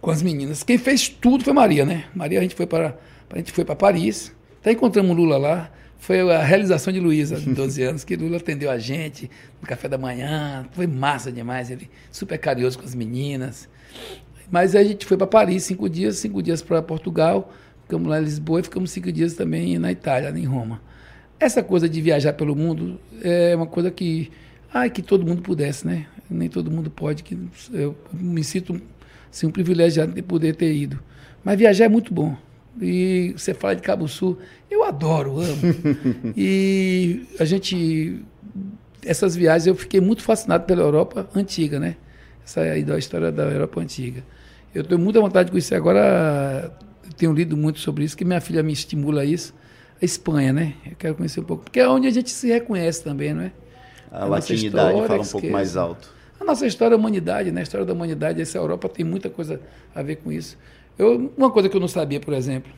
com 0.00 0.10
as 0.10 0.22
meninas. 0.22 0.62
Quem 0.62 0.78
fez 0.78 1.08
tudo 1.08 1.44
foi 1.44 1.52
Maria, 1.52 1.84
né? 1.84 2.04
Maria, 2.14 2.38
a 2.38 2.42
gente 2.42 2.54
foi 2.54 2.66
para, 2.66 2.96
a 3.30 3.36
gente 3.36 3.52
foi 3.52 3.64
para 3.64 3.76
Paris, 3.76 4.34
até 4.60 4.72
encontramos 4.72 5.16
Lula 5.16 5.38
lá 5.38 5.70
foi 6.00 6.18
a 6.32 6.42
realização 6.42 6.92
de 6.92 6.98
Luísa, 6.98 7.36
de 7.36 7.52
12 7.52 7.82
anos, 7.82 8.04
que 8.04 8.16
Lula 8.16 8.38
atendeu 8.38 8.70
a 8.70 8.78
gente 8.78 9.30
no 9.60 9.68
café 9.68 9.86
da 9.86 9.98
manhã. 9.98 10.66
Foi 10.72 10.86
massa 10.86 11.30
demais, 11.30 11.70
ele 11.70 11.90
super 12.10 12.38
carinhoso 12.38 12.78
com 12.78 12.86
as 12.86 12.94
meninas. 12.94 13.68
Mas 14.50 14.74
a 14.74 14.82
gente 14.82 15.04
foi 15.04 15.18
para 15.18 15.26
Paris 15.26 15.62
cinco 15.62 15.88
dias, 15.88 16.16
cinco 16.16 16.42
dias 16.42 16.62
para 16.62 16.82
Portugal, 16.82 17.52
ficamos 17.82 18.08
lá 18.08 18.18
em 18.18 18.24
Lisboa 18.24 18.60
e 18.60 18.62
ficamos 18.62 18.90
cinco 18.90 19.12
dias 19.12 19.34
também 19.34 19.78
na 19.78 19.92
Itália, 19.92 20.30
em 20.30 20.46
Roma. 20.46 20.80
Essa 21.38 21.62
coisa 21.62 21.88
de 21.88 22.00
viajar 22.00 22.32
pelo 22.32 22.56
mundo 22.56 22.98
é 23.22 23.54
uma 23.54 23.66
coisa 23.66 23.90
que, 23.90 24.30
ai, 24.72 24.88
que 24.88 25.02
todo 25.02 25.24
mundo 25.24 25.42
pudesse, 25.42 25.86
né? 25.86 26.06
Nem 26.28 26.48
todo 26.48 26.70
mundo 26.70 26.90
pode, 26.90 27.22
que 27.22 27.38
eu 27.72 27.94
me 28.12 28.42
sinto 28.42 28.80
assim, 29.30 29.46
um 29.46 29.50
privilegiado 29.50 30.12
de 30.12 30.22
poder 30.22 30.56
ter 30.56 30.72
ido. 30.72 30.98
Mas 31.44 31.58
viajar 31.58 31.84
é 31.84 31.88
muito 31.88 32.12
bom. 32.12 32.36
E 32.80 33.34
você 33.36 33.54
fala 33.54 33.74
de 33.74 33.82
Cabo 33.82 34.06
Sul, 34.06 34.38
eu 34.70 34.84
adoro, 34.84 35.40
amo. 35.40 35.74
e 36.36 37.26
a 37.38 37.44
gente. 37.44 38.22
Essas 39.02 39.34
viagens 39.34 39.66
eu 39.66 39.74
fiquei 39.74 40.00
muito 40.00 40.22
fascinado 40.22 40.64
pela 40.64 40.82
Europa 40.82 41.28
antiga, 41.34 41.80
né? 41.80 41.96
Essa 42.44 42.60
é 42.60 42.72
a 42.72 42.98
história 42.98 43.32
da 43.32 43.44
Europa 43.44 43.80
antiga. 43.80 44.22
Eu 44.74 44.84
tenho 44.84 45.00
muita 45.00 45.20
vontade 45.20 45.46
de 45.46 45.52
conhecer 45.52 45.74
agora. 45.74 46.70
Tenho 47.16 47.32
lido 47.32 47.56
muito 47.56 47.80
sobre 47.80 48.04
isso, 48.04 48.16
que 48.16 48.24
minha 48.24 48.40
filha 48.40 48.62
me 48.62 48.72
estimula 48.72 49.22
a 49.22 49.24
isso. 49.24 49.54
A 50.00 50.04
Espanha, 50.04 50.52
né? 50.52 50.74
Eu 50.86 50.96
quero 50.96 51.14
conhecer 51.14 51.40
um 51.40 51.44
pouco. 51.44 51.64
Porque 51.64 51.80
é 51.80 51.88
onde 51.88 52.06
a 52.06 52.10
gente 52.10 52.30
se 52.30 52.48
reconhece 52.48 53.02
também, 53.02 53.34
não 53.34 53.42
é? 53.42 53.52
A, 54.10 54.22
a 54.22 54.26
latinidade 54.26 55.06
fala 55.06 55.22
um 55.22 55.26
pouco 55.26 55.50
mais 55.50 55.76
alto. 55.76 56.08
A 56.40 56.44
nossa 56.44 56.66
história 56.66 56.94
é 56.94 56.96
a 56.96 56.98
humanidade, 56.98 57.52
né? 57.52 57.60
A 57.60 57.62
história 57.62 57.84
da 57.84 57.92
humanidade, 57.92 58.40
essa 58.40 58.56
Europa 58.56 58.88
tem 58.88 59.04
muita 59.04 59.28
coisa 59.28 59.60
a 59.94 60.02
ver 60.02 60.16
com 60.16 60.32
isso. 60.32 60.56
Eu, 61.00 61.32
uma 61.34 61.50
coisa 61.50 61.66
que 61.66 61.74
eu 61.74 61.80
não 61.80 61.88
sabia, 61.88 62.20
por 62.20 62.34
exemplo, 62.34 62.70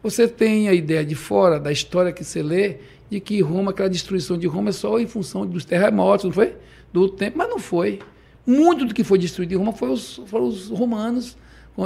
você 0.00 0.28
tem 0.28 0.68
a 0.68 0.72
ideia 0.72 1.04
de 1.04 1.16
fora 1.16 1.58
da 1.58 1.72
história 1.72 2.12
que 2.12 2.22
você 2.22 2.40
lê 2.40 2.76
de 3.10 3.18
que 3.18 3.40
Roma, 3.40 3.72
aquela 3.72 3.90
destruição 3.90 4.38
de 4.38 4.46
Roma 4.46 4.68
é 4.68 4.72
só 4.72 4.96
em 5.00 5.08
função 5.08 5.44
dos 5.44 5.64
terremotos, 5.64 6.26
não 6.26 6.30
foi? 6.32 6.54
Do 6.92 7.08
tempo, 7.08 7.36
mas 7.36 7.48
não 7.48 7.58
foi. 7.58 7.98
Muito 8.46 8.84
do 8.84 8.94
que 8.94 9.02
foi 9.02 9.18
destruído 9.18 9.54
em 9.54 9.56
Roma 9.56 9.72
foi 9.72 9.90
os, 9.90 10.22
foram 10.26 10.46
os 10.46 10.68
romanos, 10.68 11.36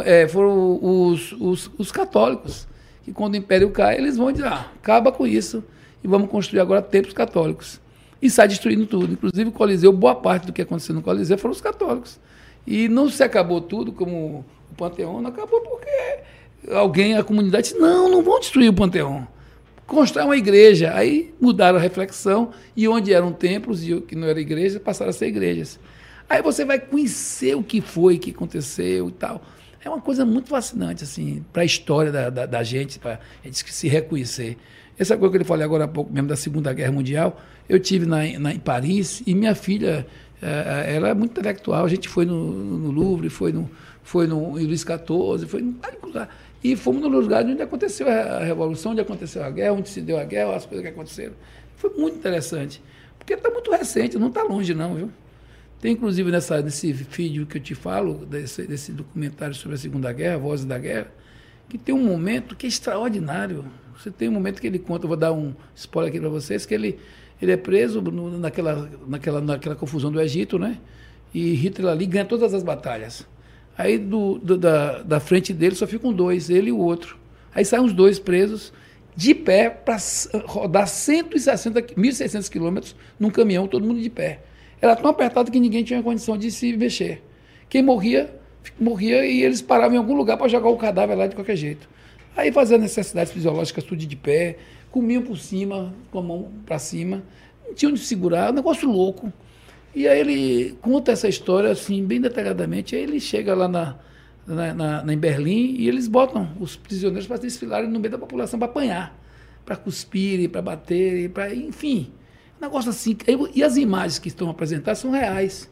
é, 0.05 0.29
foram 0.29 0.79
os, 0.83 1.33
os, 1.33 1.71
os, 1.79 1.91
católicos, 1.91 2.69
que 3.03 3.11
quando 3.11 3.33
o 3.33 3.37
império 3.39 3.71
cai, 3.71 3.97
eles 3.97 4.19
vão 4.19 4.31
dizer, 4.31 4.47
ah, 4.47 4.71
acaba 4.77 5.11
com 5.11 5.27
isso 5.27 5.65
e 6.05 6.07
vamos 6.07 6.29
construir 6.29 6.61
agora 6.61 6.83
templos 6.83 7.15
católicos. 7.15 7.81
E 8.21 8.29
sai 8.29 8.47
destruindo 8.47 8.85
tudo. 8.85 9.15
Inclusive 9.15 9.49
o 9.49 9.53
Coliseu, 9.53 9.91
boa 9.91 10.15
parte 10.15 10.49
do 10.49 10.53
que 10.53 10.61
aconteceu 10.61 10.95
no 10.95 11.01
Coliseu 11.01 11.39
foram 11.39 11.53
os 11.53 11.63
católicos. 11.63 12.21
E 12.67 12.89
não 12.89 13.09
se 13.09 13.23
acabou 13.23 13.63
tudo, 13.63 13.91
como 13.91 14.45
Panteão 14.79 15.21
não 15.21 15.31
acabou 15.31 15.61
porque 15.61 15.91
alguém, 16.73 17.17
a 17.17 17.25
comunidade, 17.25 17.69
disse, 17.69 17.79
não, 17.79 18.11
não 18.11 18.23
vão 18.23 18.41
destruir 18.41 18.71
o 18.71 18.75
Panteão. 18.75 19.27
Constrói 19.87 20.25
uma 20.25 20.37
igreja. 20.37 20.93
Aí 20.95 21.35
mudaram 21.41 21.79
a 21.79 21.81
reflexão 21.81 22.51
e 22.77 22.87
onde 22.87 23.13
eram 23.13 23.33
templos 23.33 23.87
e 23.87 24.01
que 24.01 24.15
não 24.15 24.29
era 24.29 24.41
igreja, 24.41 24.79
passaram 24.79 25.11
a 25.11 25.13
ser 25.13 25.27
igrejas. 25.27 25.79
Aí 26.29 26.43
você 26.43 26.65
vai 26.65 26.79
conhecer 26.79 27.57
o 27.57 27.63
que 27.63 27.81
foi, 27.81 28.17
o 28.17 28.19
que 28.19 28.31
aconteceu 28.31 29.09
e 29.09 29.13
tal. 29.13 29.43
É 29.83 29.89
uma 29.89 30.01
coisa 30.01 30.25
muito 30.25 30.51
fascinante, 30.51 31.05
assim, 31.05 31.45
para 31.53 31.63
a 31.63 31.65
história 31.65 32.13
da, 32.13 32.29
da, 32.29 32.47
da 32.47 32.63
gente, 32.63 32.99
para 32.99 33.21
a 33.43 33.47
gente 33.47 33.73
se 33.73 33.89
reconhecer. 33.89 34.59
Essa 34.99 35.17
coisa 35.17 35.31
que 35.31 35.37
ele 35.39 35.45
falou 35.45 35.65
agora 35.65 35.85
há 35.85 35.89
pouco 35.89 36.13
mesmo 36.13 36.29
da 36.29 36.37
Segunda 36.37 36.73
Guerra 36.73 36.93
Mundial, 36.93 37.41
eu 37.69 37.79
tive 37.79 38.05
na, 38.05 38.19
na 38.39 38.53
em 38.53 38.59
Paris 38.59 39.23
e 39.27 39.35
minha 39.35 39.55
filha, 39.55 40.07
é, 40.43 40.97
ela 40.97 41.09
é 41.09 41.15
muito 41.15 41.31
intelectual. 41.31 41.85
A 41.85 41.89
gente 41.89 42.09
foi 42.09 42.27
no, 42.27 42.53
no 42.53 42.91
Louvre, 42.91 43.31
foi 43.31 43.53
no, 43.53 43.71
foi 44.09 44.27
no, 44.27 44.59
em 44.59 44.65
Luís 44.65 44.81
XIV, 44.81 45.47
foi 45.47 45.61
em 45.61 45.73
vários 45.73 46.03
lugares. 46.03 46.33
E 46.65 46.75
fomos 46.75 47.03
no 47.03 47.09
lugar 47.09 47.45
onde 47.45 47.61
aconteceu 47.61 48.09
a 48.09 48.39
Revolução, 48.39 48.93
onde 48.93 49.03
aconteceu 49.03 49.45
a 49.45 49.51
guerra, 49.51 49.75
onde 49.75 49.91
se 49.91 50.01
deu 50.01 50.19
a 50.19 50.25
guerra, 50.25 50.57
as 50.57 50.65
coisas 50.65 50.83
que 50.83 50.91
aconteceram. 50.91 51.35
Foi 51.77 51.91
muito 51.91 52.17
interessante. 52.17 52.83
Porque 53.19 53.35
está 53.35 53.51
muito 53.51 53.71
recente, 53.71 54.19
não 54.19 54.29
está 54.29 54.43
longe 54.43 54.75
não, 54.75 54.95
viu? 54.95 55.11
Tem 55.79 55.93
inclusive 55.93 56.31
nessa, 56.31 56.63
nesse 56.63 56.91
vídeo 56.91 57.45
que 57.45 57.59
eu 57.59 57.63
te 57.63 57.75
falo, 57.75 58.25
desse, 58.25 58.67
desse 58.67 58.93
documentário 58.93 59.55
sobre 59.55 59.75
a 59.75 59.79
Segunda 59.79 60.11
Guerra, 60.11 60.39
Vozes 60.39 60.65
da 60.65 60.79
Guerra, 60.79 61.13
que 61.69 61.77
tem 61.77 61.95
um 61.95 62.03
momento 62.03 62.57
que 62.57 62.65
é 62.65 62.69
extraordinário. 62.69 63.67
Você 63.95 64.11
tem 64.11 64.27
um 64.31 64.33
momento 64.33 64.59
que 64.59 64.67
ele 64.67 64.79
conta, 64.79 65.05
eu 65.05 65.09
vou 65.09 65.19
dar 65.19 65.35
um 65.35 65.55
spoiler 65.77 66.09
aqui 66.09 66.19
para 66.19 66.31
vocês, 66.31 66.65
que 66.65 66.73
ele, 66.73 66.99
ele 67.43 67.53
é 67.53 67.59
preso 67.59 68.01
no, 68.01 68.39
naquela, 68.39 68.91
naquela, 69.07 69.43
naquela 69.43 69.77
confusão 69.77 70.11
do 70.11 70.19
Egito, 70.19 70.59
né? 70.59 70.79
E 71.35 71.53
Hitler 71.53 71.93
ali 71.93 72.07
ganha 72.07 72.25
todas 72.25 72.55
as 72.55 72.63
batalhas. 72.63 73.27
Aí 73.79 73.97
do, 73.97 74.39
do, 74.39 74.59
da, 74.59 75.03
da 75.03 75.21
frente 75.21 75.55
dele 75.55 75.77
só 75.77 75.87
ficam 75.87 76.13
dois, 76.13 76.51
ele 76.51 76.71
e 76.71 76.73
o 76.73 76.79
outro. 76.79 77.17
Aí 77.55 77.65
saem 77.65 77.85
os 77.85 77.93
dois 77.93 78.19
presos 78.19 78.73
de 79.15 79.33
pé 79.35 79.71
para 79.71 79.97
rodar 80.47 80.89
160, 80.89 81.83
1.600 81.83 82.51
quilômetros 82.51 82.97
num 83.21 83.31
caminhão, 83.31 83.69
todo 83.69 83.87
mundo 83.87 84.01
de 84.01 84.11
pé. 84.11 84.41
Era 84.83 84.97
tão 84.97 85.09
apertado 85.09 85.51
que 85.51 85.61
ninguém 85.61 85.85
tinha 85.85 86.03
condição 86.03 86.37
de 86.37 86.51
se 86.51 86.77
mexer. 86.77 87.23
Quem 87.69 87.81
morria, 87.81 88.35
morria 88.79 89.25
e 89.25 89.43
eles 89.45 89.63
paravam 89.63 89.95
em 89.95 89.99
algum 89.99 90.17
lugar 90.17 90.37
para 90.37 90.49
jogar 90.49 90.69
o 90.69 90.77
cadáver 90.77 91.17
lá 91.17 91.29
de 91.29 91.37
qualquer 91.37 91.57
jeito. 91.57 91.89
Aí 92.37 92.51
faziam 92.51 92.79
necessidades 92.79 93.33
fisiológicas 93.33 93.85
tudo 93.85 94.05
de 94.05 94.17
pé, 94.17 94.57
comiam 94.91 95.23
por 95.23 95.37
cima, 95.39 95.95
com 96.11 96.19
a 96.19 96.23
mão 96.23 96.51
para 96.67 96.79
cima, 96.79 97.23
não 97.83 97.93
de 97.93 97.99
segurar, 98.01 98.51
um 98.51 98.55
negócio 98.55 98.89
louco. 98.89 99.33
E 99.99 100.07
aí 100.07 100.21
ele 100.21 100.79
conta 100.81 101.11
essa 101.11 101.27
história 101.27 101.73
assim, 101.73 102.05
bem 102.07 102.21
detalhadamente. 102.21 102.95
Aí 102.95 103.03
ele 103.03 103.19
chega 103.19 103.53
lá 103.53 103.67
na, 103.67 103.97
na, 104.47 104.73
na, 104.73 105.03
na 105.03 105.13
em 105.13 105.19
Berlim 105.19 105.75
e 105.77 105.89
eles 105.89 106.07
botam 106.07 106.53
os 106.61 106.77
prisioneiros 106.77 107.27
para 107.27 107.37
desfilarem 107.37 107.91
no 107.91 107.99
meio 107.99 108.13
da 108.13 108.17
população 108.17 108.61
para 108.61 108.69
apanhar, 108.69 109.19
para 109.67 109.75
cuspirem, 109.75 110.49
para 110.49 110.63
baterem, 110.63 111.29
para 111.29 111.53
enfim. 111.53 112.13
Um 112.61 112.65
negócio 112.65 112.91
assim. 112.91 113.17
E 113.53 113.61
as 113.61 113.77
imagens 113.77 114.21
que 114.21 114.29
estão 114.29 114.49
apresentadas 114.49 115.01
são 115.01 115.11
reais. 115.11 115.69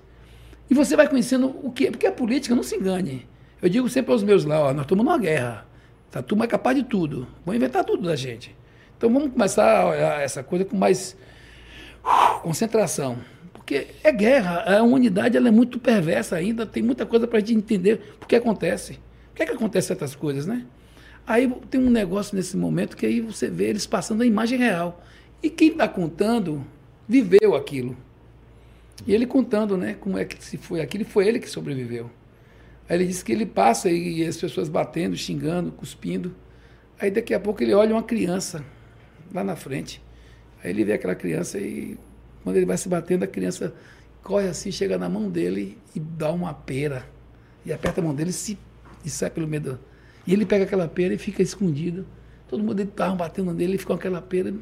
E 0.69 0.75
você 0.75 0.97
vai 0.97 1.09
conhecendo 1.09 1.55
o 1.63 1.71
que 1.71 1.89
Porque 1.89 2.09
a 2.09 2.11
política, 2.11 2.53
não 2.53 2.65
se 2.65 2.75
engane. 2.75 3.29
Eu 3.63 3.69
digo 3.69 3.89
sempre 3.89 4.11
aos 4.11 4.25
meus 4.25 4.45
lá, 4.45 4.59
ó, 4.59 4.73
nós 4.73 4.87
estamos 4.87 5.05
numa 5.05 5.19
guerra. 5.19 5.69
Tá, 6.11 6.19
a 6.19 6.23
turma 6.25 6.47
é 6.47 6.49
capaz 6.49 6.77
de 6.77 6.83
tudo. 6.83 7.29
Vão 7.45 7.55
inventar 7.55 7.85
tudo 7.85 8.03
da 8.09 8.17
gente. 8.17 8.57
Então 8.99 9.09
vamos 9.09 9.31
começar 9.31 9.83
a 9.83 9.87
olhar 9.89 10.21
essa 10.21 10.43
coisa 10.43 10.65
com 10.65 10.77
mais 10.77 11.17
concentração. 12.43 13.19
Porque 13.67 13.89
é 14.05 14.13
guerra, 14.13 14.63
a 14.79 14.81
humanidade 14.81 15.37
ela 15.37 15.49
é 15.49 15.51
muito 15.51 15.81
perversa 15.81 16.37
ainda, 16.37 16.65
tem 16.65 16.85
muita 16.85 17.05
coisa 17.05 17.27
para 17.27 17.39
a 17.39 17.41
gente 17.41 17.55
entender 17.55 17.97
por 18.21 18.29
que 18.29 18.37
acontece. 18.37 18.93
Por 18.93 19.35
que, 19.35 19.43
é 19.43 19.47
que 19.47 19.53
acontece 19.55 19.89
certas 19.89 20.15
coisas, 20.15 20.47
né? 20.47 20.65
Aí 21.27 21.53
tem 21.69 21.81
um 21.81 21.91
negócio 21.91 22.37
nesse 22.37 22.57
momento 22.57 22.97
que 22.97 23.05
aí 23.05 23.21
você 23.21 23.51
vê 23.51 23.65
eles 23.65 23.85
passando 23.85 24.23
a 24.23 24.27
imagem 24.27 24.57
real. 24.57 25.05
E 25.43 25.51
quem 25.51 25.71
está 25.71 25.89
contando 25.89 26.65
viveu 27.09 27.57
aquilo. 27.57 27.97
E 29.05 29.13
ele 29.13 29.27
contando, 29.27 29.77
né, 29.77 29.97
como 29.99 30.17
é 30.17 30.25
que 30.25 30.43
se 30.45 30.57
foi 30.57 30.81
aquilo, 30.81 31.05
foi 31.05 31.27
ele 31.27 31.41
que 31.41 31.51
sobreviveu. 31.51 32.09
Aí 32.89 32.97
ele 32.97 33.07
disse 33.07 33.25
que 33.25 33.33
ele 33.33 33.45
passa 33.45 33.91
e, 33.91 34.25
as 34.25 34.37
pessoas 34.37 34.69
batendo, 34.69 35.17
xingando, 35.17 35.73
cuspindo. 35.73 36.37
Aí 37.01 37.11
daqui 37.11 37.35
a 37.35 37.41
pouco 37.41 37.65
ele 37.65 37.75
olha 37.75 37.97
uma 37.97 38.05
criança 38.05 38.65
lá 39.35 39.43
na 39.43 39.57
frente. 39.57 40.01
Aí 40.63 40.71
ele 40.71 40.85
vê 40.85 40.93
aquela 40.93 41.17
criança 41.17 41.59
e 41.59 41.99
quando 42.47 42.59
ele 42.59 42.67
vai 42.67 42.79
se 42.79 42.89
batendo, 42.89 43.25
a 43.25 43.27
criança 43.27 43.75
corre 44.23 44.47
assim, 44.47 44.71
chega 44.71 44.97
na 44.97 45.09
mão 45.09 45.29
dele 45.29 45.77
e 45.97 45.99
dá 45.99 46.31
uma 46.31 46.55
pera. 46.55 47.05
E 47.65 47.73
aperta 47.73 48.01
a 48.01 48.05
mão 48.05 48.15
dele 48.15 48.31
e, 48.31 48.33
se, 48.33 48.57
e 49.05 49.11
sai 49.11 49.31
pelo 49.31 49.49
meio 49.49 49.63
do... 49.63 49.81
E 50.25 50.33
ele 50.33 50.47
pega 50.47 50.63
aquela 50.63 50.87
pera 50.87 51.13
e 51.13 51.19
fica 51.19 51.43
escondido. 51.43 52.07
Todo 52.47 52.63
mundo 52.63 52.81
estava 52.81 53.17
batendo 53.17 53.53
nele, 53.53 53.73
ele 53.73 53.79
fica 53.79 53.89
com 53.89 53.99
aquela 53.99 54.23
pera. 54.23 54.55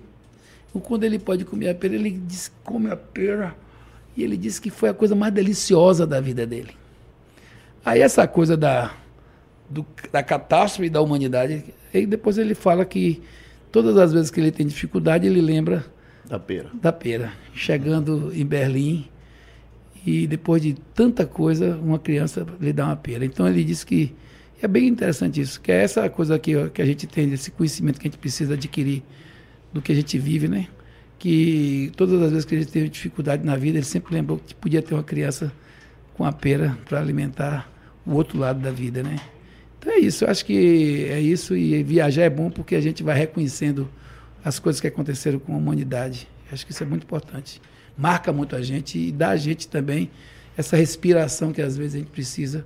E 0.74 0.80
quando 0.80 1.04
ele 1.04 1.18
pode 1.18 1.44
comer 1.44 1.68
a 1.68 1.74
pera, 1.74 1.94
ele 1.94 2.12
diz 2.12 2.50
come 2.64 2.90
a 2.90 2.96
pera. 2.96 3.54
E 4.16 4.24
ele 4.24 4.38
disse 4.38 4.62
que 4.62 4.70
foi 4.70 4.88
a 4.88 4.94
coisa 4.94 5.14
mais 5.14 5.34
deliciosa 5.34 6.06
da 6.06 6.22
vida 6.22 6.46
dele. 6.46 6.70
Aí 7.84 8.00
essa 8.00 8.26
coisa 8.26 8.56
da, 8.56 8.94
do, 9.68 9.84
da 10.10 10.22
catástrofe 10.22 10.88
da 10.88 11.02
humanidade, 11.02 11.66
aí 11.92 12.06
depois 12.06 12.38
ele 12.38 12.54
fala 12.54 12.82
que 12.86 13.22
todas 13.70 13.98
as 13.98 14.10
vezes 14.10 14.30
que 14.30 14.40
ele 14.40 14.50
tem 14.50 14.66
dificuldade, 14.66 15.26
ele 15.26 15.42
lembra 15.42 15.92
da 16.28 16.38
pera. 16.38 16.70
Da 16.74 16.92
pera. 16.92 17.32
Chegando 17.54 18.32
em 18.34 18.44
Berlim 18.44 19.06
e 20.06 20.26
depois 20.26 20.62
de 20.62 20.74
tanta 20.94 21.26
coisa, 21.26 21.76
uma 21.76 21.98
criança 21.98 22.46
lhe 22.60 22.72
dá 22.72 22.86
uma 22.86 22.96
pera. 22.96 23.24
Então 23.24 23.46
ele 23.48 23.64
disse 23.64 23.84
que 23.84 24.14
é 24.60 24.68
bem 24.68 24.88
interessante 24.88 25.40
isso, 25.40 25.60
que 25.60 25.70
é 25.70 25.82
essa 25.82 26.08
coisa 26.08 26.34
aqui 26.34 26.56
ó, 26.56 26.68
que 26.68 26.80
a 26.80 26.86
gente 26.86 27.06
tem, 27.06 27.30
esse 27.32 27.50
conhecimento 27.50 28.00
que 28.00 28.08
a 28.08 28.10
gente 28.10 28.18
precisa 28.18 28.54
adquirir 28.54 29.02
do 29.72 29.82
que 29.82 29.92
a 29.92 29.94
gente 29.94 30.18
vive, 30.18 30.48
né? 30.48 30.68
Que 31.18 31.92
todas 31.96 32.20
as 32.22 32.30
vezes 32.30 32.44
que 32.44 32.54
a 32.54 32.58
gente 32.58 32.70
teve 32.70 32.88
dificuldade 32.88 33.44
na 33.44 33.56
vida, 33.56 33.78
ele 33.78 33.84
sempre 33.84 34.14
lembrou 34.14 34.38
que 34.38 34.54
podia 34.54 34.80
ter 34.80 34.94
uma 34.94 35.02
criança 35.02 35.52
com 36.14 36.24
a 36.24 36.32
pera 36.32 36.78
para 36.84 37.00
alimentar 37.00 37.70
o 38.06 38.12
outro 38.12 38.38
lado 38.38 38.60
da 38.60 38.70
vida, 38.70 39.02
né? 39.02 39.16
Então 39.78 39.92
é 39.92 39.98
isso, 39.98 40.24
eu 40.24 40.30
acho 40.30 40.44
que 40.46 41.06
é 41.10 41.20
isso 41.20 41.56
e 41.56 41.82
viajar 41.82 42.22
é 42.22 42.30
bom 42.30 42.50
porque 42.50 42.74
a 42.74 42.80
gente 42.80 43.02
vai 43.02 43.18
reconhecendo 43.18 43.88
as 44.44 44.58
coisas 44.58 44.80
que 44.80 44.86
aconteceram 44.86 45.38
com 45.38 45.54
a 45.54 45.56
humanidade. 45.56 46.28
Eu 46.46 46.54
acho 46.54 46.66
que 46.66 46.72
isso 46.72 46.82
é 46.82 46.86
muito 46.86 47.04
importante. 47.04 47.60
Marca 47.96 48.32
muito 48.32 48.54
a 48.54 48.62
gente 48.62 48.98
e 48.98 49.10
dá 49.10 49.30
a 49.30 49.36
gente 49.36 49.68
também 49.68 50.10
essa 50.56 50.76
respiração 50.76 51.52
que 51.52 51.62
às 51.62 51.76
vezes 51.76 51.94
a 51.94 51.98
gente 51.98 52.10
precisa 52.10 52.64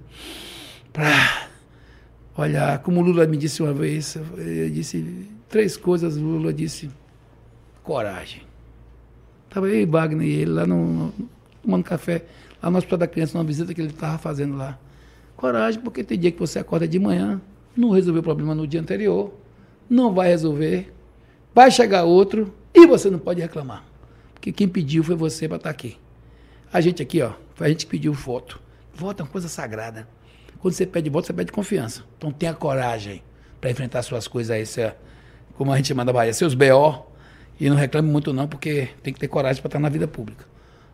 para 0.93 1.49
olhar. 2.37 2.79
Como 2.81 3.01
Lula 3.01 3.27
me 3.27 3.37
disse 3.37 3.63
uma 3.63 3.73
vez, 3.73 4.17
ele 4.37 4.71
disse 4.71 5.29
três 5.49 5.77
coisas. 5.77 6.17
Lula 6.17 6.53
disse: 6.53 6.91
coragem. 7.83 8.43
Estava 9.49 9.69
eu 9.69 9.81
e 9.81 9.87
Wagner 9.87 10.27
e 10.27 10.33
ele 10.33 10.51
lá 10.51 10.67
no, 10.67 11.13
tomando 11.63 11.85
café, 11.85 12.25
lá 12.63 12.71
no 12.71 12.77
Hospital 12.77 12.99
da 12.99 13.07
Criança, 13.07 13.37
numa 13.37 13.45
visita 13.45 13.73
que 13.73 13.81
ele 13.81 13.91
estava 13.91 14.19
fazendo 14.19 14.57
lá. 14.57 14.79
Coragem, 15.37 15.81
porque 15.81 16.03
tem 16.03 16.19
dia 16.19 16.33
que 16.33 16.39
você 16.39 16.59
acorda 16.59 16.87
de 16.87 16.99
manhã, 16.99 17.41
não 17.77 17.91
resolveu 17.91 18.21
o 18.21 18.25
problema 18.25 18.55
no 18.55 18.67
dia 18.67 18.81
anterior, 18.81 19.33
não 19.89 20.13
vai 20.13 20.29
resolver, 20.29 20.93
vai 21.59 21.73
chegar 21.73 22.05
outro 22.05 22.55
e 22.73 22.87
você 22.87 23.11
não 23.11 23.19
pode 23.19 23.41
reclamar. 23.41 23.83
Porque 24.33 24.53
quem 24.53 24.69
pediu 24.69 25.03
foi 25.03 25.17
você 25.17 25.49
para 25.49 25.57
estar 25.57 25.69
tá 25.69 25.71
aqui. 25.71 25.99
A 26.73 26.81
gente 26.81 27.03
aqui, 27.03 27.21
ó, 27.21 27.33
foi 27.57 27.67
a 27.67 27.71
gente 27.71 27.85
que 27.85 27.91
pediu 27.91 28.13
voto. 28.13 28.63
Voto 28.95 29.23
é 29.23 29.25
uma 29.25 29.29
coisa 29.29 29.49
sagrada. 29.49 30.07
Quando 30.61 30.75
você 30.75 30.87
pede 30.87 31.11
voto, 31.11 31.27
você 31.27 31.33
pede 31.33 31.51
confiança. 31.51 32.05
Então 32.17 32.31
tenha 32.31 32.55
coragem 32.55 33.25
para 33.61 33.73
enfrentar 33.73 34.03
suas 34.03 34.29
coisas 34.29 34.53
aí, 34.53 34.65
você, 34.65 34.95
como 35.57 35.73
a 35.73 35.77
gente 35.77 35.89
chama 35.89 36.05
da 36.05 36.13
Bahia, 36.13 36.33
seus 36.33 36.55
BO. 36.55 37.09
E 37.59 37.69
não 37.69 37.75
reclame 37.75 38.09
muito 38.09 38.33
não, 38.33 38.47
porque 38.47 38.91
tem 39.03 39.13
que 39.13 39.19
ter 39.19 39.27
coragem 39.27 39.61
para 39.61 39.69
estar 39.69 39.81
na 39.81 39.89
vida 39.89 40.07
pública. 40.07 40.45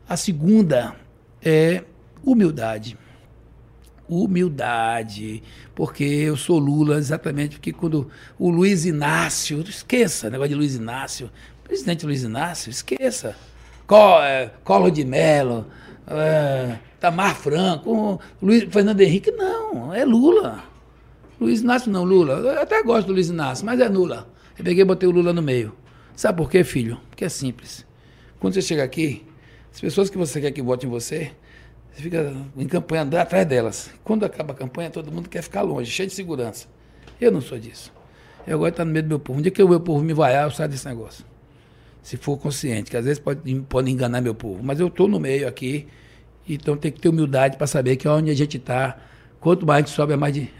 A 0.08 0.16
segunda 0.16 0.96
é 1.42 1.84
humildade 2.24 2.96
humildade, 4.08 5.42
porque 5.74 6.04
eu 6.04 6.36
sou 6.36 6.58
Lula 6.58 6.98
exatamente 6.98 7.56
porque 7.56 7.72
quando 7.72 8.10
o 8.38 8.50
Luiz 8.50 8.84
Inácio, 8.84 9.60
esqueça 9.60 10.30
negócio 10.30 10.50
de 10.50 10.54
Luiz 10.54 10.74
Inácio, 10.74 11.30
presidente 11.62 12.04
Luiz 12.04 12.22
Inácio, 12.22 12.70
esqueça. 12.70 13.36
É, 14.22 14.50
Collor 14.64 14.90
de 14.90 15.04
Mello, 15.04 15.66
é, 16.06 16.78
Tamar 16.98 17.36
Franco, 17.36 18.20
Luiz, 18.40 18.64
Fernando 18.70 19.00
Henrique, 19.00 19.30
não, 19.30 19.92
é 19.92 20.04
Lula. 20.04 20.64
Luiz 21.40 21.60
Inácio 21.60 21.90
não, 21.90 22.04
Lula. 22.04 22.34
Eu 22.34 22.60
até 22.60 22.82
gosto 22.82 23.08
do 23.08 23.12
Luiz 23.12 23.28
Inácio, 23.28 23.66
mas 23.66 23.80
é 23.80 23.88
Lula. 23.88 24.26
Eu 24.58 24.64
peguei 24.64 24.82
e 24.82 24.84
botei 24.86 25.08
o 25.08 25.12
Lula 25.12 25.32
no 25.32 25.42
meio. 25.42 25.74
Sabe 26.16 26.38
por 26.38 26.50
quê, 26.50 26.62
filho? 26.64 26.98
Porque 27.10 27.24
é 27.24 27.28
simples. 27.28 27.84
Quando 28.38 28.54
você 28.54 28.62
chega 28.62 28.84
aqui, 28.84 29.26
as 29.72 29.80
pessoas 29.80 30.08
que 30.08 30.16
você 30.16 30.40
quer 30.40 30.52
que 30.52 30.62
votem 30.62 30.88
em 30.88 30.90
você, 30.90 31.32
você 31.94 32.02
fica 32.02 32.34
em 32.56 32.66
campanha 32.66 33.02
andar 33.02 33.22
atrás 33.22 33.46
delas. 33.46 33.90
Quando 34.02 34.24
acaba 34.24 34.52
a 34.52 34.56
campanha, 34.56 34.90
todo 34.90 35.12
mundo 35.12 35.28
quer 35.28 35.42
ficar 35.42 35.62
longe, 35.62 35.88
cheio 35.88 36.08
de 36.08 36.14
segurança. 36.14 36.66
Eu 37.20 37.30
não 37.30 37.40
sou 37.40 37.56
disso. 37.56 37.92
Eu 38.44 38.58
gosto 38.58 38.70
de 38.70 38.74
estar 38.74 38.84
no 38.84 38.90
meio 38.90 39.04
do 39.04 39.08
meu 39.08 39.20
povo. 39.20 39.38
Um 39.38 39.42
dia 39.42 39.52
que 39.52 39.62
o 39.62 39.68
meu 39.68 39.78
povo 39.78 40.02
me 40.02 40.12
vaiar, 40.12 40.44
eu 40.44 40.50
saio 40.50 40.68
desse 40.68 40.86
negócio. 40.86 41.24
Se 42.02 42.16
for 42.16 42.36
consciente, 42.36 42.90
que 42.90 42.96
às 42.96 43.04
vezes 43.04 43.20
pode, 43.20 43.60
pode 43.68 43.90
enganar 43.90 44.20
meu 44.20 44.34
povo. 44.34 44.60
Mas 44.60 44.80
eu 44.80 44.88
estou 44.88 45.06
no 45.06 45.20
meio 45.20 45.46
aqui, 45.46 45.86
então 46.48 46.76
tem 46.76 46.90
que 46.90 47.00
ter 47.00 47.08
humildade 47.08 47.56
para 47.56 47.66
saber 47.68 47.94
que 47.94 48.08
onde 48.08 48.28
a 48.28 48.34
gente 48.34 48.56
está, 48.56 48.98
quanto 49.40 49.64
mais 49.64 49.84
a 49.84 49.86
gente 49.86 49.94
sobe, 49.94 50.14
é 50.14 50.16
mais 50.16 50.34
de. 50.34 50.50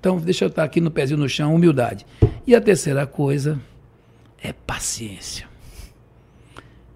Então, 0.00 0.18
deixa 0.18 0.46
eu 0.46 0.48
estar 0.48 0.64
aqui 0.64 0.80
no 0.80 0.90
pezinho 0.90 1.20
no 1.20 1.28
chão, 1.28 1.54
humildade. 1.54 2.06
E 2.46 2.54
a 2.54 2.60
terceira 2.62 3.06
coisa 3.06 3.60
é 4.42 4.54
paciência. 4.54 5.46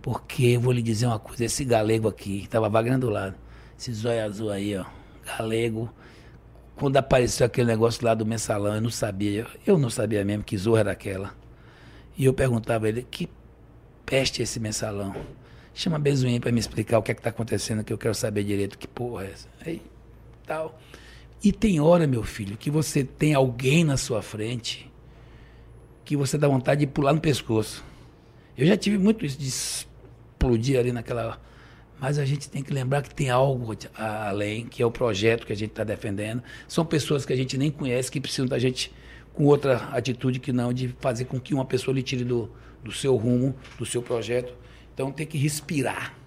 Porque 0.01 0.47
eu 0.47 0.61
vou 0.61 0.73
lhe 0.73 0.83
dizer 0.83 1.07
uma 1.07 1.19
coisa: 1.19 1.45
esse 1.45 1.63
galego 1.63 2.09
aqui, 2.09 2.41
estava 2.41 2.71
vagando 2.71 3.07
do 3.07 3.13
lado 3.13 3.35
esse 3.83 3.93
zóio 3.93 4.25
azul 4.25 4.51
aí, 4.51 4.77
ó, 4.77 4.85
galego. 5.27 5.93
Quando 6.77 6.97
apareceu 6.97 7.45
aquele 7.45 7.67
negócio 7.67 8.05
lá 8.05 8.15
do 8.15 8.25
mensalão, 8.25 8.77
eu 8.77 8.81
não 8.81 8.91
sabia. 8.91 9.45
Eu 9.67 9.77
não 9.77 9.91
sabia 9.91 10.25
mesmo 10.25 10.45
que 10.45 10.57
zorra 10.57 10.81
era 10.81 10.93
aquela. 10.93 11.35
E 12.17 12.25
eu 12.25 12.33
perguntava 12.33 12.87
a 12.87 12.89
ele, 12.89 13.07
que 13.11 13.29
peste 14.07 14.41
é 14.41 14.45
esse 14.45 14.61
mensalão? 14.61 15.15
Chama 15.75 15.99
Bezuim 15.99 16.39
para 16.39 16.53
me 16.53 16.61
explicar 16.61 16.99
o 16.99 17.03
que 17.03 17.11
é 17.11 17.15
que 17.15 17.23
tá 17.23 17.31
acontecendo, 17.31 17.83
que 17.83 17.93
eu 17.93 17.99
quero 17.99 18.15
saber 18.15 18.45
direito 18.45 18.79
que 18.79 18.87
porra 18.87 19.25
é 19.25 19.31
essa. 19.33 19.49
Aí, 19.67 19.83
tal. 20.47 20.79
E 21.43 21.51
tem 21.51 21.81
hora, 21.81 22.07
meu 22.07 22.23
filho, 22.23 22.57
que 22.57 22.71
você 22.71 23.03
tem 23.03 23.35
alguém 23.35 23.83
na 23.83 23.97
sua 23.97 24.23
frente 24.23 24.91
que 26.05 26.17
você 26.17 26.39
dá 26.39 26.47
vontade 26.47 26.81
de 26.81 26.87
pular 26.87 27.13
no 27.13 27.21
pescoço. 27.21 27.85
Eu 28.57 28.65
já 28.65 28.77
tive 28.77 28.97
muito 28.97 29.27
isso 29.27 29.39
de 29.39 29.49
explodir 29.49 30.79
ali 30.79 30.93
naquela 30.93 31.41
mas 32.03 32.19
a 32.19 32.25
gente 32.25 32.51
tem 32.51 32.65
que 32.65 32.75
lembrar 32.75 33.01
que 33.01 33.15
tem 33.15 33.31
algo 33.31 33.77
além, 33.95 34.67
que 34.67 34.83
é 34.83 34.85
o 34.85 34.91
projeto 34.91 35.47
que 35.47 35.53
a 35.53 35.57
gente 35.57 35.71
está 35.71 35.85
defendendo. 35.85 36.43
São 36.67 36.85
pessoas 36.85 37.25
que 37.25 37.33
a 37.33 37.37
gente 37.37 37.57
nem 37.57 37.71
conhece, 37.71 38.11
que 38.11 38.21
precisam 38.21 38.45
da 38.45 38.59
gente 38.59 38.93
com 39.33 39.45
outra 39.45 39.77
atitude 39.93 40.41
que 40.41 40.53
não 40.53 40.73
de 40.73 40.89
fazer 40.99 41.27
com 41.27 41.39
que 41.39 41.55
uma 41.55 41.65
pessoa 41.65 41.95
lhe 41.95 42.03
tire 42.03 42.25
do, 42.25 42.51
do 42.83 42.91
seu 42.91 43.15
rumo, 43.15 43.55
do 43.79 43.87
seu 43.87 44.03
projeto. 44.03 44.53
Então 44.93 45.13
tem 45.13 45.25
que 45.25 45.39
respirar 45.39 46.19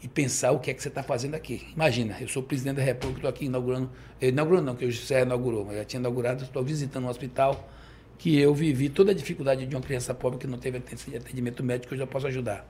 e 0.00 0.06
pensar 0.06 0.52
o 0.52 0.60
que 0.60 0.70
é 0.70 0.74
que 0.74 0.80
você 0.80 0.86
está 0.86 1.02
fazendo 1.02 1.34
aqui. 1.34 1.66
Imagina, 1.74 2.16
eu 2.20 2.28
sou 2.28 2.40
presidente 2.40 2.76
da 2.76 2.82
República, 2.84 3.18
estou 3.18 3.30
aqui 3.30 3.46
inaugurando, 3.46 3.90
inaugurando 4.22 4.66
não, 4.66 4.76
que 4.76 4.84
o 4.84 4.92
José 4.92 5.22
inaugurou, 5.22 5.64
mas 5.64 5.78
já 5.78 5.84
tinha 5.84 5.98
inaugurado, 5.98 6.44
estou 6.44 6.62
visitando 6.62 7.06
um 7.06 7.08
hospital 7.08 7.68
que 8.16 8.38
eu 8.38 8.54
vivi 8.54 8.88
toda 8.88 9.10
a 9.10 9.14
dificuldade 9.14 9.66
de 9.66 9.74
uma 9.74 9.82
criança 9.82 10.14
pobre 10.14 10.38
que 10.38 10.46
não 10.46 10.58
teve 10.58 10.78
atendimento 10.78 11.64
médico, 11.64 11.92
eu 11.92 11.98
já 11.98 12.06
posso 12.06 12.28
ajudar. 12.28 12.64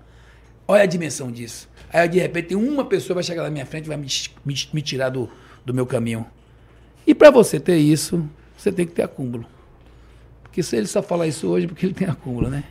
Olha 0.69 0.83
a 0.83 0.87
dimensão 0.87 1.31
disso. 1.31 1.69
Aí, 1.93 2.09
de 2.09 2.19
repente, 2.19 2.55
uma 2.55 2.85
pessoa 2.85 3.15
vai 3.15 3.23
chegar 3.23 3.43
na 3.45 3.51
minha 3.51 3.65
frente 3.65 3.85
e 3.85 3.89
vai 3.89 3.97
me, 3.97 4.07
me, 4.45 4.55
me 4.73 4.83
tirar 4.83 5.11
do, 5.11 5.31
do 5.65 5.73
meu 5.73 5.87
caminho. 5.87 6.27
E 7.07 7.15
para 7.15 7.31
você 7.31 7.61
ter 7.61 7.77
isso, 7.77 8.29
você 8.57 8.73
tem 8.73 8.87
que 8.87 8.93
ter 8.93 9.03
acúmulo. 9.03 9.47
Porque 10.43 10.63
se 10.63 10.77
ele 10.77 10.87
só 10.87 11.03
falar 11.03 11.29
isso 11.29 11.47
hoje, 11.49 11.69
porque 11.69 11.87
ele 11.87 11.95
tem 11.95 12.09
acúmulo, 12.09 12.51
né? 12.51 12.65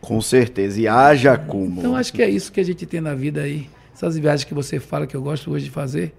Com 0.00 0.20
certeza, 0.22 0.80
e 0.80 0.86
haja 0.86 1.32
acúmulo. 1.32 1.80
Então, 1.80 1.96
acho 1.96 2.12
que 2.12 2.22
é 2.22 2.30
isso 2.30 2.52
que 2.52 2.60
a 2.60 2.64
gente 2.64 2.86
tem 2.86 3.00
na 3.00 3.14
vida 3.14 3.42
aí. 3.42 3.68
Essas 3.92 4.16
viagens 4.16 4.44
que 4.44 4.54
você 4.54 4.78
fala 4.78 5.06
que 5.06 5.16
eu 5.16 5.22
gosto 5.22 5.50
hoje 5.50 5.64
de 5.64 5.70
fazer, 5.70 6.14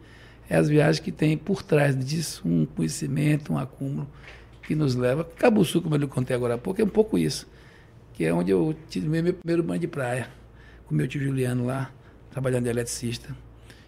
é 0.49 0.58
as 0.58 0.68
viagens 0.68 0.99
que 0.99 1.12
tem 1.12 1.38
por 1.38 1.64
trás 1.64 1.98
disso 1.98 2.41
um 2.45 2.66
conhecimento, 2.66 3.53
um 3.53 3.58
acúmulo 3.58 4.08
que 4.68 4.76
nos 4.76 4.95
leva. 4.95 5.24
Cabuçu, 5.24 5.82
como 5.82 5.95
eu 5.95 5.99
lhe 5.99 6.08
contei 6.08 6.36
agora 6.36 6.56
há 6.56 6.58
pouco, 6.58 6.82
é 6.82 6.84
um 6.84 6.90
pouco 6.90 7.18
isso. 7.18 7.48
Que 8.14 8.26
é 8.26 8.34
onde 8.34 8.52
eu 8.52 8.76
tive 8.90 9.08
meu 9.08 9.34
primeiro 9.34 9.64
banho 9.64 9.80
de 9.80 9.88
praia 9.88 10.40
com 10.91 10.95
meu 10.95 11.07
tio 11.07 11.23
Juliano 11.23 11.65
lá, 11.65 11.89
trabalhando 12.30 12.65
de 12.65 12.69
eletricista, 12.69 13.34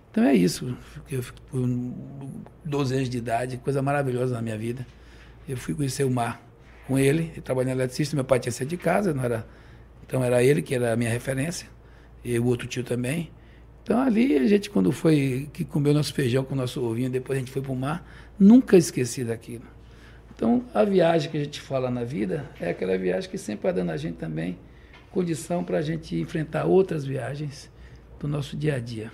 Então 0.10 0.24
é 0.24 0.34
isso. 0.34 0.78
Eu 1.12 1.22
fui 1.22 1.36
com 1.52 1.94
12 2.64 2.96
anos 2.96 3.10
de 3.10 3.18
idade, 3.18 3.58
coisa 3.58 3.82
maravilhosa 3.82 4.36
na 4.36 4.42
minha 4.42 4.58
vida. 4.58 4.88
Eu 5.50 5.58
fui 5.58 5.74
conhecer 5.74 6.06
o 6.06 6.10
mar 6.10 6.42
com 6.88 6.98
ele, 6.98 7.34
eu 7.36 7.42
trabalhando 7.42 7.80
eletricista, 7.80 8.16
meu 8.16 8.24
pai 8.24 8.40
tinha 8.40 8.54
saído 8.54 8.70
de 8.70 8.78
casa, 8.78 9.14
não 9.14 9.24
era, 9.24 9.46
então 10.06 10.24
era 10.24 10.42
ele 10.42 10.62
que 10.62 10.74
era 10.74 10.94
a 10.94 10.96
minha 10.96 11.10
referência, 11.10 11.68
e 12.24 12.40
o 12.40 12.46
outro 12.46 12.68
tio 12.68 12.84
também. 12.84 13.32
Então 13.84 14.00
ali 14.00 14.38
a 14.38 14.48
gente, 14.48 14.70
quando 14.70 14.92
foi, 14.94 15.50
que 15.52 15.66
comeu 15.66 15.94
nosso 15.94 16.14
feijão 16.14 16.46
com 16.46 16.56
nosso 16.56 16.82
ovinho, 16.82 17.10
depois 17.10 17.38
a 17.38 17.40
gente 17.42 17.52
foi 17.52 17.62
para 17.62 17.72
o 17.72 17.76
mar, 17.76 18.08
nunca 18.40 18.78
esqueci 18.78 19.26
daquilo. 19.26 19.66
Então 20.34 20.64
a 20.74 20.86
viagem 20.86 21.30
que 21.30 21.38
a 21.38 21.44
gente 21.44 21.60
fala 21.60 21.92
na 21.92 22.06
vida 22.06 22.50
é 22.62 22.70
aquela 22.70 22.98
viagem 22.98 23.30
que 23.30 23.38
sempre 23.38 23.64
vai 23.64 23.74
dando 23.74 23.92
a 23.92 23.98
gente 23.98 24.16
também 24.16 24.58
condição 25.14 25.64
para 25.64 25.78
a 25.78 25.82
gente 25.82 26.20
enfrentar 26.20 26.66
outras 26.66 27.06
viagens 27.06 27.70
do 28.20 28.28
nosso 28.28 28.58
dia 28.58 28.76
a 28.76 28.80
dia. 28.80 29.12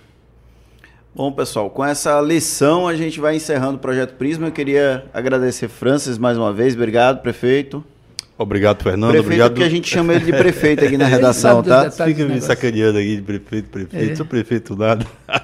Bom, 1.14 1.30
pessoal, 1.30 1.68
com 1.68 1.84
essa 1.84 2.20
lição 2.20 2.88
a 2.88 2.96
gente 2.96 3.20
vai 3.20 3.36
encerrando 3.36 3.76
o 3.76 3.78
Projeto 3.78 4.14
Prisma. 4.14 4.46
Eu 4.46 4.52
queria 4.52 5.04
agradecer 5.12 5.68
Francis 5.68 6.16
mais 6.16 6.38
uma 6.38 6.52
vez. 6.52 6.74
Obrigado, 6.74 7.20
prefeito. 7.20 7.84
Obrigado, 8.38 8.82
Fernando. 8.82 9.10
Prefeito 9.10 9.26
obrigado. 9.26 9.50
porque 9.50 9.64
a 9.64 9.68
gente 9.68 9.90
chama 9.90 10.14
ele 10.14 10.24
de 10.24 10.32
prefeito 10.32 10.84
aqui 10.84 10.96
na 10.96 11.04
redação, 11.06 11.62
tá? 11.62 11.90
Fica 11.90 12.24
me 12.24 12.40
sacaneando 12.40 12.98
aqui 12.98 13.16
de 13.16 13.22
prefeito, 13.22 13.68
prefeito. 13.68 14.12
É. 14.12 14.16
Sou 14.16 14.24
prefeito 14.24 14.74
nada. 14.74 15.04
É. 15.28 15.40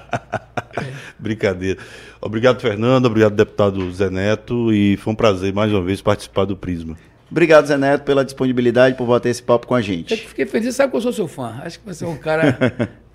Brincadeira. 1.19 1.79
Obrigado, 2.19 2.59
Fernando. 2.59 3.05
Obrigado, 3.05 3.35
deputado 3.35 3.91
Zé 3.93 4.09
Neto. 4.09 4.73
E 4.73 4.97
foi 4.97 5.13
um 5.13 5.15
prazer 5.15 5.53
mais 5.53 5.71
uma 5.71 5.83
vez 5.83 6.01
participar 6.01 6.45
do 6.45 6.57
Prisma. 6.57 6.97
Obrigado, 7.29 7.65
Zé 7.65 7.77
Neto, 7.77 8.03
pela 8.03 8.23
disponibilidade, 8.23 8.95
por 8.95 9.05
bater 9.07 9.29
esse 9.29 9.43
papo 9.43 9.67
com 9.67 9.75
a 9.75 9.81
gente. 9.81 10.11
Eu 10.11 10.17
fiquei 10.17 10.45
feliz, 10.45 10.75
sabe 10.75 10.91
que 10.91 10.97
eu 10.97 11.01
sou 11.01 11.13
seu 11.13 11.27
fã. 11.27 11.59
Acho 11.63 11.79
que 11.79 11.85
você 11.85 12.05
é 12.05 12.07
um 12.07 12.17
cara 12.17 12.53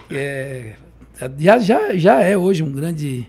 que 0.09 0.17
é 0.17 0.77
já, 1.39 1.59
já, 1.59 1.95
já 1.97 2.21
é 2.21 2.37
hoje 2.37 2.63
um 2.63 2.73
grande 2.73 3.29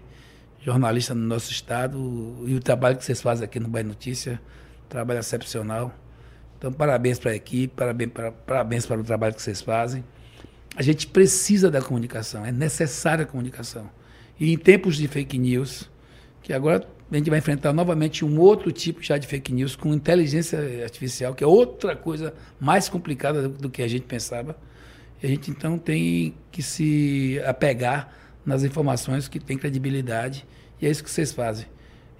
jornalista 0.61 1.13
no 1.13 1.21
nosso 1.21 1.51
estado 1.51 2.43
e 2.45 2.55
o 2.55 2.59
trabalho 2.59 2.97
que 2.97 3.03
vocês 3.03 3.21
fazem 3.21 3.45
aqui 3.45 3.59
no 3.59 3.67
Bahia 3.67 3.87
Notícia, 3.87 4.41
trabalho 4.87 5.19
excepcional. 5.19 5.93
Então, 6.57 6.71
parabéns 6.71 7.19
para 7.19 7.31
a 7.31 7.35
equipe, 7.35 7.73
parabéns 7.75 8.11
para, 8.11 8.31
parabéns 8.31 8.85
para 8.85 8.99
o 8.99 9.03
trabalho 9.03 9.35
que 9.35 9.41
vocês 9.41 9.61
fazem. 9.61 10.03
A 10.75 10.81
gente 10.81 11.07
precisa 11.07 11.69
da 11.69 11.81
comunicação, 11.81 12.45
é 12.45 12.51
necessária 12.51 13.23
a 13.23 13.27
comunicação. 13.27 13.89
E 14.39 14.51
em 14.51 14.57
tempos 14.57 14.95
de 14.95 15.07
fake 15.07 15.37
news, 15.37 15.89
que 16.41 16.53
agora 16.53 16.87
a 17.15 17.19
gente 17.19 17.29
vai 17.29 17.39
enfrentar 17.39 17.73
novamente 17.73 18.25
um 18.25 18.39
outro 18.39 18.71
tipo 18.71 19.01
já 19.01 19.17
de 19.17 19.27
fake 19.27 19.53
news 19.53 19.75
com 19.75 19.93
inteligência 19.93 20.59
artificial, 20.83 21.33
que 21.35 21.43
é 21.43 21.47
outra 21.47 21.95
coisa 21.95 22.33
mais 22.59 22.89
complicada 22.89 23.47
do, 23.47 23.69
que 23.69 23.81
a 23.81 23.87
gente 23.87 24.05
pensava. 24.05 24.57
A 25.21 25.27
gente 25.27 25.51
então 25.51 25.77
tem 25.77 26.35
que 26.51 26.61
se 26.61 27.41
apegar 27.45 28.13
nas 28.45 28.63
informações 28.63 29.27
que 29.27 29.39
têm 29.39 29.57
credibilidade 29.57 30.45
e 30.81 30.87
é 30.87 30.89
isso 30.89 31.03
que 31.03 31.09
vocês 31.09 31.31
fazem. 31.31 31.65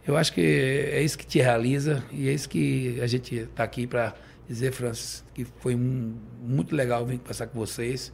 Eu 0.06 0.16
acho 0.16 0.34
que 0.34 0.42
é 0.42 1.02
isso 1.02 1.18
que 1.18 1.26
te 1.26 1.40
realiza 1.40 2.04
e 2.12 2.30
é 2.30 2.34
isso 2.34 2.48
que 2.48 3.00
a 3.02 3.08
gente 3.08 3.36
está 3.36 3.64
aqui 3.64 3.88
para 3.88 4.14
dizer, 4.48 4.72
Francis, 4.72 5.24
que 5.34 5.46
foi 5.60 5.76
muito 5.76 6.76
legal 6.76 7.06
vir 7.06 7.20
passar 7.20 7.48
com 7.48 7.58
vocês. 7.58 8.12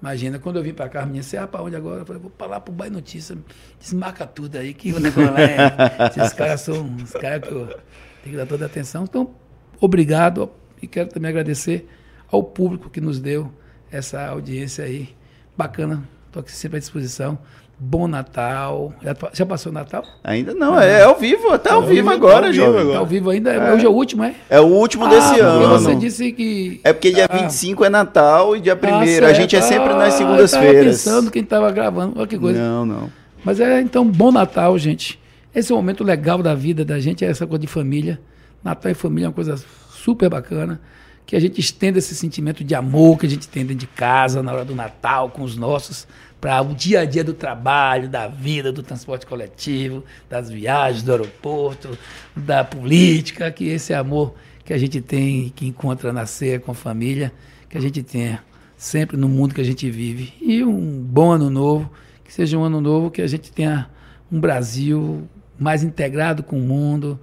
Imagina, 0.00 0.38
quando 0.38 0.56
eu 0.56 0.62
vim 0.62 0.74
para 0.74 0.86
a 1.00 1.06
menina 1.06 1.22
disse, 1.22 1.36
ah, 1.36 1.46
para 1.46 1.62
onde 1.62 1.74
agora? 1.74 2.02
Eu 2.02 2.06
falei, 2.06 2.20
vou 2.20 2.30
para 2.30 2.46
lá 2.46 2.60
para 2.60 2.70
o 2.70 2.74
Bahia 2.74 2.92
Notícia, 2.92 3.36
desmarca 3.80 4.26
tudo 4.26 4.56
aí, 4.56 4.74
que 4.74 4.92
o 4.92 5.00
negócio 5.00 5.32
lá 5.32 5.40
é... 5.40 6.10
Esses 6.16 6.32
caras 6.34 6.60
são 6.60 6.94
os 6.96 7.12
caras 7.12 7.48
que 7.48 7.54
eu 7.54 7.66
tenho 7.66 7.80
que 8.24 8.36
dar 8.36 8.46
toda 8.46 8.64
a 8.64 8.66
atenção. 8.66 9.04
Então, 9.04 9.34
obrigado 9.80 10.50
e 10.82 10.86
quero 10.86 11.08
também 11.08 11.30
agradecer 11.30 11.88
ao 12.30 12.42
público 12.42 12.90
que 12.90 13.00
nos 13.00 13.18
deu 13.18 13.50
essa 13.90 14.26
audiência 14.26 14.84
aí. 14.84 15.14
Bacana, 15.56 16.06
estou 16.26 16.40
aqui 16.40 16.52
sempre 16.52 16.76
à 16.76 16.80
disposição. 16.80 17.38
Bom 17.78 18.08
Natal. 18.08 18.94
Já, 19.34 19.44
passou 19.44 19.70
o 19.70 19.74
Natal? 19.74 20.02
Ainda 20.24 20.54
não, 20.54 20.80
é, 20.80 21.00
é 21.00 21.02
ao 21.02 21.18
vivo, 21.18 21.50
até 21.50 21.70
ao, 21.70 21.76
ao 21.76 21.82
vivo, 21.82 21.94
vivo, 21.94 22.10
agora, 22.10 22.50
Jovem. 22.50 22.86
Está 22.86 22.98
ao 22.98 23.06
vivo 23.06 23.28
ainda? 23.28 23.52
É. 23.52 23.74
Hoje 23.74 23.84
é 23.84 23.88
o 23.88 23.92
último, 23.92 24.24
é? 24.24 24.34
É 24.48 24.58
o 24.58 24.64
último 24.64 25.04
ah, 25.04 25.08
desse 25.08 25.40
ano. 25.40 25.68
você 25.68 25.94
disse 25.94 26.32
que. 26.32 26.80
É 26.82 26.94
porque 26.94 27.12
dia 27.12 27.26
ah. 27.28 27.36
25 27.36 27.84
é 27.84 27.90
Natal 27.90 28.56
e 28.56 28.60
dia 28.60 28.74
1 28.74 28.78
ah, 28.88 29.28
a 29.28 29.32
gente 29.34 29.54
é 29.54 29.60
sempre 29.60 29.92
nas 29.92 30.14
ah, 30.14 30.16
segundas-feiras. 30.16 30.86
pensando 30.86 31.30
quem 31.30 31.42
estava 31.42 31.70
gravando, 31.70 32.14
olha 32.18 32.26
que 32.26 32.38
coisa. 32.38 32.58
Não, 32.58 32.86
não. 32.86 33.12
Mas 33.44 33.60
é, 33.60 33.80
então, 33.82 34.06
bom 34.06 34.32
Natal, 34.32 34.78
gente. 34.78 35.20
Esse 35.54 35.70
é 35.70 35.74
o 35.74 35.76
momento 35.76 36.02
legal 36.02 36.42
da 36.42 36.54
vida 36.54 36.82
da 36.82 36.98
gente, 36.98 37.24
é 37.26 37.28
essa 37.28 37.46
coisa 37.46 37.60
de 37.60 37.66
família. 37.66 38.18
Natal 38.64 38.90
e 38.90 38.94
família 38.94 39.26
é 39.26 39.28
uma 39.28 39.34
coisa 39.34 39.62
super 39.90 40.30
bacana 40.30 40.80
que 41.26 41.34
a 41.34 41.40
gente 41.40 41.60
estenda 41.60 41.98
esse 41.98 42.14
sentimento 42.14 42.62
de 42.62 42.74
amor 42.74 43.18
que 43.18 43.26
a 43.26 43.28
gente 43.28 43.48
tem 43.48 43.66
dentro 43.66 43.80
de 43.80 43.86
casa, 43.88 44.42
na 44.42 44.52
hora 44.52 44.64
do 44.64 44.76
Natal, 44.76 45.28
com 45.28 45.42
os 45.42 45.56
nossos, 45.56 46.06
para 46.40 46.62
o 46.62 46.74
dia 46.74 47.00
a 47.00 47.04
dia 47.04 47.24
do 47.24 47.34
trabalho, 47.34 48.08
da 48.08 48.28
vida, 48.28 48.72
do 48.72 48.82
transporte 48.82 49.26
coletivo, 49.26 50.04
das 50.28 50.50
viagens, 50.50 51.02
do 51.02 51.12
aeroporto, 51.12 51.98
da 52.34 52.62
política, 52.62 53.50
que 53.50 53.68
esse 53.68 53.94
amor 53.94 54.34
que 54.64 54.72
a 54.72 54.78
gente 54.78 55.00
tem, 55.00 55.50
que 55.50 55.66
encontra 55.66 56.12
na 56.12 56.26
ceia 56.26 56.60
com 56.60 56.72
a 56.72 56.74
família, 56.74 57.32
que 57.68 57.78
a 57.78 57.80
gente 57.80 58.02
tenha 58.02 58.42
sempre 58.76 59.16
no 59.16 59.28
mundo 59.28 59.54
que 59.54 59.60
a 59.60 59.64
gente 59.64 59.90
vive. 59.90 60.34
E 60.40 60.62
um 60.62 61.02
bom 61.02 61.32
ano 61.32 61.48
novo, 61.48 61.90
que 62.24 62.32
seja 62.32 62.58
um 62.58 62.64
ano 62.64 62.80
novo 62.80 63.10
que 63.10 63.22
a 63.22 63.26
gente 63.26 63.50
tenha 63.50 63.88
um 64.30 64.40
Brasil 64.40 65.28
mais 65.58 65.82
integrado 65.82 66.42
com 66.42 66.58
o 66.58 66.62
mundo, 66.62 67.18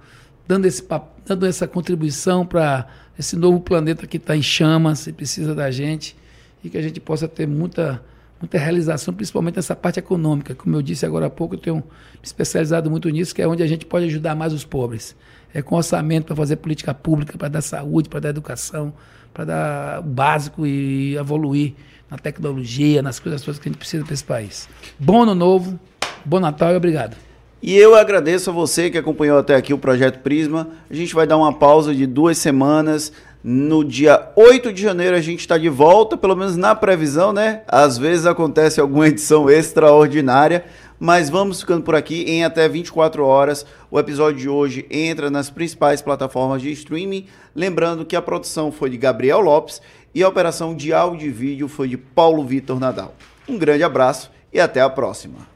dando, 0.46 0.66
esse, 0.66 0.82
dando 1.26 1.46
essa 1.46 1.68
contribuição 1.68 2.44
para 2.44 2.86
esse 3.18 3.36
novo 3.36 3.60
planeta 3.60 4.06
que 4.06 4.16
está 4.16 4.36
em 4.36 4.42
chamas 4.42 5.06
e 5.06 5.12
precisa 5.12 5.54
da 5.54 5.70
gente 5.70 6.16
e 6.62 6.70
que 6.70 6.78
a 6.78 6.82
gente 6.82 6.98
possa 6.98 7.28
ter 7.28 7.46
muita, 7.46 8.02
muita 8.44 8.58
realização, 8.58 9.12
principalmente 9.14 9.56
nessa 9.56 9.74
parte 9.74 9.98
econômica. 9.98 10.54
Como 10.54 10.76
eu 10.76 10.82
disse 10.82 11.04
agora 11.06 11.26
há 11.26 11.30
pouco, 11.30 11.54
eu 11.54 11.58
tenho 11.58 11.76
me 11.76 11.82
especializado 12.22 12.90
muito 12.90 13.08
nisso, 13.08 13.34
que 13.34 13.40
é 13.40 13.48
onde 13.48 13.62
a 13.62 13.66
gente 13.66 13.86
pode 13.86 14.04
ajudar 14.06 14.34
mais 14.34 14.52
os 14.52 14.64
pobres. 14.64 15.16
É 15.52 15.62
com 15.62 15.76
orçamento 15.76 16.26
para 16.26 16.36
fazer 16.36 16.56
política 16.56 16.92
pública, 16.92 17.38
para 17.38 17.48
dar 17.48 17.62
saúde, 17.62 18.08
para 18.08 18.20
dar 18.20 18.28
educação, 18.28 18.92
para 19.32 19.44
dar 19.44 20.00
o 20.00 20.02
básico 20.02 20.66
e 20.66 21.16
evoluir 21.16 21.72
na 22.10 22.18
tecnologia, 22.18 23.02
nas 23.02 23.18
coisas 23.18 23.40
todas 23.42 23.58
que 23.58 23.68
a 23.68 23.72
gente 23.72 23.78
precisa 23.78 24.04
para 24.04 24.14
esse 24.14 24.24
país. 24.24 24.68
Bom 24.98 25.22
ano 25.22 25.34
novo, 25.34 25.78
bom 26.24 26.38
Natal 26.38 26.72
e 26.72 26.76
obrigado. 26.76 27.16
E 27.62 27.74
eu 27.74 27.94
agradeço 27.94 28.50
a 28.50 28.52
você 28.52 28.90
que 28.90 28.98
acompanhou 28.98 29.38
até 29.38 29.54
aqui 29.54 29.72
o 29.72 29.78
Projeto 29.78 30.18
Prisma. 30.18 30.68
A 30.90 30.94
gente 30.94 31.14
vai 31.14 31.26
dar 31.26 31.38
uma 31.38 31.52
pausa 31.52 31.94
de 31.94 32.06
duas 32.06 32.36
semanas. 32.36 33.10
No 33.46 33.84
dia 33.84 34.32
8 34.34 34.72
de 34.72 34.80
janeiro 34.80 35.14
a 35.14 35.20
gente 35.20 35.40
está 35.40 35.58
de 35.58 35.68
volta, 35.68 36.16
pelo 36.16 36.34
menos 36.34 36.56
na 36.56 36.74
previsão, 36.74 37.30
né? 37.30 37.60
Às 37.68 37.98
vezes 37.98 38.24
acontece 38.24 38.80
alguma 38.80 39.06
edição 39.06 39.50
extraordinária, 39.50 40.64
mas 40.98 41.28
vamos 41.28 41.60
ficando 41.60 41.82
por 41.82 41.94
aqui 41.94 42.22
em 42.22 42.42
até 42.42 42.66
24 42.66 43.22
horas. 43.22 43.66
O 43.90 44.00
episódio 44.00 44.40
de 44.40 44.48
hoje 44.48 44.86
entra 44.90 45.30
nas 45.30 45.50
principais 45.50 46.00
plataformas 46.00 46.62
de 46.62 46.72
streaming. 46.72 47.26
Lembrando 47.54 48.06
que 48.06 48.16
a 48.16 48.22
produção 48.22 48.72
foi 48.72 48.88
de 48.88 48.96
Gabriel 48.96 49.40
Lopes 49.40 49.82
e 50.14 50.22
a 50.22 50.28
operação 50.28 50.74
de 50.74 50.94
áudio 50.94 51.28
e 51.28 51.30
vídeo 51.30 51.68
foi 51.68 51.88
de 51.88 51.98
Paulo 51.98 52.42
Vitor 52.46 52.80
Nadal. 52.80 53.14
Um 53.46 53.58
grande 53.58 53.84
abraço 53.84 54.30
e 54.54 54.58
até 54.58 54.80
a 54.80 54.88
próxima. 54.88 55.53